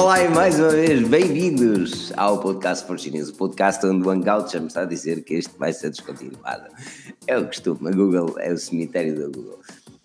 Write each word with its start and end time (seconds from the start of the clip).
Olá 0.00 0.22
e 0.22 0.28
mais 0.30 0.58
uma 0.58 0.70
vez, 0.70 1.06
bem-vindos 1.06 2.10
ao 2.16 2.40
podcast 2.40 2.86
Forginhos, 2.86 3.28
o 3.28 3.34
podcast 3.34 3.84
onde 3.84 4.08
o 4.08 4.10
Hangout 4.10 4.50
já 4.50 4.58
me 4.58 4.66
está 4.66 4.80
a 4.80 4.86
dizer 4.86 5.22
que 5.22 5.34
este 5.34 5.52
vai 5.58 5.74
ser 5.74 5.90
descontinuado. 5.90 6.70
É 7.26 7.36
o 7.36 7.46
costume, 7.46 7.86
a 7.86 7.90
Google 7.90 8.34
é 8.38 8.50
o 8.50 8.56
cemitério 8.56 9.14
da 9.14 9.26
Google. 9.26 9.60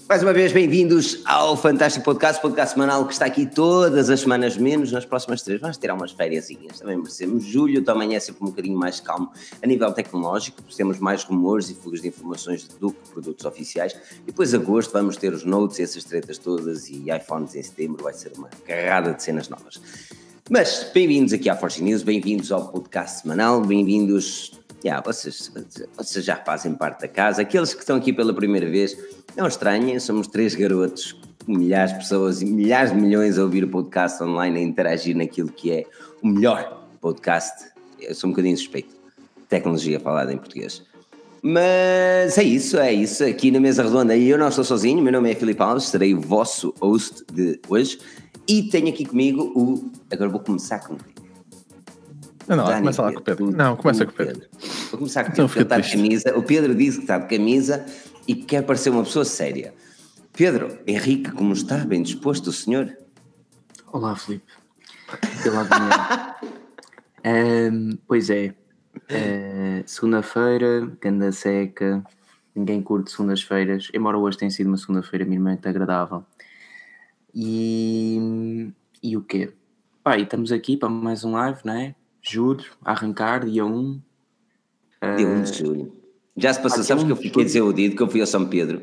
Mais 0.07 0.21
uma 0.21 0.33
vez, 0.33 0.51
bem-vindos 0.51 1.23
ao 1.25 1.57
fantástico 1.57 2.05
podcast, 2.05 2.39
podcast 2.39 2.75
semanal 2.75 3.07
que 3.07 3.13
está 3.13 3.25
aqui 3.25 3.43
todas 3.43 4.07
as 4.07 4.19
semanas, 4.19 4.55
menos 4.55 4.91
nas 4.91 5.03
próximas 5.03 5.41
três. 5.41 5.59
Vamos 5.59 5.77
tirar 5.77 5.95
umas 5.95 6.11
férias, 6.11 6.47
também 6.77 6.95
merecemos. 6.95 7.43
Julho 7.43 7.83
também 7.83 8.15
é 8.15 8.19
sempre 8.19 8.43
um 8.43 8.47
bocadinho 8.47 8.77
mais 8.77 8.99
calmo 8.99 9.31
a 9.63 9.65
nível 9.65 9.91
tecnológico, 9.91 10.61
temos 10.77 10.99
mais 10.99 11.23
rumores 11.23 11.71
e 11.71 11.73
fugas 11.73 12.03
de 12.03 12.09
informações 12.09 12.67
do 12.79 12.91
que 12.91 13.09
produtos 13.09 13.45
oficiais. 13.45 13.95
E 14.21 14.27
depois, 14.27 14.53
agosto, 14.53 14.91
vamos 14.91 15.17
ter 15.17 15.33
os 15.33 15.43
notes, 15.43 15.79
essas 15.79 16.03
tretas 16.03 16.37
todas 16.37 16.87
e 16.87 17.05
iPhones 17.09 17.55
em 17.55 17.63
setembro, 17.63 18.03
vai 18.03 18.13
ser 18.13 18.31
uma 18.37 18.49
carrada 18.63 19.11
de 19.11 19.23
cenas 19.23 19.49
novas. 19.49 19.81
Mas 20.51 20.85
bem-vindos 20.93 21.33
aqui 21.33 21.49
à 21.49 21.57
Force 21.57 21.81
News, 21.81 22.03
bem-vindos 22.03 22.51
ao 22.51 22.67
podcast 22.67 23.23
semanal, 23.23 23.59
bem-vindos. 23.61 24.51
Yeah, 24.83 25.03
vocês, 25.03 25.51
vocês 25.97 26.23
já 26.23 26.35
fazem 26.35 26.75
parte 26.75 27.01
da 27.01 27.07
casa. 27.07 27.41
Aqueles 27.41 27.73
que 27.73 27.79
estão 27.79 27.97
aqui 27.97 28.13
pela 28.13 28.33
primeira 28.33 28.69
vez, 28.69 28.95
não 29.35 29.47
estranhem, 29.47 29.99
somos 29.99 30.27
três 30.27 30.53
garotos, 30.53 31.15
milhares 31.47 31.93
de 31.93 31.99
pessoas 31.99 32.41
e 32.41 32.45
milhares 32.45 32.91
de 32.91 32.97
milhões 32.97 33.37
a 33.37 33.43
ouvir 33.43 33.63
o 33.63 33.67
podcast 33.67 34.21
online, 34.23 34.59
a 34.59 34.61
interagir 34.61 35.15
naquilo 35.15 35.49
que 35.49 35.71
é 35.71 35.85
o 36.21 36.27
melhor 36.27 36.87
podcast. 37.01 37.71
Eu 37.99 38.13
sou 38.13 38.29
um 38.29 38.31
bocadinho 38.33 38.57
suspeito. 38.57 38.93
Tecnologia 39.49 39.99
falada 39.99 40.33
em 40.33 40.37
português. 40.37 40.83
Mas 41.41 42.37
é 42.39 42.43
isso, 42.43 42.77
é 42.77 42.91
isso. 42.91 43.23
Aqui 43.23 43.51
na 43.51 43.59
mesa 43.59 43.83
redonda, 43.83 44.17
eu 44.17 44.37
não 44.37 44.47
estou 44.47 44.63
sozinho, 44.63 45.01
meu 45.01 45.13
nome 45.13 45.31
é 45.31 45.35
Filipe 45.35 45.61
Alves, 45.61 45.85
serei 45.85 46.13
o 46.13 46.19
vosso 46.19 46.73
host 46.81 47.23
de 47.31 47.59
hoje. 47.69 47.99
E 48.47 48.63
tenho 48.63 48.89
aqui 48.89 49.05
comigo 49.05 49.51
o. 49.55 49.91
Agora 50.11 50.29
vou 50.29 50.39
começar 50.39 50.79
com 50.79 50.95
quem? 50.95 51.24
Não, 52.47 52.55
não, 52.57 52.65
começa 52.65 53.01
lá 53.01 53.11
com 53.11 53.19
o 53.19 53.21
Pedro. 53.21 53.51
Não, 53.51 53.75
começa 53.75 54.05
com 54.05 54.11
o 54.11 54.15
Pedro. 54.15 54.47
Vou 54.91 54.99
começar 54.99 55.23
com 55.23 55.31
o 55.31 55.49
Pedro, 55.49 55.61
está 55.61 55.79
de 55.79 55.91
camisa. 55.91 56.37
O 56.37 56.43
Pedro 56.43 56.75
disse 56.75 56.97
que 56.97 57.03
está 57.03 57.17
de 57.17 57.27
camisa 57.27 57.85
e 58.27 58.35
que 58.35 58.43
quer 58.43 58.63
parecer 58.63 58.89
uma 58.91 59.03
pessoa 59.03 59.25
séria. 59.25 59.73
Pedro, 60.33 60.77
Henrique, 60.85 61.31
como 61.31 61.53
está? 61.53 61.77
Bem 61.77 62.03
disposto 62.03 62.47
o 62.47 62.53
senhor? 62.53 62.95
Olá, 63.91 64.15
Filipe. 64.15 64.51
Pela 65.41 65.65
um, 67.71 67.97
Pois 68.07 68.29
é. 68.29 68.53
Uh, 68.95 69.83
segunda-feira, 69.85 70.91
ganda 71.01 71.31
seca, 71.31 72.03
ninguém 72.55 72.81
curte 72.81 73.11
segundas-feiras, 73.11 73.89
embora 73.93 74.17
hoje 74.17 74.37
tenha 74.37 74.51
sido 74.51 74.67
uma 74.67 74.77
segunda-feira 74.77 75.25
minimamente 75.25 75.67
agradável. 75.67 76.23
E, 77.33 78.71
e 79.03 79.17
o 79.17 79.21
quê? 79.21 79.51
Pá, 80.01 80.17
e 80.17 80.23
estamos 80.23 80.51
aqui 80.51 80.77
para 80.77 80.87
mais 80.87 81.23
um 81.23 81.31
live, 81.31 81.59
não 81.65 81.73
é? 81.73 81.95
Julho, 82.27 82.65
a 82.83 82.91
arrancar, 82.91 83.45
dia 83.45 83.65
1. 83.65 84.01
Dia 85.17 85.27
1 85.27 85.41
de 85.43 85.57
julho. 85.57 85.93
Já 86.35 86.53
se 86.53 86.61
passou, 86.61 86.81
ah, 86.81 86.83
sabes 86.83 87.03
que 87.03 87.11
eu 87.11 87.15
fiquei 87.15 87.43
desiludido 87.43 87.95
que 87.95 88.01
eu 88.01 88.09
fui 88.09 88.19
ao 88.19 88.27
São 88.27 88.45
Pedro, 88.45 88.81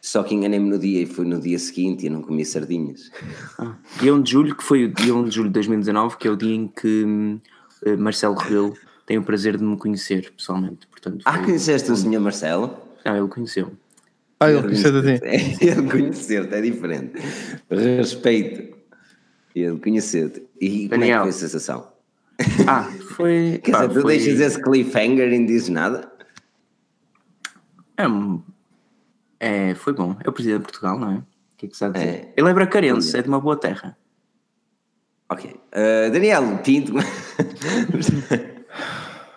só 0.00 0.22
que 0.22 0.34
enganei-me 0.34 0.68
no 0.68 0.78
dia 0.78 1.02
e 1.02 1.06
foi 1.06 1.24
no 1.24 1.40
dia 1.40 1.58
seguinte 1.58 2.02
e 2.02 2.06
eu 2.08 2.12
não 2.12 2.22
comi 2.22 2.44
sardinhas. 2.44 3.10
Ah, 3.58 3.76
dia 4.00 4.12
1 4.12 4.22
de 4.22 4.32
julho, 4.32 4.56
que 4.56 4.62
foi 4.62 4.84
o 4.84 4.92
dia 4.92 5.14
1 5.14 5.24
de 5.24 5.34
julho 5.34 5.48
de 5.48 5.54
2019, 5.54 6.16
que 6.16 6.28
é 6.28 6.30
o 6.30 6.36
dia 6.36 6.54
em 6.54 6.66
que 6.66 7.04
uh, 7.04 7.98
Marcelo 7.98 8.34
Rebelo 8.34 8.74
tem 9.06 9.16
o 9.16 9.22
prazer 9.22 9.56
de 9.56 9.64
me 9.64 9.76
conhecer 9.76 10.32
pessoalmente. 10.36 10.86
Portanto, 10.88 11.22
ah, 11.24 11.38
conheceste 11.38 11.90
o 11.90 11.96
senhor 11.96 12.20
Marcelo? 12.20 12.76
Ah, 13.04 13.16
ele 13.16 13.28
conheceu. 13.28 13.72
Ah, 14.38 14.50
ele 14.50 14.62
conheceu 14.62 14.98
a 14.98 15.02
ti? 15.02 15.20
Ele 15.64 15.88
conhecer-te 15.88 16.52
é 16.52 16.60
diferente. 16.60 17.12
Respeito. 17.70 18.76
Ele 19.54 19.78
conhecer-te. 19.78 20.42
E 20.60 20.88
Daniel. 20.88 20.88
como 20.88 21.04
é 21.04 21.06
que 21.06 21.20
foi 21.20 21.28
a 21.28 21.32
sensação? 21.32 21.91
Ah, 22.66 22.84
foi. 23.16 23.60
Quer 23.62 23.72
dizer, 23.72 23.88
tu 23.88 24.00
foi... 24.02 24.18
deixas 24.18 24.40
esse 24.40 24.62
cliffhanger 24.62 25.32
e 25.32 25.38
não 25.38 25.46
dizes 25.46 25.68
nada? 25.68 26.10
É, 27.96 28.04
é, 29.70 29.74
foi 29.74 29.92
bom. 29.92 30.16
É 30.24 30.28
o 30.28 30.32
presidente 30.32 30.60
de 30.60 30.64
Portugal, 30.66 30.98
não 30.98 31.10
é? 31.10 31.16
O 31.16 31.24
que 31.56 31.66
é 31.66 31.68
que 31.68 31.76
sabe 31.76 31.98
dizer? 31.98 32.08
É. 32.08 32.32
Ele 32.36 32.48
é 32.48 32.54
bracarense, 32.54 33.16
é 33.16 33.22
de 33.22 33.28
uma 33.28 33.40
boa 33.40 33.56
terra. 33.56 33.96
Ok. 35.28 35.50
Uh, 35.50 36.10
Daniel 36.10 36.58
Pinto. 36.58 36.92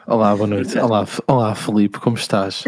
Olá, 0.07 0.35
boa 0.35 0.47
noite. 0.47 0.77
Olá, 0.77 1.07
olá, 1.27 1.55
Felipe, 1.55 1.99
como 1.99 2.15
estás? 2.15 2.63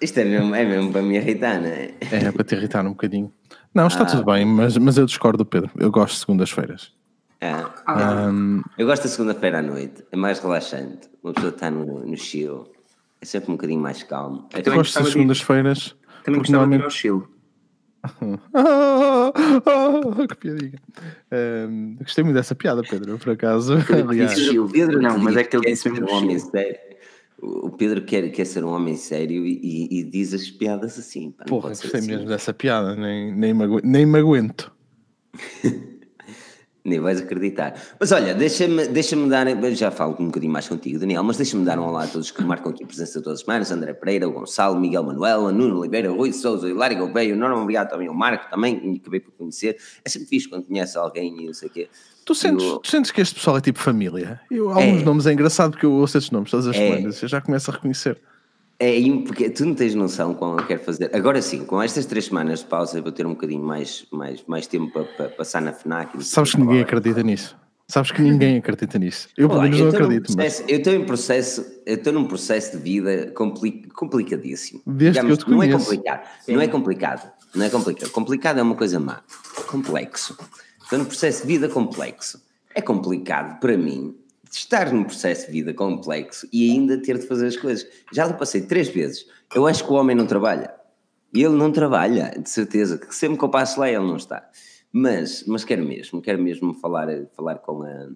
Isto 0.00 0.20
é 0.20 0.24
mesmo, 0.24 0.54
é 0.54 0.64
mesmo 0.64 0.92
para 0.92 1.02
me 1.02 1.16
irritar, 1.16 1.60
não 1.60 1.68
é? 1.68 1.94
É, 2.10 2.30
para 2.30 2.44
te 2.44 2.54
irritar 2.54 2.84
um 2.84 2.90
bocadinho. 2.90 3.32
Não, 3.74 3.86
está 3.86 4.02
ah. 4.02 4.06
tudo 4.06 4.24
bem, 4.24 4.44
mas, 4.44 4.76
mas 4.76 4.98
eu 4.98 5.06
discordo 5.06 5.38
do 5.38 5.46
Pedro. 5.46 5.70
Eu 5.78 5.90
gosto 5.90 6.14
de 6.14 6.20
segundas-feiras. 6.20 6.92
Ah. 7.40 8.28
Um, 8.28 8.62
eu 8.76 8.86
gosto 8.86 9.04
da 9.04 9.08
segunda-feira 9.08 9.60
à 9.60 9.62
noite, 9.62 10.04
é 10.12 10.16
mais 10.16 10.38
relaxante. 10.38 11.08
Uma 11.22 11.32
pessoa 11.32 11.52
está 11.52 11.70
no, 11.70 12.06
no 12.06 12.16
chill, 12.16 12.66
é 13.20 13.24
sempre 13.24 13.50
um 13.50 13.54
bocadinho 13.54 13.80
mais 13.80 14.02
calmo. 14.02 14.48
Eu, 14.52 14.62
eu 14.64 14.74
gosto 14.74 14.98
das 14.98 15.12
segundas-feiras. 15.12 15.94
Também 16.24 16.40
gostava 16.40 16.66
normalmente... 16.66 16.80
de 16.80 16.82
ir 16.82 16.84
ao 16.84 16.90
chill. 16.90 17.28
que 20.28 20.34
piadinha. 20.36 20.80
Um, 21.68 21.96
gostei 22.00 22.24
muito 22.24 22.36
dessa 22.36 22.54
piada, 22.54 22.82
Pedro, 22.82 23.18
por 23.18 23.30
acaso. 23.30 23.74
Aliás, 24.08 24.34
Pedro, 24.72 25.02
não, 25.02 25.18
mas 25.18 25.36
é 25.36 25.44
que 25.44 25.54
ele 25.56 25.66
disse 25.66 25.90
mesmo 25.90 26.10
um 26.10 26.14
homem 26.14 26.38
sério. 26.38 26.78
O 27.42 27.70
Pedro 27.70 28.04
quer, 28.04 28.30
quer 28.30 28.44
ser 28.44 28.64
um 28.64 28.68
homem 28.68 28.96
sério 28.96 29.46
e, 29.46 29.60
e, 29.62 30.00
e 30.00 30.04
diz 30.04 30.34
as 30.34 30.50
piadas 30.50 30.98
assim. 30.98 31.30
Pá, 31.30 31.44
Porra, 31.44 31.70
gostei 31.70 32.00
assim. 32.00 32.10
mesmo 32.10 32.26
dessa 32.26 32.52
piada, 32.52 32.94
nem, 32.94 33.34
nem, 33.34 33.54
me, 33.54 33.80
nem 33.82 34.04
me 34.04 34.18
aguento. 34.18 34.70
Nem 36.84 36.98
vais 36.98 37.20
acreditar. 37.20 37.74
Mas 37.98 38.10
olha, 38.10 38.34
deixa-me 38.34 38.88
deixa 38.88 39.14
dar, 39.26 39.46
já 39.74 39.90
falo 39.90 40.16
um 40.18 40.26
bocadinho 40.26 40.52
mais 40.52 40.66
contigo, 40.66 40.98
Daniel, 40.98 41.22
mas 41.22 41.36
deixa-me 41.36 41.64
dar 41.64 41.78
um 41.78 41.84
olá 41.84 42.04
a 42.04 42.06
todos 42.06 42.30
que 42.30 42.42
marcam 42.42 42.72
aqui 42.72 42.84
a 42.84 42.86
presença 42.86 43.20
todas 43.20 43.40
as 43.40 43.44
semanas: 43.44 43.70
André 43.70 43.92
Pereira, 43.92 44.26
o 44.26 44.32
Gonçalo, 44.32 44.80
Miguel 44.80 45.02
Manuel, 45.02 45.52
Nuno 45.52 45.78
Oliveira, 45.78 46.10
Rui 46.10 46.32
Souza, 46.32 46.68
Hilário 46.68 46.98
Gouveia, 46.98 47.36
Norma 47.36 47.60
Obrigado 47.60 47.90
também, 47.90 48.08
o 48.08 48.14
Marco 48.14 48.48
também, 48.50 48.80
que 48.80 49.00
acabei 49.00 49.20
por 49.20 49.32
conhecer. 49.32 49.76
É 50.04 50.08
sempre 50.08 50.28
fixe 50.28 50.48
quando 50.48 50.64
conhece 50.64 50.96
alguém 50.96 51.42
e 51.42 51.46
não 51.46 51.54
sei 51.54 51.68
o 51.68 51.70
quê. 51.70 51.88
Tu 52.24 52.34
sentes, 52.34 52.64
eu... 52.64 52.78
tu 52.78 52.88
sentes 52.88 53.10
que 53.10 53.20
este 53.20 53.34
pessoal 53.34 53.58
é 53.58 53.60
tipo 53.60 53.78
família? 53.78 54.40
Eu, 54.50 54.70
alguns 54.70 55.02
é. 55.02 55.04
nomes 55.04 55.26
é 55.26 55.32
engraçado 55.32 55.72
porque 55.72 55.84
eu 55.84 55.92
ouço 55.92 56.16
estes 56.16 56.30
nomes 56.30 56.50
todas 56.50 56.66
as 56.66 56.76
é. 56.76 56.78
semanas, 56.78 57.22
eu 57.22 57.28
já 57.28 57.40
começo 57.40 57.70
a 57.70 57.74
reconhecer. 57.74 58.18
É, 58.82 58.98
porque 59.26 59.50
tu 59.50 59.66
não 59.66 59.74
tens 59.74 59.94
noção 59.94 60.32
como 60.32 60.58
eu 60.58 60.66
quero 60.66 60.80
fazer. 60.80 61.14
Agora 61.14 61.42
sim, 61.42 61.66
com 61.66 61.82
estas 61.82 62.06
três 62.06 62.24
semanas 62.24 62.60
de 62.60 62.64
pausa, 62.64 62.98
eu 62.98 63.02
vou 63.02 63.12
ter 63.12 63.26
um 63.26 63.34
bocadinho 63.34 63.62
mais, 63.62 64.06
mais, 64.10 64.42
mais 64.46 64.66
tempo 64.66 64.90
para, 64.90 65.04
para 65.04 65.28
passar 65.28 65.60
na 65.60 65.70
FNAC. 65.70 66.24
Sabes 66.24 66.52
que 66.52 66.60
ninguém 66.60 66.80
acredita 66.80 67.22
nisso. 67.22 67.54
Sabes 67.86 68.10
que 68.10 68.22
ninguém 68.22 68.56
acredita 68.56 68.98
nisso. 68.98 69.28
Eu, 69.36 69.50
pelo 69.50 69.62
menos, 69.62 69.78
não 69.78 69.88
acredito. 69.88 70.32
Processo, 70.32 70.62
mas... 70.62 70.70
Eu 70.70 70.78
estou 70.78 70.92
em 70.94 71.04
processo, 71.04 71.66
eu 71.84 71.96
estou 71.96 72.12
num 72.12 72.24
processo 72.24 72.78
de 72.78 72.82
vida 72.82 73.32
compli 73.32 73.82
complicadíssimo. 73.88 74.80
Desde 74.86 75.20
Digamos, 75.20 75.36
que 75.36 75.42
eu 75.42 75.46
te 75.46 75.50
não 75.50 75.62
é 75.62 75.72
complicado. 75.72 76.28
Sim. 76.40 76.52
Não 76.54 76.60
é 76.62 76.68
complicado. 76.68 77.32
Não 77.54 77.66
é 77.66 77.68
complicado. 77.68 78.10
Complicado 78.10 78.58
é 78.60 78.62
uma 78.62 78.76
coisa 78.76 78.98
má. 78.98 79.22
Complexo. 79.66 80.38
Estou 80.82 80.98
num 81.00 81.04
processo 81.04 81.42
de 81.42 81.48
vida 81.48 81.68
complexo. 81.68 82.40
É 82.74 82.80
complicado 82.80 83.58
para 83.60 83.76
mim 83.76 84.14
estar 84.58 84.92
num 84.92 85.04
processo 85.04 85.46
de 85.46 85.52
vida 85.52 85.72
complexo 85.72 86.48
e 86.52 86.70
ainda 86.70 86.98
ter 86.98 87.18
de 87.18 87.26
fazer 87.26 87.46
as 87.46 87.56
coisas. 87.56 87.86
Já 88.12 88.26
lhe 88.26 88.34
passei 88.34 88.62
três 88.62 88.88
vezes. 88.88 89.26
Eu 89.54 89.66
acho 89.66 89.84
que 89.84 89.92
o 89.92 89.94
homem 89.94 90.16
não 90.16 90.26
trabalha. 90.26 90.74
Ele 91.32 91.54
não 91.54 91.70
trabalha, 91.70 92.34
de 92.38 92.50
certeza. 92.50 92.98
Que 92.98 93.14
sempre 93.14 93.38
que 93.38 93.44
eu 93.44 93.48
passo 93.48 93.78
lá 93.78 93.88
ele 93.88 93.98
não 93.98 94.16
está. 94.16 94.48
Mas, 94.92 95.44
mas 95.46 95.64
quero 95.64 95.84
mesmo, 95.84 96.20
quero 96.20 96.42
mesmo 96.42 96.74
falar, 96.74 97.06
falar 97.32 97.58
com, 97.58 97.82
a, 97.84 98.08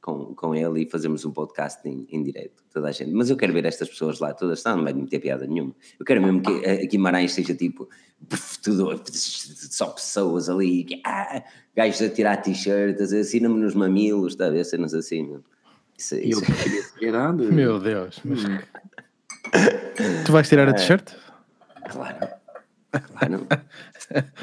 com, 0.00 0.34
com 0.34 0.54
ele 0.54 0.82
e 0.82 0.90
fazermos 0.90 1.22
um 1.26 1.30
podcast 1.30 1.86
em, 1.86 2.06
em 2.10 2.22
direto, 2.22 2.64
toda 2.72 2.88
a 2.88 2.92
gente. 2.92 3.12
Mas 3.12 3.28
eu 3.28 3.36
quero 3.36 3.52
ver 3.52 3.66
estas 3.66 3.90
pessoas 3.90 4.20
lá 4.20 4.32
todas, 4.32 4.64
não, 4.64 4.78
não 4.78 4.84
vai 4.84 4.94
meter 4.94 5.20
piada 5.20 5.46
nenhuma. 5.46 5.76
Eu 5.98 6.06
quero 6.06 6.22
mesmo 6.22 6.40
que 6.40 6.66
a 6.66 6.86
Guimarães 6.86 7.32
seja 7.32 7.54
tipo 7.54 7.88
tudo, 8.62 9.02
só 9.12 9.88
pessoas 9.88 10.48
ali, 10.48 10.86
ah, 11.04 11.42
gajos 11.76 12.00
a 12.00 12.08
tirar 12.08 12.38
t-shirts, 12.38 13.12
assina-me 13.12 13.60
nos 13.60 13.74
mamilos, 13.74 14.32
está 14.32 14.46
a 14.46 14.50
ver, 14.50 14.64
cenas 14.64 14.94
assim. 14.94 15.38
Isso, 15.98 16.16
isso. 16.16 16.42
Eu 17.00 17.12
Meu 17.52 17.78
Deus. 17.78 18.20
Mas... 18.24 18.40
tu 20.24 20.32
vais 20.32 20.48
tirar 20.48 20.68
a 20.68 20.70
é. 20.70 20.74
t-shirt? 20.74 21.12
Claro. 21.90 22.16
Claro. 23.18 23.44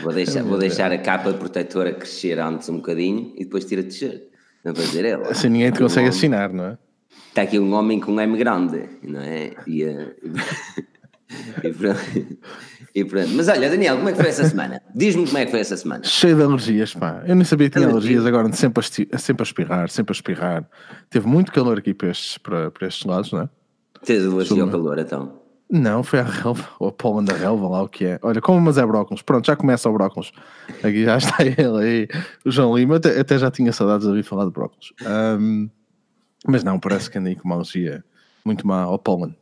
Vou 0.01 0.11
deixar, 0.11 0.43
vou 0.43 0.57
deixar 0.57 0.91
a 0.91 0.97
capa 0.97 1.31
protetora 1.31 1.93
crescer 1.93 2.37
antes 2.37 2.67
um 2.67 2.77
bocadinho 2.77 3.33
e 3.37 3.45
depois 3.45 3.63
tira 3.63 3.79
a 3.79 3.85
t-shirt. 3.85 4.23
Não 4.61 4.73
vou 4.73 4.83
dizer 4.83 5.05
ela. 5.05 5.29
Assim 5.29 5.47
ninguém 5.47 5.71
te 5.71 5.79
consegue 5.79 6.07
um 6.07 6.09
assinar, 6.09 6.51
não 6.51 6.65
é? 6.65 6.77
Está 7.29 7.43
aqui 7.43 7.57
um 7.57 7.73
homem 7.73 7.97
com 8.01 8.11
um 8.11 8.19
M 8.19 8.37
grande, 8.37 8.89
não 9.03 9.21
é? 9.21 9.51
E, 9.65 9.85
uh, 9.85 10.13
e, 11.63 11.73
pronto. 11.73 11.99
e 12.95 13.05
pronto. 13.05 13.29
Mas 13.29 13.47
olha, 13.47 13.69
Daniel, 13.69 13.97
como 13.97 14.09
é 14.09 14.11
que 14.11 14.17
foi 14.19 14.29
essa 14.29 14.47
semana? 14.47 14.81
Diz-me 14.93 15.25
como 15.25 15.37
é 15.37 15.45
que 15.45 15.51
foi 15.51 15.59
essa 15.59 15.77
semana. 15.77 16.03
Cheio 16.03 16.35
de 16.35 16.43
alergias, 16.43 16.93
pá. 16.93 17.23
Eu 17.25 17.35
nem 17.35 17.45
sabia 17.45 17.69
que 17.69 17.77
tinha 17.77 17.89
alergias, 17.89 18.25
agora 18.25 18.51
sempre 18.53 18.83
a, 19.11 19.17
sempre 19.17 19.43
a 19.43 19.45
espirrar, 19.45 19.89
sempre 19.89 20.11
a 20.11 20.15
espirrar. 20.15 20.69
Teve 21.09 21.27
muito 21.27 21.51
calor 21.51 21.77
aqui 21.77 21.93
para 21.93 22.09
estes, 22.09 22.37
para, 22.37 22.71
para 22.71 22.87
estes 22.87 23.05
lados, 23.05 23.31
não 23.31 23.41
é? 23.41 23.49
Tens 24.03 24.25
alergia 24.25 24.63
ao 24.63 24.69
calor, 24.69 24.97
então? 24.99 25.41
Não, 25.71 26.03
foi 26.03 26.19
a 26.19 26.23
relva, 26.23 26.67
ou 26.79 26.89
a 26.89 26.91
Poland 26.91 27.31
da 27.31 27.37
relva, 27.37 27.65
lá 27.69 27.81
o 27.81 27.87
que 27.87 28.03
é. 28.03 28.19
Olha, 28.21 28.41
como 28.41 28.59
mas 28.59 28.77
é 28.77 28.85
brócolis. 28.85 29.21
Pronto, 29.21 29.47
já 29.47 29.55
começa 29.55 29.89
o 29.89 29.93
brócolis. 29.93 30.33
Aqui 30.83 31.05
já 31.05 31.15
está 31.17 31.45
ele 31.45 31.77
aí. 31.81 32.07
O 32.43 32.51
João 32.51 32.75
Lima 32.75 32.97
até, 32.97 33.17
até 33.17 33.37
já 33.37 33.49
tinha 33.49 33.71
saudades 33.71 34.03
de 34.03 34.09
ouvir 34.09 34.23
falar 34.23 34.43
de 34.43 34.51
brócolis. 34.51 34.91
Um, 35.39 35.69
mas 36.45 36.63
não, 36.65 36.77
parece 36.77 37.09
que 37.09 37.17
andei 37.17 37.35
com 37.35 37.45
uma 37.45 37.55
alergia 37.55 38.03
muito 38.43 38.67
má 38.67 38.81
ao 38.81 38.99
pólen. 38.99 39.33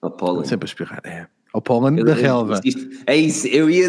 Ao 0.00 0.10
pólen. 0.10 0.44
Sempre 0.44 0.66
a 0.66 0.68
espirrar, 0.68 1.00
é. 1.04 1.26
Ao 1.52 1.62
pólen 1.62 2.04
da 2.04 2.12
relva. 2.12 2.60
Isto, 2.62 2.86
é 3.06 3.16
isso, 3.16 3.46
eu, 3.46 3.70
ia, 3.70 3.88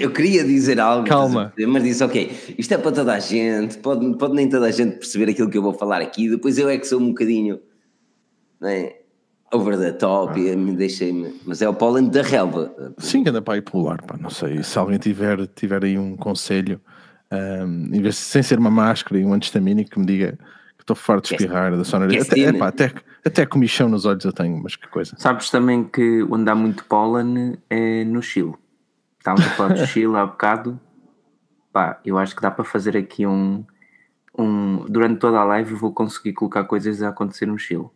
eu 0.00 0.10
queria 0.10 0.44
dizer 0.44 0.78
algo, 0.78 1.08
Calma. 1.08 1.52
mas 1.66 1.82
disse, 1.82 2.04
ok, 2.04 2.54
isto 2.58 2.74
é 2.74 2.78
para 2.78 2.92
toda 2.92 3.14
a 3.14 3.18
gente, 3.18 3.78
pode, 3.78 4.18
pode 4.18 4.34
nem 4.34 4.48
toda 4.48 4.66
a 4.66 4.70
gente 4.70 4.98
perceber 4.98 5.30
aquilo 5.30 5.48
que 5.48 5.56
eu 5.56 5.62
vou 5.62 5.72
falar 5.72 6.02
aqui, 6.02 6.28
depois 6.28 6.58
eu 6.58 6.68
é 6.68 6.76
que 6.76 6.86
sou 6.86 7.00
um 7.00 7.08
bocadinho 7.08 7.58
não 8.60 8.68
é, 8.68 8.96
over 9.50 9.78
the 9.78 9.92
top 9.92 10.38
ah. 10.38 10.52
e 10.52 10.56
me 10.56 10.76
deixei-me, 10.76 11.34
mas 11.46 11.62
é 11.62 11.68
o 11.68 11.72
pólen 11.72 12.10
da 12.10 12.20
relva. 12.20 12.74
Sim, 12.98 13.24
anda 13.26 13.40
para 13.40 13.56
ir 13.56 13.62
pelo 13.62 13.88
ar, 13.88 14.02
pá, 14.02 14.18
não 14.20 14.28
sei, 14.28 14.62
se 14.62 14.78
alguém 14.78 14.98
tiver, 14.98 15.46
tiver 15.54 15.84
aí 15.84 15.96
um 15.96 16.16
conselho, 16.16 16.78
um, 17.32 17.94
em 17.94 18.02
vez 18.02 18.16
de, 18.16 18.20
sem 18.20 18.42
ser 18.42 18.58
uma 18.58 18.70
máscara 18.70 19.18
e 19.18 19.24
um 19.24 19.32
antistamínico 19.32 19.92
que 19.92 19.98
me 19.98 20.04
diga 20.04 20.38
Estou 20.86 20.94
farto 20.94 21.26
de 21.26 21.34
espirrar 21.34 21.76
da 21.76 21.82
sonoridade. 21.82 22.30
Até, 22.30 22.40
epá, 22.42 22.68
até, 22.68 22.92
até 23.26 23.44
comichão 23.44 23.88
nos 23.88 24.04
olhos 24.04 24.24
eu 24.24 24.32
tenho, 24.32 24.56
mas 24.62 24.76
que 24.76 24.88
coisa. 24.88 25.16
Sabes 25.18 25.50
também 25.50 25.84
que 25.84 26.22
onde 26.30 26.48
há 26.48 26.54
muito 26.54 26.84
pólen 26.84 27.58
é 27.68 28.04
no 28.04 28.22
Chile. 28.22 28.54
Estávamos 29.18 29.46
a 29.46 29.50
falar 29.50 29.74
do 29.74 29.86
Chile 29.86 30.16
há 30.16 30.24
bocado. 30.24 30.80
Pá, 31.72 32.00
eu 32.04 32.16
acho 32.16 32.36
que 32.36 32.42
dá 32.42 32.50
para 32.50 32.64
fazer 32.64 32.96
aqui 32.96 33.26
um, 33.26 33.64
um. 34.38 34.84
Durante 34.88 35.18
toda 35.18 35.38
a 35.38 35.44
live 35.44 35.74
vou 35.74 35.92
conseguir 35.92 36.32
colocar 36.32 36.64
coisas 36.64 37.02
a 37.02 37.08
acontecer 37.08 37.46
no 37.46 37.58
Chile. 37.58 37.86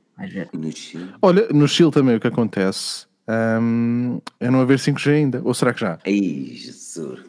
No 0.53 0.73
Chile. 0.73 1.15
Olha, 1.23 1.49
no 1.49 1.67
Chile 1.69 1.91
também 1.91 2.17
o 2.17 2.21
que 2.21 2.27
acontece 2.27 3.07
um, 3.29 4.21
é 4.41 4.51
não 4.51 4.61
haver 4.61 4.79
5G 4.79 5.13
ainda. 5.13 5.41
Ou 5.45 5.55
será 5.55 5.73
que 5.73 5.81
já? 5.81 5.99
Ai, 6.05 6.51
Jesus. 6.53 7.21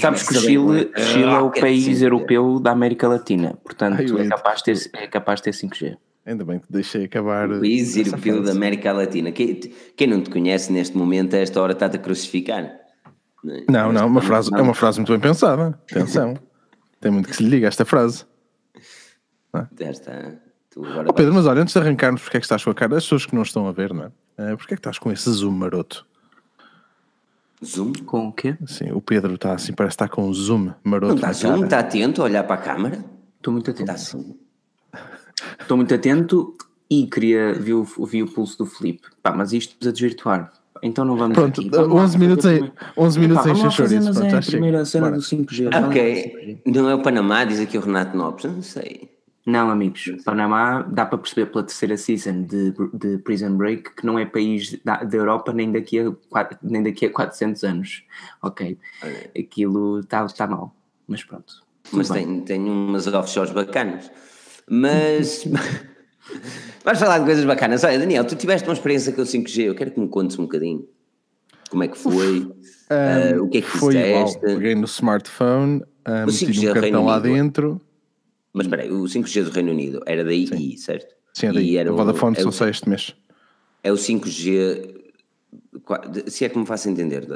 Sabes 0.00 0.28
que 0.28 0.36
o 0.36 0.40
Chile, 0.40 0.92
Chile 0.96 1.24
é 1.24 1.38
o 1.38 1.50
país 1.50 2.02
europeu 2.02 2.58
da 2.60 2.72
América 2.72 3.08
Latina, 3.08 3.56
portanto 3.64 4.00
Ai, 4.18 4.26
é, 4.26 4.28
capaz 4.28 4.62
de 4.62 4.64
ter, 4.64 4.90
é 4.92 5.06
capaz 5.06 5.40
de 5.40 5.44
ter 5.44 5.52
5G. 5.52 5.96
Ainda 6.30 6.44
bem 6.44 6.60
que 6.60 6.66
deixei 6.70 7.06
acabar. 7.06 7.50
O 7.50 7.58
país 7.58 7.96
europeu 7.96 8.40
da 8.40 8.52
América 8.52 8.92
Latina. 8.92 9.32
Quem, 9.32 9.58
quem, 9.96 10.06
não 10.06 10.22
te 10.22 10.30
conhece 10.30 10.72
neste 10.72 10.96
momento, 10.96 11.34
a 11.34 11.38
esta 11.40 11.60
hora 11.60 11.72
está-te 11.72 11.96
a 11.96 11.98
crucificar. 11.98 12.72
Não, 13.68 13.92
não, 13.92 14.06
uma 14.06 14.22
frase, 14.22 14.48
é 14.54 14.62
uma 14.62 14.74
frase 14.74 15.00
muito 15.00 15.10
bem 15.10 15.18
pensada. 15.18 15.76
Atenção. 15.90 16.34
Tem 17.00 17.10
muito 17.10 17.28
que 17.28 17.34
se 17.34 17.42
lhe 17.42 17.50
liga 17.50 17.66
esta 17.66 17.84
frase. 17.84 18.24
Já 19.76 19.90
está. 19.90 20.32
Oh, 20.76 21.12
Pedro, 21.12 21.34
mas 21.34 21.46
olha, 21.46 21.62
antes 21.62 21.74
de 21.74 21.80
arrancarmos, 21.80 22.22
porque 22.22 22.36
é 22.36 22.40
que 22.40 22.46
estás 22.46 22.62
com 22.62 22.70
a 22.70 22.74
cara? 22.74 22.96
As 22.96 23.02
pessoas 23.02 23.26
que 23.26 23.34
não 23.34 23.42
estão 23.42 23.66
a 23.66 23.72
ver, 23.72 23.92
não 23.92 24.04
é? 24.04 24.52
Uh, 24.52 24.56
porque 24.56 24.74
é 24.74 24.76
que 24.76 24.80
estás 24.80 25.00
com 25.00 25.10
esse 25.10 25.28
zoom 25.30 25.50
maroto? 25.50 26.06
Zoom? 27.64 27.92
Com 28.06 28.28
o 28.28 28.32
quê? 28.32 28.56
Sim, 28.66 28.92
o 28.92 29.00
Pedro 29.00 29.34
está 29.34 29.52
assim, 29.52 29.72
parece 29.72 29.96
que 29.96 30.04
está 30.04 30.14
com 30.14 30.28
um 30.28 30.32
zoom 30.32 30.72
maroto. 30.84 31.08
Não 31.08 31.14
está 31.16 31.32
zoom? 31.32 31.64
Está 31.64 31.80
atento 31.80 32.22
a 32.22 32.26
olhar 32.26 32.44
para 32.44 32.54
a 32.54 32.62
câmara? 32.62 33.04
Estou 33.36 33.52
muito 33.52 33.68
atento. 33.68 33.90
Está 33.90 33.94
assim. 33.94 34.38
Estou 35.60 35.76
muito 35.76 35.94
atento 35.94 36.54
e 36.88 37.06
queria 37.06 37.52
ver 37.54 37.74
o, 37.74 37.84
vi 37.84 38.22
o 38.22 38.26
pulso 38.26 38.58
do 38.58 38.66
Felipe. 38.66 39.08
Pá, 39.22 39.32
mas 39.32 39.52
isto 39.52 39.76
precisa 39.76 39.92
desvirtuar. 39.92 40.52
Então 40.82 41.04
não 41.04 41.16
vamos 41.16 41.36
Pronto, 41.36 41.60
aqui. 41.60 41.70
Vamos 41.70 41.94
11 41.94 42.18
minutos 42.18 42.46
aí, 42.46 42.72
11 42.96 43.20
minutos. 43.20 43.44
Pronto, 43.44 44.22
é 44.22 44.36
a 44.36 44.40
primeira 44.40 44.84
cena 44.84 45.06
Bora. 45.06 45.16
do 45.16 45.22
5G. 45.22 45.86
Ok, 45.86 46.62
não 46.66 46.88
é 46.88 46.94
o 46.94 47.02
Panamá, 47.02 47.44
diz 47.44 47.60
aqui 47.60 47.76
o 47.76 47.80
Renato 47.80 48.16
Nobres, 48.16 48.44
não 48.46 48.62
sei. 48.62 49.10
Não, 49.46 49.70
amigos, 49.70 50.10
Panamá 50.24 50.82
dá 50.82 51.06
para 51.06 51.18
perceber 51.18 51.46
pela 51.46 51.64
terceira 51.64 51.96
season 51.96 52.42
de, 52.42 52.72
de 52.92 53.18
Prison 53.18 53.56
Break 53.56 53.94
que 53.96 54.06
não 54.06 54.18
é 54.18 54.26
país 54.26 54.78
da, 54.84 55.02
da 55.02 55.16
Europa 55.16 55.52
nem 55.52 55.72
daqui, 55.72 55.98
a, 55.98 56.48
nem 56.62 56.82
daqui 56.82 57.06
a 57.06 57.10
400 57.10 57.64
anos. 57.64 58.04
Ok, 58.42 58.78
aquilo 59.38 60.00
está 60.00 60.26
tá 60.26 60.46
mal, 60.46 60.74
mas 61.08 61.24
pronto. 61.24 61.64
Mas 61.92 62.08
tem, 62.08 62.40
tem 62.42 62.60
umas 62.60 63.06
offshores 63.06 63.50
bacanas. 63.50 64.10
Mas. 64.70 65.44
Vamos 66.82 66.98
falar 66.98 67.18
de 67.18 67.26
coisas 67.26 67.44
bacanas. 67.44 67.84
Olha, 67.84 67.98
Daniel, 67.98 68.24
tu 68.24 68.34
tiveste 68.34 68.66
uma 68.66 68.72
experiência 68.72 69.12
com 69.12 69.20
o 69.20 69.24
5G, 69.24 69.64
eu 69.64 69.74
quero 69.74 69.90
que 69.90 70.00
me 70.00 70.08
contes 70.08 70.38
um 70.38 70.44
bocadinho. 70.44 70.88
Como 71.68 71.82
é 71.82 71.88
que 71.88 71.98
foi? 71.98 72.40
Um, 72.40 73.38
uh, 73.38 73.44
o 73.44 73.48
que 73.48 73.58
é 73.58 73.60
que 73.60 73.68
foi 73.68 73.92
fizeste? 73.92 74.38
Igual. 74.38 74.56
Peguei 74.56 74.74
no 74.74 74.86
smartphone, 74.86 75.82
uh, 76.08 76.26
meti 76.26 76.68
um 76.68 76.72
cartão 76.72 77.04
lá 77.04 77.18
dentro 77.18 77.80
mas 78.52 78.66
espera 78.66 78.82
aí, 78.82 78.90
o 78.90 79.04
5G 79.04 79.44
do 79.44 79.50
Reino 79.50 79.70
Unido 79.70 80.02
era 80.06 80.24
da 80.24 80.32
II, 80.32 80.76
certo? 80.76 81.14
Sim, 81.34 81.46
é 81.46 81.52
daí. 81.52 81.76
Era 81.76 81.92
o 81.92 81.96
Vodafone 81.96 82.36
é 82.36 82.42
só 82.42 82.50
sai 82.50 82.70
este 82.70 82.88
mês. 82.88 83.14
É 83.82 83.92
o 83.92 83.94
5G, 83.94 84.94
se 86.26 86.44
é 86.44 86.48
que 86.48 86.58
me 86.58 86.66
faço 86.66 86.88
entender, 86.88 87.26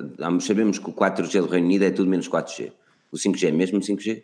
sabemos 0.40 0.78
que 0.78 0.90
o 0.90 0.92
4G 0.92 1.40
do 1.40 1.46
Reino 1.46 1.66
Unido 1.66 1.84
é 1.84 1.90
tudo 1.90 2.10
menos 2.10 2.28
4G. 2.28 2.72
O 3.12 3.16
5G 3.16 3.48
é 3.48 3.52
mesmo 3.52 3.78
5G? 3.78 4.22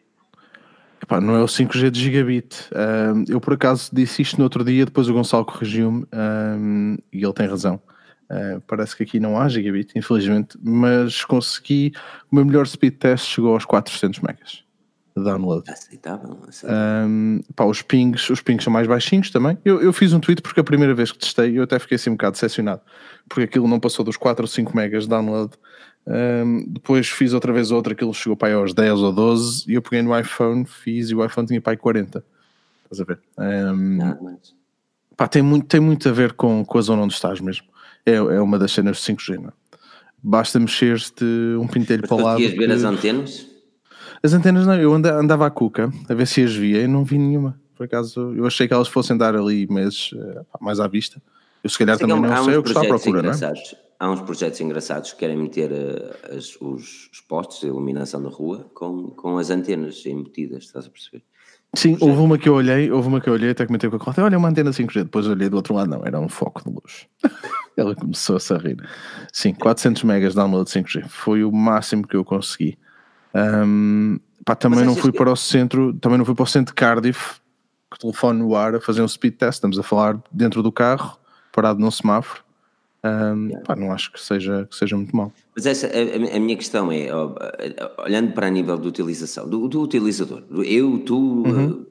Epá, 1.02 1.20
não 1.20 1.34
é 1.34 1.42
o 1.42 1.46
5G 1.46 1.90
de 1.90 2.00
gigabit. 2.00 2.68
Um, 2.74 3.24
eu 3.28 3.40
por 3.40 3.54
acaso 3.54 3.90
disse 3.92 4.22
isto 4.22 4.36
no 4.38 4.44
outro 4.44 4.64
dia, 4.64 4.84
depois 4.84 5.08
o 5.08 5.14
Gonçalo 5.14 5.44
corrigiu-me 5.44 6.06
um, 6.12 6.96
e 7.12 7.24
ele 7.24 7.32
tem 7.32 7.46
razão. 7.46 7.80
Uh, 8.30 8.60
parece 8.66 8.94
que 8.94 9.02
aqui 9.02 9.18
não 9.18 9.38
há 9.38 9.48
gigabit, 9.48 9.98
infelizmente, 9.98 10.58
mas 10.62 11.24
consegui. 11.24 11.92
O 12.30 12.36
meu 12.36 12.44
melhor 12.44 12.66
speed 12.66 12.94
test 12.98 13.26
chegou 13.26 13.54
aos 13.54 13.64
400 13.64 14.20
megas 14.20 14.64
download. 15.22 15.70
Aceitável, 15.70 16.38
aceitável. 16.48 17.06
Um, 17.06 17.40
pá, 17.54 17.64
os 17.64 17.82
pings, 17.82 18.30
os 18.30 18.40
pings 18.40 18.64
são 18.64 18.72
mais 18.72 18.86
baixinhos 18.86 19.30
também. 19.30 19.58
Eu, 19.64 19.80
eu 19.80 19.92
fiz 19.92 20.12
um 20.12 20.20
tweet 20.20 20.42
porque 20.42 20.60
a 20.60 20.64
primeira 20.64 20.94
vez 20.94 21.12
que 21.12 21.18
testei 21.18 21.58
eu 21.58 21.62
até 21.62 21.78
fiquei 21.78 21.96
assim 21.96 22.10
um 22.10 22.14
bocado 22.14 22.32
decepcionado, 22.32 22.80
porque 23.28 23.44
aquilo 23.44 23.68
não 23.68 23.80
passou 23.80 24.04
dos 24.04 24.16
4 24.16 24.42
ou 24.42 24.48
5 24.48 24.74
megas 24.76 25.04
de 25.04 25.10
download. 25.10 25.52
Um, 26.10 26.64
depois 26.66 27.08
fiz 27.08 27.32
outra 27.32 27.52
vez 27.52 27.70
outra, 27.70 27.92
aquilo 27.92 28.12
chegou 28.12 28.36
para 28.36 28.48
aí 28.48 28.54
aos 28.54 28.74
10 28.74 28.98
ou 28.98 29.12
12 29.12 29.70
e 29.70 29.74
eu 29.74 29.82
peguei 29.82 30.02
no 30.02 30.18
iPhone, 30.18 30.66
fiz 30.66 31.10
e 31.10 31.14
o 31.14 31.24
iPhone 31.24 31.46
tinha 31.46 31.60
para 31.60 31.72
aí 31.72 31.76
40. 31.76 32.24
Estás 32.82 33.00
a 33.00 33.04
ver? 33.04 33.20
Um, 33.38 33.96
não, 33.96 34.18
mas... 34.20 34.54
pá, 35.16 35.28
tem, 35.28 35.40
muito, 35.40 35.66
tem 35.66 35.80
muito 35.80 36.08
a 36.08 36.12
ver 36.12 36.32
com, 36.32 36.64
com 36.64 36.78
a 36.78 36.80
zona 36.80 37.02
onde 37.02 37.14
estás 37.14 37.40
mesmo. 37.40 37.66
É, 38.04 38.14
é 38.14 38.40
uma 38.40 38.58
das 38.58 38.72
cenas 38.72 38.96
do 38.96 39.12
5G, 39.12 39.38
não 39.38 39.50
é? 39.50 39.52
Basta 40.22 40.58
mexer-te 40.58 41.24
um 41.58 41.68
pintelho 41.68 42.06
para 42.06 42.16
o 42.16 42.20
lado. 42.20 42.38
ver 42.38 42.56
que... 42.56 42.64
as 42.64 42.82
antenas? 42.82 43.46
As 44.22 44.32
antenas 44.34 44.66
não, 44.66 44.74
eu 44.74 44.92
andava 44.92 45.46
à 45.46 45.50
cuca 45.50 45.90
a 46.08 46.14
ver 46.14 46.26
se 46.26 46.42
as 46.42 46.52
via 46.52 46.82
e 46.82 46.88
não 46.88 47.04
vi 47.04 47.18
nenhuma. 47.18 47.58
Por 47.74 47.84
acaso, 47.84 48.34
eu 48.36 48.46
achei 48.46 48.68
que 48.68 48.74
elas 48.74 48.88
fossem 48.88 49.16
dar 49.16 49.34
ali 49.34 49.66
meses 49.66 50.10
eh, 50.14 50.42
mais 50.60 50.80
à 50.80 50.86
vista. 50.86 51.22
Eu 51.64 51.70
se 51.70 51.78
calhar 51.78 51.96
também 51.96 52.20
não 52.20 52.44
sei 52.44 52.56
o 52.56 52.62
que 52.62 52.68
está 52.68 52.82
à 52.82 52.86
procura, 52.86 53.22
não 53.22 53.30
é? 53.30 53.89
Há 54.00 54.10
uns 54.10 54.22
projetos 54.22 54.58
engraçados 54.62 55.12
que 55.12 55.18
querem 55.18 55.36
meter 55.36 55.70
uh, 55.70 56.34
as, 56.34 56.56
os, 56.58 57.10
os 57.12 57.20
postos 57.20 57.60
de 57.60 57.66
iluminação 57.66 58.22
da 58.22 58.30
rua 58.30 58.70
com, 58.72 59.10
com 59.10 59.36
as 59.36 59.50
antenas 59.50 60.06
embutidas, 60.06 60.64
estás 60.64 60.86
a 60.86 60.90
perceber? 60.90 61.22
Sim, 61.74 61.98
houve 62.00 62.18
uma 62.18 62.38
que 62.38 62.48
eu 62.48 62.54
olhei, 62.54 62.90
houve 62.90 63.08
uma 63.08 63.20
que 63.20 63.28
eu 63.28 63.34
olhei, 63.34 63.50
até 63.50 63.66
comentei 63.66 63.90
com 63.90 63.96
a 63.96 63.98
Cláudia, 63.98 64.24
olha 64.24 64.38
uma 64.38 64.48
antena 64.48 64.70
5G, 64.70 65.04
depois 65.04 65.26
olhei 65.26 65.50
do 65.50 65.56
outro 65.56 65.74
lado, 65.74 65.90
não, 65.90 66.02
era 66.04 66.18
um 66.18 66.30
foco 66.30 66.64
de 66.64 66.74
luz. 66.74 67.06
Ela 67.76 67.94
começou-se 67.94 68.52
a 68.54 68.56
rir. 68.56 68.82
Sim, 69.32 69.52
400 69.52 70.02
megas 70.04 70.32
de 70.32 70.36
download 70.36 70.68
5G, 70.68 71.06
foi 71.06 71.44
o 71.44 71.52
máximo 71.52 72.08
que 72.08 72.16
eu 72.16 72.24
consegui. 72.24 72.78
Um, 73.34 74.18
pá, 74.46 74.56
também 74.56 74.82
não 74.82 74.96
fui 74.96 75.12
que... 75.12 75.18
para 75.18 75.30
o 75.30 75.36
centro, 75.36 75.92
também 75.92 76.16
não 76.16 76.24
fui 76.24 76.34
para 76.34 76.42
o 76.42 76.46
centro 76.46 76.74
de 76.74 76.74
Cardiff, 76.74 77.38
com 77.90 77.96
o 77.96 77.98
telefone 77.98 78.38
no 78.38 78.56
ar, 78.56 78.74
a 78.74 78.80
fazer 78.80 79.02
um 79.02 79.08
speed 79.08 79.34
test. 79.34 79.58
Estamos 79.58 79.78
a 79.78 79.82
falar 79.82 80.20
dentro 80.32 80.62
do 80.62 80.72
carro, 80.72 81.18
parado 81.52 81.78
num 81.78 81.90
semáforo. 81.90 82.42
Um, 83.02 83.62
pá, 83.62 83.74
não 83.74 83.92
acho 83.92 84.12
que 84.12 84.20
seja, 84.20 84.66
que 84.70 84.76
seja 84.76 84.96
muito 84.96 85.16
mal. 85.16 85.32
Mas 85.56 85.64
essa, 85.64 85.86
a, 85.86 86.36
a 86.36 86.40
minha 86.40 86.56
questão 86.56 86.92
é, 86.92 87.08
olhando 87.98 88.32
para 88.32 88.46
a 88.46 88.50
nível 88.50 88.76
de 88.76 88.88
utilização, 88.88 89.48
do, 89.48 89.68
do 89.68 89.80
utilizador, 89.80 90.44
eu, 90.64 90.98
tu, 90.98 91.16
uhum. 91.16 91.86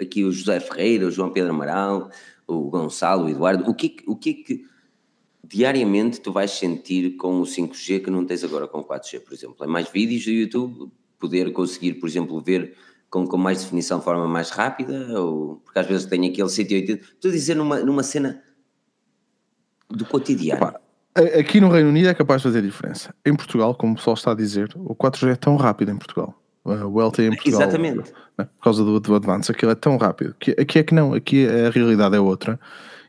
aqui 0.00 0.24
o 0.24 0.32
José 0.32 0.60
Ferreira, 0.60 1.06
o 1.06 1.10
João 1.10 1.30
Pedro 1.30 1.50
Amaral, 1.50 2.10
o 2.46 2.70
Gonçalo, 2.70 3.26
o 3.26 3.28
Eduardo, 3.28 3.68
o 3.68 3.74
que, 3.74 3.96
o 4.06 4.16
que 4.16 4.30
é 4.30 4.32
que 4.32 4.64
diariamente 5.46 6.20
tu 6.20 6.32
vais 6.32 6.50
sentir 6.50 7.16
com 7.16 7.40
o 7.40 7.44
5G 7.44 8.02
que 8.02 8.10
não 8.10 8.24
tens 8.24 8.42
agora 8.42 8.66
com 8.66 8.78
o 8.78 8.84
4G, 8.84 9.20
por 9.20 9.34
exemplo? 9.34 9.56
É 9.62 9.66
mais 9.66 9.90
vídeos 9.90 10.24
do 10.24 10.30
YouTube, 10.30 10.90
poder 11.18 11.52
conseguir, 11.52 11.94
por 11.94 12.08
exemplo, 12.08 12.40
ver 12.40 12.74
com, 13.10 13.26
com 13.26 13.36
mais 13.36 13.62
definição 13.62 13.98
de 13.98 14.04
forma 14.04 14.26
mais 14.26 14.48
rápida, 14.50 15.20
ou 15.20 15.56
porque 15.56 15.78
às 15.78 15.86
vezes 15.86 16.06
tenho 16.06 16.30
aquele 16.30 16.48
180. 16.48 16.92
Estou 16.92 17.30
a 17.30 17.34
dizer 17.34 17.54
numa, 17.54 17.80
numa 17.80 18.02
cena 18.02 18.42
do 19.90 20.04
cotidiano. 20.04 20.62
Opa, 20.62 20.80
aqui 21.38 21.60
no 21.60 21.68
Reino 21.68 21.88
Unido 21.88 22.08
é 22.08 22.14
capaz 22.14 22.42
de 22.42 22.48
fazer 22.48 22.62
diferença. 22.62 23.14
Em 23.24 23.34
Portugal, 23.34 23.74
como 23.74 23.92
o 23.92 23.96
pessoal 23.96 24.14
está 24.14 24.32
a 24.32 24.34
dizer, 24.34 24.70
o 24.76 24.94
4G 24.94 25.32
é 25.32 25.36
tão 25.36 25.56
rápido 25.56 25.90
em 25.90 25.96
Portugal. 25.96 26.34
O 26.64 27.00
LTE 27.00 27.24
em 27.24 27.30
Portugal. 27.30 27.60
Exatamente. 27.60 28.12
Né, 28.38 28.48
por 28.56 28.64
causa 28.64 28.82
do, 28.82 28.98
do 28.98 29.14
Advance, 29.14 29.52
aquilo 29.52 29.70
é 29.70 29.74
tão 29.74 29.96
rápido. 29.96 30.34
Que, 30.40 30.52
aqui 30.52 30.78
é 30.78 30.82
que 30.82 30.94
não, 30.94 31.12
aqui 31.12 31.46
a 31.46 31.70
realidade 31.70 32.16
é 32.16 32.20
outra 32.20 32.58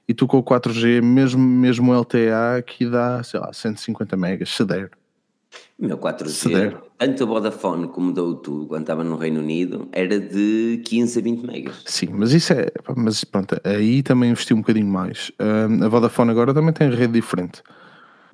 e 0.07 0.13
tu 0.13 0.27
com 0.27 0.37
o 0.37 0.43
4G, 0.43 1.01
mesmo, 1.01 1.41
mesmo 1.41 1.91
o 1.91 1.99
LTA, 1.99 2.57
aqui 2.57 2.85
dá, 2.85 3.23
sei 3.23 3.39
lá, 3.39 3.51
150 3.51 4.15
megas, 4.15 4.49
se 4.49 4.63
der. 4.63 4.91
Meu 5.79 5.97
4G, 5.97 6.77
tanto 6.97 7.23
a 7.23 7.25
Vodafone 7.27 7.87
como 7.87 8.13
da 8.13 8.21
O2, 8.21 8.67
quando 8.67 8.81
estava 8.81 9.03
no 9.03 9.17
Reino 9.17 9.39
Unido, 9.39 9.87
era 9.91 10.19
de 10.19 10.81
15 10.85 11.19
a 11.19 11.21
20 11.21 11.45
megas. 11.45 11.83
Sim, 11.85 12.07
mas 12.11 12.31
isso 12.31 12.53
é. 12.53 12.67
Mas 12.95 13.23
pronto, 13.23 13.59
aí 13.63 14.01
também 14.01 14.31
investi 14.31 14.53
um 14.53 14.61
bocadinho 14.61 14.87
mais. 14.87 15.31
a 15.83 15.87
Vodafone 15.87 16.31
agora 16.31 16.53
também 16.53 16.73
tem 16.73 16.89
rede 16.89 17.13
diferente. 17.13 17.61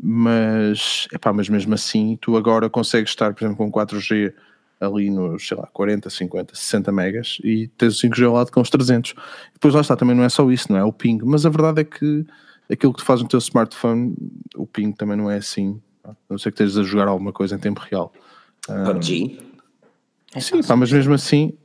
Mas, 0.03 1.07
epá, 1.13 1.31
mas 1.31 1.47
mesmo 1.47 1.73
assim, 1.73 2.17
tu 2.19 2.35
agora 2.35 2.69
consegues 2.69 3.11
estar, 3.11 3.33
por 3.33 3.43
exemplo, 3.43 3.57
com 3.57 3.71
4G 3.71 4.33
ali 4.79 5.11
nos, 5.11 5.47
sei 5.47 5.55
lá, 5.55 5.67
40, 5.67 6.09
50, 6.09 6.55
60 6.55 6.91
megas 6.91 7.37
e 7.43 7.67
tens 7.77 8.03
o 8.03 8.07
5G 8.07 8.25
ao 8.25 8.33
lado 8.33 8.51
com 8.51 8.61
os 8.61 8.69
300. 8.69 9.13
Depois 9.53 9.73
lá 9.75 9.81
está, 9.81 9.95
também 9.95 10.15
não 10.15 10.23
é 10.23 10.29
só 10.29 10.49
isso, 10.51 10.71
não 10.71 10.79
é 10.79 10.83
o 10.83 10.91
ping, 10.91 11.19
mas 11.23 11.45
a 11.45 11.49
verdade 11.49 11.81
é 11.81 11.83
que 11.83 12.25
aquilo 12.69 12.93
que 12.93 12.99
tu 12.99 13.05
fazes 13.05 13.21
no 13.21 13.29
teu 13.29 13.37
smartphone, 13.37 14.15
o 14.55 14.65
ping 14.65 14.91
também 14.91 15.15
não 15.15 15.29
é 15.29 15.37
assim, 15.37 15.79
não 16.27 16.37
ser 16.37 16.51
que 16.51 16.63
estejas 16.63 16.77
a 16.77 16.83
jogar 16.83 17.07
alguma 17.07 17.31
coisa 17.31 17.55
em 17.55 17.59
tempo 17.59 17.81
real. 17.81 18.11
PUBG? 18.67 19.39
Um, 20.35 20.41
sim, 20.41 20.63
pá, 20.63 20.75
mas 20.75 20.91
mesmo 20.91 21.13
assim... 21.13 21.57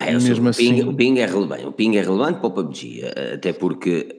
É, 0.00 0.12
mesmo 0.12 0.46
o, 0.46 0.48
assim, 0.50 0.76
ping, 0.76 0.88
o 0.88 0.94
ping 0.94 1.18
é 1.18 1.26
relevante, 1.26 1.66
o 1.66 1.72
ping 1.72 1.96
é 1.96 2.00
relevante 2.00 2.38
para 2.38 2.46
o 2.46 2.52
PUBG, 2.52 3.02
até 3.34 3.52
porque 3.52 4.18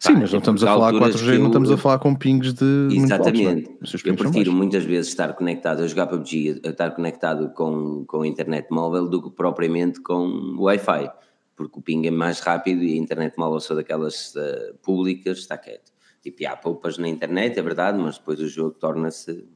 Sim, 0.00 0.14
mas 0.14 0.32
não 0.32 0.40
estamos 0.40 0.64
a 0.64 0.66
falar 0.66 0.92
4G, 0.92 1.38
não 1.38 1.46
estamos 1.46 1.70
a 1.70 1.76
falar 1.76 1.98
com 2.00 2.14
pings 2.14 2.52
de. 2.52 2.88
Exatamente. 2.90 3.70
eu 4.04 4.16
prefiro 4.16 4.52
muitas 4.52 4.84
vezes 4.84 5.08
estar 5.08 5.32
conectado 5.34 5.82
a 5.82 5.86
jogar 5.86 6.08
PUBG, 6.08 6.60
a 6.64 6.70
estar 6.70 6.90
conectado 6.90 7.50
com, 7.54 8.04
com 8.04 8.22
a 8.22 8.26
internet 8.26 8.66
móvel 8.70 9.08
do 9.08 9.22
que 9.22 9.30
propriamente 9.30 10.00
com 10.00 10.26
o 10.26 10.64
Wi-Fi, 10.64 11.10
porque 11.54 11.78
o 11.78 11.82
ping 11.82 12.06
é 12.06 12.10
mais 12.10 12.40
rápido 12.40 12.82
e 12.82 12.94
a 12.94 12.96
internet 12.96 13.38
móvel 13.38 13.60
só 13.60 13.74
daquelas 13.74 14.34
uh, 14.34 14.74
públicas 14.82 15.38
está 15.38 15.56
quieto. 15.56 15.92
Tipo, 16.20 16.48
há 16.48 16.56
poupas 16.56 16.98
na 16.98 17.08
internet, 17.08 17.56
é 17.58 17.62
verdade, 17.62 17.98
mas 17.98 18.18
depois 18.18 18.40
o 18.40 18.48
jogo 18.48 18.72
torna-se 18.72 19.46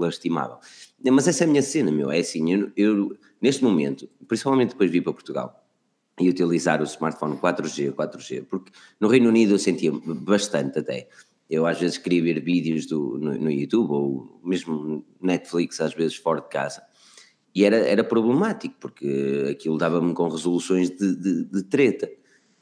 lastimável. 0.00 0.58
Mas 1.10 1.28
essa 1.28 1.44
é 1.44 1.46
a 1.46 1.50
minha 1.50 1.62
cena, 1.62 1.90
meu. 1.90 2.10
É 2.10 2.18
assim, 2.18 2.52
eu, 2.52 2.72
eu 2.76 3.16
neste 3.40 3.62
momento, 3.62 4.08
principalmente 4.26 4.70
depois 4.70 4.90
de 4.90 4.98
vir 4.98 5.04
para 5.04 5.12
Portugal 5.12 5.64
e 6.18 6.28
utilizar 6.28 6.80
o 6.80 6.84
smartphone 6.84 7.36
4G, 7.36 7.92
4G, 7.92 8.44
porque 8.44 8.70
no 9.00 9.08
Reino 9.08 9.28
Unido 9.28 9.54
eu 9.54 9.58
sentia 9.58 9.90
bastante 9.92 10.78
até. 10.78 11.08
Eu 11.48 11.66
às 11.66 11.80
vezes 11.80 11.98
queria 11.98 12.22
ver 12.22 12.40
vídeos 12.40 12.86
do, 12.86 13.18
no, 13.18 13.36
no 13.36 13.50
YouTube 13.50 13.90
ou 13.90 14.40
mesmo 14.44 15.04
Netflix, 15.20 15.80
às 15.80 15.94
vezes 15.94 16.16
fora 16.16 16.40
de 16.40 16.48
casa. 16.48 16.82
E 17.54 17.64
era, 17.64 17.76
era 17.76 18.04
problemático, 18.04 18.76
porque 18.78 19.48
aquilo 19.50 19.76
dava-me 19.76 20.14
com 20.14 20.28
resoluções 20.28 20.90
de, 20.90 21.16
de, 21.16 21.44
de 21.44 21.62
treta. 21.64 22.08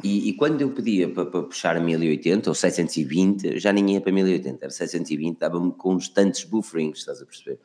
E, 0.02 0.28
e, 0.28 0.32
quando 0.34 0.60
eu 0.60 0.70
pedia 0.70 1.08
para, 1.08 1.26
para, 1.26 1.42
puxar 1.42 1.76
a 1.76 1.80
1080 1.80 2.48
ou 2.48 2.54
720, 2.54 3.58
já 3.58 3.72
nem 3.72 3.94
ia 3.94 4.00
para 4.00 4.12
1080, 4.12 4.64
era 4.64 4.70
720, 4.70 5.38
dava-me 5.38 5.72
constantes 5.72 6.44
bufferings, 6.44 7.00
estás 7.00 7.20
a 7.20 7.26
perceber? 7.26 7.58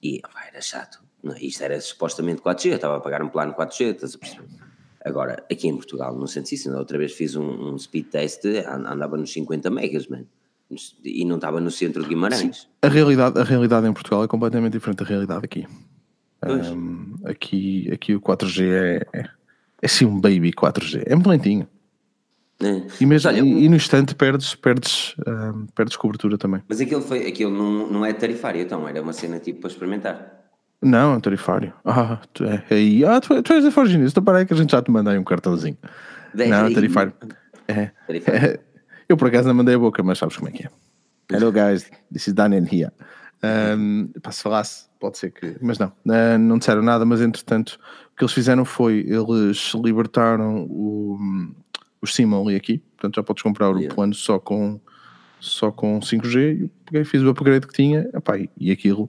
E 0.00 0.20
opa, 0.24 0.44
era 0.46 0.60
chato. 0.60 1.02
Não, 1.22 1.34
é? 1.34 1.40
isto 1.40 1.62
era 1.64 1.80
supostamente 1.80 2.40
4G, 2.40 2.66
eu 2.66 2.74
estava 2.76 2.96
a 2.96 3.00
pagar 3.00 3.20
um 3.20 3.28
plano 3.28 3.52
4G, 3.52 3.94
estás 3.94 4.14
a 4.14 4.18
perceber? 4.18 4.46
Agora, 5.04 5.44
aqui 5.50 5.68
em 5.68 5.76
Portugal, 5.76 6.16
não 6.16 6.26
senti 6.26 6.56
isso. 6.56 6.68
Outra 6.76 6.98
vez 6.98 7.12
fiz 7.12 7.36
um, 7.36 7.74
um, 7.74 7.78
speed 7.78 8.06
test, 8.08 8.44
andava 8.66 9.16
nos 9.16 9.32
50 9.32 9.70
megas, 9.70 10.08
mano. 10.08 10.26
E 11.04 11.24
não 11.24 11.36
estava 11.36 11.60
no 11.60 11.70
centro 11.70 12.02
de 12.02 12.08
Guimarães. 12.08 12.62
Sim. 12.62 12.68
A 12.82 12.88
realidade, 12.88 13.38
a 13.38 13.44
realidade 13.44 13.86
em 13.86 13.92
Portugal 13.92 14.24
é 14.24 14.26
completamente 14.26 14.72
diferente 14.72 14.98
da 14.98 15.04
realidade 15.04 15.44
aqui. 15.44 15.64
Um, 16.44 17.14
aqui, 17.24 17.88
aqui 17.92 18.16
o 18.16 18.20
4G 18.20 18.64
é, 18.64 19.06
é, 19.12 19.30
é 19.82 19.88
sim 19.88 20.06
um 20.06 20.20
baby 20.20 20.52
4G. 20.52 21.02
É 21.06 21.14
muito 21.14 21.28
lentinho. 21.28 21.68
É. 22.62 22.82
E, 23.00 23.04
mesmo, 23.04 23.30
olha, 23.30 23.40
e, 23.40 23.64
e, 23.64 23.68
no 23.68 23.76
instante 23.76 24.14
perdes, 24.14 24.54
perdes, 24.54 25.14
perdes 25.74 25.96
cobertura 25.96 26.38
também. 26.38 26.62
Mas 26.66 26.80
aquilo, 26.80 27.02
foi, 27.02 27.26
aquilo 27.26 27.50
não, 27.50 27.86
não 27.90 28.06
é 28.06 28.12
tarifário, 28.14 28.62
então 28.62 28.88
era 28.88 29.02
uma 29.02 29.12
cena 29.12 29.38
tipo 29.38 29.60
para 29.60 29.70
experimentar. 29.70 30.36
Não, 30.80 31.14
é 31.14 31.16
um 31.16 31.20
tarifário. 31.20 31.72
Ah, 31.84 32.20
tu, 32.32 32.44
é, 32.44 32.64
aí, 32.70 33.04
ah, 33.04 33.20
tu, 33.20 33.42
tu 33.42 33.52
és 33.52 33.64
a 33.64 33.70
Forginista, 33.70 34.20
então 34.20 34.24
para 34.24 34.44
que 34.44 34.54
a 34.54 34.56
gente 34.56 34.72
já 34.72 34.80
te 34.80 34.90
manda 34.90 35.10
aí 35.10 35.18
um 35.18 35.24
cartãozinho. 35.24 35.76
não, 36.34 36.66
é 36.66 36.74
tarifário. 36.74 37.12
É, 37.68 37.90
é, 38.08 38.60
eu 39.08 39.16
por 39.16 39.28
acaso 39.28 39.48
não 39.48 39.54
mandei 39.54 39.74
a 39.74 39.78
boca, 39.78 40.02
mas 40.02 40.18
sabes 40.18 40.36
como 40.36 40.48
é 40.48 40.52
que 40.52 40.66
é. 40.66 40.70
Hello 41.30 41.50
guys, 41.50 41.90
this 42.12 42.28
is 42.28 42.34
Daniel 42.34 42.64
here. 42.64 42.92
Um, 43.42 44.08
pá, 44.22 44.30
se 44.30 44.42
falasse, 44.42 44.86
pode 45.00 45.18
ser 45.18 45.30
que. 45.30 45.56
Mas 45.60 45.78
não, 45.78 45.88
uh, 45.88 46.38
não 46.38 46.58
disseram 46.58 46.82
nada, 46.82 47.04
mas 47.04 47.20
entretanto, 47.20 47.78
que 48.16 48.24
eles 48.24 48.32
fizeram 48.32 48.64
foi 48.64 49.06
eles 49.06 49.72
libertaram 49.74 50.64
o, 50.64 51.18
os 52.00 52.14
SIM 52.14 52.32
ali 52.34 52.56
aqui, 52.56 52.78
portanto 52.78 53.16
já 53.16 53.22
podes 53.22 53.42
comprar 53.42 53.70
o 53.70 53.88
plano 53.88 54.14
só 54.14 54.38
com, 54.38 54.80
só 55.38 55.70
com 55.70 56.00
5G. 56.00 56.62
Eu 56.62 56.70
peguei, 56.86 57.04
fiz 57.04 57.22
o 57.22 57.28
upgrade 57.28 57.66
que 57.66 57.74
tinha, 57.74 58.08
epá, 58.14 58.38
e 58.58 58.70
aquilo 58.70 59.08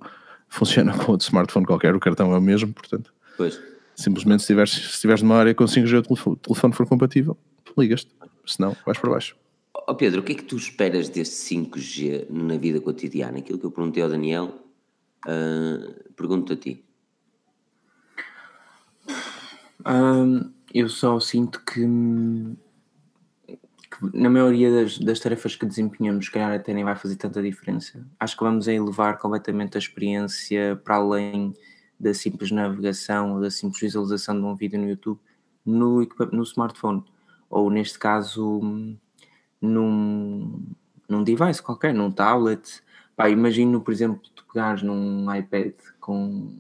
funciona 0.50 0.92
com 0.98 1.12
outro 1.12 1.26
smartphone 1.26 1.66
qualquer, 1.66 1.96
o 1.96 2.00
cartão 2.00 2.34
é 2.34 2.38
o 2.38 2.42
mesmo, 2.42 2.74
portanto. 2.74 3.14
Pois. 3.38 3.60
Simplesmente 3.96 4.42
se 4.42 4.46
estiveres, 4.46 4.72
se 4.72 4.94
estiveres 4.96 5.22
numa 5.22 5.38
área 5.38 5.56
com 5.56 5.64
5G 5.64 6.06
o 6.10 6.36
telefone, 6.36 6.74
for 6.74 6.86
compatível, 6.86 7.38
ligas-te, 7.78 8.12
senão 8.46 8.76
vais 8.86 8.98
para 9.00 9.10
baixo. 9.10 9.36
Oh 9.88 9.96
Pedro, 9.96 10.20
o 10.20 10.24
que 10.24 10.34
é 10.34 10.36
que 10.36 10.44
tu 10.44 10.58
esperas 10.58 11.08
deste 11.08 11.56
5G 11.56 12.30
na 12.30 12.58
vida 12.58 12.82
cotidiana? 12.82 13.40
Aquilo 13.40 13.58
que 13.58 13.66
eu 13.66 13.72
perguntei 13.72 14.04
ao 14.04 14.10
Daniel, 14.10 14.54
uh, 15.26 16.14
pergunto 16.14 16.54
a 16.54 16.56
ti. 16.56 16.84
Um, 19.86 20.52
eu 20.74 20.90
só 20.90 21.20
sinto 21.20 21.64
que 21.64 21.86
na 24.14 24.30
maioria 24.30 24.72
das, 24.72 24.98
das, 25.00 25.20
tarefas 25.20 25.56
que 25.56 25.66
desempenhamos, 25.66 26.26
se 26.26 26.32
calhar 26.32 26.54
até 26.54 26.74
nem 26.74 26.84
vai 26.84 26.96
fazer 26.96 27.16
tanta 27.16 27.42
diferença. 27.42 28.06
Acho 28.20 28.38
que 28.38 28.44
vamos 28.44 28.68
a 28.68 28.74
elevar 28.74 29.18
completamente 29.18 29.76
a 29.76 29.80
experiência 29.80 30.80
para 30.84 30.96
além 30.96 31.54
da 32.00 32.14
simples 32.14 32.52
navegação 32.52 33.40
da 33.40 33.50
simples 33.50 33.82
visualização 33.82 34.40
de 34.40 34.46
um 34.46 34.56
vídeo 34.56 34.80
no 34.80 34.88
YouTube 34.88 35.20
no, 35.66 36.08
no 36.32 36.44
smartphone, 36.44 37.04
ou 37.50 37.70
neste 37.70 37.98
caso 37.98 38.62
num, 39.60 40.64
num 41.10 41.24
device 41.24 41.62
qualquer, 41.62 41.94
num 41.94 42.12
tablet. 42.12 42.82
Pá, 43.16 43.30
imagino, 43.30 43.82
por 43.82 43.92
exemplo, 43.92 44.22
tu 44.36 44.46
pegares 44.46 44.84
num 44.84 45.34
iPad 45.34 45.74
com, 46.00 46.56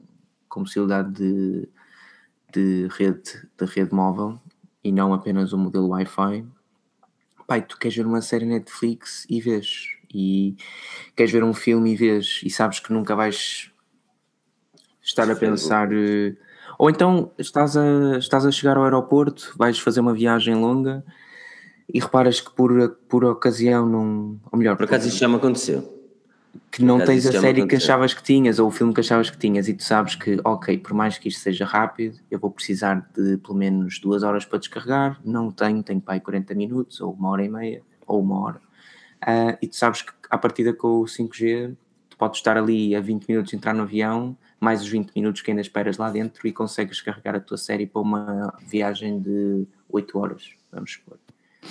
com 0.50 0.64
possibilidade 0.64 1.14
de, 1.14 1.70
de, 2.58 2.88
rede, 2.92 3.48
de 3.58 3.66
rede 3.66 3.94
móvel 3.94 4.40
e 4.84 4.92
não 4.92 5.14
apenas 5.14 5.54
o 5.54 5.58
modelo 5.58 5.90
Wi-Fi 5.90 6.46
pai, 7.48 7.62
tu 7.62 7.80
queres 7.80 7.96
ver 7.96 8.06
uma 8.06 8.22
série 8.22 8.46
Netflix 8.46 9.26
e 9.30 9.40
vês, 9.40 9.88
e 10.14 10.58
queres 11.16 11.32
ver 11.32 11.44
um 11.44 11.54
filme 11.54 11.94
e 11.94 11.96
vês, 11.96 12.42
e 12.44 12.50
sabes 12.50 12.82
que 12.82 12.92
nunca 12.92 13.16
vais 13.16 13.72
estar 15.02 15.32
a 15.32 15.36
pensar. 15.36 15.92
Eh, 15.94 16.36
ou 16.78 16.90
então 16.90 17.32
estás 17.40 17.78
a, 17.78 18.18
estás 18.18 18.46
a 18.46 18.52
chegar 18.52 18.76
ao 18.76 18.84
aeroporto, 18.84 19.54
vais 19.58 19.80
fazer 19.80 20.02
uma 20.02 20.14
viagem 20.14 20.56
longa 20.56 21.04
e 21.92 22.00
reparas 22.00 22.42
que 22.42 22.52
por, 22.54 22.90
por 23.08 23.24
ocasião 23.24 23.88
não. 23.88 24.40
Ou 24.52 24.60
melhor, 24.60 24.76
por 24.76 24.84
acaso 24.84 25.08
isso 25.08 25.18
já 25.18 25.28
me 25.30 25.36
aconteceu 25.38 25.97
que 26.72 26.84
não 26.84 27.04
tens 27.04 27.26
a 27.26 27.40
série 27.40 27.66
que 27.66 27.76
achavas 27.76 28.14
que 28.14 28.22
tinhas 28.24 28.60
ou 28.60 28.68
o 28.68 28.72
filme 28.72 28.94
que 28.94 29.00
achavas 29.00 29.30
que 29.30 29.38
tinhas 29.38 29.68
e 29.68 29.74
tu 29.74 29.84
sabes 29.84 30.16
que, 30.16 30.40
ok, 30.44 30.78
por 30.78 30.94
mais 30.94 31.18
que 31.18 31.28
isto 31.28 31.40
seja 31.40 31.66
rápido, 31.66 32.20
eu 32.30 32.40
vou 32.40 32.52
precisar 32.52 33.10
de 33.16 33.38
pelo 33.38 33.56
menos 33.56 34.00
duas 34.00 34.24
horas 34.24 34.46
para 34.46 34.60
descarregar, 34.60 35.20
não 35.24 35.52
tenho, 35.52 35.82
tenho 35.84 36.02
para 36.02 36.16
aí 36.16 36.20
40 36.20 36.54
minutos 36.56 37.02
ou 37.02 37.14
uma 37.14 37.30
hora 37.30 37.44
e 37.44 37.50
meia 37.50 37.82
ou 38.06 38.22
uma 38.22 38.40
hora. 38.40 38.62
Uh, 39.24 39.58
e 39.62 39.68
tu 39.68 39.76
sabes 39.76 40.02
que 40.02 40.12
a 40.30 40.38
partida 40.38 40.74
com 40.74 41.00
o 41.00 41.06
5G, 41.06 41.76
tu 42.10 42.18
podes 42.18 42.40
estar 42.40 42.58
ali 42.58 42.96
a 42.96 43.00
20 43.00 43.28
minutos, 43.28 43.54
entrar 43.54 43.74
no 43.74 43.84
avião, 43.84 44.38
mais 44.60 44.82
os 44.82 44.88
20 44.88 45.12
minutos 45.16 45.42
que 45.42 45.52
ainda 45.52 45.62
esperas 45.62 45.98
lá 45.98 46.10
dentro 46.10 46.48
e 46.48 46.52
consegues 46.52 47.02
carregar 47.02 47.36
a 47.36 47.40
tua 47.40 47.58
série 47.58 47.86
para 47.86 48.02
uma 48.02 48.54
viagem 48.68 49.20
de 49.20 49.66
8 49.90 50.18
horas, 50.20 50.50
vamos 50.72 50.94
supor. 50.94 51.18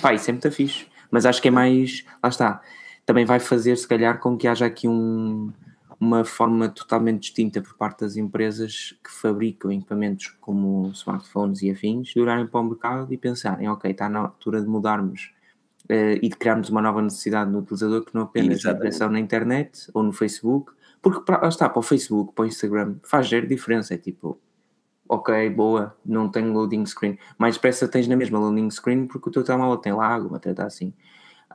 Pá, 0.01 0.13
isso 0.13 0.29
é 0.29 0.33
muito 0.33 0.51
fixe, 0.51 0.87
mas 1.09 1.25
acho 1.25 1.41
que 1.41 1.47
é 1.47 1.51
mais, 1.51 2.05
lá 2.21 2.29
está, 2.29 2.61
também 3.07 3.23
vai 3.23 3.39
fazer, 3.39 3.77
se 3.77 3.87
calhar, 3.87 4.19
com 4.19 4.37
que 4.37 4.49
haja 4.49 4.65
aqui 4.65 4.85
um, 4.85 5.49
uma 5.97 6.25
forma 6.25 6.67
totalmente 6.67 7.21
distinta 7.21 7.61
por 7.61 7.73
parte 7.75 8.01
das 8.01 8.17
empresas 8.17 8.99
que 9.01 9.09
fabricam 9.09 9.71
equipamentos 9.71 10.35
como 10.41 10.89
smartphones 10.89 11.61
e 11.61 11.71
afins, 11.71 12.09
de 12.09 12.19
olharem 12.19 12.45
para 12.45 12.59
o 12.59 12.63
mercado 12.65 13.13
e 13.13 13.17
pensarem, 13.17 13.69
ok, 13.69 13.89
está 13.89 14.09
na 14.09 14.19
altura 14.19 14.61
de 14.61 14.67
mudarmos 14.67 15.31
uh, 15.85 16.19
e 16.21 16.27
de 16.27 16.35
criarmos 16.35 16.69
uma 16.69 16.81
nova 16.81 17.01
necessidade 17.01 17.49
no 17.49 17.59
utilizador 17.59 18.03
que 18.03 18.13
não 18.13 18.23
apenas 18.23 18.65
a 18.65 18.71
atenção 18.71 19.09
na 19.09 19.21
internet 19.21 19.89
ou 19.93 20.03
no 20.03 20.11
Facebook, 20.11 20.73
porque 21.01 21.21
para, 21.21 21.47
está, 21.47 21.69
para 21.69 21.79
o 21.79 21.83
Facebook, 21.83 22.33
para 22.33 22.43
o 22.43 22.45
Instagram, 22.45 22.97
faz 23.03 23.29
zero 23.29 23.47
diferença, 23.47 23.93
é 23.93 23.97
tipo, 23.97 24.37
ok, 25.07 25.49
boa, 25.51 25.95
não 26.05 26.27
tenho 26.27 26.51
loading 26.51 26.85
screen, 26.85 27.17
mais 27.37 27.55
depressa 27.55 27.87
tens 27.87 28.05
na 28.05 28.17
mesma 28.17 28.37
loading 28.37 28.69
screen 28.69 29.07
porque 29.07 29.29
o 29.29 29.31
teu 29.31 29.45
telemóvel 29.45 29.77
tem 29.77 29.93
lá 29.93 30.13
alguma 30.13 30.39
treta 30.39 30.65
assim. 30.65 30.93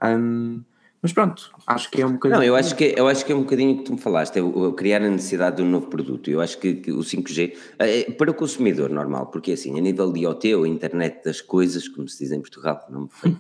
Um, 0.03 0.65
mas 1.03 1.13
pronto, 1.13 1.51
acho 1.67 1.91
que 1.91 2.01
é 2.01 2.07
um 2.07 2.13
bocadinho. 2.13 2.39
Não, 2.39 2.47
eu 2.47 2.55
acho 2.55 2.77
que, 2.77 2.95
eu 2.97 3.09
acho 3.09 3.27
que 3.27 3.33
é 3.33 3.35
um 3.35 3.41
bocadinho 3.43 3.73
o 3.73 3.79
que 3.79 3.83
tu 3.83 3.93
me 3.95 3.99
falaste, 3.99 4.39
é 4.39 4.43
o, 4.43 4.73
criar 4.73 5.03
a 5.03 5.09
necessidade 5.09 5.57
de 5.57 5.63
um 5.63 5.69
novo 5.69 5.89
produto. 5.89 6.31
Eu 6.31 6.41
acho 6.41 6.57
que, 6.59 6.75
que 6.75 6.93
o 6.93 7.01
5G, 7.01 7.57
é, 7.81 8.01
é, 8.01 8.11
para 8.13 8.31
o 8.31 8.35
consumidor 8.35 8.89
normal, 8.89 9.27
porque 9.27 9.51
assim, 9.51 9.77
a 9.77 9.83
nível 9.83 10.13
de 10.13 10.21
IoT 10.21 10.55
ou 10.55 10.65
internet 10.65 11.25
das 11.25 11.41
coisas, 11.41 11.89
como 11.89 12.09
se 12.09 12.21
diz 12.21 12.31
em 12.31 12.41
Portugal, 12.41 12.87
não 12.89 13.03
me 13.03 13.09
foi, 13.11 13.37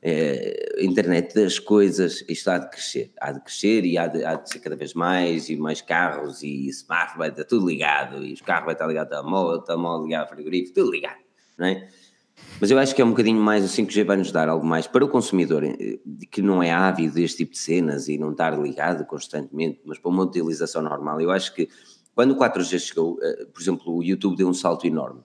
é, 0.00 0.74
a 0.78 0.84
internet 0.84 1.34
das 1.34 1.58
coisas, 1.58 2.24
isto 2.28 2.48
há 2.48 2.58
de 2.58 2.70
crescer, 2.70 3.12
há 3.20 3.32
de 3.32 3.40
crescer 3.40 3.84
e 3.84 3.98
há 3.98 4.06
de, 4.06 4.24
há 4.24 4.36
de 4.36 4.48
ser 4.48 4.60
cada 4.60 4.76
vez 4.76 4.94
mais, 4.94 5.48
e 5.48 5.56
mais 5.56 5.82
carros, 5.82 6.44
e 6.44 6.68
smart 6.68 7.18
vai 7.18 7.30
estar 7.30 7.42
tudo 7.42 7.66
ligado, 7.66 8.24
e 8.24 8.34
os 8.34 8.40
carros 8.40 8.66
vai 8.66 8.74
estar 8.74 8.86
ligado 8.86 9.12
ao 9.12 9.22
telemóvel, 9.22 9.58
o 9.58 9.62
telemóvel 9.62 10.04
ligado 10.04 10.22
ao 10.22 10.28
frigorífico, 10.28 10.74
tudo 10.76 10.92
ligado, 10.92 11.18
não 11.58 11.66
é? 11.66 11.88
Mas 12.60 12.70
eu 12.70 12.78
acho 12.78 12.94
que 12.94 13.00
é 13.00 13.04
um 13.04 13.10
bocadinho 13.10 13.40
mais, 13.40 13.64
o 13.64 13.68
5G 13.68 14.04
vai 14.04 14.18
nos 14.18 14.30
dar 14.30 14.46
algo 14.46 14.66
mais 14.66 14.86
para 14.86 15.02
o 15.02 15.08
consumidor 15.08 15.64
eh, 15.64 15.98
que 16.30 16.42
não 16.42 16.62
é 16.62 16.70
ávido 16.70 17.14
deste 17.14 17.38
tipo 17.38 17.52
de 17.52 17.58
cenas 17.58 18.06
e 18.06 18.18
não 18.18 18.32
estar 18.32 18.50
ligado 18.60 19.06
constantemente, 19.06 19.80
mas 19.82 19.98
para 19.98 20.10
uma 20.10 20.24
utilização 20.24 20.82
normal. 20.82 21.18
Eu 21.22 21.30
acho 21.30 21.54
que 21.54 21.70
quando 22.14 22.32
o 22.32 22.36
4G 22.36 22.78
chegou, 22.78 23.18
eh, 23.22 23.46
por 23.46 23.62
exemplo, 23.62 23.96
o 23.96 24.04
YouTube 24.04 24.36
deu 24.36 24.46
um 24.46 24.52
salto 24.52 24.86
enorme. 24.86 25.22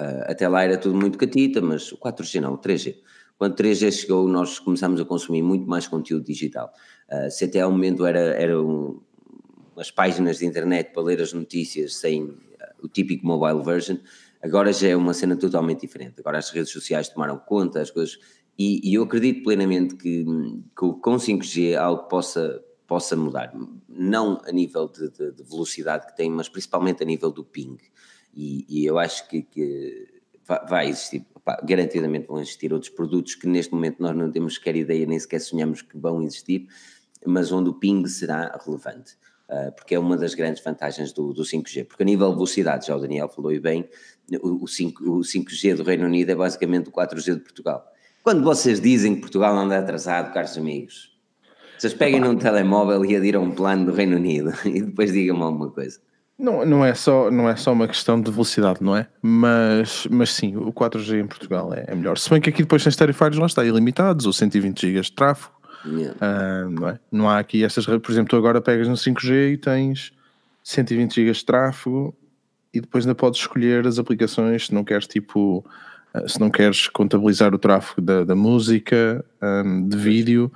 Eh, 0.00 0.26
até 0.28 0.48
lá 0.48 0.64
era 0.64 0.76
tudo 0.76 0.96
muito 0.96 1.16
catita, 1.16 1.60
mas 1.60 1.92
o 1.92 1.96
4G 1.96 2.40
não, 2.40 2.54
o 2.54 2.58
3G. 2.58 2.96
Quando 3.38 3.52
o 3.52 3.56
3G 3.56 3.92
chegou, 3.92 4.26
nós 4.26 4.58
começámos 4.58 5.00
a 5.00 5.04
consumir 5.04 5.42
muito 5.42 5.68
mais 5.68 5.86
conteúdo 5.86 6.24
digital. 6.24 6.72
Se 7.30 7.44
até 7.44 7.60
ao 7.60 7.70
momento 7.70 8.06
era, 8.06 8.18
era 8.18 8.60
um, 8.60 8.98
páginas 9.94 10.38
de 10.38 10.46
internet 10.46 10.92
para 10.92 11.02
ler 11.02 11.20
as 11.20 11.34
notícias 11.34 11.96
sem 11.96 12.34
o 12.82 12.88
típico 12.88 13.26
mobile 13.26 13.62
version, 13.62 13.98
Agora 14.46 14.72
já 14.72 14.86
é 14.86 14.96
uma 14.96 15.12
cena 15.12 15.36
totalmente 15.36 15.80
diferente. 15.80 16.20
Agora 16.20 16.38
as 16.38 16.50
redes 16.50 16.70
sociais 16.70 17.08
tomaram 17.08 17.36
conta, 17.36 17.80
as 17.80 17.90
coisas. 17.90 18.16
E, 18.56 18.88
e 18.88 18.94
eu 18.94 19.02
acredito 19.02 19.42
plenamente 19.42 19.96
que, 19.96 20.24
que 20.24 20.92
com 21.02 21.16
5G 21.16 21.76
algo 21.76 22.04
possa, 22.04 22.64
possa 22.86 23.16
mudar. 23.16 23.52
Não 23.88 24.40
a 24.46 24.52
nível 24.52 24.88
de, 24.88 25.10
de, 25.10 25.32
de 25.32 25.42
velocidade 25.42 26.06
que 26.06 26.16
tem, 26.16 26.30
mas 26.30 26.48
principalmente 26.48 27.02
a 27.02 27.06
nível 27.06 27.32
do 27.32 27.44
ping. 27.44 27.76
E, 28.32 28.64
e 28.68 28.86
eu 28.86 29.00
acho 29.00 29.28
que, 29.28 29.42
que 29.42 30.22
vai 30.68 30.88
existir, 30.88 31.26
pá, 31.44 31.60
garantidamente 31.64 32.28
vão 32.28 32.40
existir 32.40 32.72
outros 32.72 32.90
produtos 32.90 33.34
que 33.34 33.48
neste 33.48 33.72
momento 33.72 33.96
nós 33.98 34.16
não 34.16 34.30
temos 34.30 34.54
sequer 34.54 34.76
ideia, 34.76 35.06
nem 35.06 35.18
sequer 35.18 35.40
sonhamos 35.40 35.82
que 35.82 35.98
vão 35.98 36.22
existir, 36.22 36.68
mas 37.26 37.50
onde 37.50 37.68
o 37.68 37.74
ping 37.74 38.06
será 38.06 38.56
relevante. 38.64 39.16
Uh, 39.48 39.70
porque 39.72 39.94
é 39.94 39.98
uma 39.98 40.16
das 40.16 40.34
grandes 40.34 40.62
vantagens 40.62 41.12
do, 41.12 41.32
do 41.32 41.42
5G. 41.42 41.84
Porque 41.86 42.02
a 42.02 42.06
nível 42.06 42.28
de 42.30 42.34
velocidade, 42.34 42.86
já 42.86 42.96
o 42.96 43.00
Daniel 43.00 43.28
falou 43.28 43.52
e 43.52 43.60
bem, 43.60 43.88
o, 44.42 44.66
5, 44.66 45.04
o 45.04 45.20
5G 45.20 45.76
do 45.76 45.84
Reino 45.84 46.04
Unido 46.04 46.30
é 46.30 46.34
basicamente 46.34 46.88
o 46.88 46.92
4G 46.92 47.34
de 47.34 47.40
Portugal. 47.40 47.86
Quando 48.22 48.42
vocês 48.42 48.80
dizem 48.80 49.14
que 49.14 49.20
Portugal 49.20 49.56
anda 49.56 49.78
atrasado, 49.78 50.32
caros 50.32 50.58
amigos, 50.58 51.16
vocês 51.78 51.94
peguem 51.94 52.20
num 52.20 52.36
telemóvel 52.36 53.04
e 53.04 53.14
adiram 53.14 53.44
um 53.44 53.52
plano 53.52 53.86
do 53.86 53.92
Reino 53.92 54.16
Unido 54.16 54.52
e 54.66 54.82
depois 54.82 55.12
digam-me 55.12 55.42
alguma 55.42 55.70
coisa. 55.70 56.00
Não, 56.38 56.66
não, 56.66 56.84
é 56.84 56.92
só, 56.92 57.30
não 57.30 57.48
é 57.48 57.56
só 57.56 57.72
uma 57.72 57.88
questão 57.88 58.20
de 58.20 58.30
velocidade, 58.30 58.82
não 58.82 58.94
é? 58.94 59.08
Mas, 59.22 60.06
mas 60.10 60.30
sim, 60.30 60.54
o 60.54 60.70
4G 60.70 61.20
em 61.20 61.26
Portugal 61.26 61.72
é, 61.72 61.84
é 61.86 61.94
melhor. 61.94 62.18
Se 62.18 62.28
bem 62.28 62.40
que 62.40 62.50
aqui 62.50 62.62
depois 62.62 62.84
tens 62.84 62.94
tarifários 62.94 63.38
lá 63.38 63.46
está, 63.46 63.64
ilimitados, 63.64 64.26
ou 64.26 64.32
120 64.32 64.80
GB 64.82 65.00
de 65.00 65.12
tráfego. 65.12 65.55
Yeah. 65.84 66.14
Uh, 66.16 66.70
não, 66.70 66.88
é? 66.88 67.00
não 67.10 67.28
há 67.28 67.38
aqui 67.38 67.64
estas. 67.64 67.86
Por 67.86 68.10
exemplo, 68.10 68.30
tu 68.30 68.36
agora 68.36 68.60
pegas 68.60 68.88
no 68.88 68.94
5G 68.94 69.52
e 69.52 69.56
tens 69.56 70.12
120 70.62 71.14
GB 71.14 71.32
de 71.32 71.44
tráfego 71.44 72.16
e 72.72 72.80
depois 72.80 73.04
ainda 73.04 73.14
podes 73.14 73.40
escolher 73.40 73.86
as 73.86 73.98
aplicações 73.98 74.66
se 74.66 74.74
não 74.74 74.84
queres 74.84 75.06
tipo 75.06 75.64
eh, 76.16 76.28
se 76.28 76.40
não 76.40 76.50
queres 76.50 76.88
contabilizar 76.88 77.54
o 77.54 77.58
tráfego 77.58 78.00
da, 78.00 78.24
da 78.24 78.34
música, 78.34 79.24
um, 79.42 79.88
de 79.88 79.96
vídeo, 79.96 80.50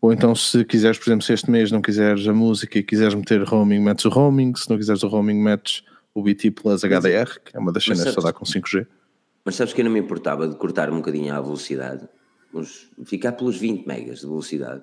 ou 0.00 0.12
então 0.12 0.34
se 0.34 0.64
quiseres, 0.64 0.98
por 0.98 1.08
exemplo, 1.08 1.24
se 1.24 1.32
este 1.32 1.50
mês 1.50 1.70
não 1.70 1.80
quiseres 1.80 2.26
a 2.26 2.32
música 2.32 2.78
e 2.78 2.82
quiseres 2.82 3.14
meter 3.14 3.42
roaming, 3.42 3.80
metes 3.80 4.04
o 4.04 4.08
roaming, 4.08 4.54
se 4.54 4.68
não 4.68 4.76
quiseres 4.76 5.02
o 5.02 5.08
roaming, 5.08 5.40
metes 5.40 5.82
o 6.12 6.22
BT 6.22 6.50
Plus 6.50 6.82
HDR, 6.82 7.40
que 7.44 7.56
é 7.56 7.58
uma 7.58 7.72
das 7.72 7.84
cenas 7.84 8.12
só 8.12 8.20
dá 8.20 8.32
com 8.32 8.44
5G. 8.44 8.86
Mas 9.44 9.56
sabes 9.56 9.72
que 9.72 9.80
eu 9.80 9.84
não 9.84 9.92
me 9.92 10.00
importava 10.00 10.48
de 10.48 10.56
cortar 10.56 10.90
um 10.90 10.96
bocadinho 10.96 11.34
a 11.34 11.40
velocidade, 11.40 12.08
ficar 13.04 13.32
pelos 13.32 13.56
20 13.56 13.86
megas 13.86 14.20
de 14.20 14.26
velocidade 14.26 14.82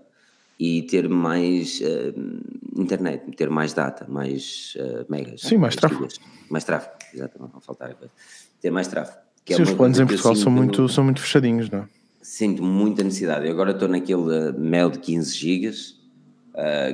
e 0.60 0.84
ter 0.84 1.10
mais 1.10 1.82
uh, 1.82 2.80
internet, 2.80 3.36
ter 3.36 3.50
mais 3.50 3.74
data, 3.74 4.06
mais 4.08 4.78
uh, 4.78 5.06
megas. 5.10 5.42
Sim, 5.42 5.58
mais 5.58 5.76
tráfego. 5.76 6.08
Mais 6.50 6.64
tráfego, 6.64 6.94
exatamente, 7.14 7.54
não 7.54 7.62
faltar 7.62 7.92
a 7.92 7.94
coisa. 7.96 8.14
Ter 8.62 8.70
mais 8.70 8.88
tráfego. 8.88 9.18
Que 9.44 9.54
é 9.54 9.56
Sim, 9.56 9.64
é 9.64 9.66
os 9.66 9.74
planos 9.74 10.00
em 10.00 10.06
Portugal 10.06 10.36
são 10.36 10.52
muito, 10.52 10.88
são 10.88 11.04
muito 11.04 11.20
fechadinhos, 11.20 11.70
não 11.70 11.80
é? 11.80 11.88
Sinto 12.22 12.62
muita 12.62 13.04
necessidade. 13.04 13.48
Eu 13.48 13.54
agora 13.54 13.72
estou 13.72 13.88
naquele 13.88 14.22
uh, 14.22 14.60
mel 14.60 14.92
de 14.92 15.00
15 15.00 15.36
gigas 15.36 16.00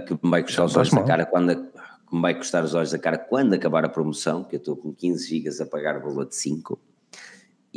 que 0.06 0.14
me 0.14 0.30
vai 0.30 0.44
custar 0.44 0.66
os 0.68 0.78
olhos 0.78 0.92
da 0.92 1.02
cara 1.02 1.26
quando 1.26 1.56
que 2.08 2.16
me 2.16 2.22
vai 2.22 2.36
custar 2.36 2.64
os 2.64 2.76
olhos 2.76 2.92
da 2.92 3.00
cara 3.00 3.18
quando 3.18 3.54
acabar 3.54 3.84
a 3.84 3.90
promoção, 3.90 4.44
que 4.44 4.56
eu 4.56 4.60
estou 4.60 4.78
com 4.78 4.94
15 4.94 5.28
gigas 5.28 5.60
a 5.60 5.66
pagar 5.66 5.98
o 5.98 6.02
valor 6.02 6.28
de 6.28 6.36
5 6.36 6.80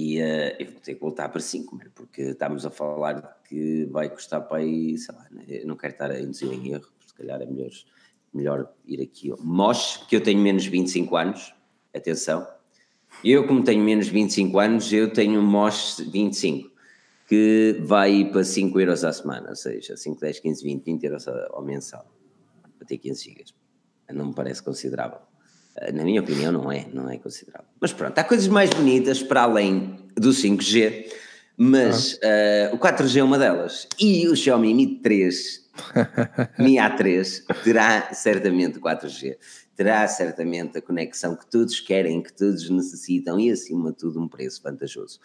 e 0.02 0.18
uh, 0.18 0.56
eu 0.58 0.70
vou 0.70 0.80
ter 0.80 0.94
que 0.94 1.00
voltar 1.00 1.28
para 1.28 1.42
5, 1.42 1.78
porque 1.94 2.22
estamos 2.22 2.64
a 2.64 2.70
falar 2.70 3.38
que 3.46 3.84
vai 3.90 4.08
custar 4.08 4.40
para 4.40 4.56
aí, 4.56 4.96
sei 4.96 5.14
lá, 5.14 5.26
né? 5.30 5.62
não 5.66 5.76
quero 5.76 5.92
estar 5.92 6.10
a 6.10 6.18
induzir 6.18 6.50
em 6.50 6.72
erro, 6.72 6.88
se 7.06 7.12
calhar 7.12 7.42
é 7.42 7.44
melhor, 7.44 7.70
melhor 8.32 8.72
ir 8.86 9.02
aqui. 9.02 9.30
Mosh, 9.40 9.98
que 10.08 10.16
eu 10.16 10.22
tenho 10.22 10.40
menos 10.40 10.64
25 10.64 11.16
anos, 11.16 11.54
atenção, 11.94 12.46
eu 13.22 13.46
como 13.46 13.62
tenho 13.62 13.84
menos 13.84 14.08
25 14.08 14.58
anos, 14.58 14.90
eu 14.90 15.12
tenho 15.12 15.38
um 15.38 15.44
Mosh 15.44 16.00
25, 16.10 16.70
que 17.28 17.78
vai 17.82 18.24
para 18.24 18.42
5 18.42 18.80
euros 18.80 19.04
à 19.04 19.12
semana, 19.12 19.50
ou 19.50 19.56
seja, 19.56 19.98
5, 19.98 20.18
10, 20.18 20.40
15, 20.40 20.64
20, 20.64 20.84
20 20.84 21.04
euros 21.04 21.28
ao 21.28 21.62
mensal, 21.62 22.10
para 22.78 22.86
ter 22.86 22.96
15 22.96 23.22
gigas. 23.22 23.54
Não 24.10 24.28
me 24.28 24.34
parece 24.34 24.62
considerável. 24.62 25.29
Eh, 25.80 25.92
na 25.92 26.04
minha 26.04 26.20
opinião, 26.20 26.52
não 26.52 26.70
é, 26.70 26.86
não 26.92 27.08
é 27.08 27.16
considerável. 27.16 27.68
Mas 27.80 27.92
pronto, 27.92 28.18
há 28.18 28.24
coisas 28.24 28.48
mais 28.48 28.70
bonitas 28.70 29.22
para 29.22 29.42
além 29.42 29.96
do 30.14 30.30
5G, 30.30 31.06
mas 31.56 32.18
ah. 32.22 32.72
uh, 32.72 32.76
o 32.76 32.78
4G 32.78 33.16
é 33.16 33.24
uma 33.24 33.38
delas. 33.38 33.88
E 33.98 34.28
o 34.28 34.36
Xiaomi 34.36 34.74
Mi 34.74 35.00
3, 35.00 35.70
Mi 36.58 36.74
A3, 36.74 37.44
terá 37.64 38.12
certamente 38.12 38.78
o 38.78 38.80
4G. 38.80 39.36
Terá 39.74 40.06
certamente 40.06 40.76
a 40.76 40.82
conexão 40.82 41.34
que 41.34 41.46
todos 41.46 41.80
querem, 41.80 42.22
que 42.22 42.32
todos 42.32 42.68
necessitam 42.68 43.40
e, 43.40 43.50
acima 43.50 43.90
de 43.90 43.96
tudo, 43.96 44.20
um 44.20 44.28
preço 44.28 44.62
vantajoso. 44.62 45.18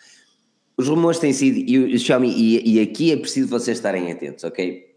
Os 0.78 0.88
rumores 0.88 1.20
têm 1.20 1.34
sido, 1.34 1.58
e 1.58 1.96
o 1.96 2.00
Xiaomi, 2.00 2.30
e, 2.30 2.76
e 2.76 2.80
aqui 2.80 3.12
é 3.12 3.18
preciso 3.18 3.50
vocês 3.50 3.78
estarem 3.78 4.12
atentos, 4.12 4.44
ok? 4.46 4.94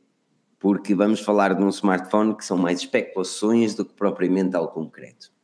Porque 0.61 0.95
vamos 0.95 1.21
falar 1.21 1.55
de 1.55 1.63
um 1.63 1.69
smartphone 1.69 2.37
que 2.37 2.45
são 2.45 2.57
mais 2.57 2.81
especulações 2.81 3.75
do 3.75 3.85
que 3.85 3.95
propriamente 3.95 4.57
algo 4.57 4.73
concreto. 4.73 5.38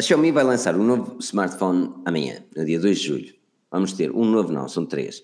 A 0.00 0.02
Xiaomi 0.02 0.32
vai 0.32 0.44
lançar 0.44 0.74
um 0.76 0.82
novo 0.82 1.18
smartphone 1.20 1.92
amanhã, 2.06 2.42
no 2.56 2.64
dia 2.64 2.80
2 2.80 2.98
de 2.98 3.06
julho. 3.06 3.34
Vamos 3.70 3.92
ter 3.92 4.10
um 4.10 4.24
novo, 4.24 4.50
não, 4.50 4.66
são 4.66 4.86
três. 4.86 5.22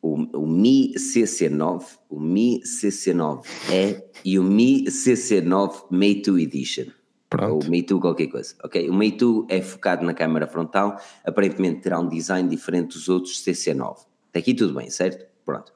O, 0.00 0.14
o 0.34 0.46
Mi 0.46 0.94
CC9, 0.94 1.84
o 2.08 2.18
Mi 2.18 2.62
CC9E 2.62 4.02
e 4.24 4.38
o 4.38 4.42
Mi 4.42 4.84
CC9 4.84 5.88
Mate 5.90 6.22
2 6.22 6.42
Edition. 6.42 6.86
Pronto. 7.28 7.66
O 7.66 7.70
Mate 7.70 7.88
2 7.88 8.00
qualquer 8.00 8.28
coisa, 8.28 8.54
ok? 8.64 8.88
O 8.88 8.92
2 8.96 9.44
é 9.50 9.60
focado 9.60 10.06
na 10.06 10.14
câmara 10.14 10.46
frontal, 10.46 10.98
aparentemente 11.22 11.82
terá 11.82 12.00
um 12.00 12.08
design 12.08 12.48
diferente 12.48 12.94
dos 12.94 13.10
outros 13.10 13.44
CC9. 13.44 14.06
Até 14.30 14.38
aqui 14.38 14.54
tudo 14.54 14.72
bem, 14.72 14.88
certo? 14.88 15.26
Pronto. 15.44 15.70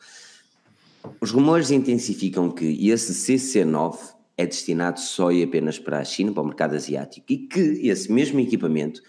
Os 1.20 1.30
rumores 1.30 1.70
intensificam 1.70 2.50
que 2.50 2.88
esse 2.88 3.12
CC9 3.12 4.21
é 4.36 4.46
destinado 4.46 4.98
só 5.00 5.30
e 5.30 5.42
apenas 5.42 5.78
para 5.78 5.98
a 5.98 6.04
China, 6.04 6.32
para 6.32 6.42
o 6.42 6.46
mercado 6.46 6.74
asiático, 6.74 7.26
e 7.30 7.38
que 7.38 7.60
esse 7.88 8.10
mesmo 8.10 8.40
equipamento 8.40 9.02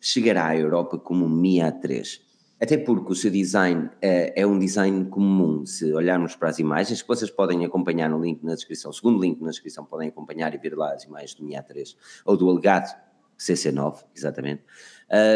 chegará 0.00 0.46
à 0.46 0.56
Europa 0.56 0.98
como 0.98 1.24
um 1.24 1.28
Mi 1.28 1.56
A3. 1.58 2.20
Até 2.60 2.76
porque 2.76 3.12
o 3.12 3.14
seu 3.14 3.30
design 3.30 3.88
é, 4.02 4.40
é, 4.40 4.46
um 4.46 4.58
design 4.58 5.04
comum. 5.06 5.64
Se 5.64 5.92
olharmos 5.92 6.34
para 6.34 6.48
as 6.48 6.58
imagens, 6.58 7.02
que 7.02 7.08
vocês 7.08 7.30
podem 7.30 7.64
acompanhar 7.64 8.10
no 8.10 8.20
link 8.20 8.42
na 8.42 8.54
descrição, 8.54 8.92
segundo 8.92 9.20
link 9.20 9.40
na 9.40 9.50
descrição, 9.50 9.84
podem 9.84 10.08
acompanhar 10.08 10.52
e 10.54 10.58
ver 10.58 10.76
lá 10.76 10.92
as 10.92 11.04
imagens 11.04 11.34
do 11.34 11.44
Mi 11.44 11.54
A3 11.54 11.94
ou 12.24 12.36
do 12.36 12.50
alegado 12.50 12.92
CC9, 13.38 14.04
exatamente. 14.14 14.64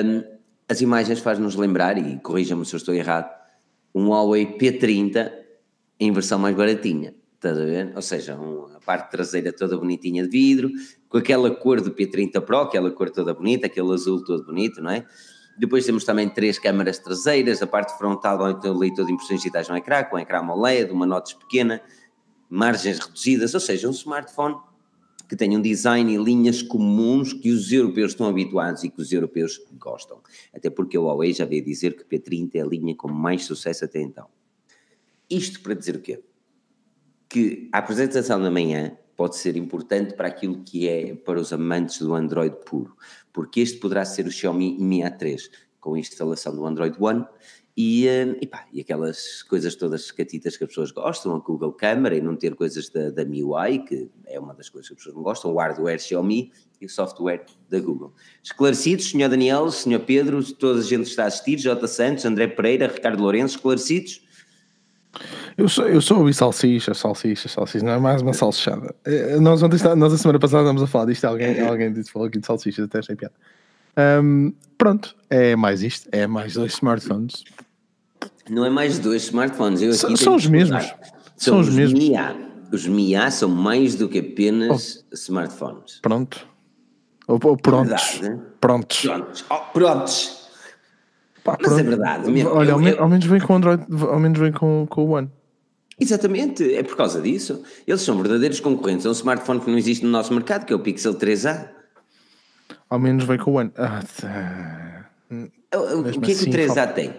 Um, 0.04 0.24
as 0.68 0.80
imagens 0.80 1.20
fazem-nos 1.20 1.54
lembrar, 1.54 1.96
e 1.96 2.18
corrija-me 2.18 2.64
se 2.64 2.74
eu 2.74 2.78
estou 2.78 2.94
errado, 2.94 3.30
um 3.94 4.08
Huawei 4.08 4.58
P30 4.58 5.30
em 6.00 6.10
versão 6.10 6.38
mais 6.38 6.56
baratinha. 6.56 7.14
Estás 7.42 7.58
a 7.58 7.64
ver? 7.64 7.92
Ou 7.96 8.02
seja, 8.02 8.38
um, 8.38 8.66
a 8.72 8.78
parte 8.78 9.10
traseira 9.10 9.52
toda 9.52 9.76
bonitinha 9.76 10.22
de 10.22 10.28
vidro, 10.28 10.70
com 11.08 11.18
aquela 11.18 11.52
cor 11.52 11.80
do 11.80 11.90
P30 11.90 12.40
Pro, 12.40 12.58
aquela 12.58 12.88
cor 12.92 13.10
toda 13.10 13.34
bonita, 13.34 13.66
aquele 13.66 13.92
azul 13.92 14.22
todo 14.22 14.46
bonito, 14.46 14.80
não 14.80 14.92
é? 14.92 15.04
Depois 15.58 15.84
temos 15.84 16.04
também 16.04 16.28
três 16.28 16.56
câmaras 16.56 17.00
traseiras, 17.00 17.60
a 17.60 17.66
parte 17.66 17.98
frontal 17.98 18.40
onde 18.42 18.60
tem 18.60 18.70
o 18.70 18.78
leitor 18.78 19.04
de 19.06 19.12
impressões 19.12 19.40
digitais 19.40 19.68
no 19.68 19.76
ecrã, 19.76 20.04
com 20.04 20.14
um 20.14 20.18
ecrã 20.20 20.38
AMOLED, 20.38 20.92
uma 20.92 21.04
notas 21.04 21.32
pequena, 21.32 21.82
margens 22.48 23.00
reduzidas, 23.00 23.52
ou 23.54 23.60
seja, 23.60 23.88
um 23.88 23.90
smartphone 23.90 24.54
que 25.28 25.34
tem 25.34 25.56
um 25.56 25.60
design 25.60 26.14
e 26.14 26.18
linhas 26.18 26.62
comuns 26.62 27.32
que 27.32 27.50
os 27.50 27.72
europeus 27.72 28.12
estão 28.12 28.28
habituados 28.28 28.84
e 28.84 28.88
que 28.88 29.02
os 29.02 29.12
europeus 29.12 29.60
gostam. 29.72 30.20
Até 30.54 30.70
porque 30.70 30.96
o 30.96 31.06
Huawei 31.06 31.32
já 31.32 31.44
veio 31.44 31.64
dizer 31.64 31.96
que 31.96 32.04
P30 32.04 32.54
é 32.54 32.60
a 32.60 32.66
linha 32.66 32.94
com 32.94 33.10
mais 33.10 33.44
sucesso 33.44 33.84
até 33.84 34.00
então. 34.00 34.28
Isto 35.28 35.60
para 35.60 35.74
dizer 35.74 35.96
o 35.96 36.00
quê? 36.00 36.22
Que 37.32 37.70
a 37.72 37.78
apresentação 37.78 38.42
da 38.42 38.50
manhã 38.50 38.92
pode 39.16 39.36
ser 39.36 39.56
importante 39.56 40.14
para 40.14 40.28
aquilo 40.28 40.62
que 40.62 40.86
é 40.86 41.14
para 41.14 41.40
os 41.40 41.50
amantes 41.50 41.98
do 41.98 42.14
Android 42.14 42.54
puro, 42.66 42.94
porque 43.32 43.60
este 43.60 43.78
poderá 43.78 44.04
ser 44.04 44.26
o 44.26 44.30
Xiaomi 44.30 44.76
Mi 44.78 45.00
A3, 45.00 45.50
com 45.80 45.94
a 45.94 45.98
instalação 45.98 46.54
do 46.54 46.66
Android 46.66 46.94
One 47.00 47.24
e, 47.74 48.06
eh, 48.06 48.36
e, 48.38 48.46
pá, 48.46 48.66
e 48.70 48.82
aquelas 48.82 49.42
coisas 49.44 49.74
todas 49.74 50.10
catitas 50.10 50.58
que 50.58 50.64
as 50.64 50.68
pessoas 50.68 50.90
gostam, 50.90 51.34
a 51.34 51.38
Google 51.38 51.72
Câmara 51.72 52.14
e 52.14 52.20
não 52.20 52.36
ter 52.36 52.54
coisas 52.54 52.90
da, 52.90 53.08
da 53.08 53.24
MIUI, 53.24 53.78
que 53.78 54.10
é 54.26 54.38
uma 54.38 54.52
das 54.52 54.68
coisas 54.68 54.88
que 54.88 54.92
as 54.92 54.98
pessoas 54.98 55.16
não 55.16 55.22
gostam, 55.22 55.52
o 55.52 55.58
hardware 55.58 55.98
Xiaomi 55.98 56.52
e 56.82 56.84
o 56.84 56.88
software 56.88 57.46
da 57.70 57.80
Google. 57.80 58.12
Esclarecidos, 58.42 59.06
Sr. 59.06 59.30
Daniel, 59.30 59.70
Sr. 59.70 60.00
Pedro, 60.00 60.44
toda 60.52 60.80
a 60.80 60.82
gente 60.82 61.08
está 61.08 61.24
a 61.24 61.28
assistir, 61.28 61.56
J. 61.56 61.88
Santos, 61.88 62.26
André 62.26 62.46
Pereira, 62.46 62.88
Ricardo 62.88 63.22
Lourenço, 63.22 63.56
esclarecidos? 63.56 64.22
Eu 65.56 65.68
sou, 65.68 65.86
eu 65.86 66.00
sou 66.00 66.24
o 66.24 66.32
salsicha, 66.32 66.94
salsicha, 66.94 67.48
salsicha, 67.48 67.84
não 67.84 67.92
é 67.92 67.98
mais 67.98 68.22
uma 68.22 68.32
salsichada. 68.32 68.94
Eh, 69.04 69.38
nós, 69.38 69.62
ontem, 69.62 69.78
nós 69.96 70.12
a 70.12 70.18
semana 70.18 70.38
passada 70.38 70.62
estávamos 70.62 70.82
a 70.82 70.86
falar 70.86 71.06
disto, 71.06 71.24
alguém, 71.26 71.60
alguém 71.60 71.92
disse, 71.92 72.10
falou 72.10 72.28
aqui 72.28 72.38
de 72.38 72.46
salsichas, 72.46 72.86
até 72.86 72.98
achei 72.98 73.14
piada. 73.14 73.34
Um, 74.22 74.52
pronto, 74.78 75.14
é 75.28 75.54
mais 75.54 75.82
isto, 75.82 76.08
é 76.12 76.26
mais 76.26 76.54
dois 76.54 76.72
smartphones. 76.72 77.44
Não 78.48 78.64
é 78.64 78.70
mais 78.70 78.98
dois 78.98 79.24
smartphones. 79.24 79.82
Eu 79.82 79.92
aqui 79.92 80.16
são 80.16 80.34
os 80.34 80.46
mesmos. 80.46 80.84
São, 81.36 81.54
são 81.54 81.60
os, 81.60 81.68
os 81.68 81.74
mesmos. 81.74 82.00
Mia. 82.00 82.36
Os 82.72 82.86
Mia 82.86 83.30
são 83.30 83.50
mais 83.50 83.94
do 83.94 84.08
que 84.08 84.18
apenas 84.18 85.04
oh. 85.10 85.14
smartphones. 85.14 86.00
Pronto. 86.00 86.46
Ou, 87.28 87.38
ou 87.44 87.56
prontos. 87.56 88.18
Verdade, 88.18 88.22
né? 88.22 88.42
Prontos. 88.60 89.00
Prontos. 89.02 89.44
Oh, 89.50 89.58
prontos. 89.72 90.41
Pá, 91.44 91.58
Mas 91.60 91.78
é 91.78 91.82
verdade. 91.82 92.30
Mesmo. 92.30 92.50
Olha, 92.50 92.70
eu, 92.70 92.74
ao, 92.74 92.82
eu, 92.82 93.02
ao, 93.02 93.08
menos 93.08 93.26
vem 93.26 93.40
com 93.40 93.52
o 93.52 93.56
Android, 93.56 93.84
ao 94.00 94.18
menos 94.18 94.38
vem 94.38 94.52
com, 94.52 94.86
com 94.88 95.04
o 95.04 95.10
One. 95.10 95.30
Exatamente, 95.98 96.74
é 96.74 96.82
por 96.82 96.96
causa 96.96 97.20
disso. 97.20 97.62
Eles 97.86 98.00
são 98.02 98.16
verdadeiros 98.20 98.60
concorrentes. 98.60 99.06
É 99.06 99.08
um 99.08 99.12
smartphone 99.12 99.60
que 99.60 99.70
não 99.70 99.78
existe 99.78 100.04
no 100.04 100.10
nosso 100.10 100.32
mercado, 100.32 100.64
que 100.64 100.72
é 100.72 100.76
o 100.76 100.80
Pixel 100.80 101.14
3A. 101.14 101.68
Ao 102.88 102.98
menos 102.98 103.24
vem 103.24 103.38
com 103.38 103.52
o 103.52 103.54
One. 103.54 103.70
Ah, 103.76 104.02
tá. 104.20 105.10
o, 105.30 106.00
o 106.00 106.20
que 106.20 106.32
é 106.32 106.34
que 106.34 106.44
o 106.44 106.52
3A 106.52 106.66
falta, 106.66 106.86
tem? 106.88 107.14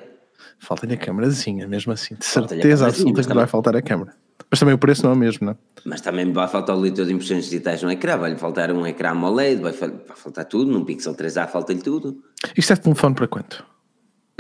Falta-lhe 0.60 0.94
a 0.94 0.98
câmerazinha, 0.98 1.68
mesmo 1.68 1.92
assim. 1.94 2.16
De 2.16 2.26
certeza 2.26 2.88
absoluta 2.88 3.22
que 3.22 3.28
também, 3.28 3.42
vai 3.42 3.48
faltar 3.48 3.76
a 3.76 3.82
câmera. 3.82 4.14
Mas 4.50 4.60
também 4.60 4.76
o 4.76 4.78
preço 4.78 5.04
não 5.04 5.12
é 5.12 5.14
o 5.14 5.18
mesmo, 5.18 5.46
não 5.46 5.54
é? 5.54 5.58
Mas 5.86 6.02
também 6.02 6.32
vai 6.32 6.48
faltar 6.48 6.76
o 6.76 6.80
leitor 6.80 7.06
de 7.06 7.14
impressões 7.14 7.46
digitais 7.46 7.82
no 7.82 7.92
ecrã, 7.92 8.18
vai-lhe 8.18 8.38
faltar 8.38 8.72
um 8.72 8.86
ecrã 8.86 9.10
AMOLED, 9.10 9.62
vai, 9.62 9.72
vai 9.72 9.92
faltar 10.16 10.46
tudo, 10.46 10.72
num 10.72 10.86
Pixel 10.86 11.16
3A 11.16 11.48
falta-lhe 11.48 11.82
tudo. 11.82 12.24
Isto 12.56 12.74
é 12.74 12.76
telefone 12.76 13.16
para 13.16 13.28
quanto? 13.28 13.73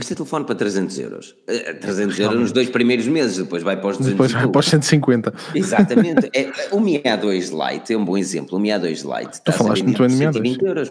Este 0.04 0.12
é 0.12 0.16
telefone 0.18 0.46
para 0.46 0.56
300 0.56 1.00
euros. 1.00 1.36
300 1.80 2.20
euros 2.20 2.38
nos 2.38 2.52
dois 2.52 2.70
primeiros 2.70 3.08
meses, 3.08 3.38
depois 3.38 3.64
vai 3.64 3.78
para 3.78 3.92
os 3.92 3.98
200 3.98 4.12
Depois 4.14 4.32
vai 4.34 4.48
para 4.50 4.60
os 4.60 4.66
150. 4.66 5.34
Exatamente. 5.56 6.30
É, 6.36 6.52
o 6.72 6.80
Mi 6.80 7.00
A2 7.02 7.52
Lite 7.52 7.94
é 7.94 7.98
um 7.98 8.04
bom 8.04 8.18
exemplo. 8.18 8.58
O 8.58 8.60
Mi 8.60 8.70
A2 8.70 8.88
Lite 9.04 9.34
está 9.36 9.52
tu 9.52 9.58
falaste 9.58 9.84
muito 9.84 10.06
bem 10.06 10.10
do 10.32 10.42
Mi 10.42 10.58
A2. 10.58 10.66
euros. 10.66 10.90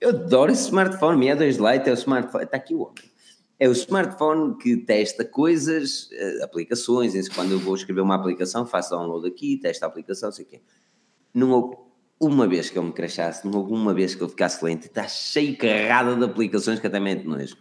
Eu 0.00 0.08
adoro 0.08 0.50
esse 0.50 0.64
smartphone. 0.64 1.16
O 1.16 1.18
Mi 1.18 1.26
A2 1.26 1.72
Lite 1.72 1.88
é 1.88 1.92
o 1.92 1.94
smartphone. 1.94 2.44
Está 2.44 2.56
aqui 2.56 2.74
o 2.74 2.80
homem. 2.80 3.04
É 3.60 3.68
o 3.68 3.72
smartphone 3.72 4.56
que 4.56 4.76
testa 4.78 5.24
coisas, 5.24 6.08
eh, 6.12 6.42
aplicações. 6.42 7.28
Quando 7.28 7.52
eu 7.52 7.58
vou 7.60 7.76
escrever 7.76 8.00
uma 8.00 8.16
aplicação, 8.16 8.66
faço 8.66 8.90
download 8.90 9.28
aqui, 9.28 9.56
testa 9.58 9.86
a 9.86 9.88
aplicação, 9.88 10.32
sei 10.32 10.44
o 10.44 10.48
quê. 10.48 10.60
Não 11.32 11.50
houve 11.50 11.76
uma 12.20 12.48
vez 12.48 12.70
que 12.70 12.78
eu 12.78 12.82
me 12.82 12.92
crachasse, 12.92 13.46
não 13.46 13.60
houve 13.60 13.72
uma 13.72 13.94
vez 13.94 14.14
que 14.14 14.22
eu 14.22 14.28
ficasse 14.28 14.64
lento. 14.64 14.86
Está 14.86 15.06
cheio 15.06 15.56
carrada 15.56 16.16
de 16.16 16.24
aplicações 16.24 16.80
que 16.80 16.86
até 16.86 16.98
mente 16.98 17.24
nojo. 17.24 17.54
É, 17.54 17.58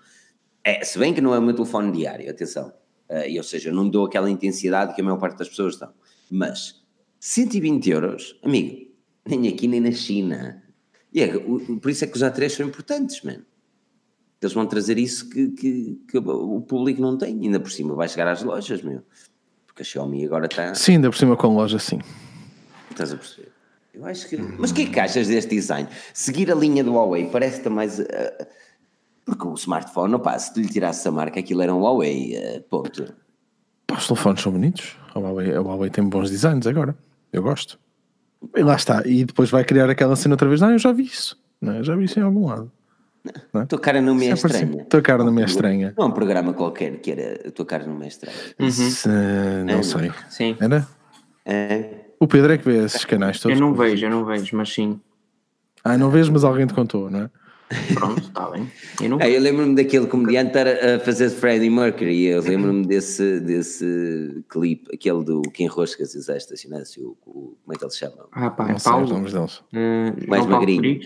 se 0.84 1.00
bem 1.00 1.14
que 1.14 1.22
não 1.22 1.34
é 1.34 1.40
o 1.40 1.42
meu 1.42 1.54
telefone 1.54 1.92
diário, 1.92 2.30
atenção. 2.30 2.74
Uh, 3.10 3.38
ou 3.38 3.44
seja, 3.44 3.70
eu 3.70 3.74
não 3.74 3.88
dou 3.88 4.06
aquela 4.06 4.30
intensidade 4.30 4.94
que 4.94 5.02
a 5.02 5.04
maior 5.04 5.18
parte 5.18 5.38
das 5.38 5.48
pessoas 5.48 5.78
dão. 5.78 5.94
Mas 6.30 6.82
120 7.20 7.90
euros, 7.90 8.40
amigo, 8.44 8.88
nem 9.26 9.48
aqui 9.48 9.68
nem 9.68 9.80
na 9.80 9.92
China. 9.92 10.64
E 11.14 11.22
é, 11.22 11.28
por 11.38 11.90
isso 11.90 12.04
é 12.04 12.08
que 12.08 12.16
os 12.16 12.22
A3 12.22 12.50
são 12.50 12.66
importantes, 12.66 13.22
mano. 13.22 13.46
Eles 14.42 14.54
vão 14.54 14.68
trazer 14.68 15.00
isso 15.00 15.30
que, 15.30 15.48
que, 15.50 16.00
que, 16.08 16.18
o 16.18 16.62
público 16.62 17.02
não 17.02 17.18
tem. 17.18 17.40
Ainda 17.42 17.60
por 17.60 17.72
cima 17.72 17.96
vai 17.96 18.08
chegar 18.08 18.28
às 18.28 18.44
lojas, 18.44 18.82
meu. 18.84 19.02
Porque 19.66 19.82
a 19.82 19.86
Xiaomi 19.86 20.26
agora 20.26 20.46
está. 20.46 20.76
Sim, 20.76 20.94
ainda 20.94 21.10
por 21.10 21.18
cima 21.18 21.36
com 21.36 21.56
loja, 21.56 21.80
sim. 21.80 22.00
Estás 22.92 23.14
a 23.14 23.18
perceber? 23.18 23.52
Eu 23.94 24.06
acho 24.06 24.30
que. 24.30 24.38
Mas 24.38 24.70
o 24.70 24.74
que 24.76 24.84
é 24.84 24.86
que 24.86 25.00
achas 25.00 25.28
deste 25.28 25.56
design? 25.56 25.90
Seguir 26.14 26.52
a 26.52 26.56
linha 26.56 26.84
do 26.84 26.94
Huawei 26.94 27.28
parece-te 27.32 27.68
mais. 27.70 27.98
Uh, 27.98 28.06
porque 29.28 29.46
o 29.46 29.54
smartphone, 29.56 30.16
opa, 30.16 30.40
se 30.40 30.54
tu 30.54 30.62
lhe 30.62 30.70
tirasses 30.70 31.06
a 31.06 31.12
marca, 31.12 31.38
aquilo 31.38 31.62
era 31.62 31.76
um 31.76 31.82
Huawei, 31.82 32.38
uh, 32.38 32.62
ponto. 32.70 33.14
Pá, 33.86 33.98
os 33.98 34.08
telefones 34.08 34.42
são 34.42 34.54
bonitos. 34.54 34.96
A 35.14 35.20
Huawei, 35.20 35.54
a 35.54 35.60
Huawei 35.60 35.90
tem 35.90 36.08
bons 36.08 36.32
designs 36.32 36.66
agora. 36.66 36.98
Eu 37.34 37.44
gosto. 37.44 37.78
E 38.56 38.64
lá 38.64 38.76
está. 38.76 39.06
E 39.06 39.26
depois 39.26 39.50
vai 39.50 39.66
criar 39.66 39.90
aquela 39.90 40.16
cena 40.16 40.36
outra 40.36 40.48
vez. 40.48 40.64
Ah, 40.64 40.72
eu 40.72 40.80
já 40.80 40.94
vi 40.94 41.04
isso. 41.04 41.38
Não, 41.60 41.74
é? 41.74 41.84
já 41.84 41.94
vi 41.94 42.06
isso 42.06 42.18
em 42.18 42.24
algum 42.24 42.48
lado. 42.48 42.72
Não, 43.54 43.62
é? 43.62 43.66
Tua 43.66 43.80
cara 43.80 44.00
não 44.00 44.16
me 44.16 44.28
é 44.28 44.34
estranha. 44.34 44.86
Tua 44.86 45.02
cara 45.02 45.26
não 45.26 45.34
me 45.34 45.42
é 45.42 45.46
estranha. 45.46 45.94
Não 45.98 46.06
é 46.06 46.08
um 46.08 46.12
programa 46.12 46.54
qualquer 46.54 47.02
que 47.02 47.12
era 47.12 47.52
Tua 47.52 47.66
cara 47.66 47.86
não 47.86 47.96
me 47.96 48.06
é 48.06 48.08
estranha. 48.08 48.38
Uhum. 48.58 48.72
Se, 48.72 49.10
não 49.10 49.80
é, 49.80 49.84
sei. 49.84 50.12
Sim. 50.30 50.56
Era? 50.62 50.88
É. 51.46 52.06
O 52.18 52.28
Pedro 52.28 52.54
é 52.54 52.58
que 52.58 52.64
vê 52.64 52.78
esses 52.86 53.04
canais 53.04 53.42
todos. 53.42 53.60
Eu 53.60 53.66
não 53.66 53.74
vejo, 53.74 54.06
eu 54.06 54.10
não 54.10 54.24
vejo, 54.24 54.56
mas 54.56 54.74
sim. 54.74 55.02
Ah, 55.84 55.98
não 55.98 56.10
vejo, 56.10 56.32
mas 56.32 56.46
alguém 56.46 56.66
te 56.66 56.74
contou, 56.74 57.10
não 57.10 57.24
é? 57.24 57.30
Pronto, 57.94 58.22
está 58.22 58.50
bem. 58.50 58.72
Eu, 59.02 59.10
não... 59.10 59.18
ah, 59.20 59.30
eu 59.30 59.42
lembro-me 59.42 59.76
daquele 59.76 60.08
comediante 60.08 60.50
estar 60.50 60.68
a 60.68 61.00
fazer 61.00 61.30
Freddie 61.30 61.70
Mercury, 61.70 62.26
eu 62.26 62.42
lembro-me 62.42 62.86
desse, 62.86 63.40
desse 63.42 64.44
clipe, 64.48 64.90
aquele 64.94 65.24
do 65.24 65.42
Kim 65.54 65.68
Roscas 65.68 66.16
e 66.16 66.22
Zé 66.22 66.38
Estacionâncio, 66.38 67.18
como 67.22 67.56
é 67.72 67.76
que 67.76 67.84
ele 67.84 67.92
se 67.92 68.00
chama? 68.00 68.28
Ah, 68.32 68.50
pá, 68.50 68.68
não 68.70 68.78
Paulo. 68.78 69.08
Sei, 69.08 69.34
deles. 69.34 69.58
Uh, 69.58 70.30
Mais 70.30 70.46
magrinho. 70.46 71.00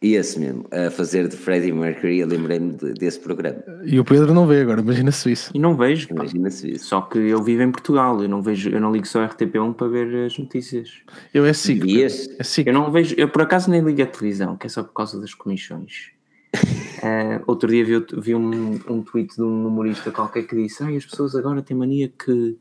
E 0.00 0.14
esse 0.14 0.38
mesmo, 0.38 0.64
a 0.70 0.92
fazer 0.92 1.26
de 1.26 1.36
Freddie 1.36 1.72
Mercury, 1.72 2.20
eu 2.20 2.28
lembrei-me 2.28 2.72
de, 2.72 2.94
desse 2.94 3.18
programa. 3.18 3.60
E 3.84 3.98
o 3.98 4.04
Pedro 4.04 4.32
não 4.32 4.46
vê 4.46 4.60
agora, 4.60 4.80
imagina-se 4.80 5.32
isso. 5.32 5.50
E 5.52 5.58
não 5.58 5.76
vejo, 5.76 6.06
imagina-se 6.08 6.70
isso. 6.70 6.84
Só 6.84 7.00
que 7.00 7.18
eu 7.18 7.42
vivo 7.42 7.62
em 7.62 7.72
Portugal, 7.72 8.22
eu 8.22 8.28
não 8.28 8.40
vejo, 8.40 8.70
eu 8.70 8.80
não 8.80 8.92
ligo 8.92 9.08
só 9.08 9.26
RTP1 9.26 9.74
para 9.74 9.88
ver 9.88 10.26
as 10.26 10.38
notícias. 10.38 11.00
Eu 11.34 11.44
é 11.44 11.52
SIC. 11.52 12.00
É 12.00 12.44
SIC. 12.44 12.68
Eu 12.68 12.74
não 12.74 12.92
vejo, 12.92 13.16
eu 13.18 13.28
por 13.28 13.42
acaso 13.42 13.68
nem 13.70 13.80
ligo 13.80 14.00
a 14.00 14.06
televisão, 14.06 14.56
que 14.56 14.66
é 14.66 14.70
só 14.70 14.84
por 14.84 14.92
causa 14.92 15.20
das 15.20 15.34
comissões. 15.34 16.12
uh, 16.54 17.42
outro 17.48 17.68
dia 17.68 17.84
vi, 17.84 18.06
vi 18.18 18.36
um, 18.36 18.78
um 18.88 19.02
tweet 19.02 19.34
de 19.34 19.42
um 19.42 19.66
humorista 19.66 20.12
qualquer 20.12 20.46
que 20.46 20.54
disse: 20.54 20.84
ah, 20.84 20.96
as 20.96 21.06
pessoas 21.06 21.34
agora 21.34 21.60
têm 21.60 21.76
mania 21.76 22.08
que 22.08 22.56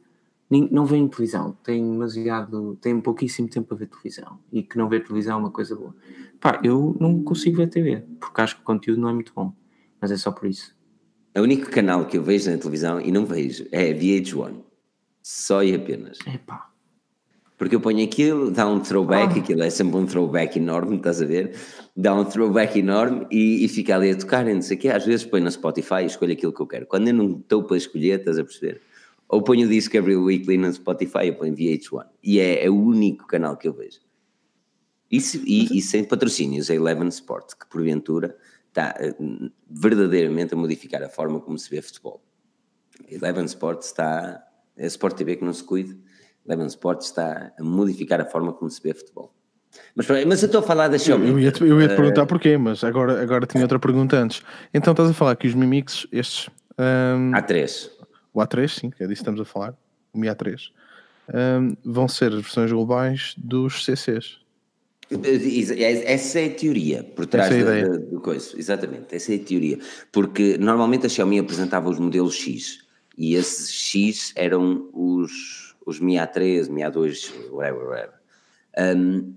nem, 0.49 0.67
não 0.71 0.86
veem 0.86 1.07
televisão, 1.07 1.57
têm 1.63 1.83
demasiado, 1.83 2.77
têm 2.81 2.99
pouquíssimo 3.01 3.49
tempo 3.49 3.67
para 3.67 3.77
ver 3.77 3.88
televisão 3.88 4.39
e 4.51 4.63
que 4.63 4.77
não 4.77 4.88
ver 4.88 5.03
televisão 5.03 5.38
é 5.38 5.39
uma 5.39 5.51
coisa 5.51 5.75
boa. 5.75 5.95
Pá, 6.39 6.62
eu 6.63 6.95
não 6.99 7.23
consigo 7.23 7.57
ver 7.57 7.69
TV 7.69 8.03
porque 8.19 8.41
acho 8.41 8.55
que 8.55 8.62
o 8.62 8.65
conteúdo 8.65 9.01
não 9.01 9.10
é 9.10 9.13
muito 9.13 9.33
bom, 9.36 9.53
mas 9.99 10.12
é 10.12 10.17
só 10.17 10.31
por 10.31 10.47
isso. 10.47 10.75
O 11.36 11.41
único 11.41 11.69
canal 11.69 12.05
que 12.05 12.17
eu 12.17 12.23
vejo 12.23 12.49
na 12.49 12.57
televisão 12.57 12.99
e 12.99 13.12
não 13.12 13.25
vejo 13.25 13.67
é 13.71 13.93
VH1, 13.93 14.55
só 15.21 15.63
e 15.63 15.75
apenas. 15.75 16.17
É 16.25 16.38
pá. 16.38 16.71
Porque 17.57 17.75
eu 17.75 17.81
ponho 17.81 18.03
aquilo, 18.03 18.51
dá 18.51 18.67
um 18.67 18.79
throwback, 18.79 19.39
ah. 19.39 19.41
aquilo 19.41 19.63
é 19.63 19.69
sempre 19.69 19.97
um 19.97 20.05
throwback 20.05 20.57
enorme, 20.60 20.97
estás 20.97 21.21
a 21.21 21.25
ver? 21.25 21.55
Dá 21.95 22.13
um 22.13 22.23
throwback 22.23 22.77
enorme 22.77 23.25
e, 23.31 23.65
e 23.65 23.67
fica 23.67 23.95
ali 23.95 24.12
a 24.12 24.15
tocar, 24.15 24.47
e 24.47 24.53
não 24.53 24.62
sei 24.62 24.77
o 24.77 24.79
quê. 24.79 24.89
Às 24.89 25.05
vezes 25.05 25.25
ponho 25.25 25.43
no 25.43 25.51
Spotify 25.51 26.03
e 26.03 26.05
escolho 26.05 26.33
aquilo 26.33 26.53
que 26.53 26.62
eu 26.62 26.67
quero. 26.67 26.86
Quando 26.86 27.07
eu 27.07 27.15
não 27.15 27.31
estou 27.31 27.63
para 27.63 27.77
escolher, 27.77 28.19
estás 28.19 28.38
a 28.38 28.43
perceber? 28.43 28.81
Ou 29.29 29.41
ponho 29.41 29.65
o 29.65 29.69
Discovery 29.69 30.15
Weekly 30.15 30.57
no 30.57 30.71
Spotify 30.71 31.29
ou 31.29 31.35
ponho 31.35 31.55
VH1. 31.55 32.05
E 32.23 32.39
é, 32.39 32.65
é, 32.65 32.69
o 32.69 32.75
único 32.75 33.27
canal 33.27 33.57
que 33.57 33.67
eu 33.67 33.73
vejo. 33.73 33.99
Isso, 35.11 35.41
e, 35.45 35.77
e 35.77 35.81
sem 35.81 36.03
patrocínios, 36.03 36.69
a 36.69 36.75
Eleven 36.75 37.07
Sport, 37.09 37.53
que 37.59 37.67
porventura 37.67 38.37
está 38.67 38.95
eh, 38.99 39.15
verdadeiramente 39.69 40.53
a 40.53 40.57
modificar 40.57 41.01
a 41.01 41.09
forma 41.09 41.39
como 41.39 41.57
se 41.57 41.69
vê 41.69 41.81
futebol. 41.81 42.21
Eleven 43.09 43.45
Sport 43.45 43.81
está. 43.83 44.43
É 44.75 44.83
a 44.83 44.87
Sport 44.87 45.17
TV 45.17 45.37
que 45.37 45.45
não 45.45 45.53
se 45.53 45.63
cuide 45.63 45.97
Eleven 46.47 46.67
Sports 46.67 47.07
está 47.07 47.51
a 47.59 47.63
modificar 47.63 48.21
a 48.21 48.25
forma 48.25 48.53
como 48.53 48.71
se 48.71 48.81
vê 48.81 48.93
futebol. 48.93 49.33
Mas, 49.93 50.07
mas 50.25 50.41
eu 50.41 50.45
estou 50.45 50.61
a 50.61 50.63
falar 50.63 50.87
da 50.87 50.97
Xiaomi. 50.97 51.27
Eu, 51.27 51.39
ia 51.39 51.51
te, 51.51 51.61
eu 51.61 51.81
ia 51.81 51.89
te 51.89 51.95
perguntar 51.95 52.23
uh, 52.23 52.27
porquê, 52.27 52.57
mas 52.57 52.83
agora, 52.83 53.21
agora 53.21 53.45
tinha 53.45 53.63
outra 53.63 53.77
pergunta 53.77 54.17
antes. 54.17 54.41
Então 54.73 54.91
estás 54.91 55.09
a 55.09 55.13
falar 55.13 55.35
que 55.35 55.45
os 55.45 55.53
Mi 55.53 55.67
Mix, 55.67 56.07
estes. 56.11 56.49
Um, 56.79 57.31
A3. 57.31 57.91
O 58.38 58.39
A3, 58.39 58.69
sim, 58.69 58.89
que 58.91 59.04
é 59.04 59.08
disso 59.08 59.23
que 59.23 59.30
estamos 59.30 59.41
a 59.41 59.45
falar. 59.45 59.76
O 60.13 60.19
Mi 60.19 60.28
A3. 60.28 60.69
Um, 61.34 61.76
vão 61.84 62.08
ser 62.08 62.28
as 62.28 62.41
versões 62.41 62.71
globais 62.71 63.34
dos 63.36 63.84
CCs. 63.84 64.39
Essa 66.06 66.39
é 66.41 66.45
a 66.45 66.54
teoria 66.54 67.04
por 67.04 67.26
trás 67.26 67.52
é 67.52 67.88
da, 67.88 68.19
coisa, 68.19 68.60
exatamente, 68.60 69.15
essa 69.15 69.34
é 69.34 69.38
a 69.38 69.39
teoria. 69.39 69.80
Porque 70.12 70.56
normalmente 70.58 71.08
a 71.08 71.10
Xiaomi 71.10 71.39
apresentava 71.39 71.89
os 71.89 71.97
modelos 71.97 72.36
X 72.36 72.86
e 73.17 73.34
esses 73.34 73.71
X 73.71 74.34
eram 74.36 74.89
os 74.93 75.67
os 75.88 76.00
Mi 76.00 76.15
A3, 76.15 76.69
Mi 76.69 76.82
A2, 76.82 77.50
whatever, 77.50 77.88
whatever. 77.88 78.13
Um, 78.78 79.34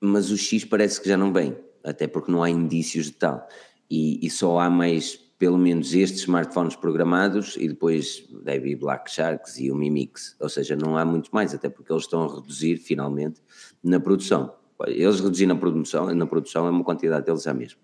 mas 0.00 0.30
o 0.30 0.38
X 0.38 0.64
parece 0.64 1.00
que 1.00 1.08
já 1.08 1.16
não 1.16 1.32
vem, 1.32 1.56
até 1.82 2.06
porque 2.06 2.30
não 2.30 2.42
há 2.42 2.48
indícios 2.48 3.06
de 3.06 3.12
tal. 3.12 3.46
E, 3.90 4.24
e, 4.24 4.30
só 4.30 4.60
há 4.60 4.70
mais, 4.70 5.18
pelo 5.44 5.58
menos, 5.58 5.92
estes 5.92 6.22
smartphones 6.22 6.74
programados 6.74 7.54
e 7.58 7.68
depois 7.68 8.26
deve 8.42 8.70
ir 8.70 8.76
Black 8.76 9.10
Sharks 9.10 9.58
e 9.58 9.70
o 9.70 9.74
Mi 9.74 9.90
Mix. 9.90 10.34
Ou 10.40 10.48
seja, 10.48 10.74
não 10.74 10.96
há 10.96 11.04
muito 11.04 11.28
mais, 11.34 11.52
até 11.52 11.68
porque 11.68 11.92
eles 11.92 12.04
estão 12.04 12.24
a 12.24 12.36
reduzir 12.36 12.78
finalmente 12.78 13.42
na 13.82 14.00
produção. 14.00 14.54
Eles 14.86 15.20
reduzir 15.20 15.44
na 15.44 15.54
produção, 15.54 16.14
na 16.14 16.26
produção 16.26 16.66
é 16.66 16.70
uma 16.70 16.82
quantidade 16.82 17.26
deles 17.26 17.42
já 17.42 17.52
mesmo. 17.52 17.78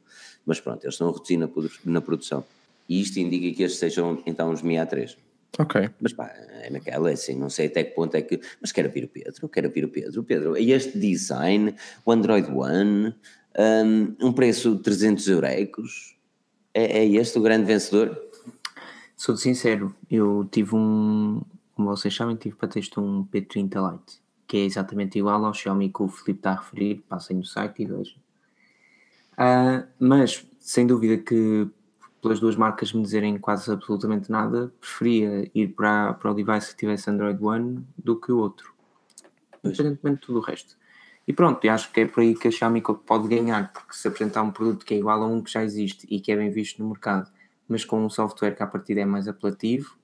Mas 0.46 0.58
pronto, 0.58 0.82
eles 0.82 0.94
estão 0.94 1.10
a 1.10 1.12
reduzir 1.12 1.36
na, 1.36 1.50
na 1.84 2.00
produção. 2.00 2.42
E 2.88 2.98
isto 3.02 3.20
indica 3.20 3.54
que 3.54 3.62
estes 3.62 3.78
sejam 3.78 4.22
então 4.24 4.50
os 4.50 4.62
Mi 4.62 4.76
A3. 4.76 5.14
Ok. 5.58 5.90
Mas 6.00 6.14
pá, 6.14 6.32
é 6.62 6.70
naquela, 6.70 7.10
é 7.10 7.12
assim, 7.12 7.34
não 7.34 7.50
sei 7.50 7.66
até 7.66 7.84
que 7.84 7.94
ponto 7.94 8.14
é 8.14 8.22
que. 8.22 8.40
Mas 8.58 8.72
quero 8.72 8.88
ouvir 8.88 9.04
o 9.04 9.08
Pedro, 9.08 9.48
quero 9.50 9.68
ouvir 9.68 9.84
o 9.84 9.88
Pedro. 9.88 10.24
Pedro, 10.24 10.56
e 10.56 10.72
este 10.72 10.98
design, 10.98 11.74
o 12.06 12.10
Android 12.10 12.50
One, 12.50 13.14
um, 13.58 14.28
um 14.28 14.32
preço 14.32 14.76
de 14.76 14.82
300 14.82 15.28
euros, 15.28 16.18
é, 16.74 17.00
é 17.00 17.06
este 17.06 17.38
o 17.38 17.42
grande 17.42 17.66
vencedor? 17.66 18.20
Sou 19.16 19.36
sincero, 19.36 19.94
eu 20.10 20.48
tive 20.50 20.74
um, 20.74 21.42
como 21.74 21.88
vocês 21.88 22.14
sabem, 22.14 22.36
tive 22.36 22.56
para 22.56 22.68
texto 22.68 23.00
um 23.00 23.24
P30 23.24 23.92
Lite, 23.92 24.20
que 24.46 24.56
é 24.56 24.64
exatamente 24.64 25.18
igual 25.18 25.44
ao 25.44 25.54
Xiaomi 25.54 25.90
que 25.90 26.02
o 26.02 26.08
Felipe 26.08 26.40
está 26.40 26.52
a 26.52 26.56
referir, 26.56 27.04
passem 27.08 27.36
no 27.36 27.44
site 27.44 27.82
e 27.82 27.86
vejam. 27.86 28.16
Uh, 29.32 29.86
mas, 29.98 30.46
sem 30.58 30.86
dúvida 30.86 31.16
que 31.16 31.68
pelas 32.20 32.40
duas 32.40 32.56
marcas 32.56 32.92
me 32.92 33.02
dizerem 33.02 33.38
quase 33.38 33.70
absolutamente 33.70 34.30
nada, 34.30 34.72
preferia 34.80 35.50
ir 35.54 35.68
para, 35.68 36.14
para 36.14 36.30
o 36.30 36.34
device 36.34 36.70
que 36.70 36.76
tivesse 36.76 37.08
Android 37.10 37.42
One 37.42 37.86
do 37.96 38.16
que 38.16 38.30
o 38.30 38.38
outro, 38.38 38.74
independentemente 39.64 40.20
de 40.20 40.26
tudo 40.26 40.38
o 40.38 40.42
resto. 40.42 40.76
E 41.26 41.32
pronto, 41.32 41.64
eu 41.64 41.72
acho 41.72 41.92
que 41.92 42.00
é 42.00 42.06
por 42.06 42.22
aí 42.22 42.34
que 42.34 42.48
a 42.48 42.50
Xiaomi 42.50 42.82
pode 43.06 43.28
ganhar, 43.28 43.72
porque 43.72 43.94
se 43.94 44.08
apresentar 44.08 44.42
um 44.42 44.50
produto 44.50 44.84
que 44.84 44.94
é 44.94 44.98
igual 44.98 45.22
a 45.22 45.26
um 45.26 45.40
que 45.40 45.52
já 45.52 45.62
existe 45.62 46.06
e 46.10 46.20
que 46.20 46.32
é 46.32 46.36
bem 46.36 46.50
visto 46.50 46.82
no 46.82 46.88
mercado, 46.88 47.30
mas 47.68 47.84
com 47.84 48.04
um 48.04 48.10
software 48.10 48.56
que 48.56 48.62
a 48.62 48.66
partir 48.66 48.98
é 48.98 49.04
mais 49.04 49.28
apelativo 49.28 49.96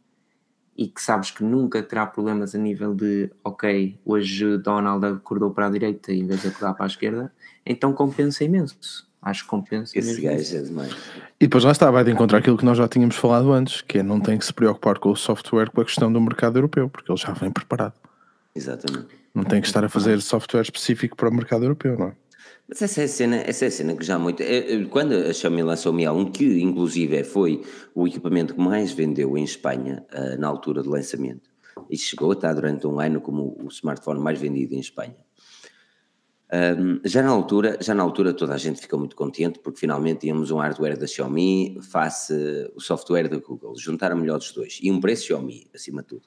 e 0.77 0.87
que 0.87 1.01
sabes 1.01 1.31
que 1.31 1.43
nunca 1.43 1.83
terá 1.83 2.07
problemas 2.07 2.55
a 2.55 2.59
nível 2.59 2.95
de 2.95 3.31
ok, 3.43 3.99
hoje 4.05 4.59
Donald 4.59 5.05
acordou 5.07 5.51
para 5.51 5.67
a 5.67 5.71
direita 5.71 6.13
em 6.13 6.27
vez 6.27 6.43
de 6.43 6.49
acordar 6.49 6.75
para 6.75 6.85
a 6.85 6.87
esquerda, 6.87 7.33
então 7.65 7.93
compensa 7.93 8.45
imenso. 8.45 9.07
Acho 9.21 9.43
que 9.43 9.49
compensa. 9.49 9.99
Esse 9.99 10.21
gajo 10.21 10.57
é 10.57 10.63
demais. 10.63 10.95
E 11.41 11.47
depois 11.47 11.65
lá 11.65 11.73
está, 11.73 11.91
vai 11.91 12.05
de 12.05 12.13
encontrar 12.13 12.39
aquilo 12.39 12.57
que 12.57 12.65
nós 12.65 12.79
já 12.79 12.87
tínhamos 12.87 13.17
falado 13.17 13.51
antes, 13.51 13.81
que 13.81 13.99
é 13.99 14.03
não 14.03 14.21
tem 14.21 14.39
que 14.39 14.45
se 14.45 14.53
preocupar 14.53 14.99
com 14.99 15.11
o 15.11 15.17
software 15.17 15.71
com 15.71 15.81
a 15.81 15.85
questão 15.85 16.13
do 16.13 16.21
mercado 16.21 16.59
europeu, 16.59 16.89
porque 16.89 17.11
ele 17.11 17.19
já 17.19 17.33
vem 17.33 17.51
preparado. 17.51 17.95
Exatamente. 18.55 19.09
Não 19.37 19.45
tem 19.45 19.61
que 19.61 19.67
estar 19.67 19.85
a 19.85 19.89
fazer 19.91 20.19
software 20.23 20.63
específico 20.63 21.15
para 21.15 21.29
o 21.29 21.35
mercado 21.35 21.63
europeu, 21.63 21.99
não 21.99 22.07
é? 22.07 22.17
Mas 22.67 22.81
essa 22.81 23.03
é 23.03 23.05
a 23.05 23.09
cena, 23.09 23.37
essa 23.37 23.67
é 23.67 23.69
a 23.69 23.71
cena 23.71 23.95
que 23.95 24.03
já 24.03 24.19
muito. 24.19 24.43
É, 24.43 24.83
quando 24.87 25.13
a 25.13 25.31
Xiaomi 25.31 25.63
lançou 25.63 25.93
o 25.93 25.95
Mi 25.95 26.05
A1, 26.05 26.33
que 26.33 26.63
inclusive 26.63 27.23
foi 27.23 27.63
o 27.95 28.09
equipamento 28.09 28.55
que 28.55 28.61
mais 28.61 28.93
vendeu 28.93 29.37
em 29.37 29.45
Espanha 29.45 30.07
uh, 30.11 30.41
na 30.41 30.49
altura 30.49 30.83
do 30.83 30.89
lançamento, 30.89 31.51
e 31.91 31.99
chegou 31.99 32.31
a 32.31 32.33
estar 32.33 32.55
durante 32.55 32.87
um 32.87 32.99
ano 32.99 33.21
como 33.21 33.59
o 33.63 33.69
smartphone 33.69 34.21
mais 34.21 34.41
vendido 34.41 34.75
em 34.75 34.81
Espanha. 34.81 35.15
Um, 36.51 37.01
já 37.05 37.23
na 37.23 37.29
altura, 37.29 37.77
já 37.79 37.95
na 37.95 38.03
altura 38.03 38.33
toda 38.33 38.55
a 38.55 38.59
gente 38.59 38.81
ficou 38.81 38.99
muito 38.99 39.17
contente 39.17 39.59
porque 39.59 39.81
finalmente 39.81 40.21
tínhamos 40.21 40.51
um 40.51 40.59
hardware 40.59 40.97
da 40.97 41.07
Xiaomi 41.07 41.79
face 41.83 42.33
o 42.75 42.81
software 42.81 43.29
da 43.29 43.37
Google, 43.37 43.75
juntaram 43.77 44.17
melhor 44.17 44.39
dos 44.39 44.53
dois 44.53 44.79
e 44.81 44.91
um 44.91 44.99
preço 44.99 45.27
Xiaomi 45.27 45.69
acima 45.75 46.01
de 46.01 46.09
tudo. 46.09 46.23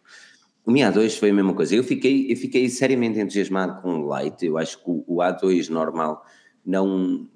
O 0.69 0.71
Mi 0.71 0.82
A2 0.82 1.17
foi 1.17 1.32
a 1.32 1.34
mesma 1.34 1.55
coisa. 1.55 1.73
Eu 1.73 1.84
fiquei, 1.84 2.32
eu 2.32 2.38
fiquei 2.38 2.69
seriamente 2.69 3.19
entusiasmado 3.19 3.82
com 3.82 4.01
o 4.01 4.15
Lite. 4.15 4.45
Eu 4.45 4.55
acho 4.55 4.77
que 4.77 4.84
o, 4.86 5.15
A2 5.15 5.67
normal 5.67 6.23
não. 6.63 7.27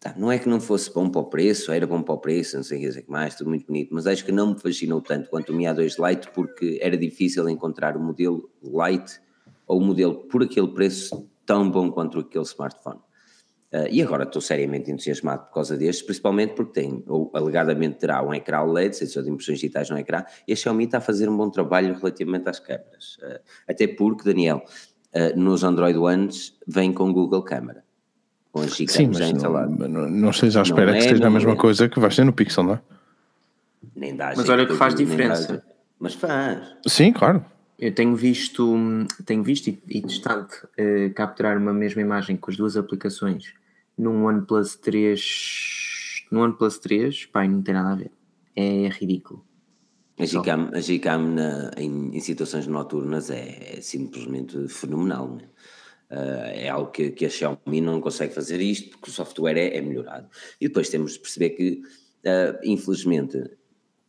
Tá, 0.00 0.12
não 0.18 0.32
é 0.32 0.40
que 0.40 0.48
não 0.48 0.60
fosse 0.60 0.92
bom 0.92 1.08
para 1.08 1.20
o 1.20 1.26
preço, 1.26 1.70
era 1.70 1.86
bom 1.86 2.02
para 2.02 2.16
o 2.16 2.18
preço, 2.18 2.56
não 2.56 2.64
sei 2.64 2.88
o 2.88 2.92
que 2.92 3.08
mais, 3.08 3.36
tudo 3.36 3.48
muito 3.48 3.64
bonito, 3.66 3.92
mas 3.92 4.08
acho 4.08 4.24
que 4.24 4.32
não 4.32 4.54
me 4.54 4.60
fascinou 4.60 5.00
tanto 5.00 5.30
quanto 5.30 5.52
o 5.52 5.54
Mi 5.54 5.64
A2 5.66 6.04
Lite 6.04 6.30
porque 6.32 6.80
era 6.82 6.96
difícil 6.96 7.48
encontrar 7.48 7.96
o 7.96 8.00
modelo 8.00 8.50
Lite 8.60 9.20
ou 9.64 9.80
o 9.80 9.84
modelo 9.84 10.16
por 10.24 10.42
aquele 10.42 10.68
preço 10.68 11.28
tão 11.46 11.70
bom 11.70 11.92
quanto 11.92 12.18
aquele 12.18 12.44
smartphone. 12.44 12.98
Uh, 13.72 13.86
e 13.90 14.00
agora 14.00 14.24
estou 14.24 14.40
seriamente 14.40 14.90
entusiasmado 14.90 15.44
por 15.44 15.52
causa 15.52 15.76
destes, 15.76 16.02
principalmente 16.02 16.54
porque 16.54 16.80
tem, 16.80 17.04
ou 17.06 17.30
alegadamente 17.34 17.98
terá 17.98 18.22
um 18.22 18.32
ecrã 18.32 18.62
LED, 18.62 18.96
sensor 18.96 19.22
de 19.22 19.30
impressões 19.30 19.58
digitais 19.58 19.90
no 19.90 19.98
ecrã, 19.98 20.24
e 20.46 20.54
a 20.54 20.56
Xiaomi 20.56 20.84
está 20.84 20.98
a 20.98 21.00
fazer 21.02 21.28
um 21.28 21.36
bom 21.36 21.50
trabalho 21.50 21.94
relativamente 21.94 22.48
às 22.48 22.58
câmaras. 22.58 23.18
Uh, 23.22 23.38
até 23.68 23.86
porque, 23.86 24.24
Daniel, 24.24 24.62
uh, 25.14 25.38
nos 25.38 25.64
Android 25.64 25.98
Ones 25.98 26.56
vem 26.66 26.92
com 26.92 27.12
Google 27.12 27.42
Câmara. 27.42 27.84
Com 28.50 28.60
as 28.60 28.72
Sim, 28.72 29.08
mas 29.08 29.18
já 29.18 29.28
instalado. 29.28 29.70
Não, 29.70 29.86
não, 29.86 30.08
não 30.08 30.30
esteja 30.30 30.60
à 30.60 30.62
espera 30.62 30.86
não 30.86 30.92
que 30.94 30.98
é, 31.00 31.04
esteja 31.04 31.26
a 31.26 31.30
mesma 31.30 31.52
é. 31.52 31.56
coisa 31.56 31.88
que 31.90 32.00
vais 32.00 32.16
ter 32.16 32.24
no 32.24 32.32
Pixel, 32.32 32.64
não 32.64 32.74
é? 32.74 32.80
Nem 33.94 34.16
dá 34.16 34.32
Mas 34.34 34.48
olha 34.48 34.66
que 34.66 34.74
faz 34.74 34.94
diferença. 34.94 35.62
Mas 35.98 36.14
faz. 36.14 36.74
Sim, 36.86 37.12
claro. 37.12 37.44
Eu 37.78 37.94
tenho 37.94 38.16
visto, 38.16 38.76
tenho 39.24 39.42
visto 39.42 39.68
e, 39.68 39.80
e 39.88 40.02
testado 40.02 40.48
uh, 40.78 41.14
capturar 41.14 41.56
uma 41.56 41.72
mesma 41.72 42.02
imagem 42.02 42.36
com 42.36 42.50
as 42.50 42.56
duas 42.56 42.76
aplicações 42.76 43.54
num 43.96 44.24
OnePlus 44.24 44.76
3. 44.76 46.26
No 46.30 46.42
OnePlus 46.42 46.78
3, 46.78 47.26
pai, 47.26 47.48
não 47.48 47.62
tem 47.62 47.74
nada 47.74 47.92
a 47.92 47.94
ver. 47.94 48.10
É 48.54 48.88
ridículo. 48.88 49.44
A 50.18 50.24
Gcam, 50.24 50.70
a 50.74 50.80
Gcam 50.80 51.34
na, 51.34 51.70
em, 51.76 52.16
em, 52.16 52.20
situações 52.20 52.66
noturnas 52.66 53.30
é, 53.30 53.76
é 53.76 53.80
simplesmente 53.80 54.68
fenomenal. 54.68 55.36
Né? 55.36 55.44
Uh, 56.10 56.46
é 56.52 56.68
algo 56.68 56.90
que, 56.90 57.10
que, 57.10 57.26
a 57.26 57.30
Xiaomi 57.30 57.80
não 57.80 58.00
consegue 58.00 58.34
fazer 58.34 58.60
isto 58.60 58.90
porque 58.90 59.10
o 59.10 59.12
software 59.12 59.56
é, 59.56 59.76
é 59.76 59.80
melhorado. 59.80 60.28
E 60.60 60.66
depois 60.66 60.88
temos 60.88 61.12
de 61.12 61.20
perceber 61.20 61.50
que, 61.50 61.82
uh, 62.24 62.58
infelizmente, 62.64 63.38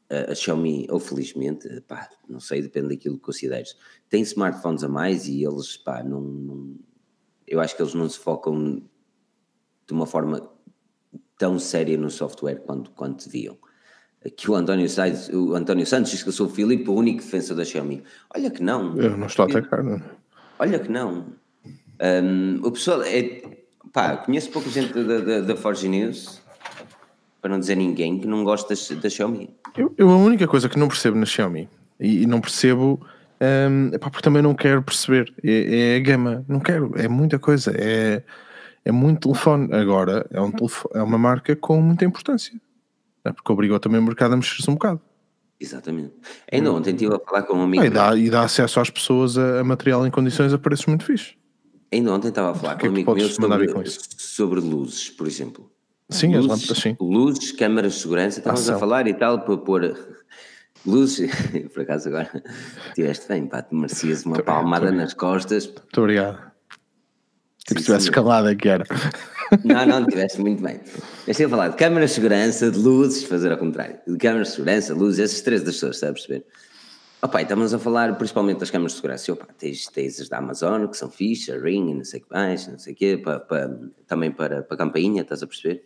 a 0.10 0.34
Xiaomi, 0.34 0.88
ou 0.90 1.00
felizmente, 1.00 1.82
pá, 1.82 2.10
não 2.28 2.40
sei, 2.40 2.62
depende 2.62 2.90
daquilo 2.90 3.16
que 3.16 3.24
consideres, 3.24 3.76
tem 4.10 4.22
smartphones 4.24 4.84
a 4.84 4.90
mais 4.90 5.28
e 5.28 5.44
eles, 5.44 5.78
pá, 5.78 6.04
não, 6.04 6.20
não, 6.20 6.76
eu 7.48 7.60
acho 7.60 7.76
que 7.76 7.82
eles 7.82 7.94
não 7.94 8.10
se 8.10 8.18
focam 8.18 8.82
de 9.86 9.94
uma 9.94 10.08
forma 10.08 10.50
tão 11.38 11.60
séria 11.60 11.98
no 11.98 12.10
software 12.10 12.56
quanto, 12.56 12.92
quanto 12.92 13.26
deviam. 13.26 13.58
Aqui 14.26 14.52
o 14.52 14.56
António, 14.56 14.90
Santos, 14.90 15.30
o 15.30 15.56
António 15.56 15.86
Santos 15.86 16.12
diz 16.12 16.22
que 16.22 16.30
eu 16.30 16.34
sou 16.34 16.48
o 16.48 16.50
Filipe, 16.50 16.90
o 16.90 16.94
único 16.94 17.20
defensor 17.20 17.56
da 17.56 17.64
Xiaomi. 17.64 18.04
Olha 18.36 18.52
que 18.52 18.62
não. 18.62 18.98
Eu 18.98 19.16
não 19.16 19.28
estou 19.28 19.46
a 19.46 19.48
atacar, 19.48 19.82
não. 19.82 20.02
Olha 20.60 20.78
que 20.78 20.92
não. 20.92 21.34
Um, 22.02 22.60
o 22.62 22.72
pessoal 22.72 23.02
é. 23.04 23.42
Pá, 23.94 24.18
conheço 24.18 24.52
pouca 24.52 24.70
gente 24.70 24.94
da, 24.94 25.20
da, 25.20 25.42
da 25.42 25.56
Forge 25.56 25.88
News 25.88 26.39
para 27.42 27.52
não 27.52 27.60
dizer 27.60 27.76
ninguém 27.76 28.20
que 28.20 28.28
não 28.28 28.44
gosta 28.44 28.74
da 28.96 29.10
Xiaomi. 29.10 29.50
Eu, 29.78 29.94
eu, 29.98 30.10
a 30.10 30.18
única 30.18 30.48
coisa 30.48 30.68
que 30.68 30.78
não 30.78 30.88
percebo 30.88 31.18
na 31.18 31.26
Xiaomi, 31.26 31.70
e, 32.00 32.24
e 32.24 32.26
não 32.26 32.42
percebo, 32.42 33.00
um, 33.42 33.94
epá, 33.94 34.10
porque 34.10 34.24
também 34.24 34.42
não 34.42 34.54
quero 34.54 34.84
perceber, 34.84 35.34
é, 35.44 35.94
é, 35.94 35.96
a 35.98 36.00
gama. 36.00 36.46
Não 36.48 36.60
quero, 36.60 36.92
é 36.98 37.08
muita 37.08 37.40
coisa. 37.40 37.72
É, 37.76 38.24
é 38.84 38.92
muito 38.92 39.22
telefone. 39.22 39.74
Agora, 39.74 40.26
é, 40.32 40.42
um 40.42 40.52
telefone, 40.52 40.94
é 40.96 41.04
uma 41.04 41.18
marca 41.18 41.56
com 41.56 41.82
muita 41.82 42.06
importância. 42.06 42.60
É 43.24 43.32
porque 43.32 43.52
obrigou 43.52 43.80
também 43.80 44.00
o 44.00 44.04
mercado 44.04 44.34
a 44.34 44.38
mexer-se 44.38 44.70
um 44.70 44.74
bocado. 44.74 45.02
Exatamente. 45.60 46.14
Ainda 46.52 46.72
ontem 46.72 46.92
estive 46.92 47.14
a 47.14 47.20
falar 47.20 47.44
com 47.44 47.58
um 47.58 47.64
amigo. 47.64 47.84
Ah, 47.84 47.86
e, 47.86 47.90
dá, 47.90 48.16
e 48.16 48.30
dá 48.30 48.44
acesso 48.44 48.80
às 48.80 48.90
pessoas 48.90 49.38
a, 49.38 49.60
a, 49.60 49.64
material 49.64 50.08
em 50.08 50.12
condições 50.12 50.54
a 50.54 50.58
preços 50.58 50.86
muito 50.86 51.04
fixe. 51.04 51.36
Ainda 51.92 52.14
ontem 52.14 52.30
estava 52.30 52.52
a 52.52 52.56
falar 52.56 52.78
com 52.78 52.88
um 52.88 52.90
amigo 52.90 53.14
meu 53.14 53.28
sobre, 53.28 53.90
sobre 53.90 54.60
luzes, 54.60 55.10
por 55.10 55.28
exemplo. 55.28 55.70
Sim, 56.10 56.36
luzes, 56.36 56.52
as 56.52 56.60
lâmpadas, 56.60 56.78
sim. 56.84 56.98
Luzes, 57.00 57.52
câmaras 57.52 57.94
de 57.94 58.00
segurança, 58.00 58.40
estávamos 58.40 58.70
a 58.70 58.80
falar 58.80 59.08
e 59.08 59.14
tal, 59.14 59.42
para 59.42 59.58
pôr 59.58 59.96
luzes. 60.86 61.30
Por 61.74 61.84
acaso 61.84 62.10
agora 62.10 62.44
tiveste 62.96 63.28
bem, 63.28 63.48
pá, 63.48 63.62
te 63.62 63.76
merecias 63.76 64.26
uma 64.26 64.42
palmada 64.42 64.92
nas 64.92 65.14
costas. 65.14 65.68
Muito 65.68 66.02
obrigado. 66.02 66.50
Tipo, 67.68 67.80
se 67.80 67.86
tivesse 67.86 68.06
escalado 68.06 68.56
que 68.56 68.68
era. 68.68 68.84
Não, 69.64 69.86
não, 69.86 70.06
tiveste 70.06 70.42
muito 70.42 70.64
bem. 70.64 70.80
Eu 71.28 71.32
estive 71.32 71.46
a 71.46 71.50
falar 71.50 71.68
de 71.70 71.78
câmaras 71.78 72.10
de 72.10 72.16
segurança, 72.16 72.72
de 72.72 72.80
luzes, 72.80 73.24
fazer 73.24 73.52
ao 73.52 73.58
contrário. 73.58 74.00
De 74.08 74.18
câmaras 74.18 74.48
de 74.50 74.54
segurança, 74.56 74.94
luzes, 74.94 75.20
esses 75.20 75.42
três 75.42 75.62
das 75.62 75.76
pessoas, 75.76 75.96
está 75.96 76.10
a 76.10 76.14
perceber? 76.14 76.46
Opa, 77.22 77.42
estamos 77.42 77.74
a 77.74 77.80
falar 77.80 78.16
principalmente 78.18 78.60
das 78.60 78.72
câmaras 78.72 78.94
de 78.94 78.98
segurança. 78.98 79.34
Opa, 79.34 79.48
tens, 79.58 79.86
tens 79.88 80.20
as 80.20 80.30
da 80.30 80.38
Amazon, 80.38 80.88
que 80.88 80.98
são 80.98 81.12
fixe, 81.12 81.52
a 81.52 81.60
Ring, 81.60 81.94
não 81.94 82.04
sei 82.04 82.22
o 82.22 82.24
que 82.24 82.34
mais, 82.34 82.68
não 82.68 82.80
sei 82.80 82.94
o 82.94 82.96
quê, 82.96 83.18
para, 83.24 83.40
para, 83.40 83.80
também 84.08 84.32
para, 84.32 84.64
para 84.64 84.76
a 84.76 84.78
campainha, 84.78 85.22
estás 85.22 85.44
a 85.44 85.48
perceber? 85.48 85.84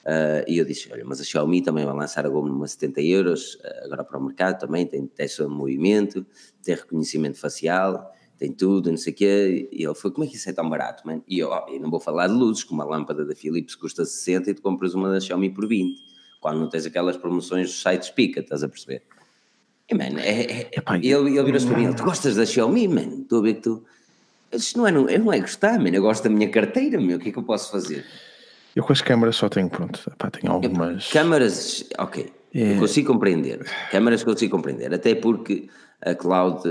Uh, 0.00 0.44
e 0.48 0.56
eu 0.58 0.64
disse: 0.64 0.90
Olha, 0.92 1.04
mas 1.04 1.20
a 1.20 1.24
Xiaomi 1.24 1.60
também 1.60 1.84
vai 1.84 1.94
lançar 1.94 2.24
a 2.24 2.28
goma 2.28 2.64
a 2.64 2.68
70 2.68 3.02
euros, 3.02 3.54
uh, 3.56 3.84
agora 3.84 4.02
para 4.02 4.18
o 4.18 4.24
mercado 4.24 4.58
também, 4.58 4.86
tem 4.86 5.06
teste 5.06 5.42
de 5.42 5.48
movimento, 5.48 6.24
tem 6.62 6.74
reconhecimento 6.74 7.38
facial, 7.38 8.10
tem 8.38 8.50
tudo, 8.50 8.90
não 8.90 8.96
sei 8.96 9.12
o 9.12 9.16
quê. 9.16 9.68
E 9.70 9.84
ele 9.84 9.94
foi: 9.94 10.10
Como 10.10 10.24
é 10.24 10.26
que 10.26 10.36
isso 10.36 10.48
é 10.48 10.52
tão 10.52 10.68
barato, 10.68 11.06
man? 11.06 11.20
E 11.28 11.38
eu, 11.38 11.50
eu 11.68 11.80
não 11.80 11.90
vou 11.90 12.00
falar 12.00 12.28
de 12.28 12.32
luzes, 12.32 12.64
como 12.64 12.80
a 12.80 12.84
lâmpada 12.86 13.26
da 13.26 13.34
Philips 13.34 13.74
custa 13.74 14.04
60 14.04 14.50
e 14.50 14.54
tu 14.54 14.62
compras 14.62 14.94
uma 14.94 15.10
da 15.10 15.20
Xiaomi 15.20 15.50
por 15.50 15.68
20, 15.68 16.00
quando 16.40 16.60
não 16.60 16.68
tens 16.68 16.86
aquelas 16.86 17.18
promoções 17.18 17.66
dos 17.66 17.82
sites 17.82 18.08
pica, 18.08 18.40
estás 18.40 18.62
a 18.62 18.68
perceber? 18.68 19.02
E, 19.86 19.94
man, 19.94 20.18
é, 20.18 20.40
é, 20.40 20.70
é, 20.72 20.96
ele, 20.96 21.36
ele 21.36 21.44
virou-se 21.44 21.66
para 21.66 21.76
mim: 21.76 21.92
Tu 21.92 22.02
gostas 22.02 22.36
da 22.36 22.46
Xiaomi, 22.46 22.88
man? 22.88 23.20
Estou 23.22 23.40
a 23.40 23.42
ver 23.42 23.54
que 23.54 23.60
tu. 23.60 23.84
Eu 24.50 24.58
disse, 24.58 24.76
não 24.76 24.86
é, 24.86 24.90
não, 24.90 25.04
não 25.04 25.32
é 25.32 25.38
gostar, 25.38 25.78
man. 25.78 25.90
eu 25.90 26.02
gosto 26.02 26.24
da 26.24 26.30
minha 26.30 26.48
carteira, 26.48 27.00
meu, 27.00 27.18
o 27.18 27.20
que 27.20 27.28
é 27.28 27.32
que 27.32 27.38
eu 27.38 27.42
posso 27.42 27.70
fazer? 27.70 28.04
Eu 28.80 28.84
com 28.84 28.94
as 28.94 29.02
câmaras 29.02 29.36
só 29.36 29.46
tenho, 29.50 29.68
pronto, 29.68 30.10
pá, 30.16 30.30
tenho 30.30 30.50
algumas. 30.50 31.06
Câmaras, 31.08 31.84
ok, 31.98 32.32
é... 32.54 32.76
consigo 32.78 33.12
compreender. 33.12 33.66
Câmaras 33.90 34.24
consigo 34.24 34.56
compreender, 34.56 34.94
até 34.94 35.14
porque 35.14 35.68
a 36.00 36.14
cloud 36.14 36.62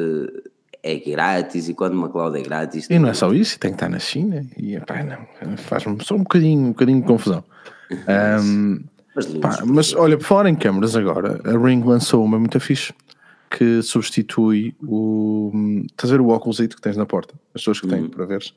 é 0.81 0.95
grátis 0.95 1.69
e 1.69 1.75
quando 1.75 1.93
uma 1.93 2.09
cloud 2.09 2.35
é 2.35 2.41
grátis. 2.41 2.89
E 2.89 2.97
não 2.97 3.09
é 3.09 3.13
só 3.13 3.31
isso, 3.31 3.59
tem 3.59 3.69
que 3.69 3.75
estar 3.75 3.89
na 3.89 3.99
China 3.99 4.43
e 4.57 4.79
pá, 4.79 5.03
não, 5.03 5.55
faz-me 5.57 6.03
só 6.03 6.15
um 6.15 6.23
bocadinho, 6.23 6.65
um 6.65 6.69
bocadinho 6.69 7.01
de 7.01 7.07
confusão. 7.07 7.43
um, 8.43 8.79
Mas, 9.15 9.27
Pá, 9.27 9.59
mas 9.65 9.93
olha, 9.93 10.17
por 10.17 10.23
falar 10.23 10.49
em 10.49 10.55
câmaras 10.55 10.95
agora, 10.95 11.39
a 11.45 11.57
Ring 11.57 11.83
lançou 11.83 12.25
uma 12.25 12.39
muito 12.39 12.59
fixe 12.59 12.91
que 13.51 13.83
substitui 13.83 14.75
o. 14.81 15.51
Estás 15.91 16.11
a 16.11 16.15
ver 16.15 16.21
o 16.21 16.29
óculos 16.29 16.57
que 16.57 16.81
tens 16.81 16.97
na 16.97 17.05
porta? 17.05 17.35
As 17.53 17.61
pessoas 17.61 17.81
que 17.81 17.87
têm 17.87 18.01
Uhum. 18.01 18.09
para 18.09 18.25
veres. 18.25 18.53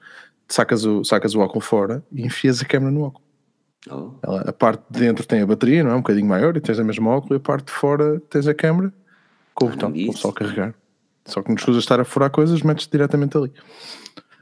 Sacas 0.49 0.85
o, 0.85 1.03
sacas 1.03 1.35
o 1.35 1.41
óculos 1.41 1.65
fora 1.67 2.03
e 2.12 2.23
enfias 2.23 2.62
a 2.62 2.65
câmera 2.65 2.93
no 2.93 3.03
óculos. 3.03 3.32
Oh, 3.90 4.12
Ela- 4.23 4.42
a 4.42 4.53
parte 4.53 4.83
de 4.90 5.01
dentro 5.01 5.27
tem 5.27 5.40
a 5.42 5.47
bateria, 5.47 5.83
não 5.83 5.90
é? 5.90 5.95
Um 5.95 5.99
bocadinho 5.99 6.27
maior 6.27 6.57
e 6.57 6.61
tens 6.61 6.79
a 6.79 6.85
mesma 6.85 7.11
óculos, 7.11 7.33
e 7.33 7.37
a 7.37 7.40
parte 7.40 7.66
de 7.66 7.73
fora 7.73 8.21
tens 8.31 8.47
a 8.47 8.55
câmera 8.55 8.92
com 9.55 9.66
o 9.66 9.68
Ah, 9.68 9.73
botão, 9.73 9.92
isso. 9.95 10.18
só 10.18 10.31
carregar. 10.33 10.75
Só 11.27 11.42
que 11.42 11.49
não 11.49 11.57
escusas 11.57 11.83
de 11.83 11.85
estar 11.85 12.01
a 12.01 12.05
furar 12.05 12.31
coisas, 12.31 12.62
metes 12.62 12.87
diretamente 12.87 13.37
ali. 13.37 13.53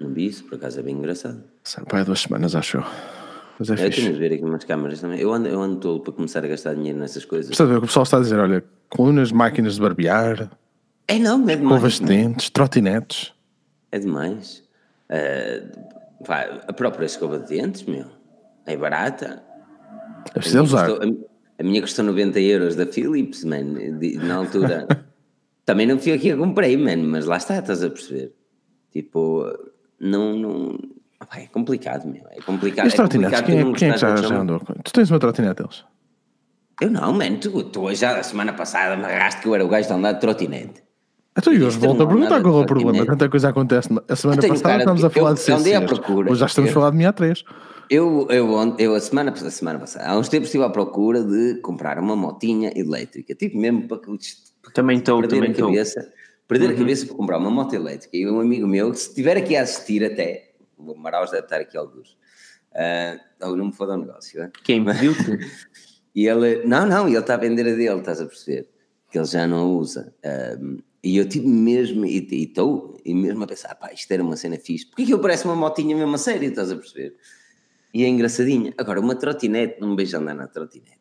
não 0.00 0.12
vi 0.12 0.26
isso, 0.26 0.44
por 0.44 0.54
acaso 0.56 0.80
é 0.80 0.82
bem 0.82 0.94
engraçado. 0.96 1.42
Sai, 1.64 1.84
Pá, 1.84 2.00
é 2.00 2.04
duas 2.04 2.20
semanas, 2.20 2.54
acho 2.54 2.78
eu. 2.78 2.84
Mas 3.58 3.68
é 3.68 3.72
Eu 3.74 3.76
tenho 3.76 3.92
fixe. 3.92 4.12
de 4.12 4.18
ver 4.18 4.32
aqui 4.32 4.42
umas 4.44 4.64
câmaras 4.64 5.00
também. 5.00 5.20
Eu 5.20 5.30
ando, 5.32 5.46
eu 5.48 5.60
ando 5.60 5.76
tolo 5.76 6.00
para 6.00 6.12
começar 6.14 6.42
a 6.42 6.48
gastar 6.48 6.74
dinheiro 6.74 6.98
nessas 6.98 7.24
coisas. 7.26 7.50
Estás 7.50 7.68
a 7.68 7.72
ver 7.72 7.76
o 7.78 7.80
que 7.80 7.84
o 7.84 7.88
pessoal 7.88 8.04
está 8.04 8.16
a 8.16 8.20
dizer? 8.20 8.38
Olha, 8.38 8.64
colunas, 8.88 9.30
máquinas 9.30 9.74
de 9.74 9.80
barbear, 9.82 10.50
É 11.06 11.18
não, 11.18 11.46
é 11.48 11.52
escovas 11.54 11.94
demais. 11.94 11.98
de 11.98 12.04
dentes, 12.06 12.48
trotinetes. 12.50 13.32
É 13.92 13.98
demais. 13.98 14.62
Pá, 16.26 16.62
a 16.68 16.72
própria 16.72 17.04
escova 17.06 17.38
de 17.38 17.48
dentes, 17.48 17.82
meu, 17.84 18.06
é 18.70 18.76
barata. 18.76 19.42
É 20.34 20.38
preciso 20.38 20.62
usar. 20.62 20.86
Custou- 20.88 21.18
a, 21.58 21.62
minha 21.62 21.80
custou 21.82 22.04
90 22.04 22.40
euros 22.40 22.76
da 22.76 22.86
Philips, 22.86 23.44
man, 23.44 23.98
de- 23.98 24.16
na 24.18 24.36
altura. 24.36 24.86
Também 25.64 25.86
não 25.86 25.98
fui 25.98 26.12
aqui 26.12 26.30
a 26.32 26.36
comprei, 26.36 26.76
man, 26.76 26.96
mas 27.04 27.26
lá 27.26 27.36
está, 27.36 27.58
estás 27.58 27.82
a 27.82 27.90
perceber. 27.90 28.32
Tipo, 28.92 29.46
não. 30.00 30.34
não 30.36 30.78
é 31.36 31.46
complicado, 31.46 32.06
meu. 32.06 32.22
É 32.30 32.40
complicado. 32.40 32.86
E 32.86 32.88
os 32.88 32.94
é 32.94 32.96
trotinetes? 32.96 33.40
Quem 33.42 33.58
é, 33.60 33.72
quem 33.72 33.88
é 33.90 33.92
que 33.92 33.98
já, 33.98 34.16
já 34.16 34.36
andou? 34.38 34.60
Tu 34.82 34.92
tens 34.92 35.10
uma 35.10 35.18
trotinete 35.18 35.62
deles? 35.62 35.84
Eu 36.80 36.90
não, 36.90 37.12
man, 37.12 37.36
tu, 37.36 37.62
tu 37.64 37.94
já 37.94 38.18
a 38.18 38.22
semana 38.22 38.54
passada 38.54 38.96
me 38.96 39.04
arraste 39.04 39.42
que 39.42 39.48
eu 39.48 39.54
era 39.54 39.64
o 39.64 39.68
gajo 39.68 39.86
de 39.86 39.92
andar 39.94 40.12
de 40.12 40.20
trotinete. 40.20 40.82
Então, 41.38 41.52
e 41.52 41.62
hoje 41.62 41.78
volto 41.78 42.02
a 42.02 42.06
perguntar 42.06 42.42
qual 42.42 42.60
é 42.60 42.62
o 42.62 42.66
problema. 42.66 43.06
Tanta 43.06 43.28
coisa 43.28 43.50
acontece. 43.50 43.88
A 44.08 44.16
semana 44.16 44.42
passada 44.42 44.78
estamos 44.78 45.04
a 45.04 45.10
falar 45.10 45.30
eu- 45.30 45.34
de 45.34 45.40
CCs. 45.40 46.00
Hoje 46.30 46.40
já 46.40 46.46
estamos 46.46 46.70
a 46.70 46.74
falar 46.74 46.90
de 46.90 46.96
minha 46.96 47.12
A3. 47.12 47.44
Eu, 47.90 48.28
eu, 48.30 48.76
eu 48.78 48.94
a, 48.94 49.00
semana, 49.00 49.32
a 49.32 49.50
semana 49.50 49.80
passada, 49.80 50.08
há 50.08 50.16
uns 50.16 50.28
tempos 50.28 50.46
estive 50.46 50.62
à 50.62 50.70
procura 50.70 51.24
de 51.24 51.56
comprar 51.56 51.98
uma 51.98 52.14
motinha 52.14 52.72
elétrica, 52.76 53.34
tipo 53.34 53.58
mesmo 53.58 53.88
para 53.88 53.98
que 53.98 54.06
Também 54.72 54.98
estou, 54.98 55.18
perder 55.20 55.52
também 55.52 55.76
a 55.76 55.82
estou. 55.82 56.04
perder 56.46 56.70
a 56.70 56.76
cabeça 56.76 57.06
para 57.06 57.16
comprar 57.16 57.38
uma 57.38 57.50
moto 57.50 57.74
elétrica. 57.74 58.16
E 58.16 58.30
um 58.30 58.38
amigo 58.38 58.68
meu, 58.68 58.94
se 58.94 59.08
estiver 59.08 59.36
aqui 59.36 59.56
a 59.56 59.62
assistir 59.62 60.04
até, 60.04 60.52
o 60.78 60.94
Maraus 60.94 61.32
deve 61.32 61.42
estar 61.42 61.56
aqui 61.56 61.76
alguns, 61.76 62.10
uh, 62.72 63.56
não 63.56 63.66
me 63.66 63.72
foda 63.72 63.94
o 63.94 63.96
negócio, 63.96 64.40
é? 64.40 64.52
Quem 64.62 64.84
pediu-te? 64.84 65.38
E 66.12 66.26
ele, 66.26 66.64
não, 66.66 66.84
não, 66.86 67.06
ele 67.06 67.16
está 67.18 67.34
a 67.34 67.36
vender 67.36 67.62
a 67.62 67.76
dele, 67.76 68.00
estás 68.00 68.20
a 68.20 68.26
perceber? 68.26 68.68
Que 69.12 69.16
ele 69.16 69.26
já 69.26 69.46
não 69.46 69.58
a 69.58 69.64
usa. 69.64 70.12
Um, 70.60 70.78
e 71.04 71.16
eu 71.16 71.28
tive 71.28 71.46
mesmo, 71.46 72.04
e 72.04 72.18
e 72.18 72.42
estou, 72.42 73.00
e 73.04 73.14
mesmo 73.14 73.44
a 73.44 73.46
pensar, 73.46 73.76
pá, 73.76 73.92
isto 73.92 74.10
era 74.10 74.20
uma 74.20 74.36
cena 74.36 74.58
fixe. 74.58 74.86
Porque 74.86 75.04
aquilo 75.04 75.20
parece 75.20 75.44
uma 75.44 75.54
motinha 75.54 75.96
mesmo 75.96 76.12
a 76.12 76.18
sério, 76.18 76.48
estás 76.48 76.72
a 76.72 76.74
perceber? 76.74 77.14
E 77.92 78.04
é 78.04 78.08
engraçadinha. 78.08 78.72
Agora, 78.78 79.00
uma 79.00 79.14
trotinete, 79.14 79.80
não 79.80 79.90
me 79.90 79.96
vejo 79.96 80.16
andar 80.16 80.34
na 80.34 80.46
trotinete. 80.46 80.98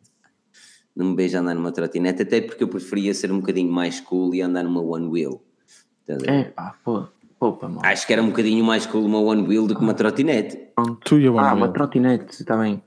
Não 0.96 1.08
me 1.12 1.16
vejo 1.16 1.38
andar 1.38 1.54
numa 1.56 1.72
trotinete, 1.72 2.24
até 2.24 2.42
porque 2.42 2.64
eu 2.64 2.68
preferia 2.68 3.14
ser 3.14 3.32
um 3.32 3.40
bocadinho 3.40 3.72
mais 3.72 4.00
cool 4.02 4.34
e 4.36 4.42
andar 4.42 4.64
numa 4.64 4.82
one 4.82 5.08
wheel. 5.08 5.42
Estás 6.02 6.22
a 6.24 6.26
ver? 6.26 6.32
É 6.40 6.44
pá, 6.46 6.76
pô, 6.84 7.08
mano. 7.40 7.80
Acho 7.84 8.06
que 8.06 8.12
era 8.12 8.22
um 8.22 8.28
bocadinho 8.28 8.66
mais 8.66 8.86
cool 8.86 9.06
uma 9.06 9.20
one 9.20 9.48
wheel 9.48 9.66
do 9.68 9.76
que 9.76 9.82
uma 9.82 9.94
trotinete. 9.94 10.60
Tu 11.06 11.20
e 11.20 11.26
eu 11.26 11.40
Ah, 11.40 11.50
vamos 11.50 11.58
uma 11.68 11.70
trotinete, 11.74 12.32
está 12.42 12.58
bem. 12.58 12.82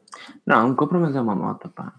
Não, 0.45 0.75
compra, 0.75 0.99
mas 0.99 1.15
é 1.17 1.21
uma 1.21 1.35
moto, 1.35 1.71
pá. 1.71 1.95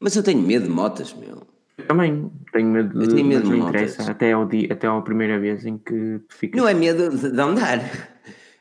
Mas 0.00 0.16
eu 0.16 0.22
tenho 0.22 0.40
medo 0.42 0.64
de 0.64 0.70
motas, 0.72 1.14
meu. 1.14 1.46
Eu 1.78 1.86
Também 1.86 2.30
tenho 2.52 2.68
medo 2.68 3.00
Eu 3.02 3.08
de, 3.08 3.14
tenho 3.14 3.26
medo 3.28 3.44
de 3.44 3.50
não 3.50 3.58
motas. 3.58 3.92
interessa. 3.92 4.10
Até 4.10 4.32
ao 4.32 4.46
dia, 4.46 4.68
até 4.72 4.86
à 4.88 5.00
primeira 5.02 5.38
vez 5.38 5.64
em 5.66 5.78
que 5.78 6.20
tu 6.28 6.34
ficas. 6.36 6.60
Não 6.60 6.66
é 6.68 6.74
medo 6.74 7.10
de 7.16 7.30
de 7.30 7.40
andar. 7.40 7.80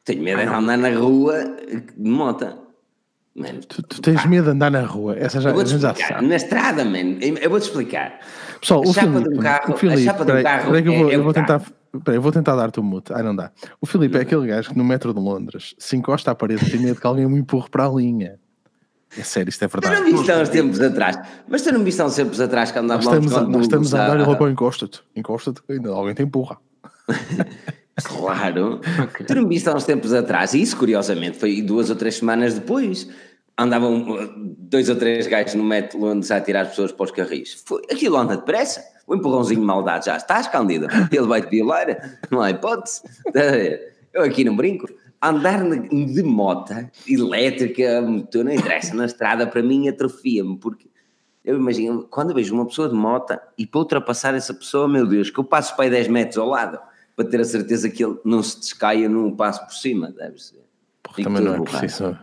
Tenho 0.06 0.22
medo 0.22 0.41
de 0.41 0.48
andar 0.48 0.78
na 0.78 0.89
rua 0.89 1.43
de 1.98 2.10
moto. 2.10 2.62
Mano, 3.36 3.62
Tu, 3.67 3.82
tu 3.82 4.00
tens 4.02 4.24
medo 4.28 4.43
de 4.46 4.50
andar 4.52 4.69
na 4.69 4.82
rua. 4.86 5.15
Essa 5.17 5.41
já, 5.41 5.50
eu 5.50 5.65
já 5.65 5.96
sabe. 5.96 6.28
Na 6.28 6.36
estrada, 6.36 6.86
mano. 6.86 7.17
Eu 7.19 7.50
vou-te 7.50 7.63
explicar. 7.63 8.19
Pessoal, 8.62 8.84
A 8.84 8.88
o 8.89 8.93
chapa 8.93 9.08
de 9.08 9.17
um 9.17 9.22
Filipe, 9.24 9.41
carro- 9.43 9.74
o 9.74 9.78
Filipe, 9.78 10.02
a 10.02 10.06
chapa 10.06 10.26
de 10.26 10.32
um 10.32 10.43
carro 10.43 10.65
peraí 10.67 10.84
que 10.84 10.89
eu 10.89 10.93
é- 10.93 10.98
vou, 11.00 11.12
é 11.12 11.15
eu 11.15 11.19
o 11.19 11.24
vou 11.24 11.34
tentar, 11.34 11.60
peraí, 12.06 12.17
eu 12.17 12.22
vou 12.22 12.32
tentar 12.32 12.56
dar-te 12.56 12.80
um 12.80 12.84
mute. 12.84 13.12
Ah, 13.12 13.24
não 13.24 13.36
dá. 13.36 13.52
O 13.82 13.88
Filipe 13.88 14.17
é 14.17 14.22
aquele 14.22 14.46
gajo 14.48 14.69
que 14.69 14.78
no 14.78 14.84
metro 14.84 15.13
de 15.15 15.19
Londres 15.19 15.74
se 15.80 15.96
encosta 15.98 16.30
à 16.30 16.36
parede 16.36 16.69
tem 16.69 16.80
medo 16.80 17.02
que 17.02 17.08
alguém 17.08 17.28
me 17.28 17.39
empurre 17.39 17.69
para 17.72 17.86
a 17.88 17.89
linha. 17.89 18.39
É 19.17 19.24
sério, 19.24 19.50
isto 19.50 19.63
é 19.63 19.67
Tu 19.67 19.78
não 19.82 19.89
verdade. 19.89 20.12
viste 20.12 20.32
há 20.32 20.38
uns 20.38 20.50
tempos 20.50 20.82
atrás. 20.82 21.19
Mas 21.48 21.62
tu 21.63 21.72
não 21.74 21.84
viste 21.84 22.02
há 22.02 22.06
uns 22.06 22.15
tempos 22.15 22.39
atrás 22.39 22.72
que 22.72 22.80
andava 22.80 23.04
Nós 23.04 23.13
estamos, 23.13 23.34
a, 23.34 23.41
nós 23.48 23.62
estamos 23.63 23.93
a 23.96 24.06
andar 24.06 24.19
e 24.28 24.32
à- 24.32 24.36
pô, 24.36 24.48
encosta-te. 24.48 25.02
Encosta-te, 25.15 25.62
ainda 25.69 25.89
alguém 25.89 26.13
te 26.13 26.22
empurra. 26.24 26.58
Claro. 28.02 28.82
tu 29.28 29.36
não 29.36 29.48
viste 29.48 29.70
há 29.70 29.76
uns 29.76 29.86
tempos 29.86 30.14
atrás, 30.14 30.54
e 30.54 30.62
isso 30.62 30.76
curiosamente 30.78 31.38
foi 31.38 31.62
duas 31.62 31.90
ou 31.90 31.96
três 31.96 32.16
semanas 32.16 32.56
depois. 32.56 33.08
Andavam 33.58 34.12
uh, 34.12 34.34
dois 34.58 34.90
ou 34.90 34.96
três 34.96 35.28
gajos 35.28 35.54
no 35.54 35.64
metro 35.64 36.00
Londres 36.00 36.32
a 36.32 36.42
tirar 36.42 36.62
as 36.62 36.70
pessoas 36.70 36.92
para 36.92 37.04
os 37.04 37.12
carris. 37.12 37.64
Foi, 37.66 37.84
aquilo 37.92 38.18
anda 38.18 38.36
depressa. 38.36 38.84
O 39.06 39.14
empurrãozinho 39.14 39.60
de 39.60 39.66
maldade 39.66 40.06
já 40.06 40.18
está 40.18 40.40
escondido. 40.40 40.88
Ele 41.12 41.28
vai-te 41.28 41.50
violar. 41.50 42.20
Não 42.32 42.42
há 42.42 42.50
hipótese. 42.50 43.04
Eu 44.12 44.24
aqui 44.24 44.44
não 44.44 44.56
brinco. 44.56 44.88
Andar 45.22 45.64
de 45.64 46.06
de 46.06 46.24
moto 46.24 46.74
elétrica, 47.08 48.02
motor, 48.02 48.44
não 48.44 48.52
interessa. 48.54 48.96
Na 48.96 49.06
estrada, 49.06 49.46
para 49.46 49.62
mim, 49.62 49.88
atrofia-me. 49.88 50.58
Porque 50.58 50.88
eu 51.44 51.58
imagino, 51.58 52.08
quando 52.10 52.32
eu 52.32 52.36
vejo 52.36 52.56
uma 52.56 52.66
pessoa 52.66 52.90
de 52.90 52.96
moto 52.96 53.38
e 53.58 53.68
para 53.68 53.80
ultrapassar 53.80 54.34
essa 54.34 54.54
pessoa, 54.54 54.88
meu 54.88 55.06
Deus, 55.06 55.30
que 55.30 55.40
eu 55.40 55.44
passo 55.44 55.76
para 55.76 55.86
aí 55.86 55.92
10 55.92 56.08
metros 56.08 56.38
ao 56.38 56.48
lado 56.48 56.80
para 57.15 57.26
ter 57.26 57.41
a 57.41 57.45
certeza 57.45 57.89
que 57.89 58.04
ele 58.04 58.19
não 58.26 58.41
se 58.41 58.60
descaia 58.60 59.08
num 59.08 59.36
passo 59.36 59.65
por 59.65 59.73
cima, 59.73 60.12
deve 60.12 60.39
ser. 60.39 60.63
Fico 61.15 61.23
também 61.23 61.43
não 61.43 61.56
é 61.56 61.62
preciso. 61.62 62.17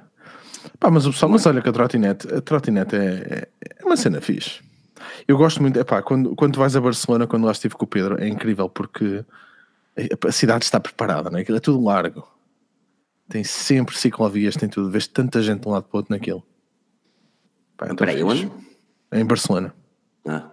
Pá, 0.78 0.90
mas 0.90 1.06
o 1.06 1.12
pessoal, 1.12 1.30
mas 1.30 1.46
olha 1.46 1.62
que 1.62 1.68
a 1.68 1.72
trotinete, 1.72 2.32
a 2.32 2.40
trotinete 2.40 2.96
é, 2.96 3.00
é, 3.00 3.48
é 3.78 3.84
uma 3.84 3.96
cena 3.96 4.20
fixe. 4.20 4.60
Eu 5.26 5.36
gosto 5.36 5.62
muito, 5.62 5.78
epá, 5.78 6.02
quando, 6.02 6.34
quando 6.34 6.58
vais 6.58 6.76
a 6.76 6.80
Barcelona, 6.80 7.26
quando 7.26 7.44
lá 7.44 7.52
estive 7.52 7.74
com 7.74 7.84
o 7.84 7.88
Pedro, 7.88 8.20
é 8.20 8.28
incrível 8.28 8.68
porque 8.68 9.24
a, 9.96 10.28
a 10.28 10.32
cidade 10.32 10.64
está 10.64 10.78
preparada, 10.78 11.30
né? 11.30 11.40
aquilo 11.40 11.56
é 11.56 11.60
tudo 11.60 11.82
largo. 11.82 12.26
Tem 13.28 13.44
sempre 13.44 13.96
ciclovias, 13.96 14.56
tem 14.56 14.68
tudo. 14.68 14.90
Vês 14.90 15.06
tanta 15.06 15.40
gente 15.40 15.60
de 15.60 15.68
um 15.68 15.70
lado 15.70 15.84
para 15.84 15.96
o 15.96 15.98
outro 15.98 16.12
naquilo. 16.12 16.42
Pá, 17.76 17.86
é 17.86 17.88
tão 17.88 17.94
Espera 17.94 18.10
aí, 18.10 18.16
fixe. 18.18 18.46
onde? 18.46 18.66
É 19.12 19.20
em 19.20 19.24
Barcelona. 19.24 19.74
Ah. 20.26 20.50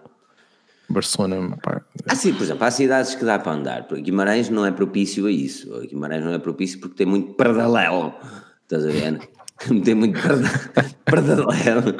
Barcelona, 0.90 1.56
pá, 1.62 1.82
Ah, 2.08 2.14
sim, 2.14 2.32
por 2.32 2.42
exemplo, 2.44 2.64
há 2.64 2.70
cidades 2.70 3.14
que 3.14 3.24
dá 3.24 3.38
para 3.38 3.52
andar. 3.52 3.86
Guimarães 3.92 4.48
não 4.48 4.64
é 4.64 4.70
propício 4.70 5.26
a 5.26 5.30
isso. 5.30 5.68
Guimarães 5.86 6.24
não 6.24 6.32
é 6.32 6.38
propício 6.38 6.80
porque 6.80 6.96
tem 6.96 7.06
muito 7.06 7.34
pardalelo. 7.34 8.14
Estás 8.62 8.84
a 8.86 8.88
ver? 8.90 9.18
Tem 9.84 9.92
muito 9.92 10.16
pardalelo. 11.04 11.92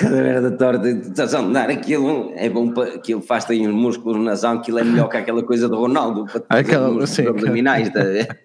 Cada 0.00 0.16
merda 0.16 0.50
torta. 0.52 0.88
Estás 0.88 1.34
a 1.34 1.40
andar 1.40 1.68
aquilo. 1.68 2.32
É 2.36 2.48
bom 2.48 2.72
para 2.72 2.94
aquilo 2.94 3.20
faz-te 3.20 3.52
aí 3.52 3.68
uns 3.68 3.74
músculos 3.74 4.24
na 4.24 4.34
zão. 4.34 4.52
Aquilo 4.54 4.78
é 4.78 4.84
melhor 4.84 5.08
que 5.10 5.18
aquela 5.18 5.42
coisa 5.42 5.68
do 5.68 5.76
Ronaldo. 5.76 6.24
Para 6.24 6.42
Ah, 6.48 6.58
aquela- 6.60 7.06
sim, 7.06 7.26
abdominais. 7.26 7.88
estás 7.88 8.06
a 8.06 8.10
ver? 8.10 8.40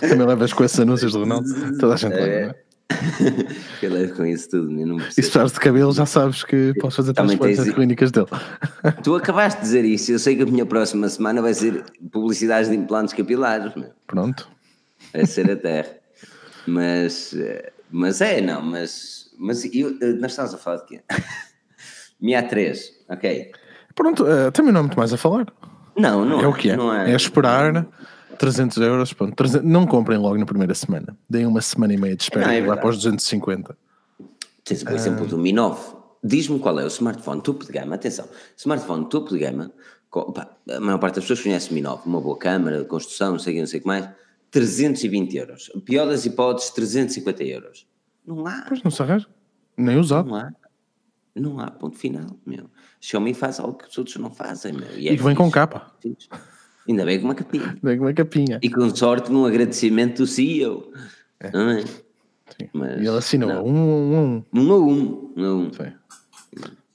também 0.00 0.24
levas 0.26 0.52
com 0.52 0.62
esses 0.62 0.78
anúncios 0.78 1.12
do 1.14 1.18
Ronaldo. 1.20 1.48
Toda 1.80 1.94
a 1.94 1.96
gente 1.96 2.12
leva, 2.14 2.26
não 2.44 2.50
é? 2.50 2.61
Eu 3.82 3.90
levo 3.92 4.14
com 4.14 4.24
isso 4.26 4.48
tudo. 4.50 4.70
Eu 4.78 4.86
não 4.86 4.96
E 4.96 5.00
se 5.00 5.04
percebo. 5.06 5.14
precisares 5.22 5.52
de 5.52 5.60
cabelo, 5.60 5.92
já 5.92 6.06
sabes 6.06 6.44
que 6.44 6.72
podes 6.80 6.96
fazer 6.96 7.12
Também 7.12 7.36
transplants 7.36 7.64
tens- 7.64 7.74
clínicas 7.74 8.10
dele. 8.10 8.26
Tu 9.02 9.14
acabaste 9.14 9.60
de 9.60 9.66
dizer 9.66 9.84
isso. 9.84 10.12
Eu 10.12 10.18
sei 10.18 10.36
que 10.36 10.42
a 10.42 10.46
minha 10.46 10.66
próxima 10.66 11.08
semana 11.08 11.40
vai 11.42 11.54
ser 11.54 11.84
publicidade 12.10 12.68
de 12.68 12.76
implantes 12.76 13.14
capilares. 13.14 13.74
Meu. 13.74 13.90
Pronto. 14.06 14.48
Vai 15.12 15.26
ser 15.26 15.50
a 15.50 15.56
terra. 15.56 15.88
Mas, 16.66 17.34
eh, 17.34 17.72
mas 17.90 18.20
é, 18.20 18.40
não, 18.40 18.62
mas, 18.62 19.30
mas 19.38 19.64
eu, 19.74 19.96
eh, 20.00 20.12
nós 20.12 20.30
estamos 20.32 20.54
a 20.54 20.58
falar 20.58 20.76
de 20.78 20.86
quê? 20.86 21.00
Minha 22.20 22.42
3, 22.42 22.92
ok. 23.08 23.50
Pronto, 23.94 24.26
eh, 24.26 24.50
também 24.52 24.72
não 24.72 24.80
há 24.80 24.82
muito 24.84 24.96
mais 24.98 25.12
a 25.12 25.16
falar. 25.16 25.46
Não, 25.96 26.24
não 26.24 26.40
É 26.40 26.46
o 26.46 26.54
que 26.54 26.70
é. 26.70 26.76
Não 26.76 26.94
É 26.94 27.14
esperar 27.14 27.86
300 28.38 28.76
euros. 28.78 29.12
Pronto, 29.12 29.34
300 29.34 29.68
não 29.68 29.86
comprem 29.86 30.18
logo 30.18 30.36
na 30.36 30.46
primeira 30.46 30.74
semana. 30.74 31.16
Deem 31.28 31.46
uma 31.46 31.60
semana 31.60 31.94
e 31.94 31.96
meia 31.96 32.16
de 32.16 32.22
espera 32.22 32.46
Não, 32.46 32.52
é 32.52 32.58
e 32.60 32.64
para 32.64 32.88
os 32.88 32.96
250. 32.96 33.76
Tens, 34.64 34.84
por 34.84 34.92
exemplo, 34.92 35.26
do 35.26 35.38
Mi 35.38 35.52
9. 35.52 35.96
Diz-me 36.24 36.58
qual 36.58 36.78
é 36.78 36.84
o 36.84 36.88
smartphone 36.88 37.42
topo 37.42 37.64
de 37.64 37.72
gama. 37.72 37.96
Atenção, 37.96 38.28
smartphone 38.56 39.08
topo 39.08 39.30
de 39.30 39.38
gama. 39.38 39.72
pá, 40.10 40.56
a 40.70 40.80
maior 40.80 40.98
parte 40.98 41.16
das 41.16 41.24
pessoas 41.24 41.42
conhece 41.42 41.70
o 41.70 41.74
Mi 41.74 41.80
9. 41.80 42.02
Uma 42.06 42.20
boa 42.20 42.38
câmara, 42.38 42.84
construção, 42.84 43.32
não 43.32 43.38
sei 43.38 43.52
o 43.52 43.56
que, 43.56 43.60
não 43.60 43.66
sei 43.66 43.78
o 43.80 43.82
que 43.82 43.88
mais. 43.88 44.08
320 44.50 45.36
euros. 45.36 45.72
Pior 45.84 46.06
das 46.06 46.24
hipóteses, 46.26 46.70
350 46.70 47.42
euros. 47.44 47.86
Não 48.26 48.46
há. 48.46 48.64
Pois 48.68 48.82
não 48.82 48.90
se 48.90 49.02
arranja. 49.02 49.26
Nem 49.76 49.98
usado. 49.98 50.28
Não 50.28 50.36
há. 50.36 50.52
Não 51.34 51.58
há 51.58 51.70
ponto 51.70 51.96
final, 51.96 52.36
meu. 52.46 52.70
Xiaomi 53.00 53.32
faz 53.32 53.58
algo 53.58 53.78
que 53.78 53.88
os 53.88 53.96
outros 53.96 54.16
não 54.16 54.30
fazem, 54.30 54.72
meu. 54.72 54.98
E 54.98 55.08
é 55.08 55.16
que 55.16 55.22
vem 55.22 55.34
com 55.34 55.44
fixe. 55.44 55.54
capa. 55.54 55.92
Fixe. 56.00 56.28
Ainda 56.88 57.04
bem 57.04 57.18
com 57.20 57.24
uma 57.26 57.34
capinha. 57.34 57.76
Vem 57.82 57.98
com 57.98 58.04
uma 58.04 58.12
capinha. 58.12 58.58
E 58.62 58.68
com 58.70 58.94
sorte 58.94 59.30
num 59.30 59.44
agradecimento 59.46 60.18
do 60.18 60.26
CEO. 60.26 60.92
É. 61.40 61.50
Não 61.52 61.70
é? 61.70 61.84
Mas, 62.72 63.00
e 63.00 63.06
ele 63.06 63.16
assinou 63.16 63.48
não. 63.48 63.64
um, 63.64 63.74
um, 63.74 64.44
um. 64.54 64.60
Um 64.60 64.72
a 64.72 64.78
um. 64.78 65.32
Um 65.36 65.44
a 65.44 65.54
um. 65.54 65.70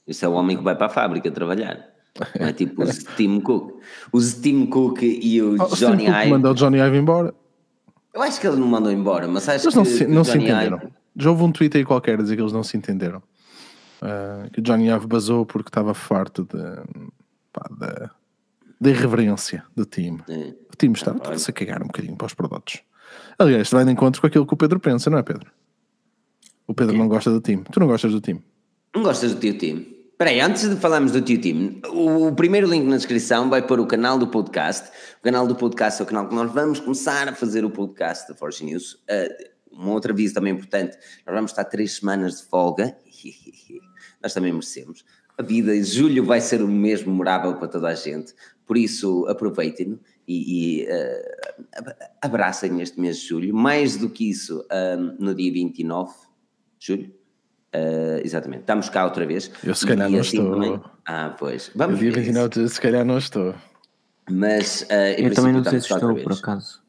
Isso 0.06 0.24
é 0.24 0.28
o 0.28 0.32
homem 0.32 0.56
que 0.56 0.62
vai 0.62 0.74
para 0.76 0.86
a 0.86 0.90
fábrica 0.90 1.30
trabalhar. 1.30 1.84
Não 2.40 2.46
é 2.48 2.52
tipo 2.52 2.82
o 2.82 2.86
Tim 3.16 3.40
Cook. 3.40 3.80
O 4.12 4.20
Tim 4.20 4.66
Cook 4.66 5.02
e 5.02 5.40
o 5.42 5.54
Oh, 5.60 5.74
Johnny 5.76 6.04
Tim 6.04 6.06
Cook 6.06 6.16
Ive. 6.22 6.30
mandou 6.30 6.50
o 6.52 6.54
Johnny 6.54 6.78
Ive 6.80 6.96
embora. 6.96 7.34
Eu 8.14 8.22
acho 8.22 8.40
que 8.40 8.46
ele 8.46 8.56
não 8.56 8.66
mandou 8.66 8.90
embora, 8.90 9.28
mas 9.28 9.48
acho 9.48 9.66
Eles 9.66 9.74
que 9.74 9.78
não 9.78 9.84
se, 9.84 10.06
não 10.06 10.24
se 10.24 10.36
entenderam. 10.38 10.78
Ive- 10.78 10.88
Já 11.14 11.30
houve 11.30 11.42
um 11.44 11.52
tweet 11.52 11.76
aí 11.76 11.84
qualquer 11.84 12.18
a 12.18 12.22
dizer 12.22 12.34
que 12.36 12.42
eles 12.42 12.52
não 12.52 12.62
se 12.64 12.76
entenderam. 12.76 13.22
Ah, 14.02 14.46
que 14.52 14.58
o 14.60 14.62
Johnny 14.62 14.88
Ive 14.88 15.06
basou 15.06 15.44
porque 15.46 15.68
estava 15.68 15.92
farto 15.94 16.42
de, 16.44 16.58
pá, 17.52 17.68
da, 17.78 18.10
da 18.80 18.90
irreverência 18.90 19.64
do 19.74 19.84
time. 19.84 20.22
É. 20.28 20.54
O 20.72 20.76
time 20.76 20.94
está- 20.94 21.12
está-se 21.12 21.50
a 21.50 21.52
cagar 21.52 21.82
um 21.82 21.86
bocadinho 21.86 22.16
para 22.16 22.26
os 22.26 22.34
produtos. 22.34 22.82
Aliás, 23.38 23.62
isto 23.62 23.76
vai 23.76 23.84
de 23.84 23.90
encontro 23.90 24.20
com 24.20 24.26
aquilo 24.26 24.46
que 24.46 24.54
o 24.54 24.56
Pedro 24.56 24.78
pensa, 24.78 25.10
não 25.10 25.18
é, 25.18 25.22
Pedro? 25.22 25.50
O 26.66 26.74
Pedro 26.74 26.96
não 26.96 27.08
gosta 27.08 27.30
do 27.30 27.40
time. 27.40 27.64
Tu 27.72 27.80
não 27.80 27.86
gostas 27.86 28.12
do 28.12 28.20
time. 28.20 28.42
Não 28.94 29.02
gostas 29.02 29.34
do 29.34 29.40
tio 29.40 29.56
Tim? 29.56 29.94
Espera 30.10 30.30
aí, 30.30 30.40
antes 30.40 30.68
de 30.68 30.76
falarmos 30.76 31.12
do 31.12 31.22
tio 31.22 31.40
Tim, 31.40 31.80
o, 31.86 32.32
primeiro 32.32 32.68
link 32.68 32.84
na 32.84 32.96
descrição 32.96 33.48
vai 33.48 33.64
pôr 33.64 33.78
o 33.78 33.86
canal 33.86 34.18
do 34.18 34.26
podcast. 34.26 34.90
O 35.20 35.22
canal 35.22 35.46
do 35.46 35.54
podcast 35.54 36.00
é 36.00 36.04
o 36.04 36.06
canal 36.06 36.28
que 36.28 36.34
nós 36.34 36.52
vamos 36.52 36.80
começar 36.80 37.28
a 37.28 37.34
fazer 37.34 37.64
o 37.64 37.70
podcast 37.70 38.28
da 38.28 38.34
Forge 38.34 38.64
News. 38.64 38.94
Uh, 38.94 39.48
um 39.72 39.90
outro 39.90 40.12
aviso 40.12 40.34
também 40.34 40.52
importante: 40.52 40.96
nós 41.24 41.34
vamos 41.34 41.52
estar 41.52 41.64
três 41.64 41.96
semanas 41.96 42.38
de 42.38 42.46
folga. 42.48 42.96
nós 44.20 44.34
também 44.34 44.52
merecemos. 44.52 45.04
A 45.38 45.42
vida 45.42 45.74
em 45.74 45.84
julho 45.84 46.24
vai 46.24 46.40
ser 46.40 46.60
o 46.60 46.66
mês 46.66 47.04
memorável 47.04 47.54
para 47.54 47.68
toda 47.68 47.88
a 47.88 47.94
gente, 47.94 48.34
por 48.68 48.76
isso 48.78 49.26
aproveitem-no 49.26 49.98
e, 50.28 50.82
e 50.82 50.86
uh, 50.86 50.88
ab- 51.78 51.96
abracem 52.22 52.80
este 52.80 53.00
mês 53.00 53.16
de 53.18 53.26
julho. 53.26 53.52
Mais 53.54 53.96
do 53.96 54.08
que 54.08 54.30
isso, 54.30 54.64
um, 54.70 55.16
no 55.18 55.34
dia 55.34 55.52
29 55.52 56.12
de 56.78 56.86
julho, 56.86 57.18
Uh, 57.68 58.24
exatamente, 58.24 58.60
estamos 58.62 58.88
cá 58.88 59.04
outra 59.04 59.26
vez. 59.26 59.50
Eu 59.62 59.74
se 59.74 59.86
calhar 59.86 60.08
E 60.08 60.12
não 60.14 60.20
assim 60.20 60.38
estou. 60.38 60.52
também- 60.54 60.80
Ah, 61.04 61.36
pois, 61.38 61.70
vamos 61.74 61.98
dia 61.98 62.10
ver. 62.10 62.20
isso. 62.20 62.32
29, 62.32 62.48
de- 62.64 62.68
se 62.70 62.80
calhar 62.80 63.04
não 63.04 63.18
estou. 63.18 63.54
Mas 64.30 64.80
uh, 64.90 64.94
Eu 65.20 65.34
também 65.34 65.52
não 65.52 65.62
sei 65.62 65.78
se 65.78 65.92
estou, 65.92 66.14
por 66.16 66.32
acaso. 66.32 66.80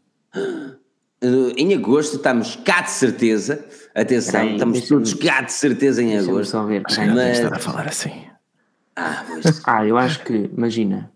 Uh, 1.21 1.51
em 1.57 1.73
agosto 1.73 2.15
estamos 2.15 2.55
cá 2.55 2.82
de 2.82 2.91
certeza. 2.91 3.65
Atenção, 3.93 4.32
Peraí, 4.39 4.53
estamos 4.53 4.88
todos 4.88 5.13
cá 5.15 5.41
de 5.41 5.51
certeza 5.51 6.01
em 6.01 6.17
agosto. 6.17 6.51
só 6.51 6.63
ver. 6.65 6.82
Mas- 7.13 7.38
estar 7.39 7.53
a 7.53 7.59
falar 7.59 7.86
assim. 7.89 8.25
Ah, 8.95 9.25
pois. 9.27 9.61
Ah, 9.65 9.86
eu 9.86 9.97
acho 9.97 10.23
que, 10.23 10.49
imagina, 10.55 11.11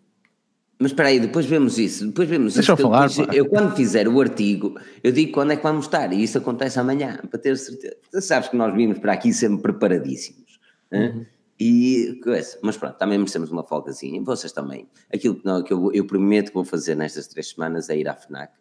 Mas 0.84 0.92
espera 0.92 1.08
aí, 1.08 1.18
depois 1.18 1.46
vemos 1.46 1.80
isso. 1.80 2.06
Depois 2.08 2.28
vemos 2.28 2.56
Deixa 2.56 2.74
isso. 2.74 2.82
eu 2.82 2.90
falar, 2.90 3.10
pá. 3.10 3.34
eu 3.34 3.46
quando 3.46 3.74
fizer 3.74 4.06
o 4.06 4.20
artigo, 4.20 4.78
eu 5.02 5.14
digo 5.14 5.32
quando 5.32 5.52
é 5.52 5.56
que 5.56 5.64
vamos 5.64 5.86
estar. 5.86 6.12
E 6.12 6.22
isso 6.22 6.38
acontece 6.38 6.78
amanhã, 6.78 7.22
para 7.30 7.40
ter 7.40 7.58
certeza. 7.58 7.96
Tu 8.12 8.22
sabes 8.22 8.50
que 8.50 8.58
nós 8.58 8.76
vimos 8.76 9.00
para 9.00 9.14
aqui 9.14 9.32
sempre 9.32 9.62
preparadíssimos. 9.62 10.60
Uhum. 10.92 11.26
E 11.58 12.20
coisa. 12.22 12.60
Mas 12.62 12.76
pronto, 12.76 12.98
também 12.98 13.18
merecemos 13.18 13.50
uma 13.50 13.64
folgazinha. 13.64 14.20
E 14.20 14.24
vocês 14.26 14.52
também. 14.52 14.90
Aquilo 15.14 15.36
que, 15.36 15.46
não, 15.46 15.64
que 15.64 15.72
eu, 15.72 15.90
eu 15.94 16.06
prometo 16.06 16.50
que 16.50 16.54
vou 16.54 16.66
fazer 16.66 16.96
nestas 16.96 17.28
três 17.28 17.52
semanas 17.52 17.90
é 17.90 17.98
ir 17.98 18.10
à 18.10 18.14
FNAC 18.14 18.52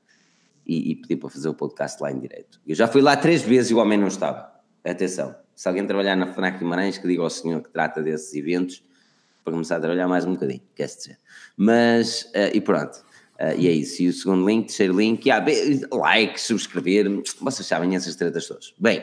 e, 0.64 0.92
e 0.92 0.94
pedir 0.94 1.16
para 1.16 1.28
fazer 1.28 1.48
o 1.48 1.54
podcast 1.54 2.00
lá 2.00 2.12
em 2.12 2.20
direto. 2.20 2.60
Eu 2.64 2.76
já 2.76 2.86
fui 2.86 3.02
lá 3.02 3.16
três 3.16 3.42
vezes 3.42 3.72
e 3.72 3.74
o 3.74 3.78
homem 3.78 3.98
não 3.98 4.06
estava. 4.06 4.48
Atenção, 4.84 5.34
se 5.56 5.66
alguém 5.66 5.84
trabalhar 5.84 6.14
na 6.14 6.32
FNAC 6.32 6.60
Guimarães, 6.60 6.98
que 6.98 7.08
diga 7.08 7.22
ao 7.22 7.30
senhor 7.30 7.60
que 7.60 7.70
trata 7.70 8.00
desses 8.00 8.32
eventos 8.32 8.80
para 9.42 9.52
começar 9.52 9.78
a 9.78 9.80
trabalhar 9.80 10.06
mais 10.06 10.24
um 10.24 10.34
bocadinho, 10.34 10.62
quer-se 10.76 10.98
dizer. 10.98 11.18
Mas, 11.56 12.30
eh, 12.34 12.52
e 12.54 12.60
pronto. 12.60 13.02
Eh, 13.38 13.56
e 13.58 13.68
é 13.68 13.72
isso. 13.72 14.02
E 14.02 14.08
o 14.08 14.12
segundo 14.12 14.46
link, 14.46 14.66
terceiro 14.66 14.96
link, 14.96 15.30
ah, 15.30 15.44
like, 15.92 16.40
subscrever, 16.40 17.08
vocês 17.40 17.66
sabem 17.66 17.94
essas 17.94 18.16
tretas 18.16 18.46
todas. 18.46 18.72
Bem, 18.78 19.02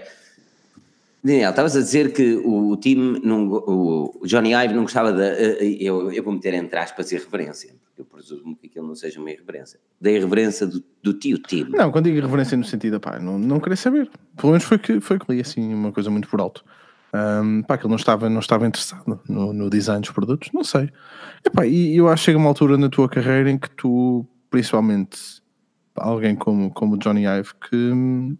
Daniel, 1.21 1.49
estavas 1.49 1.75
a 1.75 1.81
dizer 1.81 2.13
que 2.13 2.35
o, 2.35 2.69
o 2.69 2.77
time, 2.77 3.19
não, 3.21 3.49
o 3.49 4.21
Johnny 4.23 4.53
Ive 4.53 4.73
não 4.73 4.83
gostava 4.83 5.11
da. 5.11 5.25
eh, 5.25 5.77
eu, 5.79 6.11
eu 6.13 6.23
vou 6.23 6.33
meter 6.33 6.53
entre 6.53 6.79
aspas 6.79 7.11
irreverência, 7.11 7.75
porque 7.83 8.01
eu 8.01 8.05
presumo 8.05 8.55
que 8.55 8.67
aquilo 8.67 8.87
não 8.87 8.95
seja 8.95 9.19
uma 9.19 9.29
irreverência. 9.29 9.79
Da 9.99 10.09
irreverência 10.09 10.65
do, 10.65 10.81
do 11.03 11.13
tio 11.13 11.37
Tim. 11.39 11.65
Não, 11.69 11.91
quando 11.91 12.05
digo 12.05 12.17
irreverência 12.17 12.55
no 12.55 12.63
sentido, 12.63 13.01
pá, 13.01 13.19
não, 13.19 13.37
não 13.37 13.59
queria 13.59 13.75
saber. 13.75 14.09
Pelo 14.37 14.53
menos 14.53 14.63
foi 14.63 14.79
que, 14.79 15.01
foi 15.01 15.19
que 15.19 15.33
li 15.33 15.41
assim 15.41 15.73
uma 15.73 15.91
coisa 15.91 16.09
muito 16.09 16.29
por 16.29 16.39
alto. 16.39 16.63
Um, 17.13 17.63
pá, 17.63 17.77
que 17.77 17.83
ele 17.85 17.89
não 17.89 17.95
estava, 17.97 18.29
não 18.29 18.39
estava 18.39 18.67
interessado 18.67 19.19
no, 19.27 19.51
no 19.51 19.69
design 19.69 20.01
dos 20.01 20.11
produtos, 20.11 20.49
não 20.53 20.63
sei. 20.63 20.89
Epá, 21.45 21.65
e 21.65 21.95
eu 21.95 22.07
acho 22.07 22.21
que 22.21 22.25
chega 22.25 22.37
uma 22.37 22.49
altura 22.49 22.77
na 22.77 22.87
tua 22.89 23.09
carreira 23.09 23.49
em 23.49 23.57
que 23.57 23.69
tu, 23.71 24.25
principalmente 24.49 25.41
alguém 25.95 26.35
como, 26.35 26.69
como 26.71 26.95
o 26.95 26.97
Johnny 26.99 27.25
Ive, 27.25 27.49
que 27.69 27.75
hum, 27.75 28.37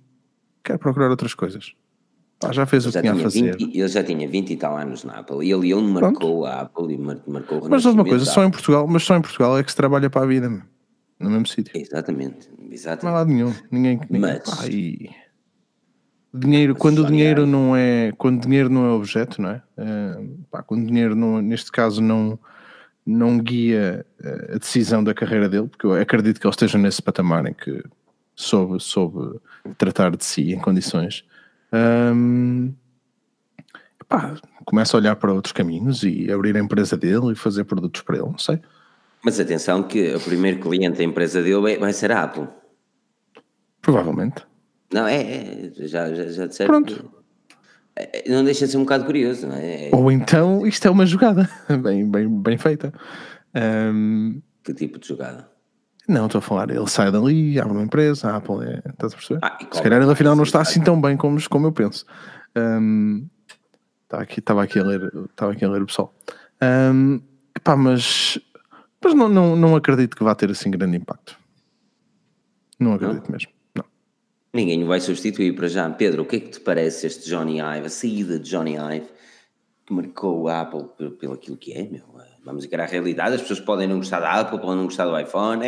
quer 0.63 0.78
procurar 0.78 1.09
outras 1.09 1.34
coisas. 1.34 1.74
Pá, 2.39 2.51
já 2.53 2.65
fez 2.65 2.86
o 2.86 2.89
que 2.89 2.93
Já 2.93 3.01
tinha 3.01 3.11
a 3.11 3.15
tinha 3.15 3.24
fazer. 3.26 3.57
20, 3.57 3.78
ele 3.78 3.88
já 3.88 4.03
tinha 4.03 4.30
20 4.30 4.49
e 4.51 4.55
tal 4.55 4.78
anos 4.78 5.03
na 5.03 5.20
Apple 5.20 5.45
e 5.45 5.51
ele, 5.51 5.72
ele 5.74 5.82
marcou 5.82 6.45
a 6.45 6.61
Apple 6.61 6.93
e 6.93 6.97
mar- 6.97 7.22
marcou 7.28 7.59
o 7.65 7.70
Mas 7.70 7.84
uma 7.86 8.05
coisa, 8.05 8.24
só 8.24 8.45
em 8.45 8.51
Portugal, 8.51 8.88
mas 8.88 9.03
só 9.03 9.17
em 9.17 9.22
Portugal 9.22 9.57
é 9.57 9.63
que 9.63 9.72
se 9.72 9.76
trabalha 9.76 10.09
para 10.09 10.22
a 10.24 10.26
vida, 10.28 10.47
no 10.47 11.30
mesmo 11.30 11.47
sítio. 11.47 11.72
Apple. 11.72 11.82
Exatamente, 11.82 12.49
Não 12.57 12.70
há 12.70 12.74
exatamente. 12.74 13.13
lado 13.15 13.30
nenhum. 13.30 13.53
Ninguém. 13.72 13.99
ninguém 14.09 14.22
Mas- 14.22 14.39
pá, 14.57 14.67
e- 14.67 15.09
Dinheiro, 16.34 16.75
quando 16.75 16.99
o 16.99 17.05
dinheiro 17.05 17.47
não 17.47 17.75
é. 17.75 18.11
Quando 18.17 18.41
dinheiro 18.41 18.69
não 18.69 18.86
é 18.86 18.89
objeto, 18.91 19.41
não 19.41 19.49
é? 19.49 19.61
Eh, 19.77 20.23
pá, 20.51 20.61
quando 20.61 20.84
o 20.84 20.86
dinheiro, 20.86 21.15
não, 21.15 21.41
neste 21.41 21.71
caso, 21.71 22.01
não, 22.01 22.38
não 23.05 23.39
guia 23.39 24.05
eh, 24.23 24.51
a 24.53 24.57
decisão 24.59 25.03
da 25.03 25.13
carreira 25.13 25.49
dele, 25.49 25.67
porque 25.67 25.88
eu 25.88 25.93
acredito 25.93 26.39
que 26.39 26.45
ele 26.45 26.53
esteja 26.53 26.77
nesse 26.77 27.01
patamar 27.01 27.47
em 27.47 27.53
que 27.53 27.84
soube, 28.36 28.80
soube 28.80 29.39
tratar 29.77 30.15
de 30.15 30.23
si 30.23 30.53
em 30.53 30.59
condições. 30.59 31.25
hum, 31.73 32.73
pá, 34.07 34.36
começa 34.65 34.95
a 34.95 34.99
olhar 34.99 35.15
para 35.15 35.34
outros 35.34 35.51
caminhos 35.51 36.03
e 36.03 36.32
abrir 36.32 36.55
a 36.55 36.59
empresa 36.59 36.95
dele 36.95 37.32
e 37.32 37.36
fazer 37.36 37.63
produtos 37.63 38.01
para 38.01 38.17
ele, 38.17 38.27
não 38.27 38.38
sei. 38.38 38.59
Mas 39.23 39.39
atenção 39.39 39.82
que 39.82 40.13
o 40.15 40.19
primeiro 40.19 40.59
cliente 40.59 40.99
da 40.99 41.03
empresa 41.03 41.41
dele 41.41 41.59
vai, 41.59 41.77
vai 41.77 41.93
ser 41.93 42.11
a 42.11 42.23
Apple. 42.23 42.47
Provavelmente. 43.82 44.49
Não, 44.94 45.08
é, 45.08 45.22
é, 45.22 45.72
já, 45.88 46.14
já, 46.14 46.26
já 46.28 46.46
disseram 46.48 46.84
Pronto. 46.84 47.12
é, 47.96 48.28
é, 48.28 48.30
não 48.32 48.44
deixa 48.44 48.66
de 48.66 48.72
ser 48.72 48.78
um 48.78 48.84
bocado 48.84 49.06
curioso, 49.06 49.48
não 49.48 49.56
é? 49.56 49.90
É, 49.90 49.96
Ou 49.96 50.12
então 50.12 50.66
isto 50.66 50.88
é 50.88 50.92
uma 50.92 51.06
jogada 51.06 51.50
bem, 51.84 52.10
bem, 52.10 52.28
bem 52.42 52.58
feita. 52.58 52.94
Hum, 53.56 54.42
Que 54.64 54.74
tipo 54.74 54.98
de 55.00 55.08
jogada? 55.08 55.50
Não, 56.08 56.26
estou 56.26 56.40
a 56.40 56.42
falar, 56.42 56.72
ele 56.72 56.88
sai 56.88 57.12
dali, 57.12 57.60
abre 57.60 57.74
uma 57.74 57.84
empresa, 57.84 58.30
a 58.32 58.38
Apple 58.38 58.66
é. 58.66 58.82
Estás 58.90 59.14
a 59.14 59.16
perceber? 59.16 59.40
Ah, 59.44 59.60
Se 59.72 59.82
calhar 59.82 60.02
ele 60.02 60.12
afinal 60.12 60.36
não 60.36 60.44
está 60.44 60.60
assim 60.60 60.82
tão 60.82 61.00
bem 61.00 61.16
como, 61.16 61.38
como 61.50 61.68
eu 61.68 61.72
penso. 61.72 62.06
Hum, 62.58 63.28
Estava 64.06 64.24
aqui, 64.24 64.40
estava 64.40 64.64
aqui 64.64 64.80
a 64.80 64.84
ler, 64.84 65.12
estava 65.30 65.52
aqui 65.52 65.64
a 65.64 65.70
ler 65.70 65.84
o 65.84 65.86
pessoal. 65.86 66.12
Hum, 66.92 67.22
epá, 67.56 67.76
mas 67.76 68.40
mas 69.04 69.14
não, 69.14 69.30
não, 69.30 69.56
não 69.56 69.76
acredito 69.76 70.18
que 70.18 70.24
vá 70.24 70.34
ter 70.34 70.50
assim 70.50 70.72
grande 70.72 70.98
impacto. 70.98 71.38
Não 72.80 72.94
acredito 72.94 73.32
mesmo. 73.32 73.52
Ninguém 74.54 74.84
o 74.84 74.88
vai 74.88 75.00
substituir 75.00 75.56
para 75.56 75.68
já. 75.68 75.89
Pedro, 75.89 76.24
o 76.24 76.26
que 76.26 76.38
é 76.38 76.39
que 76.39 76.50
te 76.50 76.60
parece 76.60 77.06
este 77.06 77.30
Johnny 77.30 77.60
Ive, 77.60 77.86
a 77.86 77.89
saída 77.89 78.39
de 78.39 78.50
Johnny 78.50 78.76
Ive, 78.76 79.08
que 79.86 79.93
marcou 79.93 80.47
a 80.47 80.62
Apple 80.62 80.86
pelo, 80.97 81.12
pelo 81.12 81.34
aquilo 81.34 81.58
que 81.58 81.74
é, 81.74 81.84
meu? 81.84 82.04
Vamos 82.43 82.66
encarar 82.66 82.86
a 82.86 82.88
realidade, 82.88 83.36
as 83.36 83.41
pessoas 83.41 83.60
podem 83.60 83.88
não 83.88 83.97
gostar 83.97 84.20
da 84.22 84.39
Apple, 84.39 84.60
podem 84.60 84.78
não 84.78 84.86
gostar 84.86 85.06
do 85.06 85.20
iPhone, 85.20 85.62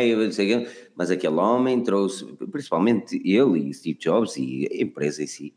mas 0.96 1.10
aquele 1.10 1.36
homem 1.36 1.80
trouxe, 1.82 2.24
principalmente 2.50 3.16
ele 3.24 3.68
e 3.68 3.74
Steve 3.74 3.98
Jobs 3.98 4.36
e 4.36 4.68
a 4.72 4.82
empresa 4.82 5.22
em 5.22 5.26
si, 5.26 5.54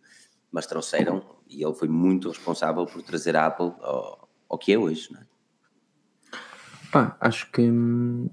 mas 0.52 0.68
trouxeram, 0.68 1.26
e 1.50 1.64
ele 1.64 1.74
foi 1.74 1.88
muito 1.88 2.30
responsável 2.30 2.86
por 2.86 3.02
trazer 3.02 3.36
a 3.36 3.48
Apple 3.48 3.74
ao, 3.80 4.30
ao 4.50 4.58
que 4.58 4.74
é 4.74 4.78
hoje, 4.78 5.12
não 5.12 5.22
é? 5.22 5.26
Pá, 6.92 7.18
acho 7.20 7.52
que 7.52 7.62
hum, 7.62 8.30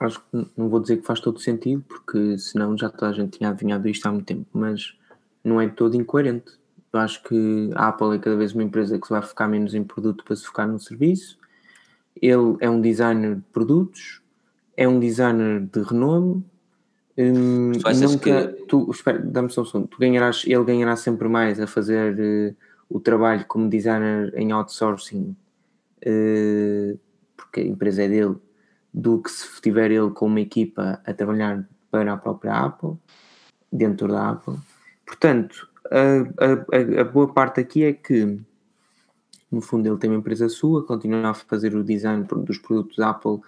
acho 0.00 0.20
que 0.20 0.46
não 0.56 0.68
vou 0.68 0.80
dizer 0.80 0.98
que 0.98 1.06
faz 1.06 1.20
todo 1.20 1.38
sentido, 1.40 1.82
porque 1.88 2.38
senão 2.38 2.76
já 2.76 2.88
toda 2.90 3.10
a 3.10 3.12
gente 3.14 3.38
tinha 3.38 3.50
adivinhado 3.50 3.88
isto 3.88 4.06
há 4.06 4.12
muito 4.12 4.26
tempo, 4.26 4.46
mas 4.52 4.96
não 5.42 5.60
é 5.60 5.68
todo 5.68 5.96
incoerente. 5.96 6.52
Eu 6.92 7.00
acho 7.00 7.22
que 7.24 7.70
a 7.74 7.88
Apple 7.88 8.14
é 8.14 8.18
cada 8.18 8.36
vez 8.36 8.52
uma 8.52 8.62
empresa 8.62 8.98
que 8.98 9.06
se 9.06 9.12
vai 9.12 9.22
focar 9.22 9.48
menos 9.48 9.74
em 9.74 9.82
produto 9.82 10.24
para 10.24 10.36
se 10.36 10.44
focar 10.44 10.68
no 10.68 10.78
serviço. 10.78 11.38
Ele 12.20 12.56
é 12.60 12.70
um 12.70 12.80
designer 12.80 13.36
de 13.36 13.42
produtos, 13.52 14.22
é 14.76 14.86
um 14.88 15.00
designer 15.00 15.60
de 15.60 15.82
renome. 15.82 16.44
hum, 17.18 17.72
nunca, 18.00 18.48
que- 18.48 18.64
tu, 18.66 18.90
espera, 18.90 19.18
dá-me 19.18 19.50
só 19.50 19.62
um 19.62 19.64
segundo. 19.64 19.88
Tu 19.88 19.98
ganharás, 19.98 20.42
ele 20.46 20.64
ganhará 20.64 20.96
sempre 20.96 21.28
mais 21.28 21.60
a 21.60 21.66
fazer 21.66 22.16
eh, 22.18 22.54
o 22.88 22.98
trabalho 23.00 23.44
como 23.46 23.68
designer 23.68 24.32
em 24.36 24.52
outsourcing 24.52 25.36
eh, 26.02 26.96
porque 27.36 27.60
a 27.60 27.64
empresa 27.64 28.02
é 28.04 28.08
dele, 28.08 28.36
do 28.94 29.20
que 29.20 29.28
se 29.30 29.60
tiver 29.60 29.90
ele 29.90 30.10
com 30.10 30.26
uma 30.26 30.40
equipa 30.40 31.00
a 31.04 31.12
trabalhar 31.12 31.68
para 31.90 32.12
a 32.12 32.16
própria 32.16 32.54
Apple, 32.54 32.96
dentro 33.72 34.06
da 34.06 34.30
Apple. 34.30 34.54
Portanto, 35.04 35.68
a, 35.90 36.44
a- 36.44 37.00
a- 37.00 37.04
boa 37.04 37.32
parte 37.32 37.60
aqui 37.60 37.82
é 37.84 37.92
que, 37.92 38.38
no 39.50 39.60
fundo, 39.60 39.88
ele 39.88 39.98
tem 39.98 40.08
uma 40.08 40.20
empresa 40.20 40.48
sua, 40.48 40.86
continua 40.86 41.30
a 41.30 41.34
fazer 41.34 41.74
o 41.74 41.82
design 41.82 42.24
dos 42.44 42.58
produtos 42.58 42.98
Apple 43.00 43.40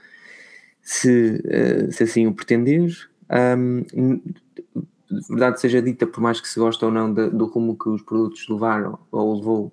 se, 0.83 1.41
eh, 1.47 1.91
se 1.93 2.03
assim 2.03 2.27
o 2.27 2.35
pretender. 2.35 3.09
Um, 3.31 4.21
verdade 5.29 5.61
seja 5.61 5.81
dita, 5.81 6.07
por 6.07 6.21
mais 6.21 6.41
que 6.41 6.49
se 6.49 6.59
goste 6.59 6.85
ou 6.85 6.91
não 6.91 7.13
do 7.13 7.47
rumo 7.47 7.79
que 7.79 7.89
os 7.89 8.03
produtos 8.03 8.49
levaram 8.49 8.99
ou 9.11 9.37
levou, 9.37 9.73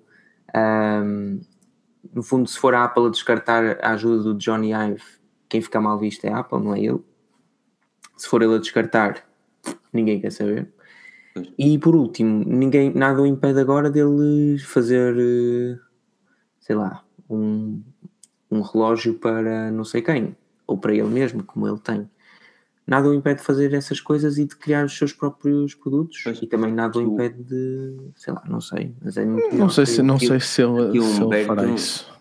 um, 0.56 1.40
no 2.12 2.22
fundo, 2.22 2.48
se 2.48 2.58
for 2.58 2.74
a 2.74 2.84
Apple 2.84 3.06
a 3.06 3.10
descartar 3.10 3.78
a 3.82 3.90
ajuda 3.92 4.22
do 4.22 4.34
Johnny 4.34 4.72
Ive, 4.72 5.02
quem 5.54 5.62
fica 5.62 5.80
mal 5.80 5.96
visto 5.96 6.24
é 6.24 6.32
a 6.32 6.40
Apple, 6.40 6.58
não 6.58 6.74
é 6.74 6.80
ele. 6.80 6.98
Se 8.16 8.26
for 8.26 8.42
ele 8.42 8.56
a 8.56 8.58
descartar, 8.58 9.24
ninguém 9.92 10.20
quer 10.20 10.32
saber. 10.32 10.68
E 11.56 11.78
por 11.78 11.94
último, 11.94 12.44
ninguém, 12.44 12.92
nada 12.92 13.22
o 13.22 13.26
impede 13.26 13.60
agora 13.60 13.88
dele 13.88 14.58
fazer, 14.58 15.16
eh, 15.16 15.78
sei 16.58 16.74
lá, 16.74 17.04
um, 17.30 17.80
um 18.50 18.62
relógio 18.62 19.14
para 19.14 19.70
não 19.70 19.84
sei 19.84 20.02
quem, 20.02 20.36
ou 20.66 20.76
para 20.76 20.92
ele 20.92 21.06
mesmo, 21.06 21.44
como 21.44 21.68
ele 21.68 21.78
tem. 21.78 22.10
Nada 22.84 23.08
o 23.08 23.14
impede 23.14 23.38
de 23.38 23.46
fazer 23.46 23.72
essas 23.74 24.00
coisas 24.00 24.36
e 24.36 24.46
de 24.46 24.56
criar 24.56 24.84
os 24.84 24.98
seus 24.98 25.12
próprios 25.12 25.72
produtos. 25.72 26.20
Pois, 26.24 26.42
e 26.42 26.48
também 26.48 26.72
nada 26.72 26.98
o 26.98 27.00
impede 27.00 27.44
de, 27.44 27.96
sei 28.16 28.34
lá, 28.34 28.42
não 28.48 28.60
sei. 28.60 28.92
Mas 29.00 29.16
é 29.16 29.24
muito 29.24 29.54
não 29.54 29.68
sei 29.68 29.86
se, 29.86 30.02
não 30.02 30.18
sei 30.18 30.40
se 30.40 30.62
ele, 30.62 31.00
se 31.00 31.22
Humberto, 31.22 31.34
ele 31.34 31.44
fará 31.44 31.66
isso. 31.66 32.12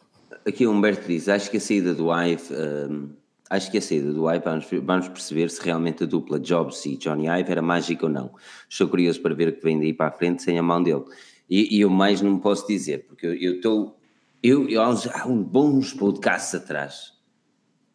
Aqui 0.45 0.67
o 0.67 0.71
Humberto 0.71 1.07
diz: 1.07 1.27
acho 1.27 1.49
que 1.49 1.57
a 1.57 1.59
saída 1.59 1.95
do 1.95 2.13
Ive. 2.13 2.43
Um, 2.53 3.22
acho 3.53 3.69
que 3.69 3.77
a 3.77 3.81
saída 3.81 4.11
do 4.11 4.27
Ive 4.27 4.43
vamos, 4.43 4.65
vamos, 4.83 5.07
perceber 5.07 5.49
se 5.49 5.63
realmente 5.63 6.03
a 6.03 6.07
dupla 6.07 6.39
Jobs 6.39 6.83
e 6.87 6.97
Johnny 6.97 7.27
Ive 7.27 7.51
era 7.51 7.61
mágica 7.61 8.07
ou 8.07 8.11
não. 8.11 8.31
Estou 8.67 8.87
curioso 8.87 9.21
para 9.21 9.35
ver 9.35 9.49
o 9.49 9.53
que 9.53 9.63
vem 9.63 9.79
daí 9.79 9.93
para 9.93 10.07
a 10.07 10.11
frente 10.11 10.41
sem 10.41 10.57
a 10.57 10.63
mão 10.63 10.81
dele. 10.81 11.03
E, 11.47 11.77
e 11.77 11.81
eu 11.81 11.89
mais 11.89 12.19
não 12.19 12.39
posso 12.39 12.67
dizer, 12.67 13.05
porque 13.07 13.27
eu 13.27 13.55
estou. 13.55 13.99
Eu, 14.41 14.67
eu, 14.67 14.81
há, 14.81 14.89
uns, 14.89 15.07
bons 15.45 15.93
podcasts 15.93 16.55
atrás, 16.55 17.13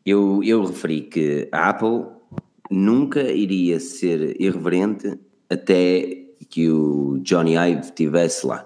eu, 0.07 0.41
eu 0.45 0.65
referi 0.65 1.03
que 1.03 1.49
a 1.51 1.71
Apple 1.71 2.07
nunca 2.71 3.21
iria 3.23 3.81
ser 3.81 4.41
irreverente 4.41 5.19
até 5.51 6.27
que 6.49 6.71
o 6.71 7.19
Johnny 7.23 7.57
Ive 7.57 7.81
estivesse 7.81 8.47
lá. 8.47 8.65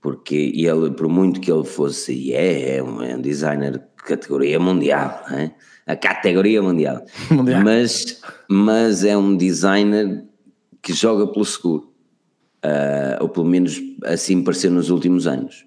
Porque 0.00 0.52
ele, 0.54 0.90
por 0.90 1.08
muito 1.08 1.40
que 1.40 1.50
ele 1.50 1.64
fosse, 1.64 2.12
e 2.12 2.32
é, 2.32 2.76
é 2.76 2.82
um, 2.82 3.02
é 3.02 3.16
um 3.16 3.20
designer 3.20 3.78
de 3.78 3.97
categoria 4.08 4.58
mundial, 4.58 5.22
é? 5.30 5.50
a 5.86 5.96
categoria 5.96 6.62
mundial, 6.62 7.04
mundial. 7.30 7.62
Mas, 7.62 8.20
mas 8.48 9.04
é 9.04 9.16
um 9.16 9.36
designer 9.36 10.24
que 10.82 10.92
joga 10.92 11.26
pelo 11.26 11.44
seguro, 11.44 11.92
uh, 12.64 13.22
ou 13.22 13.28
pelo 13.28 13.46
menos 13.46 13.80
assim 14.04 14.42
pareceu 14.42 14.70
nos 14.70 14.90
últimos 14.90 15.26
anos. 15.26 15.66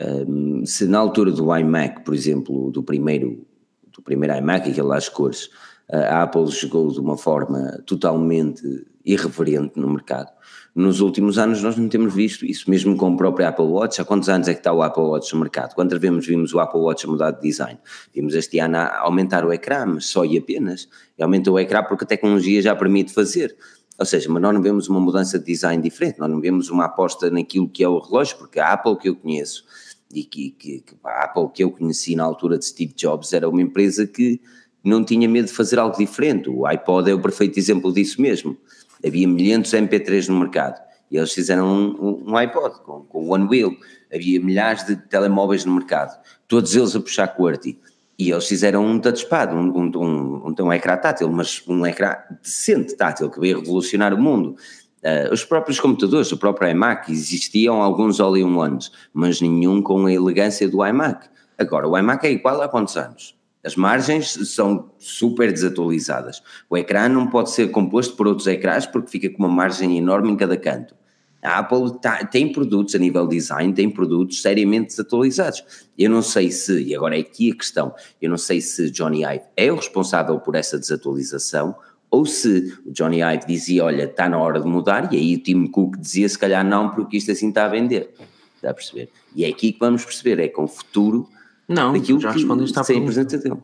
Uh, 0.00 0.66
se 0.66 0.86
na 0.86 0.98
altura 0.98 1.30
do 1.30 1.56
iMac, 1.56 2.04
por 2.04 2.14
exemplo, 2.14 2.70
do 2.70 2.82
primeiro, 2.82 3.46
do 3.92 4.02
primeiro 4.02 4.36
iMac, 4.36 4.70
aquele 4.70 4.92
às 4.92 5.08
cores, 5.08 5.48
a 5.90 6.22
Apple 6.22 6.50
chegou 6.50 6.90
de 6.90 7.00
uma 7.00 7.16
forma 7.16 7.82
totalmente 7.86 8.86
irreverente 9.04 9.78
no 9.78 9.88
mercado. 9.88 10.32
Nos 10.74 11.00
últimos 11.00 11.38
anos 11.38 11.62
nós 11.62 11.76
não 11.76 11.88
temos 11.88 12.12
visto 12.12 12.44
isso, 12.44 12.68
mesmo 12.68 12.96
com 12.96 13.10
o 13.10 13.16
próprio 13.16 13.46
Apple 13.46 13.64
Watch. 13.64 14.00
Há 14.00 14.04
quantos 14.04 14.28
anos 14.28 14.48
é 14.48 14.52
que 14.52 14.60
está 14.60 14.72
o 14.72 14.82
Apple 14.82 15.04
Watch 15.04 15.32
no 15.32 15.40
mercado? 15.40 15.74
Quantas 15.74 15.98
vezes 16.00 16.26
vimos 16.26 16.52
o 16.52 16.60
Apple 16.60 16.80
Watch 16.80 17.06
mudar 17.06 17.30
de 17.30 17.40
design? 17.40 17.78
Vimos 18.12 18.34
este 18.34 18.58
ano 18.58 18.76
aumentar 18.76 19.44
o 19.44 19.52
ecrã, 19.52 19.86
mas 19.86 20.06
só 20.06 20.24
e 20.24 20.36
apenas. 20.36 20.88
E 21.16 21.22
aumentou 21.22 21.54
o 21.54 21.58
ecrã 21.58 21.82
porque 21.84 22.04
a 22.04 22.06
tecnologia 22.06 22.60
já 22.60 22.74
permite 22.74 23.12
fazer. 23.12 23.56
Ou 23.98 24.04
seja, 24.04 24.28
mas 24.30 24.42
nós 24.42 24.52
não 24.52 24.60
vemos 24.60 24.88
uma 24.88 25.00
mudança 25.00 25.38
de 25.38 25.46
design 25.46 25.82
diferente, 25.82 26.18
nós 26.18 26.28
não 26.28 26.40
vemos 26.40 26.68
uma 26.68 26.84
aposta 26.84 27.30
naquilo 27.30 27.68
que 27.68 27.82
é 27.82 27.88
o 27.88 27.98
relógio, 27.98 28.36
porque 28.36 28.60
a 28.60 28.74
Apple 28.74 28.96
que 28.96 29.08
eu 29.08 29.16
conheço 29.16 29.64
e 30.12 30.22
que, 30.22 30.50
que, 30.50 30.80
que 30.80 30.94
a 31.02 31.24
Apple 31.24 31.48
que 31.54 31.64
eu 31.64 31.70
conheci 31.70 32.14
na 32.14 32.24
altura 32.24 32.58
de 32.58 32.66
Steve 32.66 32.92
Jobs 32.94 33.32
era 33.32 33.48
uma 33.48 33.62
empresa 33.62 34.06
que 34.06 34.40
não 34.88 35.04
tinha 35.04 35.28
medo 35.28 35.46
de 35.46 35.52
fazer 35.52 35.78
algo 35.78 35.96
diferente. 35.96 36.48
O 36.48 36.66
iPod 36.66 37.10
é 37.10 37.14
o 37.14 37.20
perfeito 37.20 37.58
exemplo 37.58 37.92
disso 37.92 38.20
mesmo. 38.20 38.56
Havia 39.04 39.26
milhares 39.28 39.70
de 39.70 39.76
MP3 39.76 40.28
no 40.28 40.38
mercado 40.40 40.80
e 41.10 41.16
eles 41.16 41.32
fizeram 41.32 41.66
um, 41.66 42.24
um, 42.30 42.36
iPod 42.36 42.80
com, 42.80 43.02
com 43.02 43.28
One 43.28 43.46
Wheel. 43.48 43.76
Havia 44.12 44.40
milhares 44.40 44.84
de 44.84 44.96
telemóveis 44.96 45.64
no 45.64 45.74
mercado, 45.74 46.18
todos 46.48 46.74
eles 46.74 46.94
a 46.94 47.00
puxar 47.00 47.28
QWERTY. 47.28 47.78
E 48.18 48.30
eles 48.30 48.48
fizeram 48.48 48.84
um 48.84 48.98
touchpad, 48.98 49.54
um, 49.54 49.68
um, 49.76 49.90
um, 49.94 50.54
um, 50.58 50.72
ecrã 50.72 50.96
tátil, 50.96 51.30
mas 51.30 51.62
um 51.68 51.84
ecrã 51.84 52.16
decente 52.42 52.96
tátil 52.96 53.28
que 53.28 53.38
veio 53.38 53.60
revolucionar 53.60 54.14
o 54.14 54.18
mundo. 54.18 54.56
Uh, 55.04 55.32
os 55.32 55.44
próprios 55.44 55.78
computadores, 55.78 56.32
o 56.32 56.38
próprio 56.38 56.70
iMac, 56.70 57.12
existiam 57.12 57.82
alguns 57.82 58.18
all-in-ones, 58.18 58.90
mas 59.12 59.42
nenhum 59.42 59.82
com 59.82 60.06
a 60.06 60.12
elegância 60.12 60.66
do 60.66 60.84
iMac. 60.84 61.28
Agora, 61.58 61.86
o 61.86 61.96
iMac 61.96 62.26
é 62.26 62.30
igual 62.30 62.62
há 62.62 62.68
quantos 62.68 62.96
anos? 62.96 63.35
As 63.66 63.74
margens 63.74 64.30
são 64.54 64.92
super 64.96 65.50
desatualizadas. 65.50 66.40
O 66.70 66.76
ecrã 66.76 67.08
não 67.08 67.26
pode 67.26 67.50
ser 67.50 67.72
composto 67.72 68.14
por 68.14 68.28
outros 68.28 68.46
ecrãs 68.46 68.86
porque 68.86 69.10
fica 69.10 69.28
com 69.28 69.38
uma 69.42 69.48
margem 69.48 69.98
enorme 69.98 70.30
em 70.30 70.36
cada 70.36 70.56
canto. 70.56 70.94
A 71.42 71.58
Apple 71.58 71.98
tá, 72.00 72.24
tem 72.24 72.52
produtos 72.52 72.94
a 72.94 72.98
nível 72.98 73.26
design, 73.26 73.74
tem 73.74 73.90
produtos 73.90 74.40
seriamente 74.40 74.90
desatualizados. 74.90 75.64
Eu 75.98 76.10
não 76.10 76.22
sei 76.22 76.52
se, 76.52 76.80
e 76.80 76.94
agora 76.94 77.16
é 77.16 77.20
aqui 77.20 77.50
a 77.50 77.56
questão, 77.56 77.92
eu 78.22 78.30
não 78.30 78.38
sei 78.38 78.60
se 78.60 78.88
Johnny 78.88 79.24
Ive 79.24 79.42
é 79.56 79.72
o 79.72 79.74
responsável 79.74 80.38
por 80.38 80.54
essa 80.54 80.78
desatualização 80.78 81.74
ou 82.08 82.24
se 82.24 82.72
o 82.86 82.92
Johnny 82.92 83.20
Ive 83.20 83.46
dizia, 83.48 83.84
olha, 83.84 84.04
está 84.04 84.28
na 84.28 84.38
hora 84.38 84.60
de 84.60 84.66
mudar, 84.68 85.12
e 85.12 85.16
aí 85.16 85.34
o 85.34 85.42
Tim 85.42 85.66
Cook 85.66 85.96
dizia, 85.98 86.28
se 86.28 86.38
calhar 86.38 86.64
não, 86.64 86.90
porque 86.90 87.16
isto 87.16 87.32
assim 87.32 87.48
está 87.48 87.64
a 87.64 87.68
vender. 87.68 88.14
Está 88.54 88.70
a 88.70 88.74
perceber? 88.74 89.10
E 89.34 89.44
é 89.44 89.48
aqui 89.48 89.72
que 89.72 89.80
vamos 89.80 90.04
perceber, 90.04 90.38
é 90.38 90.46
com 90.46 90.62
o 90.62 90.68
futuro 90.68 91.28
não, 91.68 91.92
daquilo 91.92 92.20
já 92.20 92.30
respondeste 92.30 92.78
à 92.78 92.84
pergunta. 92.84 93.38
dele. 93.38 93.62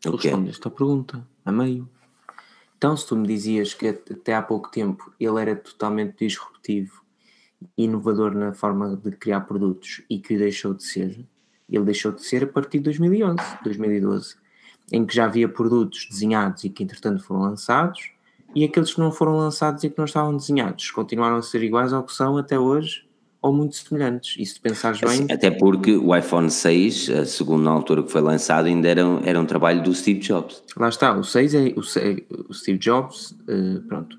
Tu 0.00 0.14
okay. 0.14 0.30
respondeste 0.30 0.68
à 0.68 0.70
pergunta, 0.70 1.28
a 1.44 1.52
meio. 1.52 1.88
Então, 2.76 2.96
se 2.96 3.06
tu 3.06 3.16
me 3.16 3.26
dizias 3.26 3.74
que 3.74 3.88
até 3.88 4.34
há 4.34 4.42
pouco 4.42 4.70
tempo 4.70 5.12
ele 5.18 5.40
era 5.40 5.56
totalmente 5.56 6.26
disruptivo, 6.26 7.02
inovador 7.76 8.34
na 8.34 8.52
forma 8.52 8.96
de 8.96 9.10
criar 9.12 9.40
produtos 9.42 10.02
e 10.10 10.18
que 10.18 10.36
deixou 10.36 10.74
de 10.74 10.84
ser, 10.84 11.26
ele 11.68 11.84
deixou 11.84 12.12
de 12.12 12.22
ser 12.22 12.44
a 12.44 12.46
partir 12.46 12.78
de 12.78 12.84
2011, 12.84 13.38
2012, 13.64 14.36
em 14.92 15.04
que 15.04 15.14
já 15.14 15.24
havia 15.24 15.48
produtos 15.48 16.06
desenhados 16.10 16.64
e 16.64 16.70
que 16.70 16.84
entretanto 16.84 17.22
foram 17.22 17.42
lançados, 17.42 18.10
e 18.54 18.64
aqueles 18.64 18.94
que 18.94 19.00
não 19.00 19.10
foram 19.10 19.36
lançados 19.36 19.82
e 19.84 19.90
que 19.90 19.98
não 19.98 20.04
estavam 20.04 20.36
desenhados 20.36 20.90
continuaram 20.90 21.36
a 21.36 21.42
ser 21.42 21.62
iguais 21.62 21.92
ao 21.92 22.04
que 22.04 22.12
são 22.12 22.36
até 22.36 22.58
hoje 22.58 23.06
ou 23.40 23.52
muito 23.52 23.76
semelhantes. 23.76 24.36
E 24.38 24.46
se 24.46 24.60
pensares 24.60 25.00
bem. 25.00 25.10
Assim, 25.10 25.26
até 25.30 25.50
porque 25.50 25.96
o 25.96 26.14
iPhone 26.14 26.50
6, 26.50 27.10
segundo 27.26 27.62
na 27.62 27.70
altura 27.70 28.02
que 28.02 28.10
foi 28.10 28.20
lançado, 28.20 28.66
ainda 28.66 28.88
era, 28.88 29.02
era 29.24 29.40
um 29.40 29.46
trabalho 29.46 29.82
do 29.82 29.94
Steve 29.94 30.20
Jobs. 30.20 30.62
Lá 30.76 30.88
está, 30.88 31.16
o 31.16 31.22
6 31.22 31.54
é 31.54 31.74
o, 31.76 31.80
o 32.48 32.54
Steve 32.54 32.78
Jobs, 32.78 33.32
uh, 33.32 33.82
pronto. 33.86 34.18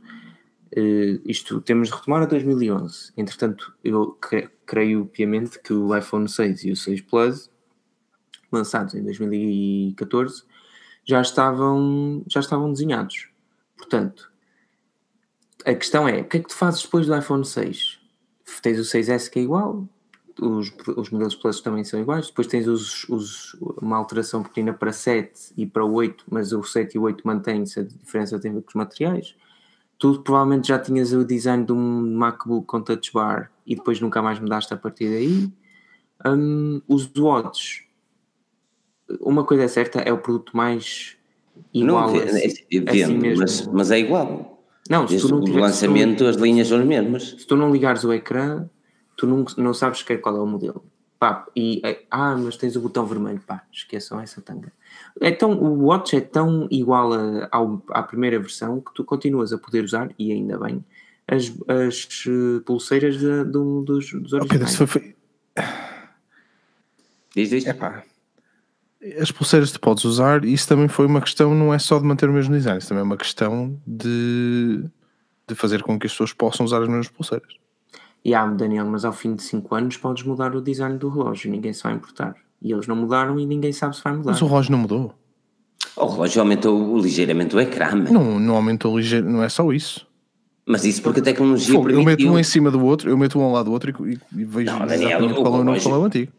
Uh, 0.77 1.19
isto 1.25 1.61
temos 1.61 1.89
de 1.89 1.95
retomar 1.95 2.23
a 2.23 2.25
2011. 2.25 3.11
Entretanto, 3.17 3.73
eu 3.83 4.17
creio 4.65 5.05
piamente 5.05 5.59
que 5.59 5.73
o 5.73 5.95
iPhone 5.95 6.27
6 6.27 6.65
e 6.65 6.71
o 6.71 6.75
6 6.75 7.01
Plus, 7.01 7.49
lançados 8.51 8.93
em 8.93 9.03
2014, 9.03 10.43
já 11.03 11.21
estavam, 11.21 12.23
já 12.27 12.39
estavam 12.39 12.71
desenhados. 12.71 13.29
Portanto, 13.77 14.31
a 15.65 15.73
questão 15.73 16.07
é: 16.07 16.21
o 16.21 16.25
que 16.25 16.37
é 16.37 16.39
que 16.41 16.49
tu 16.49 16.55
fazes 16.55 16.81
depois 16.81 17.07
do 17.07 17.17
iPhone 17.17 17.45
6? 17.45 17.99
Tens 18.61 18.79
o 18.79 18.83
6S 18.83 19.29
que 19.29 19.39
é 19.39 19.41
igual, 19.43 19.87
os, 20.41 20.71
os 20.95 21.09
modelos 21.09 21.35
Plus 21.35 21.61
também 21.61 21.83
são 21.83 21.99
iguais, 21.99 22.27
depois 22.27 22.47
tens 22.47 22.67
os, 22.67 23.07
os, 23.09 23.53
uma 23.81 23.97
alteração 23.97 24.43
pequena 24.43 24.73
para 24.73 24.91
7 24.91 25.53
e 25.57 25.65
para 25.65 25.83
8, 25.83 26.25
mas 26.29 26.53
o 26.53 26.63
7 26.63 26.95
e 26.95 26.99
o 26.99 27.03
8 27.03 27.25
mantém-se, 27.25 27.79
a 27.79 27.83
diferença 27.83 28.39
tem 28.39 28.51
a 28.51 28.53
ver 28.55 28.61
com 28.61 28.69
os 28.69 28.75
materiais. 28.75 29.35
Tu 29.97 30.21
provavelmente 30.21 30.67
já 30.67 30.77
tinhas 30.77 31.11
o 31.11 31.25
design 31.25 31.65
de 31.65 31.71
um 31.71 32.15
MacBook 32.17 32.67
com 32.67 32.81
touch 32.81 33.11
bar 33.11 33.51
e 33.65 33.75
depois 33.75 33.99
nunca 33.99 34.21
mais 34.21 34.39
mudaste 34.39 34.71
a 34.73 34.77
partir 34.77 35.09
daí. 35.09 35.51
Um, 36.25 36.81
os 36.87 37.11
watches, 37.17 37.83
uma 39.19 39.43
coisa 39.43 39.63
é 39.63 39.67
certa, 39.67 39.99
é 39.99 40.13
o 40.13 40.19
produto 40.19 40.55
mais 40.55 41.17
igual 41.73 42.11
não, 42.11 42.15
a, 42.15 42.27
si, 42.27 42.67
a 42.87 42.93
si 42.93 43.13
mesmo. 43.13 43.39
Mas, 43.39 43.67
mas 43.67 43.91
é 43.91 43.99
igual. 43.99 44.56
Não, 44.89 45.07
se 45.07 45.19
tu 45.19 45.29
não 45.29 45.43
tiver, 45.43 45.59
lançamento 45.59 46.19
tu, 46.19 46.25
as 46.25 46.35
linhas 46.35 46.67
são 46.67 46.79
as 46.79 46.85
mesmas. 46.85 47.29
Se 47.29 47.45
tu 47.45 47.55
não 47.55 47.71
ligares 47.71 48.03
o 48.03 48.13
ecrã, 48.13 48.69
tu 49.15 49.25
não, 49.27 49.45
não 49.57 49.73
sabes 49.73 50.03
quer 50.03 50.17
qual 50.17 50.35
é 50.37 50.39
o 50.39 50.45
modelo. 50.45 50.83
Pá, 51.19 51.47
e, 51.55 51.81
é, 51.83 52.03
ah, 52.11 52.35
mas 52.37 52.57
tens 52.57 52.75
o 52.75 52.81
botão 52.81 53.05
vermelho, 53.05 53.41
pá, 53.45 53.63
esqueçam 53.71 54.19
essa 54.19 54.39
tanga. 54.39 54.71
Então, 55.19 55.51
o 55.53 55.85
Watch 55.85 56.15
é 56.15 56.21
tão 56.21 56.67
igual 56.69 57.11
a, 57.11 57.47
ao, 57.51 57.81
à 57.89 58.03
primeira 58.03 58.39
versão 58.39 58.79
que 58.79 58.93
tu 58.93 59.03
continuas 59.03 59.51
a 59.51 59.57
poder 59.57 59.83
usar, 59.83 60.11
e 60.19 60.31
ainda 60.31 60.59
bem, 60.59 60.85
as, 61.27 61.51
as 61.67 62.07
eh, 62.27 62.61
pulseiras 62.63 63.17
de, 63.17 63.43
de, 63.45 63.51
dos, 63.51 64.13
dos 64.13 64.33
originais. 64.33 64.75
Oh, 64.75 64.85
Pedro, 64.85 64.87
foi... 64.87 65.15
Diz, 67.35 67.49
diz. 67.49 67.65
É 67.65 67.73
pá 67.73 68.03
as 69.19 69.31
pulseiras 69.31 69.71
tu 69.71 69.79
podes 69.79 70.03
usar, 70.05 70.43
e 70.43 70.51
isso 70.53 70.67
também 70.67 70.87
foi 70.87 71.05
uma 71.05 71.21
questão, 71.21 71.53
não 71.53 71.73
é 71.73 71.79
só 71.79 71.99
de 71.99 72.05
manter 72.05 72.29
o 72.29 72.33
mesmo 72.33 72.53
design, 72.55 72.79
isso 72.79 72.89
também 72.89 73.01
é 73.01 73.05
uma 73.05 73.17
questão 73.17 73.77
de, 73.85 74.83
de 75.47 75.55
fazer 75.55 75.83
com 75.83 75.99
que 75.99 76.07
as 76.07 76.11
pessoas 76.13 76.33
possam 76.33 76.65
usar 76.65 76.81
as 76.81 76.87
mesmas 76.87 77.07
pulseiras. 77.09 77.53
E 78.25 78.33
há, 78.33 78.45
Daniel, 78.47 78.85
mas 78.87 79.05
ao 79.05 79.13
fim 79.13 79.35
de 79.35 79.43
5 79.43 79.73
anos 79.75 79.97
podes 79.97 80.23
mudar 80.23 80.55
o 80.55 80.61
design 80.61 80.97
do 80.97 81.09
relógio, 81.09 81.49
ninguém 81.51 81.71
se 81.73 81.83
vai 81.83 81.93
importar. 81.93 82.35
E 82.61 82.71
eles 82.71 82.87
não 82.87 82.95
mudaram 82.95 83.39
e 83.39 83.45
ninguém 83.45 83.71
sabe 83.71 83.95
se 83.95 84.03
vai 84.03 84.13
mudar. 84.13 84.31
Mas 84.31 84.41
o 84.41 84.47
relógio 84.47 84.71
não 84.71 84.79
mudou. 84.79 85.13
O 85.95 86.05
relógio 86.07 86.41
aumentou 86.41 86.97
ligeiramente 86.99 87.55
o 87.55 87.59
ecrã, 87.59 87.95
man. 87.95 88.09
Não, 88.11 88.39
não 88.39 88.55
aumentou 88.55 88.97
ligeiro, 88.97 89.29
não 89.29 89.43
é 89.43 89.47
só 89.49 89.71
isso. 89.71 90.05
mas 90.65 90.83
isso 90.83 91.01
porque 91.01 91.19
a 91.21 91.23
tecnologia 91.23 91.73
Fogo, 91.75 91.89
eu 91.89 91.97
meto 91.99 92.05
permitiu. 92.07 92.31
um 92.33 92.39
em 92.39 92.43
cima 92.43 92.69
do 92.69 92.83
outro, 92.83 93.09
eu 93.09 93.17
meto 93.17 93.39
um 93.39 93.43
ao 93.43 93.51
lado 93.53 93.65
do 93.65 93.71
outro 93.71 93.91
e, 94.09 94.13
e- 94.13 94.19
e 94.41 94.43
vejo 94.45 94.71
Não, 94.71 94.79
Daniel, 94.85 95.09
exatamente 95.09 95.39
o 95.39 95.41
qual 95.43 95.53
é 95.53 95.57
relógio- 95.63 95.91
é 95.91 95.97
o 95.97 96.03
antigo. 96.03 96.31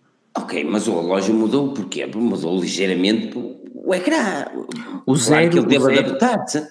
Ok, 0.43 0.65
mas 0.65 0.87
o 0.87 1.01
relógio 1.01 1.35
mudou 1.35 1.73
porquê? 1.73 2.07
Mudou 2.07 2.61
ligeiramente 2.61 3.37
o 3.37 3.95
ecrã. 3.95 4.47
O 5.07 5.15
Claro 5.15 5.17
zero, 5.19 5.51
que 5.51 5.59
ele 5.59 5.67
teve 5.67 5.85
zero- 5.85 5.99
adaptar-se. 6.01 6.69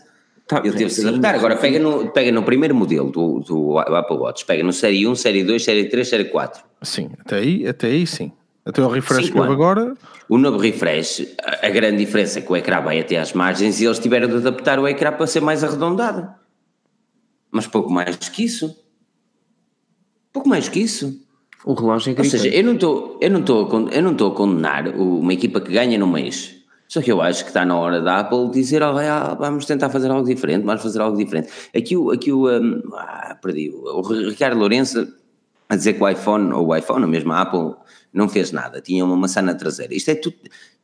Tá, 0.48 0.60
Ele 0.60 0.72
teve 0.72 0.86
de 0.86 0.94
se 0.94 1.02
sim, 1.02 1.08
adaptar. 1.10 1.36
Agora 1.36 1.58
pega 1.58 1.78
no, 1.78 2.10
pega 2.12 2.32
no 2.32 2.42
primeiro 2.44 2.74
modelo 2.74 3.12
do, 3.12 3.40
do 3.42 3.78
Apple 3.80 4.16
Watch, 4.18 4.46
pega 4.46 4.64
no 4.64 4.72
série 4.72 5.06
1, 5.06 5.16
série 5.16 5.44
2, 5.44 5.62
série 5.62 5.86
3, 5.90 6.08
série 6.08 6.26
4. 6.26 6.64
Sim, 6.84 7.10
até 7.20 7.38
aí, 7.40 7.68
até 7.68 7.88
aí 7.88 8.08
sim. 8.08 8.32
Até 8.66 8.82
o 8.82 8.88
refresh 8.88 9.30
que 9.30 9.38
houve 9.38 9.52
agora, 9.52 9.94
O 10.30 10.38
novo 10.38 10.58
refresh, 10.58 11.26
a, 11.44 11.68
a 11.68 11.70
grande 11.70 11.98
diferença 11.98 12.40
é 12.40 12.42
que 12.42 12.52
o 12.52 12.56
ecrã 12.56 12.80
vai 12.82 13.00
até 13.00 13.18
às 13.18 13.34
margens 13.34 13.82
e 13.82 13.86
eles 13.86 14.00
tiveram 14.00 14.28
de 14.30 14.36
adaptar 14.36 14.80
o 14.80 14.88
ecrã 14.88 15.12
para 15.12 15.28
ser 15.28 15.42
mais 15.42 15.64
arredondado. 15.64 16.30
Mas 17.52 17.66
pouco 17.68 17.90
mais 17.92 18.16
que 18.18 18.44
isso. 18.46 18.74
Pouco 20.32 20.48
mais 20.48 20.70
que 20.70 20.80
isso. 20.80 21.20
O 21.66 21.74
relógio 21.74 22.14
é 22.16 22.20
Ou 22.20 22.26
seja, 22.26 22.48
eu 22.48 22.64
não 22.64 22.74
estou 22.74 23.18
eu 23.22 23.30
não 23.30 23.40
estou 23.40 23.90
eu 23.92 24.02
não 24.04 24.12
estou 24.12 24.32
a 24.32 24.36
condenar 24.36 24.88
o- 24.90 25.20
uma 25.20 25.34
equipa 25.34 25.60
que 25.60 25.72
ganha 25.72 25.98
no 25.98 26.08
mês. 26.08 26.56
Só 26.88 27.02
que 27.02 27.12
eu 27.12 27.22
acho 27.22 27.44
que 27.44 27.50
está 27.50 27.66
na 27.66 27.78
hora 27.78 28.00
da 28.02 28.20
Apple 28.20 28.50
dizer, 28.50 28.82
oh, 28.82 28.98
ah, 28.98 29.36
vamos 29.38 29.66
tentar 29.66 29.90
fazer 29.90 30.10
algo 30.10 30.26
diferente, 30.26 30.64
vamos 30.64 30.82
fazer 30.82 31.02
algo 31.02 31.18
diferente. 31.18 31.50
Aqui 31.76 31.98
o, 31.98 32.12
aqui 32.12 32.32
o 32.32 32.48
um, 32.50 32.82
ah, 32.94 33.38
perdi, 33.42 33.70
o 33.72 34.02
Ricardo 34.02 34.58
Lourenço 34.58 35.06
a 35.68 35.76
dizer 35.76 35.94
que 35.94 36.04
o 36.04 36.08
iPhone, 36.08 36.54
ou 36.54 36.68
o 36.68 36.76
iPhone, 36.76 37.04
ou 37.04 37.10
mesmo 37.10 37.34
a 37.34 37.42
Apple, 37.42 37.76
não 38.14 38.30
fez 38.30 38.54
nada, 38.54 38.80
tinha 38.80 39.04
uma 39.04 39.18
maçã 39.18 39.42
na 39.42 39.54
traseira. 39.54 39.94
Isto 39.94 40.12
é 40.12 40.16
tudo, 40.16 40.38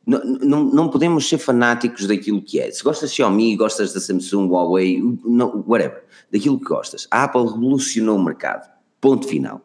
não, 0.06 0.22
não, 0.22 0.64
não 0.64 0.88
podemos 0.90 1.26
ser 1.26 1.38
fanáticos 1.38 2.06
daquilo 2.06 2.42
que 2.42 2.60
é. 2.60 2.70
Se 2.70 2.84
gostas 2.84 3.08
de 3.08 3.16
Xiaomi, 3.16 3.56
gostas 3.56 3.94
da 3.94 4.00
Samsung, 4.00 4.46
Huawei, 4.48 5.02
não, 5.24 5.64
whatever, 5.66 6.04
daquilo 6.30 6.58
que 6.58 6.66
gostas. 6.66 7.08
A 7.10 7.24
Apple 7.24 7.44
revolucionou 7.44 8.18
o 8.18 8.22
mercado, 8.22 8.68
ponto 9.00 9.26
final. 9.26 9.62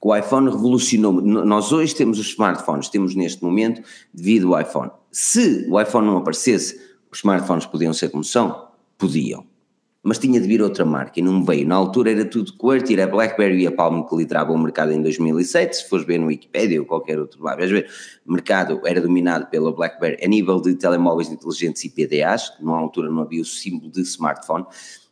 O 0.00 0.14
iPhone 0.14 0.50
revolucionou. 0.50 1.12
Nós 1.20 1.72
hoje 1.72 1.94
temos 1.94 2.18
os 2.18 2.28
smartphones, 2.28 2.88
temos 2.88 3.14
neste 3.14 3.42
momento 3.42 3.82
devido 4.12 4.54
ao 4.54 4.60
iPhone. 4.60 4.90
Se 5.10 5.66
o 5.68 5.80
iPhone 5.80 6.06
não 6.06 6.18
aparecesse, 6.18 6.80
os 7.10 7.18
smartphones 7.18 7.66
podiam 7.66 7.92
ser 7.92 8.10
como 8.10 8.24
são? 8.24 8.68
Podiam. 8.98 9.44
Mas 10.02 10.18
tinha 10.18 10.40
de 10.40 10.46
vir 10.46 10.62
outra 10.62 10.84
marca 10.84 11.18
e 11.18 11.22
não 11.22 11.44
veio. 11.44 11.66
Na 11.66 11.74
altura 11.74 12.12
era 12.12 12.24
tudo 12.24 12.52
QWERTY, 12.52 12.92
era 12.92 13.04
a 13.04 13.06
BlackBerry 13.08 13.62
e 13.62 13.66
a 13.66 13.72
Palm 13.72 14.02
que 14.02 14.14
lideravam 14.14 14.54
o 14.54 14.58
mercado 14.58 14.92
em 14.92 15.02
2007. 15.02 15.78
Se 15.78 15.88
fores 15.88 16.06
ver 16.06 16.18
no 16.18 16.26
Wikipedia 16.26 16.78
ou 16.78 16.86
qualquer 16.86 17.18
outro 17.18 17.42
lado, 17.42 17.58
vais 17.58 17.70
ver, 17.72 17.90
o 18.24 18.32
mercado 18.32 18.80
era 18.84 19.00
dominado 19.00 19.46
pela 19.46 19.72
BlackBerry 19.72 20.24
a 20.24 20.28
nível 20.28 20.60
de 20.60 20.76
telemóveis 20.76 21.28
inteligentes 21.28 21.82
e 21.82 21.90
PDAs, 21.90 22.50
que 22.50 22.64
na 22.64 22.76
altura 22.76 23.10
não 23.10 23.22
havia 23.22 23.42
o 23.42 23.44
símbolo 23.44 23.90
de 23.90 24.02
smartphone 24.02 24.64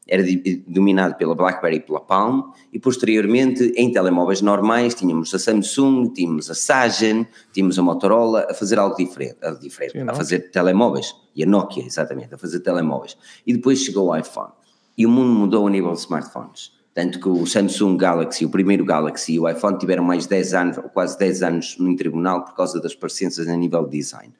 era 0.06 0.22
dominado 0.66 1.14
pela 1.16 1.34
BlackBerry 1.34 1.76
e 1.76 1.80
pela 1.80 2.00
Palm, 2.00 2.52
e 2.72 2.78
posteriormente 2.78 3.72
em 3.76 3.90
telemóveis 3.90 4.42
normais 4.42 4.94
tínhamos 4.94 5.34
a 5.34 5.38
Samsung, 5.38 6.12
tínhamos 6.12 6.50
a 6.50 6.54
Sagen, 6.54 7.26
tínhamos 7.52 7.78
a 7.78 7.82
Motorola 7.82 8.46
a 8.50 8.54
fazer 8.54 8.78
algo 8.78 8.94
diferente, 8.96 9.36
a, 9.42 9.50
diferente, 9.50 9.92
Sim, 9.92 10.08
a 10.08 10.14
fazer 10.14 10.50
telemóveis, 10.50 11.14
e 11.34 11.42
a 11.42 11.46
Nokia, 11.46 11.84
exatamente, 11.84 12.34
a 12.34 12.38
fazer 12.38 12.60
telemóveis. 12.60 13.16
E 13.46 13.52
depois 13.52 13.80
chegou 13.80 14.08
o 14.08 14.16
iPhone, 14.16 14.52
e 14.96 15.06
o 15.06 15.08
mundo 15.08 15.30
mudou 15.30 15.66
a 15.66 15.70
nível 15.70 15.92
de 15.92 15.98
smartphones. 15.98 16.72
Tanto 16.92 17.18
que 17.18 17.28
o 17.28 17.44
Samsung 17.44 17.96
Galaxy, 17.96 18.44
o 18.44 18.50
primeiro 18.50 18.84
Galaxy 18.84 19.32
e 19.32 19.40
o 19.40 19.48
iPhone 19.48 19.76
tiveram 19.78 20.04
mais 20.04 20.26
10 20.26 20.54
anos, 20.54 20.78
ou 20.78 20.84
quase 20.84 21.18
10 21.18 21.42
anos 21.42 21.76
no 21.78 21.96
tribunal 21.96 22.44
por 22.44 22.54
causa 22.54 22.80
das 22.80 22.94
parecenças 22.94 23.48
a 23.48 23.56
nível 23.56 23.84
de 23.84 23.98
design. 23.98 24.32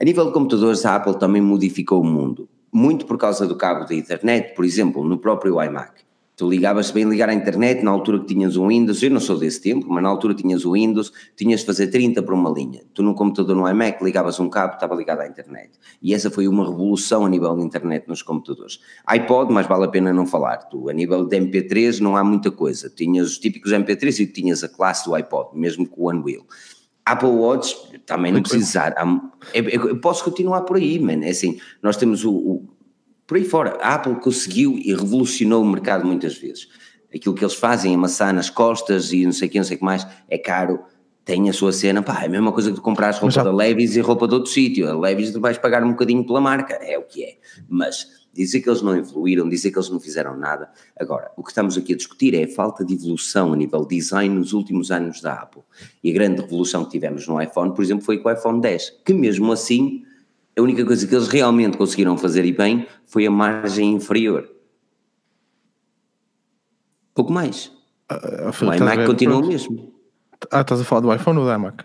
A 0.00 0.04
nível 0.04 0.26
de 0.26 0.32
computadores, 0.32 0.84
a 0.84 0.96
Apple 0.96 1.18
também 1.18 1.42
modificou 1.42 2.00
o 2.00 2.04
mundo 2.04 2.48
muito 2.72 3.06
por 3.06 3.18
causa 3.18 3.46
do 3.46 3.56
cabo 3.56 3.84
da 3.84 3.94
internet, 3.94 4.54
por 4.54 4.64
exemplo, 4.64 5.04
no 5.04 5.18
próprio 5.18 5.62
iMac. 5.62 6.08
Tu 6.38 6.48
ligavas 6.48 6.92
bem 6.92 7.02
ligar 7.02 7.28
à 7.28 7.34
internet 7.34 7.82
na 7.82 7.90
altura 7.90 8.20
que 8.20 8.26
tinhas 8.26 8.56
um 8.56 8.68
Windows, 8.68 9.02
eu 9.02 9.10
não 9.10 9.18
sou 9.18 9.36
desse 9.36 9.60
tempo, 9.60 9.86
mas 9.88 10.00
na 10.00 10.08
altura 10.08 10.34
tinhas 10.34 10.64
o 10.64 10.74
Windows, 10.74 11.12
tinhas 11.34 11.60
de 11.60 11.66
fazer 11.66 11.88
30 11.88 12.22
por 12.22 12.32
uma 12.32 12.48
linha. 12.48 12.82
Tu 12.94 13.02
no 13.02 13.12
computador 13.12 13.56
no 13.56 13.68
iMac 13.68 14.04
ligavas 14.04 14.38
um 14.38 14.48
cabo, 14.48 14.74
estava 14.74 14.94
ligado 14.94 15.22
à 15.22 15.26
internet. 15.26 15.70
E 16.00 16.14
essa 16.14 16.30
foi 16.30 16.46
uma 16.46 16.64
revolução 16.64 17.26
a 17.26 17.28
nível 17.28 17.56
de 17.56 17.64
internet 17.64 18.06
nos 18.06 18.22
computadores. 18.22 18.78
iPod, 19.04 19.52
mas 19.52 19.66
vale 19.66 19.86
a 19.86 19.88
pena 19.88 20.12
não 20.12 20.28
falar. 20.28 20.58
Tu, 20.58 20.88
a 20.88 20.92
nível 20.92 21.24
de 21.26 21.36
MP3 21.36 21.98
não 21.98 22.16
há 22.16 22.22
muita 22.22 22.52
coisa. 22.52 22.88
Tinhas 22.88 23.26
os 23.26 23.38
típicos 23.38 23.72
MP3 23.72 24.20
e 24.20 24.26
tinhas 24.28 24.62
a 24.62 24.68
classe 24.68 25.06
do 25.06 25.16
iPod, 25.16 25.58
mesmo 25.58 25.88
com 25.88 26.02
o 26.02 26.08
One 26.08 26.22
Wheel. 26.22 26.46
Apple 27.12 27.28
Watch 27.28 27.76
também 28.06 28.32
não 28.32 28.42
precisar. 28.42 28.94
Eu, 29.52 29.64
eu 29.88 30.00
posso 30.00 30.24
continuar 30.24 30.62
por 30.62 30.76
aí, 30.76 30.98
man. 30.98 31.24
É 31.24 31.30
assim, 31.30 31.60
nós 31.82 31.96
temos 31.96 32.24
o, 32.24 32.32
o, 32.32 32.68
por 33.26 33.36
aí 33.36 33.44
fora. 33.44 33.76
A 33.82 33.94
Apple 33.94 34.16
conseguiu 34.16 34.78
e 34.78 34.94
revolucionou 34.94 35.62
o 35.62 35.66
mercado 35.66 36.06
muitas 36.06 36.36
vezes. 36.36 36.68
Aquilo 37.14 37.34
que 37.34 37.44
eles 37.44 37.54
fazem, 37.54 37.94
amassar 37.94 38.32
nas 38.34 38.50
costas 38.50 39.12
e 39.12 39.24
não 39.24 39.32
sei 39.32 39.48
o 39.48 39.50
que, 39.50 39.58
não 39.58 39.64
sei 39.64 39.76
o 39.76 39.78
que 39.78 39.84
mais, 39.84 40.06
é 40.28 40.38
caro. 40.38 40.80
Tem 41.24 41.48
a 41.50 41.52
sua 41.52 41.72
cena, 41.72 42.02
pá, 42.02 42.22
é 42.22 42.26
a 42.26 42.28
mesma 42.28 42.50
coisa 42.52 42.70
que 42.70 42.76
tu 42.76 42.82
comprares 42.82 43.18
roupa 43.18 43.34
já- 43.34 43.42
da 43.42 43.52
Levi's 43.52 43.96
e 43.96 44.00
roupa 44.00 44.26
de 44.26 44.34
outro 44.34 44.50
sítio. 44.50 44.88
A 44.88 44.98
Levi's 44.98 45.30
tu 45.30 45.40
vais 45.40 45.58
pagar 45.58 45.84
um 45.84 45.90
bocadinho 45.90 46.24
pela 46.26 46.40
marca, 46.40 46.74
é 46.76 46.98
o 46.98 47.02
que 47.02 47.22
é. 47.22 47.34
Mas 47.68 48.06
dizer 48.44 48.60
que 48.60 48.68
eles 48.68 48.82
não 48.82 48.96
evoluíram, 48.96 49.48
dizer 49.48 49.70
que 49.70 49.78
eles 49.78 49.90
não 49.90 49.98
fizeram 49.98 50.36
nada. 50.36 50.70
Agora, 50.98 51.30
o 51.36 51.42
que 51.42 51.50
estamos 51.50 51.76
aqui 51.76 51.92
a 51.92 51.96
discutir 51.96 52.34
é 52.34 52.44
a 52.44 52.48
falta 52.48 52.84
de 52.84 52.94
evolução 52.94 53.52
a 53.52 53.56
nível 53.56 53.84
design 53.84 54.34
nos 54.34 54.52
últimos 54.52 54.90
anos 54.90 55.20
da 55.20 55.34
Apple. 55.34 55.62
E 56.02 56.10
a 56.10 56.14
grande 56.14 56.42
revolução 56.42 56.84
que 56.84 56.90
tivemos 56.90 57.26
no 57.26 57.40
iPhone, 57.40 57.74
por 57.74 57.82
exemplo, 57.82 58.04
foi 58.04 58.18
com 58.18 58.28
o 58.28 58.32
iPhone 58.32 58.60
10, 58.60 59.00
que 59.04 59.12
mesmo 59.12 59.52
assim, 59.52 60.04
a 60.56 60.62
única 60.62 60.84
coisa 60.84 61.06
que 61.06 61.14
eles 61.14 61.28
realmente 61.28 61.76
conseguiram 61.76 62.16
fazer 62.16 62.44
e 62.44 62.52
bem 62.52 62.86
foi 63.06 63.26
a 63.26 63.30
margem 63.30 63.94
inferior. 63.94 64.48
Pouco 67.14 67.32
mais. 67.32 67.72
Ah, 68.08 68.48
O 68.48 68.52
Filipe, 68.52 68.76
estás 68.76 68.90
a 68.90 68.94
iMac 68.94 69.06
continua 69.06 69.38
o 69.38 69.46
mesmo. 69.46 69.97
Ah, 70.50 70.60
estás 70.60 70.80
a 70.80 70.84
falar 70.84 71.00
do 71.00 71.12
iPhone 71.12 71.38
ou 71.38 71.44
do 71.44 71.52
iMac? 71.52 71.84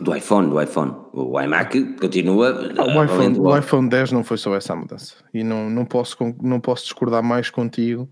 Do 0.00 0.14
iPhone, 0.14 0.50
do 0.50 0.60
iPhone. 0.60 0.94
O 1.12 1.40
iMac 1.40 1.96
continua. 2.00 2.72
Ah, 2.76 2.84
o, 2.84 3.00
ah, 3.00 3.04
iPhone, 3.04 3.38
o 3.38 3.56
iPhone 3.56 3.88
10 3.88 4.12
não 4.12 4.24
foi 4.24 4.36
só 4.36 4.54
essa 4.54 4.74
mudança. 4.74 5.14
E 5.32 5.44
não, 5.44 5.70
não, 5.70 5.84
posso, 5.84 6.16
não 6.42 6.60
posso 6.60 6.84
discordar 6.84 7.22
mais 7.22 7.48
contigo, 7.48 8.08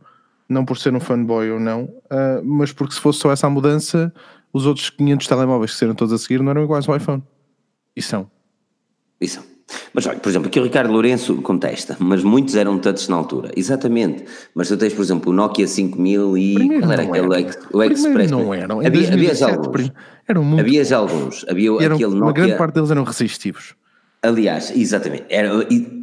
não 0.49 0.65
por 0.65 0.79
ser 0.79 0.95
um 0.95 1.01
fanboy 1.01 1.51
ou 1.51 1.61
não, 1.61 1.89
ah, 2.09 2.41
mas 2.45 2.73
porque 2.73 2.95
se 2.95 3.01
fosse 3.01 3.19
só 3.19 3.33
essa 3.33 3.51
mudança, 3.51 4.13
os 4.53 4.65
outros 4.67 4.91
500 4.91 5.27
telemóveis 5.27 5.73
que 5.73 5.79
serão 5.79 5.95
todos 5.95 6.13
a 6.13 6.19
seguir 6.19 6.41
não 6.41 6.51
eram 6.51 6.63
iguais 6.65 6.89
ao 6.89 6.97
iPhone. 6.97 7.23
E 7.97 8.03
são. 8.03 8.31
Isso. 9.21 9.45
Mas 9.93 10.07
olha, 10.07 10.19
por 10.19 10.29
exemplo, 10.29 10.49
aqui 10.49 10.59
o 10.61 10.63
Ricardo 10.65 10.93
Lourenço 10.93 11.37
contesta, 11.43 11.97
mas 11.99 12.23
muitos 12.25 12.55
eram 12.57 12.79
touch 12.79 13.09
na 13.11 13.17
altura. 13.17 13.51
Exatamente. 13.57 14.25
Mas 14.55 14.69
tu 14.69 14.77
tens, 14.77 14.93
por 14.93 15.03
exemplo, 15.03 15.31
o 15.33 15.35
Nokia 15.35 15.67
5000 15.67 16.37
e. 16.39 16.55
Primeiro 16.55 16.83
qual 16.83 16.93
era 16.93 17.03
aquele? 17.03 17.37
Ex- 17.47 17.59
O 17.73 17.83
Express. 17.83 18.31
não 18.31 18.53
eram. 18.55 18.83
Em 18.83 18.87
Havia, 18.87 19.01
havia 19.13 19.29
2017, 19.29 19.59
alguns. 19.59 19.93
eram 20.29 20.45
muito. 20.45 20.61
Havia 20.61 20.85
já 20.85 20.97
alguns. 20.99 21.45
Havia 21.49 21.71
eram- 21.81 21.95
aquele 21.97 22.15
uma 22.15 22.33
grande 22.33 22.41
Nokia. 22.51 22.57
parte 22.57 22.75
deles 22.75 22.91
eram 22.91 23.05
resistivos. 23.05 23.75
Aliás, 24.23 24.71
exatamente. 24.77 25.25
Era, 25.31 25.51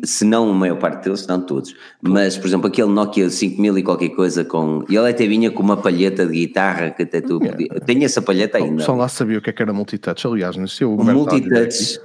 se 0.03 0.25
não 0.25 0.49
a 0.49 0.53
maior 0.53 0.79
parte 0.79 1.03
deles, 1.03 1.27
não 1.27 1.39
todos. 1.39 1.75
Mas, 2.01 2.35
por 2.35 2.47
exemplo, 2.47 2.65
aquele 2.67 2.89
Nokia 2.89 3.29
5000 3.29 3.77
e 3.77 3.83
qualquer 3.83 4.09
coisa 4.09 4.43
com. 4.43 4.83
E 4.89 4.95
ele 4.95 5.07
até 5.07 5.27
vinha 5.27 5.51
com 5.51 5.61
uma 5.61 5.77
palheta 5.77 6.25
de 6.25 6.33
guitarra 6.33 6.89
que 6.89 7.03
até 7.03 7.21
tu. 7.21 7.37
podia- 7.39 7.67
Eu 7.71 7.79
tenho 7.79 8.03
essa 8.03 8.19
palheta 8.19 8.57
ainda. 8.57 8.77
pessoal 8.77 8.97
lá 8.97 9.07
sabia 9.07 9.37
o 9.37 9.41
que 9.41 9.51
é 9.51 9.53
que 9.53 9.61
era 9.61 9.71
multitouch. 9.71 10.25
Aliás, 10.25 10.57
não 10.57 10.65
sei 10.67 10.87
o 10.87 10.95
O 10.95 11.03
multitouch. 11.03 11.99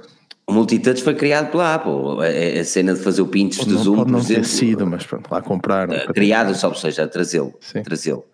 O 0.47 0.51
multitouch 0.51 1.01
foi 1.03 1.15
criado 1.15 1.51
pela 1.51 1.75
Apple. 1.75 1.91
A, 2.57 2.61
a 2.61 2.63
cena 2.65 2.93
de 2.93 2.99
fazer 3.01 3.21
o 3.21 3.27
pinch 3.27 3.63
de 3.65 3.73
Não 3.73 3.83
zoom, 3.83 3.95
pode 3.97 4.11
por 4.11 4.17
não 4.17 4.19
ter 4.25 4.33
exemplo. 4.33 4.49
sido, 4.49 4.85
mas 4.87 5.05
pronto, 5.05 5.29
lá 5.31 5.41
compraram. 5.41 5.95
Uh, 5.95 6.13
criado, 6.13 6.53
só 6.55 6.73
seja, 6.73 7.07
trazê-lo. 7.07 7.53
Trazê-lo. 7.83 8.25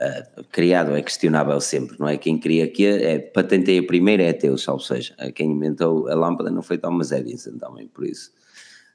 Uh, 0.00 0.42
criado 0.50 0.96
é 0.96 1.02
questionável 1.02 1.60
sempre, 1.60 1.96
não 2.00 2.08
é? 2.08 2.16
Quem 2.16 2.36
cria 2.38 2.64
aqui 2.64 2.84
é 2.86 3.18
patentei 3.20 3.78
a 3.78 3.82
primeira 3.84 4.24
é 4.24 4.32
teu, 4.32 4.58
salvo 4.58 4.82
seja. 4.82 5.14
Quem 5.34 5.52
inventou 5.52 6.08
a 6.08 6.14
lâmpada 6.14 6.50
não 6.50 6.62
foi 6.62 6.78
Thomas 6.78 7.12
Edison 7.12 7.56
também, 7.58 7.86
por 7.86 8.04
isso. 8.04 8.30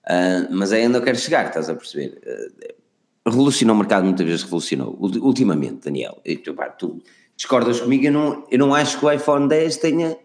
Uh, 0.06 0.48
mas 0.52 0.72
é 0.74 0.86
onde 0.86 0.98
eu 0.98 1.02
quero 1.02 1.18
chegar, 1.18 1.48
estás 1.48 1.70
a 1.70 1.76
perceber? 1.76 2.20
Uh, 2.26 3.30
revolucionou 3.30 3.76
o 3.76 3.80
mercado, 3.80 4.04
muitas 4.04 4.26
vezes 4.26 4.44
revolucionou. 4.44 4.98
Ulti- 5.00 5.20
Ultimamente, 5.20 5.86
Daniel, 5.86 6.22
tu, 6.44 6.54
pá, 6.54 6.70
tu 6.70 7.02
discordas 7.38 7.80
comigo, 7.80 8.06
eu 8.06 8.12
não, 8.12 8.46
eu 8.52 8.58
não 8.60 8.74
acho 8.74 9.00
que 9.00 9.06
o 9.06 9.12
iPhone 9.12 9.48
10 9.48 9.78
tenha, 9.78 10.18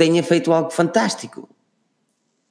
tenha 0.00 0.22
feito 0.22 0.50
algo 0.50 0.70
fantástico. 0.70 1.46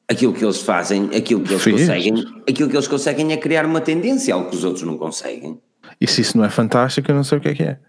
Aquilo 0.07 0.33
que 0.33 0.43
eles 0.45 0.61
fazem, 0.61 1.05
aquilo 1.15 1.41
que 1.41 1.51
eles 1.53 1.63
Fez. 1.63 1.81
conseguem, 1.81 2.13
aquilo 2.47 2.69
que 2.69 2.75
eles 2.75 2.87
conseguem 2.87 3.31
é 3.33 3.37
criar 3.37 3.65
uma 3.65 3.81
tendência, 3.81 4.33
algo 4.35 4.49
que 4.51 4.55
os 4.55 4.63
outros 4.63 4.83
não 4.83 4.97
conseguem. 4.99 5.59
E 5.99 6.05
se 6.07 6.21
isso 6.21 6.37
não 6.37 6.45
é 6.45 6.49
fantástico, 6.49 7.09
eu 7.09 7.15
não 7.15 7.23
sei 7.23 7.39
o 7.39 7.41
que 7.41 7.47
é 7.49 7.55
que 7.55 7.63
é. 7.63 7.79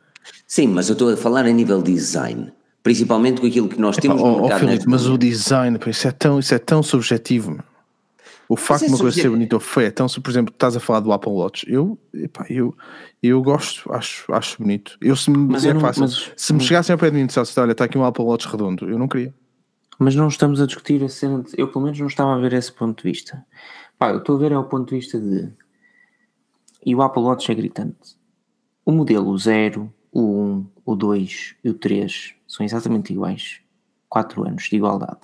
Sim, 0.46 0.68
mas 0.68 0.88
eu 0.88 0.94
estou 0.94 1.10
a 1.12 1.16
falar 1.16 1.44
a 1.44 1.50
nível 1.52 1.82
design, 1.82 2.50
principalmente 2.82 3.40
com 3.42 3.46
aquilo 3.46 3.68
que 3.68 3.78
nós 3.78 3.96
temos 3.98 4.18
no 4.20 4.26
oh, 4.26 4.32
oh, 4.36 4.40
mercado. 4.40 4.60
Filipe, 4.60 4.74
neste 4.76 4.88
mas 4.88 5.06
o 5.06 5.18
design, 5.18 5.78
isso 5.86 6.08
é 6.08 6.12
tão, 6.12 6.38
isso 6.38 6.54
é 6.54 6.58
tão 6.58 6.82
subjetivo. 6.82 7.50
meu. 7.50 7.64
O 8.48 8.56
facto 8.56 8.82
é 8.82 8.86
de 8.86 8.92
uma 8.92 8.98
coisa 8.98 9.20
ser 9.20 9.28
bonita 9.30 9.56
ou 9.56 9.60
feia 9.60 9.86
é 9.86 9.90
tão. 9.90 10.08
su- 10.08 10.20
Por 10.20 10.30
exemplo, 10.30 10.52
estás 10.52 10.74
a 10.76 10.80
falar 10.80 11.00
do 11.00 11.12
Apple 11.12 11.30
Watch. 11.32 11.64
Eu, 11.72 11.96
epá, 12.12 12.44
eu, 12.50 12.74
eu 13.22 13.40
gosto, 13.42 13.90
acho, 13.92 14.24
acho 14.32 14.56
bonito. 14.60 14.96
Eu, 15.00 15.14
se 15.14 15.30
me, 15.30 15.36
Mas 15.38 15.64
é 15.64 15.72
não- 15.72 15.80
fácil. 15.80 16.02
mas- 16.02 16.32
se 16.36 16.52
me 16.52 16.60
chegassem 16.60 16.92
ao 16.92 16.98
pé 16.98 17.10
de 17.10 17.16
mim 17.16 17.22
e 17.22 17.26
dissessem, 17.28 17.62
olha, 17.62 17.72
está 17.72 17.84
aqui 17.84 17.96
um 17.96 18.04
Apple 18.04 18.24
Watch 18.24 18.48
redondo, 18.48 18.90
eu 18.90 18.98
não 18.98 19.06
queria. 19.08 19.32
Mas 20.00 20.14
não 20.14 20.28
estamos 20.28 20.62
a 20.62 20.66
discutir 20.66 21.04
a 21.04 21.10
cena. 21.10 21.42
De, 21.42 21.52
eu, 21.58 21.68
pelo 21.68 21.84
menos, 21.84 22.00
não 22.00 22.06
estava 22.06 22.34
a 22.34 22.38
ver 22.38 22.54
esse 22.54 22.72
ponto 22.72 23.02
de 23.02 23.10
vista. 23.10 23.46
Pá, 23.98 24.08
eu 24.08 24.18
estou 24.18 24.36
a 24.36 24.38
ver 24.38 24.50
é 24.50 24.56
o 24.56 24.64
ponto 24.64 24.88
de 24.88 24.96
vista 24.96 25.20
de. 25.20 25.52
E 26.84 26.94
o 26.94 27.02
Apple 27.02 27.22
Watch 27.22 27.52
é 27.52 27.54
gritante. 27.54 28.16
O 28.82 28.92
modelo 28.92 29.36
0, 29.36 29.92
o 30.10 30.20
1, 30.22 30.66
o 30.86 30.96
2 30.96 31.56
e 31.62 31.68
o 31.68 31.74
3 31.74 32.34
são 32.48 32.64
exatamente 32.64 33.12
iguais. 33.12 33.60
4 34.08 34.42
anos 34.48 34.62
de 34.70 34.76
igualdade. 34.76 35.20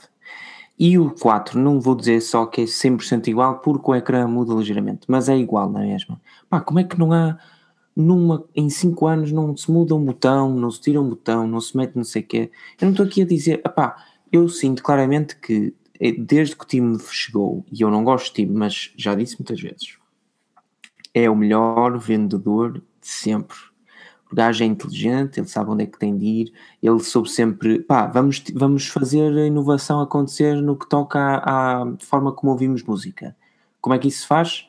E 0.78 0.98
o 0.98 1.10
4, 1.10 1.58
não 1.58 1.80
vou 1.80 1.94
dizer 1.94 2.20
só 2.20 2.44
que 2.44 2.60
é 2.60 2.64
100% 2.64 3.28
igual, 3.28 3.60
porque 3.60 3.90
o 3.90 3.94
ecrã 3.94 4.28
muda 4.28 4.52
ligeiramente, 4.52 5.06
mas 5.08 5.30
é 5.30 5.36
igual 5.38 5.70
na 5.70 5.82
é 5.82 5.86
mesma. 5.86 6.20
Pá, 6.50 6.60
como 6.60 6.78
é 6.80 6.84
que 6.84 6.98
não 6.98 7.12
há. 7.12 7.38
Numa, 7.96 8.44
em 8.54 8.68
5 8.68 9.06
anos 9.06 9.32
não 9.32 9.56
se 9.56 9.70
muda 9.72 9.94
um 9.94 10.04
botão, 10.04 10.54
não 10.54 10.70
se 10.70 10.82
tira 10.82 11.00
um 11.00 11.08
botão, 11.08 11.48
não 11.48 11.62
se 11.62 11.74
mete 11.74 11.96
não 11.96 12.04
sei 12.04 12.20
o 12.20 12.26
quê. 12.26 12.50
Eu 12.78 12.84
não 12.84 12.90
estou 12.90 13.06
aqui 13.06 13.22
a 13.22 13.26
dizer, 13.26 13.62
pá, 13.62 13.96
eu 14.32 14.48
sinto 14.48 14.82
claramente 14.82 15.36
que 15.36 15.74
eh, 16.00 16.12
desde 16.12 16.56
que 16.56 16.64
o 16.64 16.66
time 16.66 16.98
chegou, 17.10 17.64
e 17.72 17.82
eu 17.82 17.90
não 17.90 18.04
gosto 18.04 18.26
de 18.26 18.44
time, 18.44 18.56
mas 18.56 18.92
já 18.96 19.14
disse 19.14 19.36
muitas 19.38 19.60
vezes, 19.60 19.98
é 21.14 21.28
o 21.30 21.36
melhor 21.36 21.98
vendedor 21.98 22.74
de 22.74 23.08
sempre 23.08 23.56
o 24.30 24.34
gajo 24.34 24.64
é 24.64 24.66
inteligente, 24.66 25.38
ele 25.38 25.48
sabe 25.48 25.70
onde 25.70 25.84
é 25.84 25.86
que 25.86 25.98
tem 25.98 26.16
de 26.16 26.24
ir, 26.24 26.52
ele 26.82 26.98
soube 27.00 27.30
sempre, 27.30 27.80
pá, 27.80 28.06
vamos, 28.06 28.42
vamos 28.54 28.88
fazer 28.88 29.32
a 29.32 29.46
inovação 29.46 30.00
acontecer 30.00 30.56
no 30.56 30.76
que 30.76 30.88
toca 30.88 31.18
à, 31.18 31.82
à 31.82 31.96
forma 32.00 32.32
como 32.32 32.52
ouvimos 32.52 32.82
música. 32.82 33.36
Como 33.80 33.94
é 33.94 33.98
que 33.98 34.08
isso 34.08 34.22
se 34.22 34.26
faz? 34.26 34.68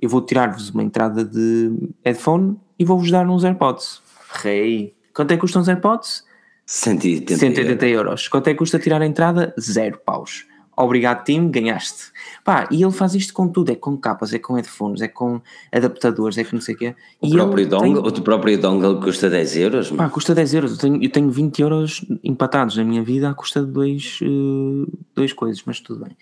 Eu 0.00 0.08
vou 0.08 0.20
tirar-vos 0.20 0.70
uma 0.70 0.82
entrada 0.82 1.24
de 1.24 1.72
headphone 2.04 2.56
e 2.78 2.84
vou-vos 2.84 3.10
dar 3.10 3.28
uns 3.28 3.42
AirPods. 3.42 4.00
Rei. 4.30 4.94
Quanto 5.12 5.32
é 5.32 5.34
que 5.34 5.40
custam 5.40 5.62
os 5.62 5.68
AirPods? 5.68 6.24
180, 6.66 7.36
180 7.36 7.86
euros. 7.86 8.06
euros. 8.06 8.28
Quanto 8.28 8.48
é 8.48 8.52
que 8.52 8.58
custa 8.58 8.78
tirar 8.78 9.02
a 9.02 9.06
entrada? 9.06 9.54
Zero 9.58 9.98
paus 9.98 10.46
obrigado 10.76 11.24
time, 11.24 11.48
ganhaste. 11.48 12.12
Pá, 12.44 12.68
e 12.70 12.82
ele 12.82 12.92
faz 12.92 13.14
isto 13.14 13.32
com 13.32 13.48
tudo, 13.48 13.70
é 13.70 13.74
com 13.74 13.96
capas, 13.96 14.32
é 14.32 14.38
com 14.38 14.54
headphones, 14.54 15.00
é 15.00 15.08
com 15.08 15.40
adaptadores, 15.72 16.36
é 16.38 16.44
com 16.44 16.56
não 16.56 16.62
sei 16.62 16.74
o 16.74 16.78
quê. 16.78 16.96
O, 17.20 17.30
próprio 17.30 17.68
dongle, 17.68 18.12
tem... 18.12 18.20
o 18.20 18.24
próprio 18.24 18.60
dongle 18.60 19.00
custa 19.00 19.30
10 19.30 19.56
euros? 19.56 19.90
Pá, 19.90 20.08
custa 20.08 20.34
10 20.34 20.54
euros, 20.54 20.72
eu 20.72 20.78
tenho, 20.78 21.02
eu 21.02 21.10
tenho 21.10 21.30
20 21.30 21.62
euros 21.62 22.04
empatados 22.22 22.76
na 22.76 22.84
minha 22.84 23.02
vida 23.02 23.30
à 23.30 23.34
custa 23.34 23.64
de 23.64 23.70
dois, 23.70 24.18
uh, 24.22 24.86
dois 25.14 25.32
coisas, 25.32 25.62
mas 25.64 25.80
tudo 25.80 26.04
bem. 26.04 26.16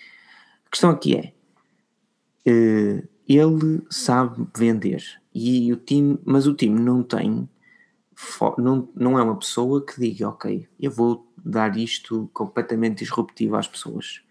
A 0.66 0.70
questão 0.70 0.90
aqui 0.90 1.16
é, 1.16 1.32
uh, 2.50 3.08
ele 3.28 3.82
sabe 3.90 4.46
vender, 4.56 5.02
e 5.34 5.72
o 5.72 5.76
time, 5.76 6.18
mas 6.24 6.46
o 6.46 6.54
time 6.54 6.78
não 6.78 7.02
tem, 7.02 7.48
não, 8.58 8.88
não 8.94 9.18
é 9.18 9.22
uma 9.22 9.36
pessoa 9.36 9.84
que 9.84 10.00
diga, 10.00 10.28
ok, 10.28 10.66
eu 10.80 10.90
vou 10.90 11.26
dar 11.44 11.76
isto 11.76 12.30
completamente 12.32 12.98
disruptivo 12.98 13.56
às 13.56 13.66
pessoas 13.66 14.22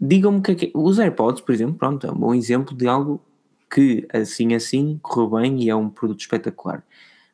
digam-me 0.00 0.38
o 0.38 0.42
que 0.42 0.52
é 0.52 0.54
que 0.54 0.66
é. 0.66 0.70
Os 0.74 0.98
AirPods, 0.98 1.42
por 1.42 1.52
exemplo, 1.52 1.74
pronto, 1.74 2.06
é 2.06 2.10
um 2.10 2.16
bom 2.16 2.34
exemplo 2.34 2.74
de 2.74 2.88
algo 2.88 3.20
que 3.72 4.06
assim 4.12 4.54
assim 4.54 4.98
correu 5.02 5.30
bem 5.30 5.62
e 5.62 5.70
é 5.70 5.76
um 5.76 5.90
produto 5.90 6.20
espetacular. 6.20 6.82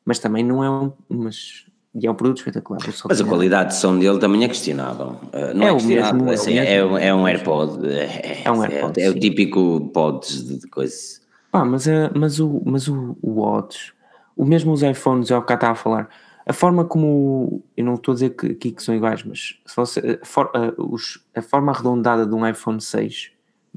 Mas 0.05 0.19
também 0.19 0.45
não 0.45 0.65
é 0.65 0.71
um. 0.71 0.93
Mas, 1.09 1.67
e 1.95 2.07
é 2.07 2.11
um 2.11 2.15
produto 2.15 2.39
espetacular. 2.39 2.81
Mas 3.09 3.21
a 3.21 3.25
qualidade 3.25 3.71
de 3.71 3.77
som 3.77 3.99
dele 3.99 4.19
também 4.19 4.45
é 4.45 4.49
questionável. 4.49 5.17
Uh, 5.33 5.55
não 5.55 5.67
é, 5.67 5.71
é 5.71 5.73
questionável, 5.73 6.15
mesmo, 6.15 6.31
assim, 6.31 6.59
é, 6.59 6.85
o 6.85 6.99
é, 6.99 7.07
é, 7.07 7.15
um 7.15 7.27
AirPod. 7.27 7.89
É, 7.89 8.43
é 8.45 8.53
um 8.53 8.63
AirPod. 8.63 9.01
É, 9.01 9.11
o 9.11 9.19
típico 9.19 9.91
pods 9.93 10.47
de, 10.47 10.59
de 10.59 10.69
coisas. 10.69 11.23
Ah, 11.53 11.65
mas, 11.65 11.89
é, 11.89 12.11
mas, 12.15 12.39
o, 12.39 12.61
mas 12.67 12.87
o, 12.87 13.17
o 13.23 13.41
Watch, 13.41 13.95
o 14.37 14.45
mesmo 14.45 14.73
os 14.73 14.83
iPhones, 14.83 15.31
é 15.31 15.37
o 15.37 15.43
que 15.43 15.53
eu 15.53 15.55
estava 15.55 15.73
a 15.73 15.77
falar 15.77 16.09
a 16.47 16.53
forma 16.53 16.85
como, 16.85 17.65
eu 17.77 17.85
não 17.85 17.95
estou 17.95 18.13
a 18.13 18.15
dizer 18.15 18.31
que 18.31 18.47
aqui 18.47 18.71
que 18.71 18.83
são 18.83 18.95
iguais, 18.95 19.25
mas 19.25 19.59
se 19.67 19.75
você, 19.75 20.21
a, 20.23 20.25
for, 20.25 20.49
a, 20.55 20.81
os, 20.81 21.21
a 21.35 21.43
forma 21.43 21.73
arredondada 21.73 22.25
de 22.25 22.33
um 22.33 22.47
iPhone 22.47 22.81
6 22.81 23.33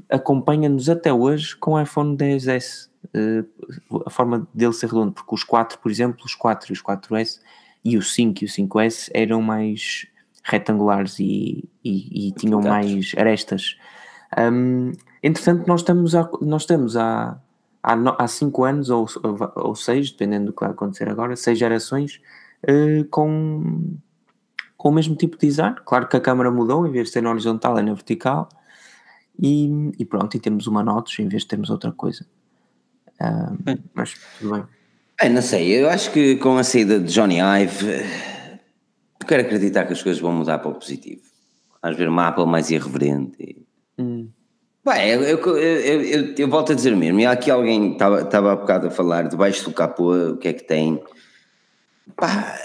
acompanha-nos 0.08 0.88
até 0.88 1.12
hoje 1.12 1.56
com 1.56 1.72
o 1.72 1.80
iPhone 1.80 2.16
10S, 2.16 2.88
uh, 3.06 4.02
a 4.06 4.10
forma 4.10 4.46
dele 4.54 4.72
ser 4.72 4.86
redondo, 4.86 5.10
porque 5.10 5.34
os 5.34 5.42
4, 5.42 5.80
por 5.80 5.90
exemplo, 5.90 6.24
os 6.24 6.36
4 6.36 6.70
e 6.70 6.72
os 6.72 6.80
4S 6.80 7.40
e 7.84 7.98
o 7.98 8.02
5 8.02 8.44
e 8.44 8.46
o 8.46 8.48
5S 8.48 9.10
eram 9.12 9.42
mais 9.42 10.06
retangulares 10.44 11.18
e, 11.18 11.68
e, 11.84 12.28
e 12.28 12.32
tinham 12.32 12.60
mais 12.62 13.12
arestas. 13.16 13.76
Um, 14.38 14.92
entretanto, 15.20 15.66
nós 15.66 15.80
estamos, 15.80 16.14
a, 16.14 16.30
nós 16.40 16.62
estamos 16.62 16.96
há, 17.82 17.94
há, 17.94 18.24
há 18.24 18.28
cinco 18.28 18.64
anos 18.64 18.90
ou, 18.90 19.06
ou, 19.56 19.74
seis, 19.74 20.10
dependendo 20.10 20.46
do 20.46 20.52
que 20.52 20.60
vai 20.60 20.70
acontecer 20.70 21.08
agora, 21.08 21.36
seis 21.36 21.58
gerações 21.58 22.20
uh, 22.68 23.04
com, 23.10 23.96
com 24.76 24.88
o 24.88 24.92
mesmo 24.92 25.14
tipo 25.16 25.36
de 25.36 25.46
design. 25.46 25.76
Claro 25.84 26.08
que 26.08 26.16
a 26.16 26.20
câmera 26.20 26.50
mudou, 26.50 26.86
em 26.86 26.90
vez 26.90 27.08
de 27.08 27.12
ser 27.12 27.22
na 27.22 27.30
horizontal 27.30 27.78
é 27.78 27.82
na 27.82 27.94
vertical. 27.94 28.48
E, 29.42 29.90
e 29.98 30.04
pronto, 30.04 30.36
e 30.36 30.40
temos 30.40 30.66
uma 30.66 30.82
notes 30.82 31.18
em 31.18 31.28
vez 31.28 31.42
de 31.42 31.48
termos 31.48 31.70
outra 31.70 31.92
coisa. 31.92 32.26
Uh, 33.20 33.78
mas 33.94 34.14
tudo 34.38 34.54
bem. 34.54 34.64
É, 35.20 35.28
não 35.28 35.42
sei, 35.42 35.70
eu 35.72 35.88
acho 35.88 36.10
que 36.12 36.36
com 36.36 36.56
a 36.56 36.64
saída 36.64 36.98
de 36.98 37.12
Johnny 37.12 37.38
Ive, 37.40 37.86
eu 39.20 39.26
quero 39.26 39.42
acreditar 39.42 39.84
que 39.84 39.92
as 39.92 40.02
coisas 40.02 40.20
vão 40.20 40.32
mudar 40.32 40.58
para 40.58 40.70
o 40.70 40.74
positivo. 40.74 41.22
Vamos 41.82 41.98
ver 41.98 42.08
uma 42.08 42.28
Apple 42.28 42.46
mais 42.46 42.70
irreverente. 42.70 43.36
E... 43.38 43.66
Hum. 44.02 44.28
Bem, 44.84 45.10
eu, 45.10 45.22
eu, 45.22 45.58
eu, 45.58 46.34
eu, 46.38 46.48
volto 46.48 46.72
a 46.72 46.74
dizer 46.74 46.96
mesmo. 46.96 47.20
E 47.20 47.26
aqui 47.26 47.50
alguém 47.50 47.92
estava, 47.92 48.22
estava 48.22 48.52
há 48.52 48.56
bocado 48.56 48.86
a 48.86 48.90
falar 48.90 49.28
debaixo 49.28 49.64
do 49.64 49.72
capô 49.72 50.14
o 50.14 50.36
que 50.38 50.48
é 50.48 50.52
que 50.54 50.64
tem. 50.64 51.02
Pá, 52.16 52.56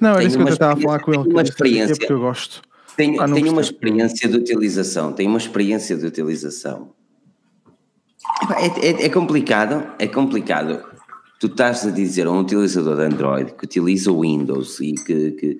não, 0.00 0.10
era 0.10 0.24
isso 0.24 0.36
que 0.36 0.42
eu 0.42 0.48
estava 0.48 0.74
a 0.74 0.76
falar 0.76 1.00
com 1.00 1.12
ele. 1.12 1.28
Uma 1.28 1.42
experiência. 1.42 1.96
Porque 1.96 2.12
eu 2.12 2.20
gosto. 2.20 2.62
Tenho, 2.96 3.20
ah, 3.20 3.28
tenho 3.28 3.50
uma 3.50 3.60
experiência 3.60 4.28
de 4.28 4.36
utilização. 4.36 5.12
Tenho 5.12 5.30
uma 5.30 5.38
experiência 5.38 5.96
de 5.96 6.06
utilização. 6.06 6.92
É, 8.56 8.88
é, 8.88 9.06
é, 9.06 9.08
complicado. 9.08 9.84
É 9.98 10.06
complicado. 10.06 10.84
Tu 11.40 11.46
estás 11.48 11.84
a 11.86 11.90
dizer 11.90 12.26
a 12.26 12.30
um 12.30 12.40
utilizador 12.40 12.96
de 12.96 13.02
Android 13.02 13.52
que 13.54 13.64
utiliza 13.64 14.12
o 14.12 14.20
Windows 14.20 14.80
e 14.80 14.94
que, 14.94 15.32
que, 15.32 15.58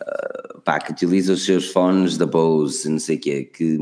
uh, 0.00 0.60
pá, 0.60 0.78
que 0.78 0.92
utiliza 0.92 1.32
os 1.32 1.44
seus 1.44 1.70
fones 1.70 2.16
da 2.16 2.26
Bose, 2.26 2.88
não 2.88 2.98
sei 2.98 3.16
o 3.16 3.20
quê, 3.20 3.44
que 3.44 3.76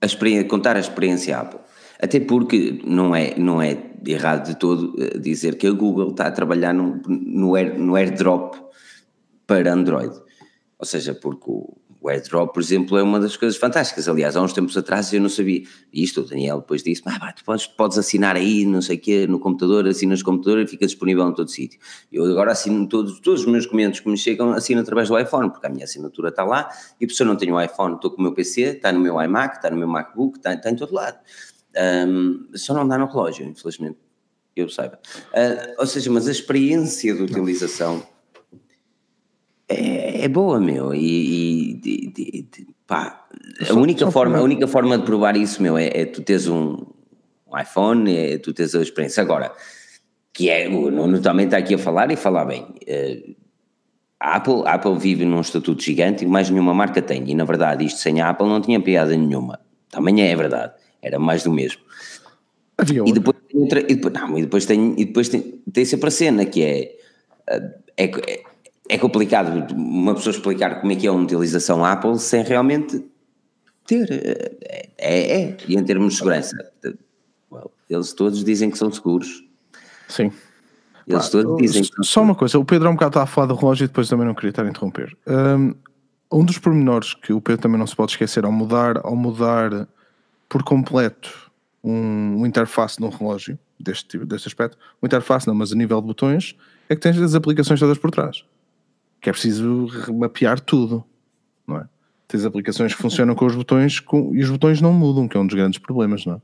a 0.00 0.44
contar 0.44 0.76
a 0.76 0.80
experiência 0.80 1.38
Apple. 1.38 1.60
Até 2.00 2.20
porque 2.20 2.80
não 2.84 3.14
é, 3.14 3.34
não 3.38 3.60
é 3.60 3.76
errado 4.06 4.46
de 4.46 4.56
todo 4.56 4.94
eh, 4.98 5.18
dizer 5.18 5.56
que 5.56 5.66
a 5.66 5.72
Google 5.72 6.10
está 6.10 6.26
a 6.26 6.30
trabalhar 6.30 6.72
no, 6.72 7.02
no, 7.06 7.54
air, 7.54 7.78
no 7.78 7.94
airdrop 7.94 8.54
para 9.46 9.72
Android. 9.72 10.14
Ou 10.78 10.86
seja, 10.86 11.14
porque 11.14 11.44
o, 11.50 11.76
o 12.00 12.08
airdrop, 12.08 12.54
por 12.54 12.62
exemplo, 12.62 12.96
é 12.96 13.02
uma 13.02 13.20
das 13.20 13.36
coisas 13.36 13.58
fantásticas. 13.58 14.08
Aliás, 14.08 14.34
há 14.34 14.40
uns 14.40 14.54
tempos 14.54 14.76
atrás 14.76 15.12
eu 15.12 15.20
não 15.20 15.28
sabia 15.28 15.62
isto, 15.92 16.22
o 16.22 16.24
Daniel 16.24 16.60
depois 16.60 16.82
disse: 16.82 17.02
ah, 17.04 17.32
tu 17.32 17.44
podes, 17.44 17.66
podes 17.66 17.98
assinar 17.98 18.36
aí, 18.36 18.64
não 18.64 18.80
sei 18.80 18.96
o 18.96 19.00
quê, 19.00 19.26
no 19.26 19.38
computador, 19.38 19.86
assinas 19.86 20.20
no 20.20 20.24
computador 20.24 20.60
e 20.60 20.66
fica 20.66 20.86
disponível 20.86 21.28
em 21.28 21.34
todo 21.34 21.50
sítio. 21.50 21.78
Eu 22.10 22.24
agora 22.24 22.52
assino 22.52 22.88
todos, 22.88 23.20
todos 23.20 23.40
os 23.40 23.46
meus 23.46 23.64
documentos 23.64 24.00
que 24.00 24.08
me 24.08 24.16
chegam, 24.16 24.52
assino 24.52 24.80
através 24.80 25.08
do 25.08 25.18
iPhone, 25.18 25.50
porque 25.50 25.66
a 25.66 25.70
minha 25.70 25.84
assinatura 25.84 26.30
está 26.30 26.42
lá 26.42 26.70
e 26.98 27.08
se 27.08 27.22
eu 27.22 27.26
não 27.26 27.36
tenho 27.36 27.54
o 27.54 27.60
iPhone, 27.60 27.96
estou 27.96 28.10
com 28.10 28.18
o 28.18 28.22
meu 28.22 28.32
PC, 28.32 28.62
está 28.62 28.90
no 28.90 29.00
meu 29.00 29.20
iMac, 29.20 29.56
está 29.56 29.70
no 29.70 29.76
meu 29.76 29.88
MacBook, 29.88 30.38
está, 30.38 30.54
está 30.54 30.70
em 30.70 30.76
todo 30.76 30.94
lado. 30.94 31.18
Um, 32.08 32.48
só 32.54 32.72
não 32.72 32.88
dá 32.88 32.96
no 32.96 33.06
relógio, 33.06 33.46
infelizmente, 33.46 33.98
eu 34.56 34.68
saiba. 34.68 34.98
Uh, 35.34 35.74
ou 35.78 35.86
seja, 35.86 36.10
mas 36.10 36.26
a 36.26 36.30
experiência 36.30 37.14
de 37.14 37.22
utilização 37.22 38.02
é, 39.70 40.24
é 40.24 40.28
boa, 40.28 40.60
meu, 40.60 40.94
e, 40.94 41.80
e, 41.84 42.12
e 42.18 42.48
pá, 42.86 43.26
a 43.68 43.74
única, 43.74 44.10
forma, 44.10 44.38
a 44.38 44.42
única 44.42 44.66
forma 44.66 44.98
de 44.98 45.04
provar 45.04 45.36
isso, 45.36 45.62
meu, 45.62 45.78
é, 45.78 45.88
é 45.92 46.04
tu 46.04 46.22
teres 46.22 46.48
um, 46.48 46.76
um, 47.46 47.58
iPhone, 47.58 48.14
é 48.14 48.38
tu 48.38 48.52
teres 48.52 48.74
a 48.74 48.82
experiência. 48.82 49.22
Agora, 49.22 49.52
que 50.32 50.50
é, 50.50 50.68
o 50.68 50.90
Nuno 50.90 51.20
também 51.20 51.46
está 51.46 51.58
aqui 51.58 51.74
a 51.74 51.78
falar 51.78 52.10
e 52.10 52.16
falar 52.16 52.44
bem. 52.44 52.62
Uh, 52.62 53.36
a 54.18 54.36
Apple, 54.36 54.62
a 54.66 54.74
Apple 54.74 54.98
vive 54.98 55.24
num 55.24 55.40
estatuto 55.40 55.82
gigante 55.82 56.24
e 56.24 56.26
mais 56.26 56.50
nenhuma 56.50 56.74
marca 56.74 57.00
tem, 57.00 57.24
e 57.30 57.34
na 57.34 57.44
verdade 57.44 57.86
isto 57.86 58.00
sem 58.00 58.20
a 58.20 58.28
Apple 58.28 58.46
não 58.46 58.60
tinha 58.60 58.80
piada 58.80 59.16
nenhuma. 59.16 59.60
Também 59.90 60.22
é 60.22 60.36
verdade 60.36 60.74
era 61.02 61.18
mais 61.18 61.42
do 61.42 61.52
mesmo. 61.52 61.80
Havia 62.76 63.02
e 63.06 63.12
depois 63.12 63.36
tem 63.48 63.60
outra, 63.60 63.80
e 63.80 63.94
depois, 63.94 64.14
não, 64.14 64.38
e 64.38 64.42
depois 64.42 64.66
tem, 64.66 64.94
e 64.96 65.04
depois 65.04 65.28
tem, 65.28 65.60
tem 65.72 65.84
sempre 65.84 66.08
a 66.08 66.10
cena 66.10 66.44
que 66.46 66.62
é, 66.62 66.96
é, 67.96 68.04
é, 68.04 68.42
é 68.90 68.98
complicado 68.98 69.72
uma 69.72 70.14
pessoa 70.14 70.34
explicar 70.34 70.80
como 70.80 70.92
é 70.92 70.96
que 70.96 71.06
é 71.06 71.10
uma 71.10 71.22
utilização 71.22 71.84
Apple 71.84 72.18
sem 72.18 72.42
realmente 72.42 73.04
ter, 73.86 74.08
é, 74.10 74.88
é, 74.98 75.42
é. 75.42 75.56
e 75.68 75.76
em 75.76 75.84
termos 75.84 76.14
de 76.14 76.18
segurança, 76.18 76.56
well, 77.50 77.70
eles 77.88 78.12
todos 78.12 78.44
dizem 78.44 78.68
que 78.68 78.76
são 78.76 78.90
seguros. 78.90 79.44
Sim. 80.08 80.32
Eles 81.06 81.26
Pá, 81.26 81.30
todos 81.30 81.56
dizem 81.58 81.84
que 81.84 82.04
Só 82.04 82.22
uma 82.22 82.34
coisa, 82.34 82.58
o 82.58 82.64
Pedro 82.64 82.88
há 82.88 82.90
um 82.90 82.94
bocado 82.94 83.10
estava 83.10 83.24
a 83.24 83.26
falar 83.26 83.46
do 83.46 83.54
relógio 83.54 83.84
e 83.84 83.86
depois 83.86 84.08
também 84.08 84.26
não 84.26 84.34
queria 84.34 84.50
estar 84.50 84.64
a 84.64 84.68
interromper. 84.68 85.16
Um, 85.26 85.74
um 86.32 86.44
dos 86.44 86.58
pormenores 86.58 87.14
que 87.14 87.32
o 87.32 87.40
Pedro 87.40 87.62
também 87.62 87.78
não 87.78 87.86
se 87.86 87.94
pode 87.94 88.12
esquecer 88.12 88.44
ao 88.44 88.52
mudar, 88.52 88.98
ao 89.04 89.14
mudar 89.14 89.88
por 90.48 90.64
completo 90.64 91.50
um, 91.82 92.40
um 92.40 92.46
interface 92.46 93.00
no 93.00 93.08
relógio, 93.08 93.56
deste, 93.78 94.08
tipo, 94.08 94.26
deste 94.26 94.48
aspecto, 94.48 94.76
um 95.00 95.06
interface 95.06 95.46
não, 95.46 95.54
mas 95.54 95.72
a 95.72 95.76
nível 95.76 96.00
de 96.00 96.08
botões, 96.08 96.56
é 96.88 96.96
que 96.96 97.00
tens 97.00 97.18
as 97.18 97.36
aplicações 97.36 97.78
todas 97.78 97.96
por 97.96 98.10
trás. 98.10 98.44
Que 99.20 99.28
é 99.28 99.32
preciso 99.32 99.86
mapear 100.12 100.58
tudo, 100.60 101.04
não 101.66 101.76
é? 101.78 101.84
Tens 102.28 102.44
aplicações 102.44 102.94
que 102.94 103.02
funcionam 103.02 103.34
com 103.34 103.44
os 103.44 103.54
botões 103.56 103.98
com, 104.00 104.34
e 104.34 104.42
os 104.42 104.50
botões 104.50 104.80
não 104.80 104.92
mudam, 104.92 105.26
que 105.28 105.36
é 105.36 105.40
um 105.40 105.46
dos 105.46 105.54
grandes 105.56 105.78
problemas, 105.78 106.24
não 106.24 106.34
é? 106.34 106.40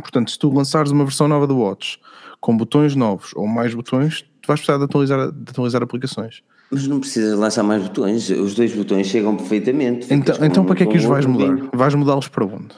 Portanto, 0.00 0.30
se 0.30 0.38
tu 0.38 0.50
lançares 0.52 0.90
uma 0.90 1.04
versão 1.04 1.28
nova 1.28 1.46
do 1.46 1.58
Watch 1.58 2.00
com 2.40 2.56
botões 2.56 2.96
novos 2.96 3.32
ou 3.34 3.46
mais 3.46 3.74
botões, 3.74 4.22
tu 4.40 4.46
vais 4.48 4.58
precisar 4.58 4.78
de 4.78 4.84
atualizar, 4.84 5.30
de 5.30 5.50
atualizar 5.50 5.82
aplicações. 5.82 6.42
Mas 6.70 6.88
não 6.88 6.98
precisas 6.98 7.38
lançar 7.38 7.62
mais 7.62 7.82
botões, 7.82 8.30
os 8.30 8.54
dois 8.54 8.74
botões 8.74 9.06
chegam 9.06 9.36
perfeitamente. 9.36 10.12
Então, 10.12 10.34
então 10.42 10.64
para 10.64 10.74
que 10.74 10.82
é 10.84 10.86
que 10.86 10.96
os 10.96 11.04
vais 11.04 11.26
mudar? 11.26 11.68
Vais 11.74 11.94
mudá-los 11.94 12.28
para 12.28 12.46
onde? 12.46 12.74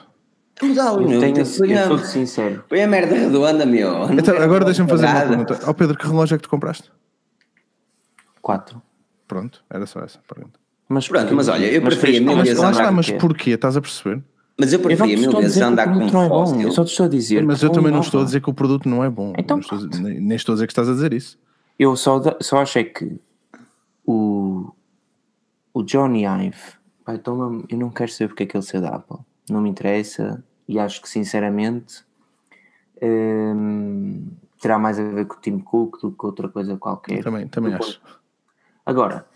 Mudá-los, 0.60 1.02
Eu, 1.02 1.08
meu. 1.08 1.20
tenho, 1.20 1.36
eu 1.38 1.42
a- 1.42 1.86
sou 1.88 1.98
sincero. 1.98 2.64
Põe 2.68 2.82
a 2.82 2.88
merda 2.88 3.14
redonda, 3.14 3.64
meu. 3.64 4.10
Então, 4.12 4.36
agora 4.36 4.64
deixa-me 4.64 4.88
fazer 4.88 5.06
uma 5.06 5.20
pergunta. 5.20 5.60
Ó 5.66 5.72
Pedro, 5.72 5.96
que 5.96 6.06
relógio 6.06 6.34
é 6.34 6.38
que 6.38 6.42
tu 6.42 6.48
compraste? 6.50 6.90
4. 8.42 8.82
Pronto, 9.34 9.64
era 9.70 9.86
só 9.86 10.00
essa 10.00 10.18
a 10.18 10.34
pergunta. 10.34 10.58
Mas 10.88 11.08
Pronto, 11.08 11.34
mas 11.34 11.48
olha, 11.48 11.66
eu 11.66 11.80
preferia 11.82 12.20
queres- 12.20 12.26
mil 12.26 12.36
mas 12.36 12.46
vezes 12.48 12.60
Lá 12.62 12.68
andar 12.68 12.78
está, 12.78 12.88
com 12.90 12.94
mas 12.96 13.06
quê? 13.06 13.12
porquê? 13.14 13.50
Estás 13.50 13.76
a 13.76 13.80
perceber? 13.80 14.22
Mas 14.58 14.72
eu 14.72 14.78
preferia 14.80 15.16
mil 15.16 15.32
vezes 15.32 15.60
andar 15.62 15.86
com 15.86 15.98
não 15.98 16.22
é 16.22 16.28
bom. 16.28 16.60
Eu 16.60 16.70
só 16.70 16.84
te 16.84 16.90
estou 16.90 17.06
a 17.06 17.08
dizer. 17.08 17.42
Mas 17.44 17.62
eu 17.62 17.70
também 17.70 17.90
não 17.90 18.00
estou 18.00 18.20
a 18.20 18.24
dizer 18.24 18.40
que 18.40 18.50
o 18.50 18.54
produto 18.54 18.88
não 18.88 19.02
é 19.02 19.10
bom. 19.10 19.32
Então 19.38 19.56
Não 19.56 19.62
estou 19.62 19.78
dizer- 19.88 20.02
nem, 20.02 20.20
nem 20.20 20.36
estou 20.36 20.52
a 20.52 20.56
dizer 20.56 20.66
que 20.66 20.72
estás 20.72 20.88
a 20.88 20.92
dizer 20.92 21.12
isso. 21.12 21.38
Eu 21.78 21.96
só, 21.96 22.22
só 22.40 22.58
achei 22.62 22.84
que 22.84 23.18
o, 24.06 24.70
o 25.72 25.82
Johnny 25.82 26.24
Ive, 26.24 26.56
pá, 27.04 27.14
então 27.14 27.64
eu 27.68 27.78
não 27.78 27.90
quero 27.90 28.12
saber 28.12 28.28
porque 28.28 28.44
é 28.44 28.46
que 28.46 28.56
ele 28.56 28.62
saiu 28.64 28.82
da 28.82 28.90
Apple. 28.90 29.16
Não 29.50 29.60
me 29.60 29.68
interessa 29.70 30.44
e 30.68 30.78
acho 30.78 31.02
que 31.02 31.08
sinceramente 31.08 32.04
hum, 33.02 34.26
terá 34.60 34.78
mais 34.78 34.98
a 34.98 35.02
ver 35.02 35.26
com 35.26 35.34
o 35.36 35.40
Tim 35.40 35.58
Cook 35.58 36.00
do 36.00 36.12
que 36.12 36.24
outra 36.26 36.48
coisa 36.48 36.76
qualquer. 36.76 37.22
Também, 37.22 37.46
também 37.48 37.72
Do 37.72 37.78
acho. 37.82 38.00
Agora, 38.86 39.26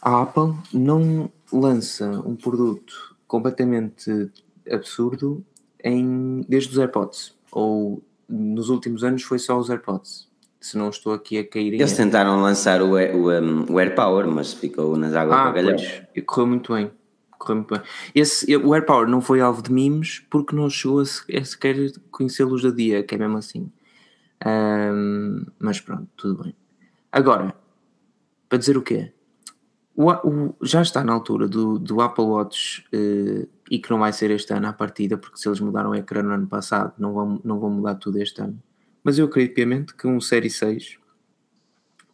a 0.00 0.22
Apple 0.22 0.54
não 0.72 1.30
lança 1.52 2.08
um 2.24 2.36
produto 2.36 3.16
completamente 3.26 4.30
absurdo 4.70 5.44
em, 5.82 6.44
desde 6.48 6.70
os 6.72 6.78
AirPods. 6.78 7.34
Ou 7.50 8.02
nos 8.28 8.68
últimos 8.68 9.04
anos 9.04 9.22
foi 9.22 9.38
só 9.38 9.58
os 9.58 9.68
AirPods. 9.68 10.30
Se 10.60 10.78
não 10.78 10.90
estou 10.90 11.12
aqui 11.12 11.38
a 11.38 11.46
cair 11.46 11.74
em. 11.74 11.76
Eles 11.76 11.96
tentaram 11.96 12.40
lançar 12.40 12.82
o, 12.82 12.92
o, 12.92 13.32
um, 13.32 13.72
o 13.72 13.78
Air 13.78 13.94
Power, 13.96 14.28
mas 14.28 14.52
ficou 14.52 14.96
nas 14.96 15.12
águas 15.12 15.36
Ah. 15.36 16.06
E 16.14 16.22
Correu 16.22 16.46
muito 16.46 16.72
bem. 16.72 16.90
Correu 17.36 17.56
muito 17.56 17.74
bem. 17.74 17.82
Esse, 18.14 18.56
o 18.56 18.72
AirPower 18.72 19.08
não 19.08 19.20
foi 19.20 19.40
alvo 19.40 19.60
de 19.60 19.72
memes 19.72 20.20
porque 20.30 20.54
não 20.54 20.70
chegou 20.70 21.00
a, 21.00 21.02
a 21.02 21.44
sequer 21.44 21.76
conhecer 22.12 22.44
a 22.44 22.46
luz 22.46 22.62
do 22.62 22.72
dia, 22.72 23.02
que 23.02 23.16
é 23.16 23.18
mesmo 23.18 23.38
assim. 23.38 23.72
Ahm, 24.44 25.46
mas 25.58 25.80
pronto, 25.80 26.08
tudo 26.16 26.44
bem. 26.44 26.54
Agora, 27.10 27.54
para 28.52 28.58
dizer 28.58 28.76
o 28.76 28.82
quê? 28.82 29.10
O, 29.96 30.10
o- 30.12 30.54
já 30.60 30.82
está 30.82 31.02
na 31.02 31.10
altura 31.14 31.48
do, 31.48 31.78
do 31.78 32.02
Apple 32.02 32.24
Watch 32.24 32.84
eh, 32.92 33.48
e 33.70 33.78
que 33.78 33.90
não 33.90 33.98
vai 33.98 34.12
ser 34.12 34.30
este 34.30 34.52
ano 34.52 34.66
à 34.66 34.74
partida, 34.74 35.16
porque 35.16 35.38
se 35.38 35.48
eles 35.48 35.58
mudaram 35.58 35.88
o 35.88 35.94
ecrã 35.94 36.22
no 36.22 36.34
ano 36.34 36.46
passado, 36.46 36.92
não 36.98 37.14
vão, 37.14 37.40
não 37.42 37.58
vão 37.58 37.70
mudar 37.70 37.94
tudo 37.94 38.18
este 38.18 38.42
ano. 38.42 38.62
Mas 39.02 39.18
eu 39.18 39.24
acredito 39.24 39.54
piamente 39.54 39.94
que 39.94 40.06
um 40.06 40.20
Série 40.20 40.50
6 40.50 40.98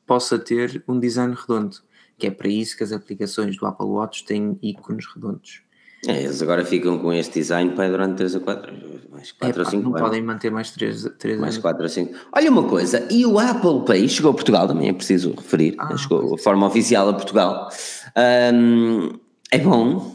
possa 0.06 0.38
ter 0.38 0.84
um 0.86 1.00
design 1.00 1.34
redondo, 1.34 1.78
que 2.16 2.28
é 2.28 2.30
para 2.30 2.46
isso 2.48 2.76
que 2.76 2.84
as 2.84 2.92
aplicações 2.92 3.56
do 3.56 3.66
Apple 3.66 3.86
Watch 3.86 4.24
têm 4.24 4.56
ícones 4.62 5.06
redondos. 5.12 5.64
É, 6.06 6.22
eles 6.22 6.40
agora 6.42 6.64
ficam 6.64 6.98
com 6.98 7.12
este 7.12 7.40
design 7.40 7.72
para 7.74 7.88
durante 7.90 8.16
3 8.16 8.36
a 8.36 8.40
4, 8.40 8.72
mais 9.10 9.32
4 9.32 9.48
É, 9.48 9.58
ou 9.60 9.64
pá, 9.64 9.70
5 9.70 9.82
não 9.82 9.90
anos. 9.90 10.00
podem 10.00 10.22
manter 10.22 10.50
mais 10.50 10.70
3, 10.70 11.08
três 11.18 11.38
Mais 11.38 11.54
anos. 11.54 11.62
4 11.62 11.82
ou 11.82 11.88
5. 11.88 12.14
Olha 12.32 12.50
uma 12.50 12.62
coisa, 12.64 13.06
e 13.10 13.26
o 13.26 13.38
Apple 13.38 13.84
Pay 13.84 14.08
chegou 14.08 14.30
a 14.30 14.34
Portugal 14.34 14.68
também, 14.68 14.88
é 14.88 14.92
preciso 14.92 15.34
referir. 15.36 15.74
Ah, 15.78 15.96
chegou 15.96 16.34
a 16.34 16.38
forma 16.38 16.66
oficial 16.66 17.08
a 17.08 17.14
Portugal. 17.14 17.68
Ahm, 18.14 19.18
é 19.50 19.58
bom, 19.58 20.14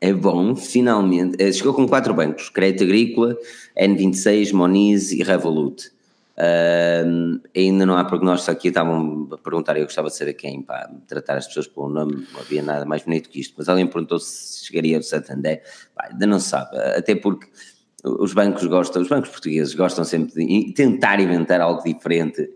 é 0.00 0.12
bom, 0.12 0.54
finalmente. 0.54 1.36
Eh, 1.42 1.50
Chegou 1.52 1.74
com 1.74 1.88
quatro 1.88 2.14
bancos: 2.14 2.48
Crédito 2.48 2.84
Agrícola, 2.84 3.36
N26, 3.78 4.52
Moniz 4.52 5.10
e 5.12 5.22
Revolut. 5.22 5.90
Ainda 7.54 7.84
não 7.84 7.96
há 7.96 8.04
prognóstico 8.04 8.52
aqui, 8.52 8.68
estavam 8.68 9.28
a 9.32 9.38
perguntar, 9.38 9.76
eu 9.76 9.84
gostava 9.84 10.08
de 10.08 10.16
saber 10.16 10.34
quem, 10.34 10.62
para 10.62 10.90
tratar 11.06 11.36
as 11.36 11.46
pessoas 11.46 11.66
pelo 11.66 11.88
nome, 11.88 12.26
não 12.32 12.40
havia 12.40 12.62
nada 12.62 12.84
mais 12.84 13.02
bonito 13.02 13.28
que 13.28 13.40
isto, 13.40 13.54
mas 13.58 13.68
alguém 13.68 13.86
perguntou 13.86 14.18
se 14.18 14.66
chegaria 14.66 14.96
ao 14.96 15.02
Santander, 15.02 15.62
Pá, 15.94 16.08
ainda 16.10 16.26
não 16.26 16.40
se 16.40 16.48
sabe, 16.48 16.76
até 16.76 17.14
porque 17.14 17.46
os 18.04 18.32
bancos 18.32 18.66
gostam, 18.66 19.02
os 19.02 19.08
bancos 19.08 19.30
portugueses 19.30 19.74
gostam 19.74 20.04
sempre 20.04 20.32
de 20.34 20.72
tentar 20.72 21.20
inventar 21.20 21.60
algo 21.60 21.82
diferente 21.84 22.48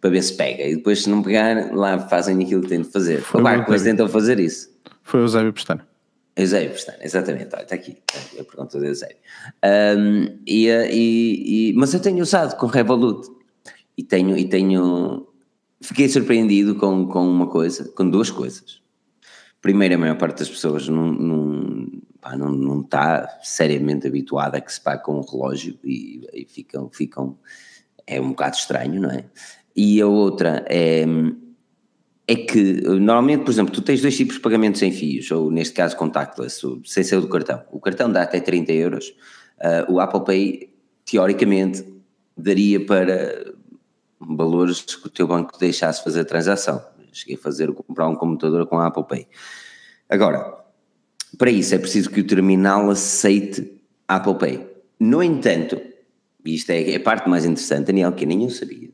para 0.00 0.10
ver 0.10 0.22
se 0.22 0.36
pega, 0.36 0.64
e 0.64 0.76
depois 0.76 1.02
se 1.02 1.10
não 1.10 1.22
pegar, 1.22 1.74
lá 1.74 1.98
fazem 1.98 2.42
aquilo 2.42 2.62
que 2.62 2.68
têm 2.68 2.82
de 2.82 2.90
fazer. 2.90 3.24
O 3.32 3.38
Eusébio. 3.38 3.82
tentam 3.82 4.08
fazer 4.08 4.38
isso. 4.38 4.70
Foi 5.02 5.20
o 5.20 5.24
Eusébio 5.24 5.52
Pestana. 5.52 5.95
Eusébio 6.36 6.70
Pestana, 6.70 6.98
exatamente, 7.00 7.44
está 7.56 7.74
aqui, 7.74 7.96
está 8.12 8.42
a 8.42 8.44
pergunta 8.44 8.78
do 8.78 8.84
Eusébio. 8.84 9.16
Ahm, 9.62 10.38
e, 10.46 10.68
eh, 10.68 10.90
e- 10.92 11.70
e- 11.70 11.72
mas 11.74 11.94
eu 11.94 12.00
tenho 12.00 12.22
usado 12.22 12.56
com 12.58 12.66
Revolut 12.66 13.26
e 13.96 14.02
tenho, 14.02 14.36
e 14.36 14.46
tenho 14.46 15.26
fiquei 15.80 16.08
surpreendido 16.08 16.74
com, 16.74 17.06
com 17.06 17.26
uma 17.26 17.46
coisa, 17.48 17.90
com 17.92 18.08
duas 18.08 18.30
coisas. 18.30 18.82
Primeiro, 19.62 19.94
a 19.94 19.98
maior 19.98 20.18
parte 20.18 20.38
das 20.40 20.48
pessoas 20.50 20.86
não, 20.88 21.10
não, 21.10 21.86
pá, 22.20 22.36
não, 22.36 22.52
não 22.52 22.80
está 22.82 23.38
seriamente 23.42 24.06
habituada 24.06 24.58
a 24.58 24.60
que 24.60 24.72
se 24.72 24.80
pague 24.80 25.02
com 25.02 25.18
um 25.18 25.22
relógio 25.22 25.78
e, 25.82 26.20
e 26.34 26.44
ficam, 26.44 26.90
ficam, 26.90 27.38
é 28.06 28.20
um 28.20 28.28
bocado 28.30 28.56
estranho, 28.56 29.00
não 29.00 29.10
é? 29.10 29.24
E 29.74 30.00
a 30.00 30.06
outra 30.06 30.64
é, 30.68 31.04
é 32.28 32.34
que 32.34 32.80
normalmente, 32.82 33.44
por 33.44 33.50
exemplo, 33.50 33.72
tu 33.72 33.80
tens 33.80 34.02
dois 34.02 34.16
tipos 34.16 34.36
de 34.36 34.40
pagamentos 34.40 34.80
sem 34.80 34.90
fios, 34.90 35.30
ou 35.30 35.50
neste 35.50 35.74
caso 35.74 35.96
contactless, 35.96 36.60
sem 36.84 37.04
ser 37.04 37.20
do 37.20 37.28
cartão. 37.28 37.62
O 37.70 37.78
cartão 37.78 38.10
dá 38.10 38.22
até 38.22 38.40
30 38.40 38.72
euros, 38.72 39.14
ah, 39.60 39.86
o 39.88 40.00
Apple 40.00 40.24
Pay, 40.24 40.74
teoricamente, 41.04 41.84
daria 42.36 42.84
para 42.84 43.54
valores 44.18 44.82
que 44.82 45.06
o 45.06 45.10
teu 45.10 45.28
banco 45.28 45.56
deixasse 45.58 46.02
fazer 46.02 46.20
a 46.20 46.24
transação. 46.24 46.84
Cheguei 47.12 47.36
a 47.36 47.38
fazer, 47.38 47.72
comprar 47.72 48.08
um 48.08 48.16
computador 48.16 48.66
com 48.66 48.78
a 48.78 48.86
Apple 48.86 49.04
Pay. 49.04 49.28
Agora, 50.08 50.64
para 51.38 51.50
isso 51.50 51.74
é 51.74 51.78
preciso 51.78 52.10
que 52.10 52.20
o 52.20 52.26
terminal 52.26 52.90
aceite 52.90 53.72
Apple 54.08 54.34
Pay. 54.34 54.66
No 54.98 55.22
entanto, 55.22 55.80
isto 56.44 56.70
é 56.70 56.90
é 56.90 56.96
a 56.96 57.00
parte 57.00 57.28
mais 57.28 57.44
interessante, 57.44 57.86
Daniel, 57.86 58.12
que 58.12 58.26
nem 58.26 58.42
eu 58.42 58.50
sabia, 58.50 58.90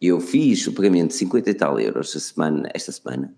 eu 0.00 0.20
fiz 0.20 0.66
o 0.66 0.72
pagamento 0.72 1.08
de 1.08 1.14
50 1.14 1.50
e 1.50 1.54
tal 1.54 1.78
euros 1.78 2.10
semana, 2.10 2.68
esta 2.72 2.92
semana 2.92 3.34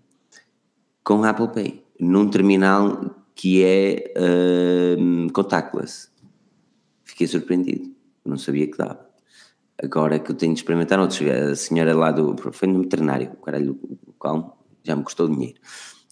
com 1.03 1.23
Apple 1.23 1.49
Pay, 1.49 1.83
num 1.99 2.29
terminal 2.29 3.13
que 3.35 3.63
é 3.63 4.13
hum, 4.97 5.27
contactless. 5.33 6.07
Fiquei 7.03 7.27
surpreendido, 7.27 7.91
não 8.25 8.37
sabia 8.37 8.67
que 8.67 8.77
dava. 8.77 9.05
Agora 9.81 10.17
que 10.17 10.31
eu 10.31 10.35
tenho 10.35 10.53
de 10.53 10.59
experimentar 10.59 10.99
outros, 10.99 11.21
a 11.21 11.55
senhora 11.55 11.95
lá 11.95 12.11
do. 12.11 12.35
foi 12.53 12.67
no 12.67 12.81
veterinário, 12.81 13.31
caralho, 13.43 13.77
cão 14.19 14.53
já 14.83 14.95
me 14.95 15.03
custou 15.03 15.27
dinheiro. 15.27 15.59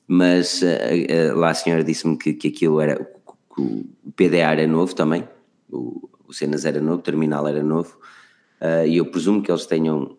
Mas 0.07 0.61
eh, 0.61 1.05
eh, 1.07 1.33
lá 1.33 1.51
a 1.51 1.53
senhora 1.53 1.83
disse-me 1.83 2.17
que, 2.17 2.33
que 2.33 2.49
aquilo 2.49 2.81
era. 2.81 2.95
que 2.97 3.61
o 3.61 3.85
PDA 4.15 4.51
era 4.51 4.67
novo 4.67 4.93
também, 4.93 5.27
o, 5.69 6.09
o 6.27 6.33
Cenas 6.33 6.65
era 6.65 6.81
novo, 6.81 6.99
o 6.99 7.01
terminal 7.01 7.47
era 7.47 7.63
novo, 7.63 7.97
eh, 8.59 8.87
e 8.89 8.97
eu 8.97 9.05
presumo 9.05 9.41
que 9.41 9.51
eles 9.51 9.65
tenham 9.65 10.17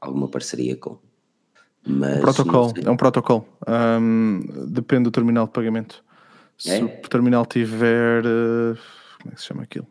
alguma 0.00 0.28
parceria 0.28 0.76
com. 0.76 0.98
Mas 1.86 2.16
não 2.16 2.20
Protocolo, 2.20 2.74
é 2.84 2.90
um 2.90 2.96
protocolo. 2.96 3.48
Ahm, 3.66 4.40
depende 4.68 5.04
do 5.04 5.10
terminal 5.10 5.46
de 5.46 5.52
pagamento. 5.52 6.04
Se 6.58 6.72
É? 6.72 6.82
o 6.84 7.08
terminal 7.08 7.46
tiver. 7.46 8.24
eh, 8.24 8.74
como 9.22 9.32
é 9.32 9.34
que 9.34 9.40
se 9.40 9.46
chama 9.46 9.62
aquilo? 9.62 9.86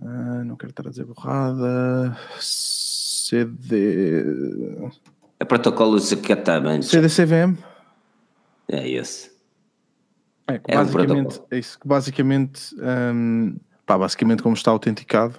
Ah, 0.00 0.44
não 0.44 0.56
quero 0.56 0.70
estar 0.70 0.86
a 0.86 0.90
dizer 0.90 1.04
borrada. 1.04 2.16
CD. 2.40 4.24
É 5.40 5.44
protocolo 5.44 5.98
Zacataban. 5.98 6.80
CDCVM? 6.82 7.56
É 8.68 8.88
esse. 8.88 9.30
É, 10.46 10.58
que 10.58 10.70
É 10.72 10.80
um 10.80 10.84
basicamente, 10.84 11.42
é 11.50 11.58
isso, 11.58 11.78
que 11.78 11.86
basicamente, 11.86 12.74
hum, 13.14 13.56
pá, 13.84 13.98
basicamente 13.98 14.42
como 14.42 14.54
está 14.54 14.70
autenticado, 14.70 15.38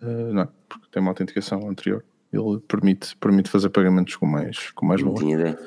eh, 0.00 0.32
não, 0.32 0.42
é? 0.42 0.48
porque 0.68 0.86
tem 0.92 1.00
uma 1.02 1.10
autenticação 1.10 1.68
anterior, 1.68 2.04
ele 2.32 2.58
permite, 2.66 3.16
permite 3.16 3.48
fazer 3.50 3.68
pagamentos 3.70 4.16
com 4.16 4.26
mais, 4.26 4.70
com 4.70 4.86
mais 4.86 5.00
Não 5.00 5.08
valor. 5.08 5.20
tinha 5.20 5.34
ideia. 5.34 5.58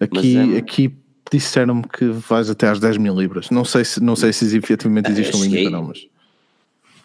Aqui, 0.00 0.36
Mas, 0.36 0.48
hum, 0.48 0.56
aqui 0.56 0.96
disseram-me 1.30 1.82
que 1.84 2.06
vais 2.06 2.48
até 2.48 2.68
às 2.68 2.78
10 2.80 2.98
mil 2.98 3.14
libras. 3.18 3.50
Não 3.50 3.64
sei 3.64 3.84
se, 3.84 4.00
não 4.02 4.16
sei 4.16 4.32
se 4.32 4.56
efetivamente 4.56 5.10
existe 5.10 5.36
um 5.36 5.40
limite 5.42 5.56
cheguei. 5.62 5.66
ou 5.66 5.72
não, 5.72 5.82
mas 5.88 6.06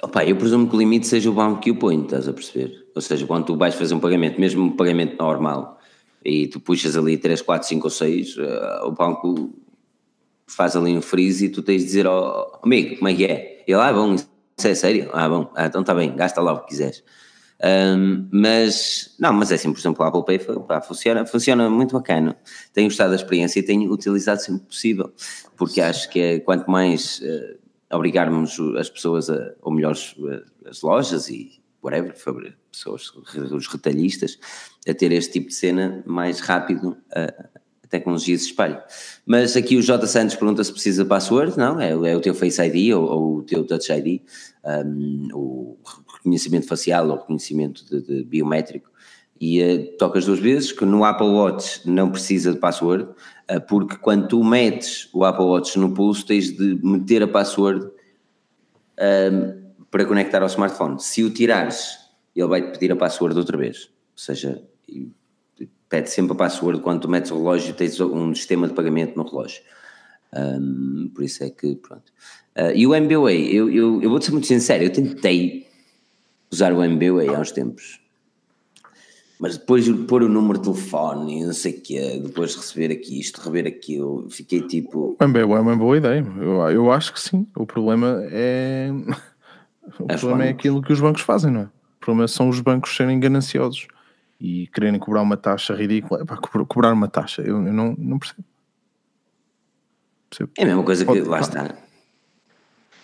Opa, 0.04 0.26
eu 0.26 0.36
presumo 0.36 0.68
que 0.68 0.76
o 0.76 0.80
limite 0.80 1.06
seja 1.06 1.30
o 1.30 1.34
banco 1.34 1.60
que 1.60 1.70
o 1.70 1.76
põe, 1.76 2.02
estás 2.02 2.28
a 2.28 2.34
perceber? 2.34 2.88
Ou 2.96 3.02
seja, 3.02 3.26
quando 3.28 3.46
tu 3.46 3.56
vais 3.56 3.76
fazer 3.76 3.94
um 3.94 4.00
pagamento, 4.00 4.40
mesmo 4.42 4.64
um 4.64 4.76
pagamento 4.76 5.16
normal, 5.22 5.80
e 6.26 6.48
tu 6.48 6.60
puxas 6.60 6.98
ali 6.98 7.18
3, 7.18 7.40
4, 7.42 7.68
5 7.68 7.86
ou 7.86 7.90
6, 7.92 8.36
eh, 8.40 8.82
o 8.84 8.92
banco 8.92 9.54
faz 10.48 10.76
ali 10.76 10.98
um 10.98 11.02
freeze 11.04 11.46
e 11.46 11.50
tu 11.50 11.62
tens 11.62 11.82
de 11.82 11.86
dizer 11.86 12.08
ao 12.08 12.60
amigo, 12.64 12.96
como 12.98 13.10
é 13.10 13.14
que 13.14 13.26
é? 13.26 13.64
Ele, 13.68 13.80
ah, 13.80 13.94
bom, 13.94 14.16
isso 14.16 14.28
é 14.68 14.74
sério? 14.74 15.10
Ah, 15.14 15.30
bom, 15.30 15.52
ah, 15.56 15.68
então 15.68 15.82
está 15.82 15.94
bem, 15.94 16.16
gasta 16.16 16.42
lá 16.42 16.54
o 16.54 16.62
que 16.62 16.70
quiseres. 16.70 17.04
Um, 17.64 18.28
mas, 18.32 19.16
não, 19.20 19.32
mas 19.34 19.52
é 19.52 19.56
assim, 19.56 19.72
por 19.72 19.80
exemplo, 19.80 20.04
o 20.04 20.08
Apple 20.08 20.26
Pay 20.26 20.60
pá, 20.68 20.82
funciona, 20.82 21.26
funciona 21.26 21.70
muito 21.70 21.94
bacana. 21.94 22.36
Tenho 22.74 22.88
gostado 22.88 23.12
da 23.12 23.16
experiência 23.16 23.60
e 23.60 23.64
tenho 23.64 23.92
utilizado 23.92 24.42
sempre 24.42 24.66
possível, 24.66 25.14
porque 25.56 25.80
acho 25.80 26.10
que 26.10 26.20
é 26.20 26.40
quanto 26.40 26.70
mais 26.70 27.22
uh, 27.22 27.96
obrigarmos 27.96 28.58
as 28.78 28.90
pessoas, 28.90 29.30
a, 29.30 29.54
ou 29.62 29.72
melhor, 29.72 29.96
as 30.66 30.82
lojas 30.82 31.30
e 31.30 31.62
whatever, 31.84 32.14
pessoas, 32.72 33.12
os 33.52 33.68
retalhistas, 33.68 34.40
a 34.88 34.94
ter 34.94 35.12
este 35.12 35.34
tipo 35.34 35.50
de 35.50 35.56
cena 35.56 36.04
mais 36.06 36.40
rápido. 36.40 36.98
Uh, 37.16 37.51
tecnologia 37.92 38.38
se 38.38 38.46
espalha. 38.46 38.84
Mas 39.26 39.56
aqui 39.56 39.76
o 39.76 39.82
J. 39.82 40.08
Santos 40.08 40.36
pergunta 40.36 40.64
se 40.64 40.72
precisa 40.72 41.04
de 41.04 41.10
password, 41.10 41.58
não, 41.58 41.80
é, 41.80 41.92
é 41.92 42.16
o 42.16 42.22
teu 42.22 42.34
Face 42.34 42.62
ID 42.62 42.96
ou, 42.96 43.04
ou 43.04 43.38
o 43.38 43.44
teu 43.44 43.64
Touch 43.66 43.92
ID, 43.92 44.22
um, 44.66 45.28
o 45.34 45.78
reconhecimento 46.16 46.68
facial 46.68 47.08
ou 47.10 47.18
reconhecimento 47.18 47.86
de, 47.86 48.02
de 48.02 48.24
biométrico 48.24 48.90
e 49.40 49.62
uh, 49.62 49.98
tocas 49.98 50.26
duas 50.26 50.40
vezes, 50.40 50.72
que 50.72 50.86
no 50.86 51.04
Apple 51.04 51.28
Watch 51.28 51.82
não 51.90 52.12
precisa 52.12 52.54
de 52.54 52.60
password, 52.60 53.06
uh, 53.06 53.62
porque 53.68 53.98
quando 53.98 54.28
tu 54.28 54.44
metes 54.44 55.10
o 55.12 55.26
Apple 55.26 55.46
Watch 55.46 55.78
no 55.80 55.94
pulso 55.94 56.26
tens 56.26 56.56
de 56.56 56.80
meter 56.84 57.24
a 57.24 57.28
password 57.28 57.86
uh, 57.86 59.62
para 59.90 60.06
conectar 60.06 60.42
ao 60.42 60.48
smartphone. 60.48 61.02
Se 61.02 61.24
o 61.24 61.32
tirares, 61.32 61.98
ele 62.36 62.48
vai-te 62.48 62.72
pedir 62.72 62.92
a 62.92 62.96
password 62.96 63.36
outra 63.38 63.58
vez, 63.58 63.86
ou 63.86 64.18
seja, 64.18 64.64
pede 65.92 66.10
sempre 66.10 66.32
a 66.32 66.36
password 66.36 66.82
quando 66.82 67.02
tu 67.02 67.10
metes 67.10 67.30
o 67.32 67.36
relógio 67.36 67.74
tens 67.74 68.00
um 68.00 68.34
sistema 68.34 68.66
de 68.66 68.74
pagamento 68.74 69.18
no 69.18 69.28
relógio. 69.28 69.62
Um, 70.34 71.12
por 71.14 71.26
isso 71.26 71.44
é 71.44 71.50
que, 71.50 71.76
pronto. 71.76 72.14
Uh, 72.58 72.72
e 72.74 72.88
o 72.88 72.96
MBWay, 72.96 73.54
eu, 73.54 73.70
eu, 73.70 74.02
eu 74.02 74.10
vou-te 74.10 74.26
ser 74.26 74.32
muito 74.32 74.48
sincero, 74.48 74.86
eu 74.86 74.90
tentei 74.92 75.68
usar 76.50 76.72
o 76.72 76.82
MBWay 76.82 77.28
há 77.28 77.40
uns 77.40 77.52
tempos. 77.52 78.00
Mas 79.38 79.58
depois 79.58 79.84
de 79.84 79.94
pôr 79.94 80.24
o 80.24 80.30
número 80.30 80.60
de 80.60 80.66
telefone 80.66 81.42
e 81.42 81.46
não 81.46 81.54
sei 81.54 81.74
o 81.74 81.82
quê, 81.82 82.22
depois 82.24 82.52
de 82.52 82.58
receber 82.58 82.92
aqui 82.92 83.20
isto, 83.20 83.42
rever 83.42 83.68
aquilo, 83.68 84.30
fiquei 84.30 84.62
tipo. 84.62 85.18
O 85.20 85.24
MBWay 85.24 85.58
é 85.58 85.62
uma 85.62 85.76
boa 85.76 85.98
ideia. 85.98 86.26
Eu, 86.40 86.70
eu 86.70 86.92
acho 86.92 87.12
que 87.12 87.20
sim. 87.20 87.46
O 87.56 87.66
problema 87.66 88.24
é. 88.32 88.90
O 90.00 90.06
é 90.08 90.16
problema 90.16 90.46
é 90.46 90.50
aquilo 90.50 90.82
que 90.82 90.94
os 90.94 91.02
bancos 91.02 91.24
fazem, 91.24 91.52
não 91.52 91.62
é? 91.62 91.64
O 91.64 92.00
problema 92.00 92.28
são 92.28 92.48
os 92.48 92.62
bancos 92.62 92.96
serem 92.96 93.20
gananciosos 93.20 93.88
e 94.42 94.68
quererem 94.68 95.00
cobrar 95.00 95.22
uma 95.22 95.38
taxa 95.38 95.76
ridícula. 95.76 96.22
É 96.22 96.26
para 96.26 96.38
cobrar 96.66 96.92
uma 96.92 97.08
taxa, 97.08 97.44
eu, 97.44 97.64
eu 97.66 97.74
não, 97.74 97.96
não 97.98 98.18
percebo. 98.18 98.44
percebo. 100.30 100.52
É 100.58 100.64
a 100.64 100.66
mesma 100.66 100.84
coisa 100.84 101.06
que 101.06 101.14
Pode, 101.14 101.22
lá 101.22 101.40
está 101.40 101.76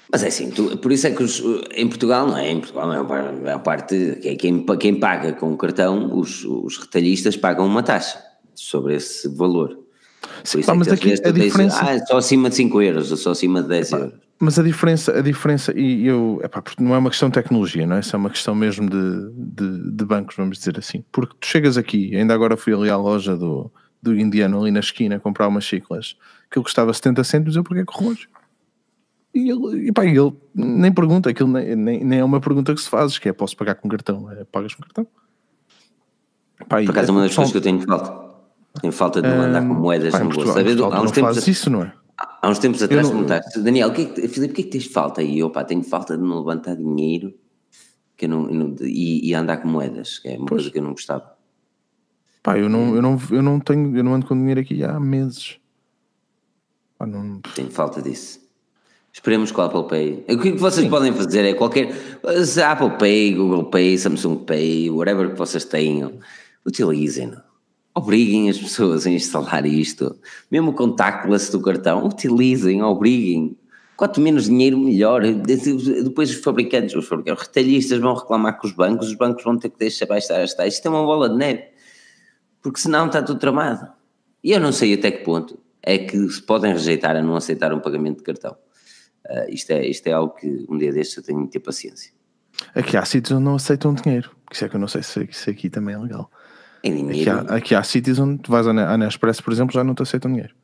mas 0.09 0.23
é 0.23 0.27
assim, 0.27 0.49
tu, 0.51 0.77
por 0.77 0.91
isso 0.91 1.05
é 1.05 1.11
que 1.11 1.21
os, 1.21 1.43
em 1.75 1.87
Portugal, 1.87 2.27
não 2.27 2.37
é? 2.37 2.49
Em 2.49 2.59
Portugal, 2.61 2.93
é 2.93 3.51
a 3.51 3.59
parte, 3.59 4.17
quem, 4.39 4.65
quem 4.79 4.99
paga 4.99 5.33
com 5.33 5.51
o 5.51 5.57
cartão, 5.57 6.17
os, 6.17 6.45
os 6.45 6.77
retalhistas 6.77 7.35
pagam 7.35 7.65
uma 7.65 7.83
taxa 7.83 8.23
sobre 8.55 8.95
esse 8.95 9.27
valor. 9.27 9.77
Sim, 10.45 10.61
pá, 10.61 10.73
é 10.73 10.75
mas 10.75 10.87
aqui 10.87 11.11
a 11.11 11.31
diferença. 11.31 11.85
Tens, 11.85 12.01
ah, 12.01 12.05
só 12.05 12.17
acima 12.17 12.49
de 12.49 12.55
5 12.55 12.81
euros, 12.81 13.11
ou 13.11 13.17
só 13.17 13.31
acima 13.31 13.61
de 13.61 13.67
10 13.67 13.91
euros. 13.91 14.26
Mas 14.39 14.59
a 14.59 14.63
diferença, 14.63 15.17
a 15.17 15.21
diferença, 15.21 15.73
e 15.75 16.05
eu, 16.05 16.39
epá, 16.43 16.63
não 16.79 16.93
é 16.93 16.97
uma 16.97 17.09
questão 17.09 17.27
de 17.27 17.33
tecnologia, 17.33 17.87
não 17.87 17.95
é? 17.95 18.01
Isso 18.01 18.15
é 18.15 18.19
uma 18.19 18.29
questão 18.29 18.53
mesmo 18.53 18.87
de, 18.87 19.31
de, 19.33 19.91
de, 19.91 20.05
bancos, 20.05 20.35
vamos 20.35 20.59
dizer 20.59 20.77
assim. 20.77 21.03
Porque 21.11 21.35
tu 21.39 21.47
chegas 21.47 21.75
aqui, 21.75 22.15
ainda 22.15 22.35
agora 22.35 22.55
fui 22.55 22.73
ali 22.73 22.89
à 22.89 22.97
loja 22.97 23.35
do, 23.35 23.71
do 24.01 24.17
indiano 24.17 24.61
ali 24.61 24.69
na 24.69 24.79
esquina 24.79 25.19
comprar 25.19 25.47
umas 25.47 25.63
chiclas, 25.63 26.15
que 26.51 26.59
ele 26.59 26.63
custava 26.63 26.93
70 26.93 27.23
cêntimos, 27.23 27.55
eu 27.55 27.63
porque 27.63 27.81
é 27.81 27.85
que 27.85 27.99
relógio? 27.99 28.29
E 29.33 29.49
ele, 29.49 29.87
e 29.87 29.91
pá, 29.91 30.05
ele 30.05 30.33
nem 30.53 30.91
pergunta, 30.91 31.29
aquilo 31.31 31.49
nem, 31.49 31.75
nem, 31.75 32.03
nem, 32.03 32.19
é 32.19 32.23
uma 32.23 32.39
pergunta 32.39 32.75
que 32.75 32.81
se 32.81 32.89
faz, 32.89 33.17
que 33.17 33.29
é 33.29 33.33
posso 33.33 33.57
pagar 33.57 33.75
com 33.75 33.89
cartão? 33.89 34.31
É, 34.31 34.43
pagas 34.43 34.75
com 34.75 34.83
cartão? 34.83 35.07
Pá, 36.69 36.81
Por 36.81 36.91
acaso 36.91 37.09
é 37.09 37.11
uma 37.11 37.21
das 37.21 37.35
coisas 37.35 37.51
que 37.51 37.57
eu 37.57 37.61
tenho 37.61 37.79
falta. 37.81 38.27
Tenho 38.81 38.93
falta 38.93 39.19
de 39.19 39.27
não 39.27 39.41
andar 39.41 39.61
com 39.67 39.73
moedas 39.73 40.11
pá, 40.11 40.19
no 40.19 40.29
bolso. 40.29 40.51
Há 40.51 41.01
uns 41.01 41.11
tempos, 41.11 41.35
faz 41.35 41.47
isso, 41.47 41.71
não 41.71 41.83
é? 41.83 41.93
Há 42.17 42.49
uns 42.49 42.59
tempos 42.59 42.81
atrás 42.81 43.09
perguntaste, 43.09 43.59
Daniel, 43.61 43.93
que 43.93 44.01
é 44.01 44.05
que, 44.05 44.27
Filipe, 44.27 44.53
o 44.53 44.55
que 44.55 44.61
é 44.61 44.63
que 44.65 44.71
tens 44.71 44.85
falta? 44.87 45.21
E 45.21 45.39
eu, 45.39 45.49
pá, 45.51 45.63
tenho 45.63 45.83
falta 45.83 46.17
de 46.17 46.23
não 46.23 46.39
levantar 46.39 46.75
dinheiro 46.75 47.33
que 48.15 48.25
eu 48.25 48.29
não, 48.29 48.49
eu 48.49 48.53
não 48.53 48.75
e, 48.81 49.29
e, 49.29 49.33
andar 49.35 49.57
com 49.57 49.67
moedas, 49.67 50.17
que 50.17 50.29
é 50.29 50.37
uma 50.37 50.47
pois. 50.47 50.61
coisa 50.61 50.71
que 50.71 50.79
eu 50.79 50.83
não 50.83 50.91
gostava. 50.91 51.37
Pá, 52.41 52.57
eu 52.57 52.67
não, 52.67 52.95
eu, 52.95 53.01
não, 53.01 53.19
eu 53.29 53.41
não 53.43 53.59
tenho, 53.59 53.95
eu 53.95 54.03
não 54.03 54.15
ando 54.15 54.25
com 54.25 54.35
dinheiro 54.35 54.59
aqui 54.59 54.83
há 54.83 54.99
meses. 54.99 55.59
Pá, 56.97 57.05
não... 57.05 57.39
Tenho 57.53 57.69
falta 57.69 58.01
disso. 58.01 58.39
Esperemos 59.13 59.51
com 59.51 59.61
o 59.61 59.65
Apple 59.65 59.87
Pay. 59.87 60.25
O 60.35 60.39
que 60.39 60.51
vocês 60.53 60.85
Sim. 60.85 60.89
podem 60.89 61.13
fazer 61.13 61.43
é 61.43 61.53
qualquer. 61.53 61.91
Apple 62.65 62.97
Pay, 62.97 63.33
Google 63.33 63.65
Pay, 63.65 63.97
Samsung 63.97 64.45
Pay, 64.45 64.89
whatever 64.89 65.31
que 65.31 65.37
vocês 65.37 65.65
tenham, 65.65 66.19
utilizem-no. 66.65 67.46
Obriguem 67.97 68.47
as 68.47 68.59
pessoas 68.59 69.07
a 69.07 69.09
instalar 69.09 69.65
isto. 69.65 70.15
Mesmo 70.51 70.69
o 70.69 70.73
contactless 70.73 71.51
do 71.51 71.59
cartão, 71.59 72.05
utilizem, 72.05 72.83
obriguem. 72.83 73.57
Quanto 73.95 74.21
menos 74.21 74.43
dinheiro, 74.43 74.77
melhor. 74.77 75.23
Depois 75.23 76.29
os 76.29 76.35
fabricantes, 76.43 76.93
os 76.93 77.07
fabricantes, 77.07 77.47
retalhistas 77.47 77.99
vão 77.99 78.13
reclamar 78.13 78.59
com 78.59 78.67
os 78.67 78.73
bancos, 78.73 79.07
os 79.07 79.15
bancos 79.15 79.43
vão 79.43 79.57
ter 79.57 79.69
que 79.69 79.79
deixar 79.79 80.05
baixar 80.05 80.39
as 80.39 80.53
taxas. 80.53 80.75
Isto 80.75 80.85
é 80.85 80.91
uma 80.91 81.03
bola 81.03 81.27
de 81.27 81.37
neve. 81.37 81.63
Porque 82.61 82.79
senão 82.79 83.07
está 83.07 83.23
tudo 83.23 83.39
tramado. 83.39 83.91
E 84.43 84.51
eu 84.51 84.59
não 84.59 84.71
sei 84.71 84.93
até 84.93 85.09
que 85.09 85.23
ponto 85.23 85.57
é 85.81 85.97
que 85.97 86.29
se 86.29 86.43
podem 86.43 86.73
rejeitar 86.73 87.15
a 87.15 87.23
não 87.23 87.35
aceitar 87.35 87.73
um 87.73 87.79
pagamento 87.79 88.17
de 88.17 88.23
cartão. 88.23 88.55
Uh, 89.25 89.49
isto, 89.49 89.71
é, 89.71 89.87
isto 89.87 90.05
é 90.05 90.11
algo 90.11 90.35
que 90.35 90.67
um 90.69 90.77
dia 90.77 90.93
destes 90.93 91.17
eu 91.17 91.23
tenho 91.23 91.43
de 91.43 91.49
ter 91.49 91.61
paciência. 91.61 92.11
Aqui 92.75 92.95
há 92.95 93.03
sítios 93.03 93.31
onde 93.31 93.45
não 93.45 93.55
aceitam 93.55 93.95
dinheiro, 93.95 94.29
isso 94.51 94.65
é 94.65 94.69
que 94.69 94.75
eu 94.75 94.79
não 94.79 94.87
sei 94.87 95.01
se 95.01 95.23
isso 95.23 95.49
aqui 95.49 95.67
também 95.67 95.95
é 95.95 95.97
legal. 95.97 96.29
Em 96.83 96.95
dinheiro? 96.95 97.39
Aqui 97.39 97.51
há, 97.51 97.55
aqui 97.55 97.75
há 97.75 97.83
sítios 97.83 98.19
onde 98.19 98.41
tu 98.41 98.51
vais 98.51 98.67
à 98.67 98.97
Nespresso, 98.97 99.43
por 99.43 99.51
exemplo, 99.51 99.73
já 99.73 99.83
não 99.83 99.95
te 99.95 100.03
aceitam 100.03 100.31
dinheiro. 100.31 100.55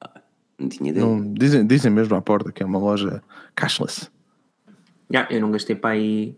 Ah, 0.00 0.20
não 0.58 0.68
tinha 0.68 0.90
ideia. 0.90 1.04
Não, 1.04 1.32
dizem, 1.34 1.66
dizem 1.66 1.90
mesmo 1.90 2.14
à 2.14 2.22
porta 2.22 2.52
que 2.52 2.62
é 2.62 2.66
uma 2.66 2.78
loja 2.78 3.22
cashless. 3.54 4.10
Yeah, 5.10 5.32
eu 5.32 5.40
não 5.40 5.50
gastei 5.50 5.76
para 5.76 5.90
aí 5.90 6.36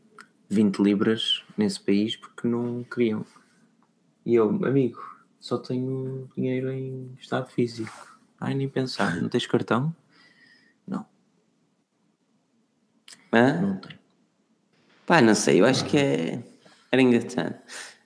20 0.48 0.78
libras 0.78 1.44
nesse 1.56 1.80
país 1.80 2.16
porque 2.16 2.46
não 2.46 2.84
queriam. 2.84 3.24
E 4.24 4.34
eu, 4.34 4.48
amigo, 4.48 5.00
só 5.40 5.58
tenho 5.58 6.28
dinheiro 6.36 6.70
em 6.70 7.16
estado 7.18 7.48
físico. 7.50 8.18
Ai, 8.40 8.54
nem 8.54 8.68
pensar, 8.68 9.20
não 9.20 9.28
tens 9.28 9.46
cartão? 9.46 9.94
Hã? 13.32 13.60
Não 13.60 13.76
tem. 13.76 13.98
Pá, 15.06 15.20
não 15.20 15.34
sei, 15.34 15.60
eu 15.60 15.66
acho 15.66 15.84
que 15.84 15.96
é. 15.96 16.42
Era 16.90 17.02
engraçado. 17.02 17.54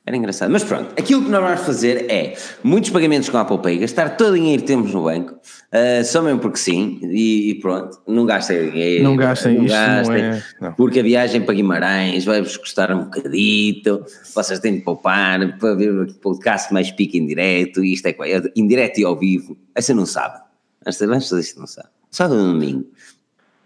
Era 0.05 0.17
engraçado. 0.17 0.51
Mas 0.51 0.65
pronto, 0.65 0.93
aquilo 0.99 1.23
que 1.23 1.31
nós 1.31 1.41
vamos 1.41 1.61
fazer 1.61 2.11
é 2.11 2.37
muitos 2.65 2.91
pagamentos 2.91 3.29
com 3.29 3.37
a 3.39 3.43
Apple 3.43 3.59
Pay, 3.59 3.79
gastar 3.79 4.17
todo 4.17 4.33
o 4.33 4.35
dinheiro 4.35 4.63
que 4.63 4.67
temos 4.67 4.93
no 4.93 5.05
banco, 5.05 5.35
uh, 5.35 6.05
só 6.05 6.21
mesmo 6.21 6.41
porque 6.41 6.59
sim, 6.59 6.99
e, 7.05 7.51
e, 7.51 7.55
pronto, 7.61 8.01
não 8.07 8.27
gastem 8.27 8.71
dinheiro. 8.71 9.05
Não 9.05 9.15
gastem 9.15 9.59
não 9.59 9.67
gastem, 9.67 10.23
não 10.23 10.33
é, 10.33 10.43
não. 10.61 10.73
porque 10.73 10.99
a 10.99 11.03
viagem 11.05 11.43
para 11.43 11.55
Guimarães 11.55 12.25
vai-vos 12.25 12.57
custar 12.57 12.93
um 12.93 13.05
bocadito, 13.05 14.05
vocês 14.35 14.59
têm 14.59 14.75
de 14.75 14.81
poupar 14.81 15.57
para 15.59 15.75
ver 15.77 15.91
o 15.93 16.13
podcast 16.15 16.73
mais 16.73 16.91
pique 16.91 17.19
em 17.19 17.27
direto, 17.27 17.85
e 17.85 17.93
isto 17.93 18.07
é, 18.07 18.17
é 18.23 18.43
indireto 18.57 18.99
e 18.99 19.05
ao 19.05 19.17
vivo. 19.17 19.57
Essa 19.73 19.95
não 19.95 20.05
sabe. 20.05 20.41
Vamos 20.85 21.29
fazer 21.29 21.43
isto, 21.43 21.61
não 21.61 21.67
sabe. 21.69 21.89
Só 22.11 22.29
no 22.29 22.53
domingo. 22.53 22.87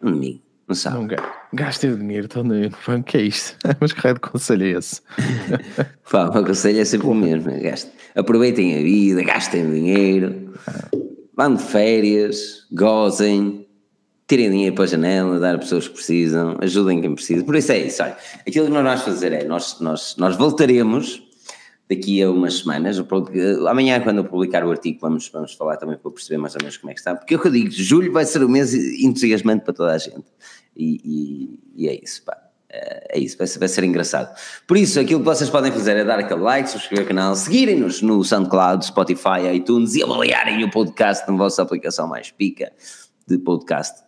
No 0.02 0.12
domingo. 0.12 0.45
Não 0.68 0.74
sabe. 0.74 0.96
Não 0.98 1.08
gastem 1.52 1.92
o 1.92 1.96
dinheiro 1.96 2.26
todo 2.26 2.46
no 2.46 2.70
banco, 2.86 3.04
que 3.04 3.16
é 3.16 3.22
isto? 3.22 3.56
Mas 3.80 3.92
que 3.92 4.00
raio 4.00 4.14
de 4.14 4.20
conselho 4.20 4.64
é 4.64 4.70
esse? 4.70 5.00
Pá, 6.10 6.26
o 6.28 6.44
conselho 6.44 6.80
é 6.80 6.84
sempre 6.84 7.06
o 7.06 7.14
mesmo. 7.14 7.50
É 7.50 7.60
gastem. 7.60 7.92
Aproveitem 8.16 8.78
a 8.78 8.82
vida, 8.82 9.22
gastem 9.22 9.70
dinheiro, 9.70 10.52
vão 11.36 11.54
de 11.54 11.62
férias, 11.62 12.66
gozem, 12.72 13.66
tirem 14.26 14.50
dinheiro 14.50 14.74
para 14.74 14.84
a 14.84 14.88
janela, 14.88 15.38
dar 15.38 15.54
a 15.54 15.58
pessoas 15.58 15.86
que 15.86 15.94
precisam, 15.94 16.56
ajudem 16.60 17.00
quem 17.00 17.14
precisa. 17.14 17.44
Por 17.44 17.54
isso 17.54 17.72
é 17.72 17.78
isso. 17.78 18.02
Olha, 18.02 18.16
aquilo 18.46 18.66
que 18.66 18.72
nós 18.72 18.82
vamos 18.82 19.02
fazer 19.02 19.32
é, 19.32 19.44
nós, 19.44 19.78
nós, 19.80 20.16
nós 20.18 20.36
voltaremos 20.36 21.22
daqui 21.88 22.22
a 22.22 22.30
umas 22.30 22.58
semanas. 22.58 22.98
Amanhã, 23.68 24.00
quando 24.00 24.18
eu 24.18 24.24
publicar 24.24 24.64
o 24.64 24.70
artigo, 24.70 24.98
vamos, 25.00 25.28
vamos 25.28 25.54
falar 25.54 25.76
também 25.76 25.96
para 25.96 26.10
perceber 26.10 26.38
mais 26.38 26.54
ou 26.54 26.60
menos 26.60 26.76
como 26.76 26.90
é 26.90 26.94
que 26.94 27.00
está. 27.00 27.14
Porque 27.14 27.34
é 27.34 27.36
o 27.36 27.40
que 27.40 27.48
eu 27.48 27.52
digo, 27.52 27.70
julho 27.70 28.12
vai 28.12 28.24
ser 28.24 28.42
um 28.42 28.48
mês 28.48 28.74
entusiasmante 28.74 29.64
para 29.64 29.74
toda 29.74 29.92
a 29.92 29.98
gente. 29.98 30.24
E, 30.76 31.00
e, 31.04 31.84
e 31.84 31.88
é 31.88 31.98
isso, 32.02 32.22
pá. 32.24 32.36
É, 32.68 33.16
é 33.16 33.18
isso, 33.18 33.38
vai 33.38 33.46
ser, 33.46 33.58
vai 33.58 33.68
ser 33.68 33.84
engraçado. 33.84 34.36
Por 34.66 34.76
isso, 34.76 35.00
aquilo 35.00 35.20
que 35.20 35.26
vocês 35.26 35.48
podem 35.48 35.72
fazer 35.72 35.96
é 35.96 36.04
dar 36.04 36.18
aquele 36.18 36.40
like, 36.40 36.68
subscrever 36.68 37.04
o 37.04 37.08
canal, 37.08 37.34
seguirem-nos 37.34 38.02
no 38.02 38.22
SoundCloud, 38.22 38.84
Spotify, 38.84 39.54
iTunes 39.54 39.94
e 39.94 40.02
avaliarem 40.02 40.62
o 40.64 40.70
podcast 40.70 41.28
na 41.30 41.36
vossa 41.36 41.62
aplicação 41.62 42.08
mais 42.08 42.30
pica 42.30 42.72
de 43.26 43.38
podcast, 43.38 44.02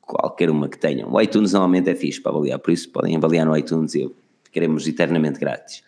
qualquer 0.00 0.50
uma 0.50 0.68
que 0.68 0.78
tenham. 0.78 1.12
O 1.12 1.20
iTunes 1.20 1.52
normalmente 1.52 1.90
é 1.90 1.94
fixe 1.94 2.20
para 2.20 2.32
avaliar, 2.32 2.58
por 2.58 2.72
isso 2.72 2.90
podem 2.90 3.16
avaliar 3.16 3.46
no 3.46 3.56
iTunes 3.56 3.94
e 3.94 4.10
ficaremos 4.42 4.86
eternamente 4.86 5.38
grátis. 5.38 5.82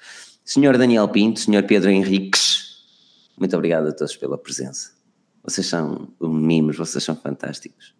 Senhor 0.45 0.77
Daniel 0.77 1.09
Pinto, 1.09 1.41
Senhor 1.41 1.63
Pedro 1.65 1.91
Henriques, 1.91 2.71
muito 3.39 3.57
obrigado 3.57 3.89
a 3.89 3.93
todos 3.93 4.17
pela 4.17 4.37
presença. 4.37 4.93
Vocês 5.43 5.67
são 5.67 6.09
mimos, 6.21 6.77
vocês 6.77 7.03
são 7.03 7.17
fantásticos. 7.17 7.95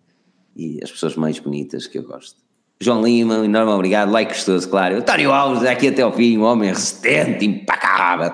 E 0.57 0.81
as 0.83 0.91
pessoas 0.91 1.17
mais 1.17 1.39
bonitas 1.39 1.87
que 1.87 1.99
eu 1.99 2.03
gosto. 2.03 2.37
João 2.83 3.03
Lima, 3.03 3.41
um 3.41 3.45
enorme 3.45 3.73
obrigado, 3.73 4.11
like 4.11 4.33
gostoso, 4.33 4.67
claro. 4.69 4.97
António 4.97 5.31
Alves, 5.31 5.65
aqui 5.65 5.89
até 5.89 6.01
ao 6.01 6.13
fim, 6.13 6.39
um 6.39 6.43
homem 6.43 6.71
resistente, 6.71 7.45
impacável. 7.45 8.33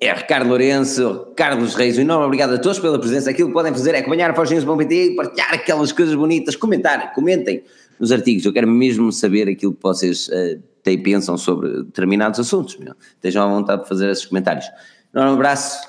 É 0.00 0.12
Ricardo 0.14 0.48
Lourenço, 0.48 1.32
Carlos 1.36 1.74
Reis, 1.74 1.98
um 1.98 2.00
enorme 2.00 2.24
obrigado 2.24 2.54
a 2.54 2.58
todos 2.58 2.78
pela 2.78 2.98
presença. 2.98 3.28
Aquilo 3.28 3.48
que 3.48 3.54
podem 3.54 3.72
fazer 3.72 3.94
é 3.94 3.98
acompanhar 3.98 4.30
a 4.30 4.34
Forginhos.pt, 4.34 5.14
partilhar 5.14 5.52
aquelas 5.52 5.92
coisas 5.92 6.14
bonitas, 6.14 6.56
comentar, 6.56 7.12
comentem 7.12 7.62
nos 8.00 8.12
artigos. 8.12 8.46
Eu 8.46 8.52
quero 8.52 8.66
mesmo 8.66 9.12
saber 9.12 9.48
aquilo 9.48 9.74
que 9.74 9.82
vocês 9.82 10.28
uh, 10.28 10.62
têm, 10.82 11.02
pensam 11.02 11.36
sobre 11.36 11.82
determinados 11.82 12.40
assuntos. 12.40 12.78
Meu. 12.78 12.94
Estejam 13.16 13.44
à 13.44 13.48
vontade 13.48 13.82
de 13.82 13.88
fazer 13.88 14.08
esses 14.08 14.24
comentários. 14.24 14.64
Um 15.12 15.18
enorme 15.18 15.34
abraço, 15.34 15.86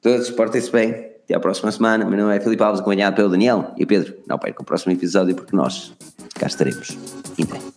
todos, 0.00 0.30
portem-se 0.30 0.70
bem. 0.70 1.17
Até 1.28 1.36
à 1.36 1.40
próxima 1.40 1.70
semana. 1.70 2.06
Meu 2.06 2.18
nome 2.18 2.34
é 2.34 2.40
Filipe 2.40 2.62
Alves, 2.62 2.80
acompanhado 2.80 3.14
pelo 3.14 3.28
Daniel 3.28 3.74
e 3.76 3.84
Pedro. 3.84 4.14
Não 4.26 4.38
percam 4.38 4.62
o 4.62 4.64
próximo 4.64 4.94
episódio 4.94 5.34
porque 5.34 5.54
nós 5.54 5.92
cá 6.34 6.46
estaremos. 6.46 6.96
Então. 7.36 7.67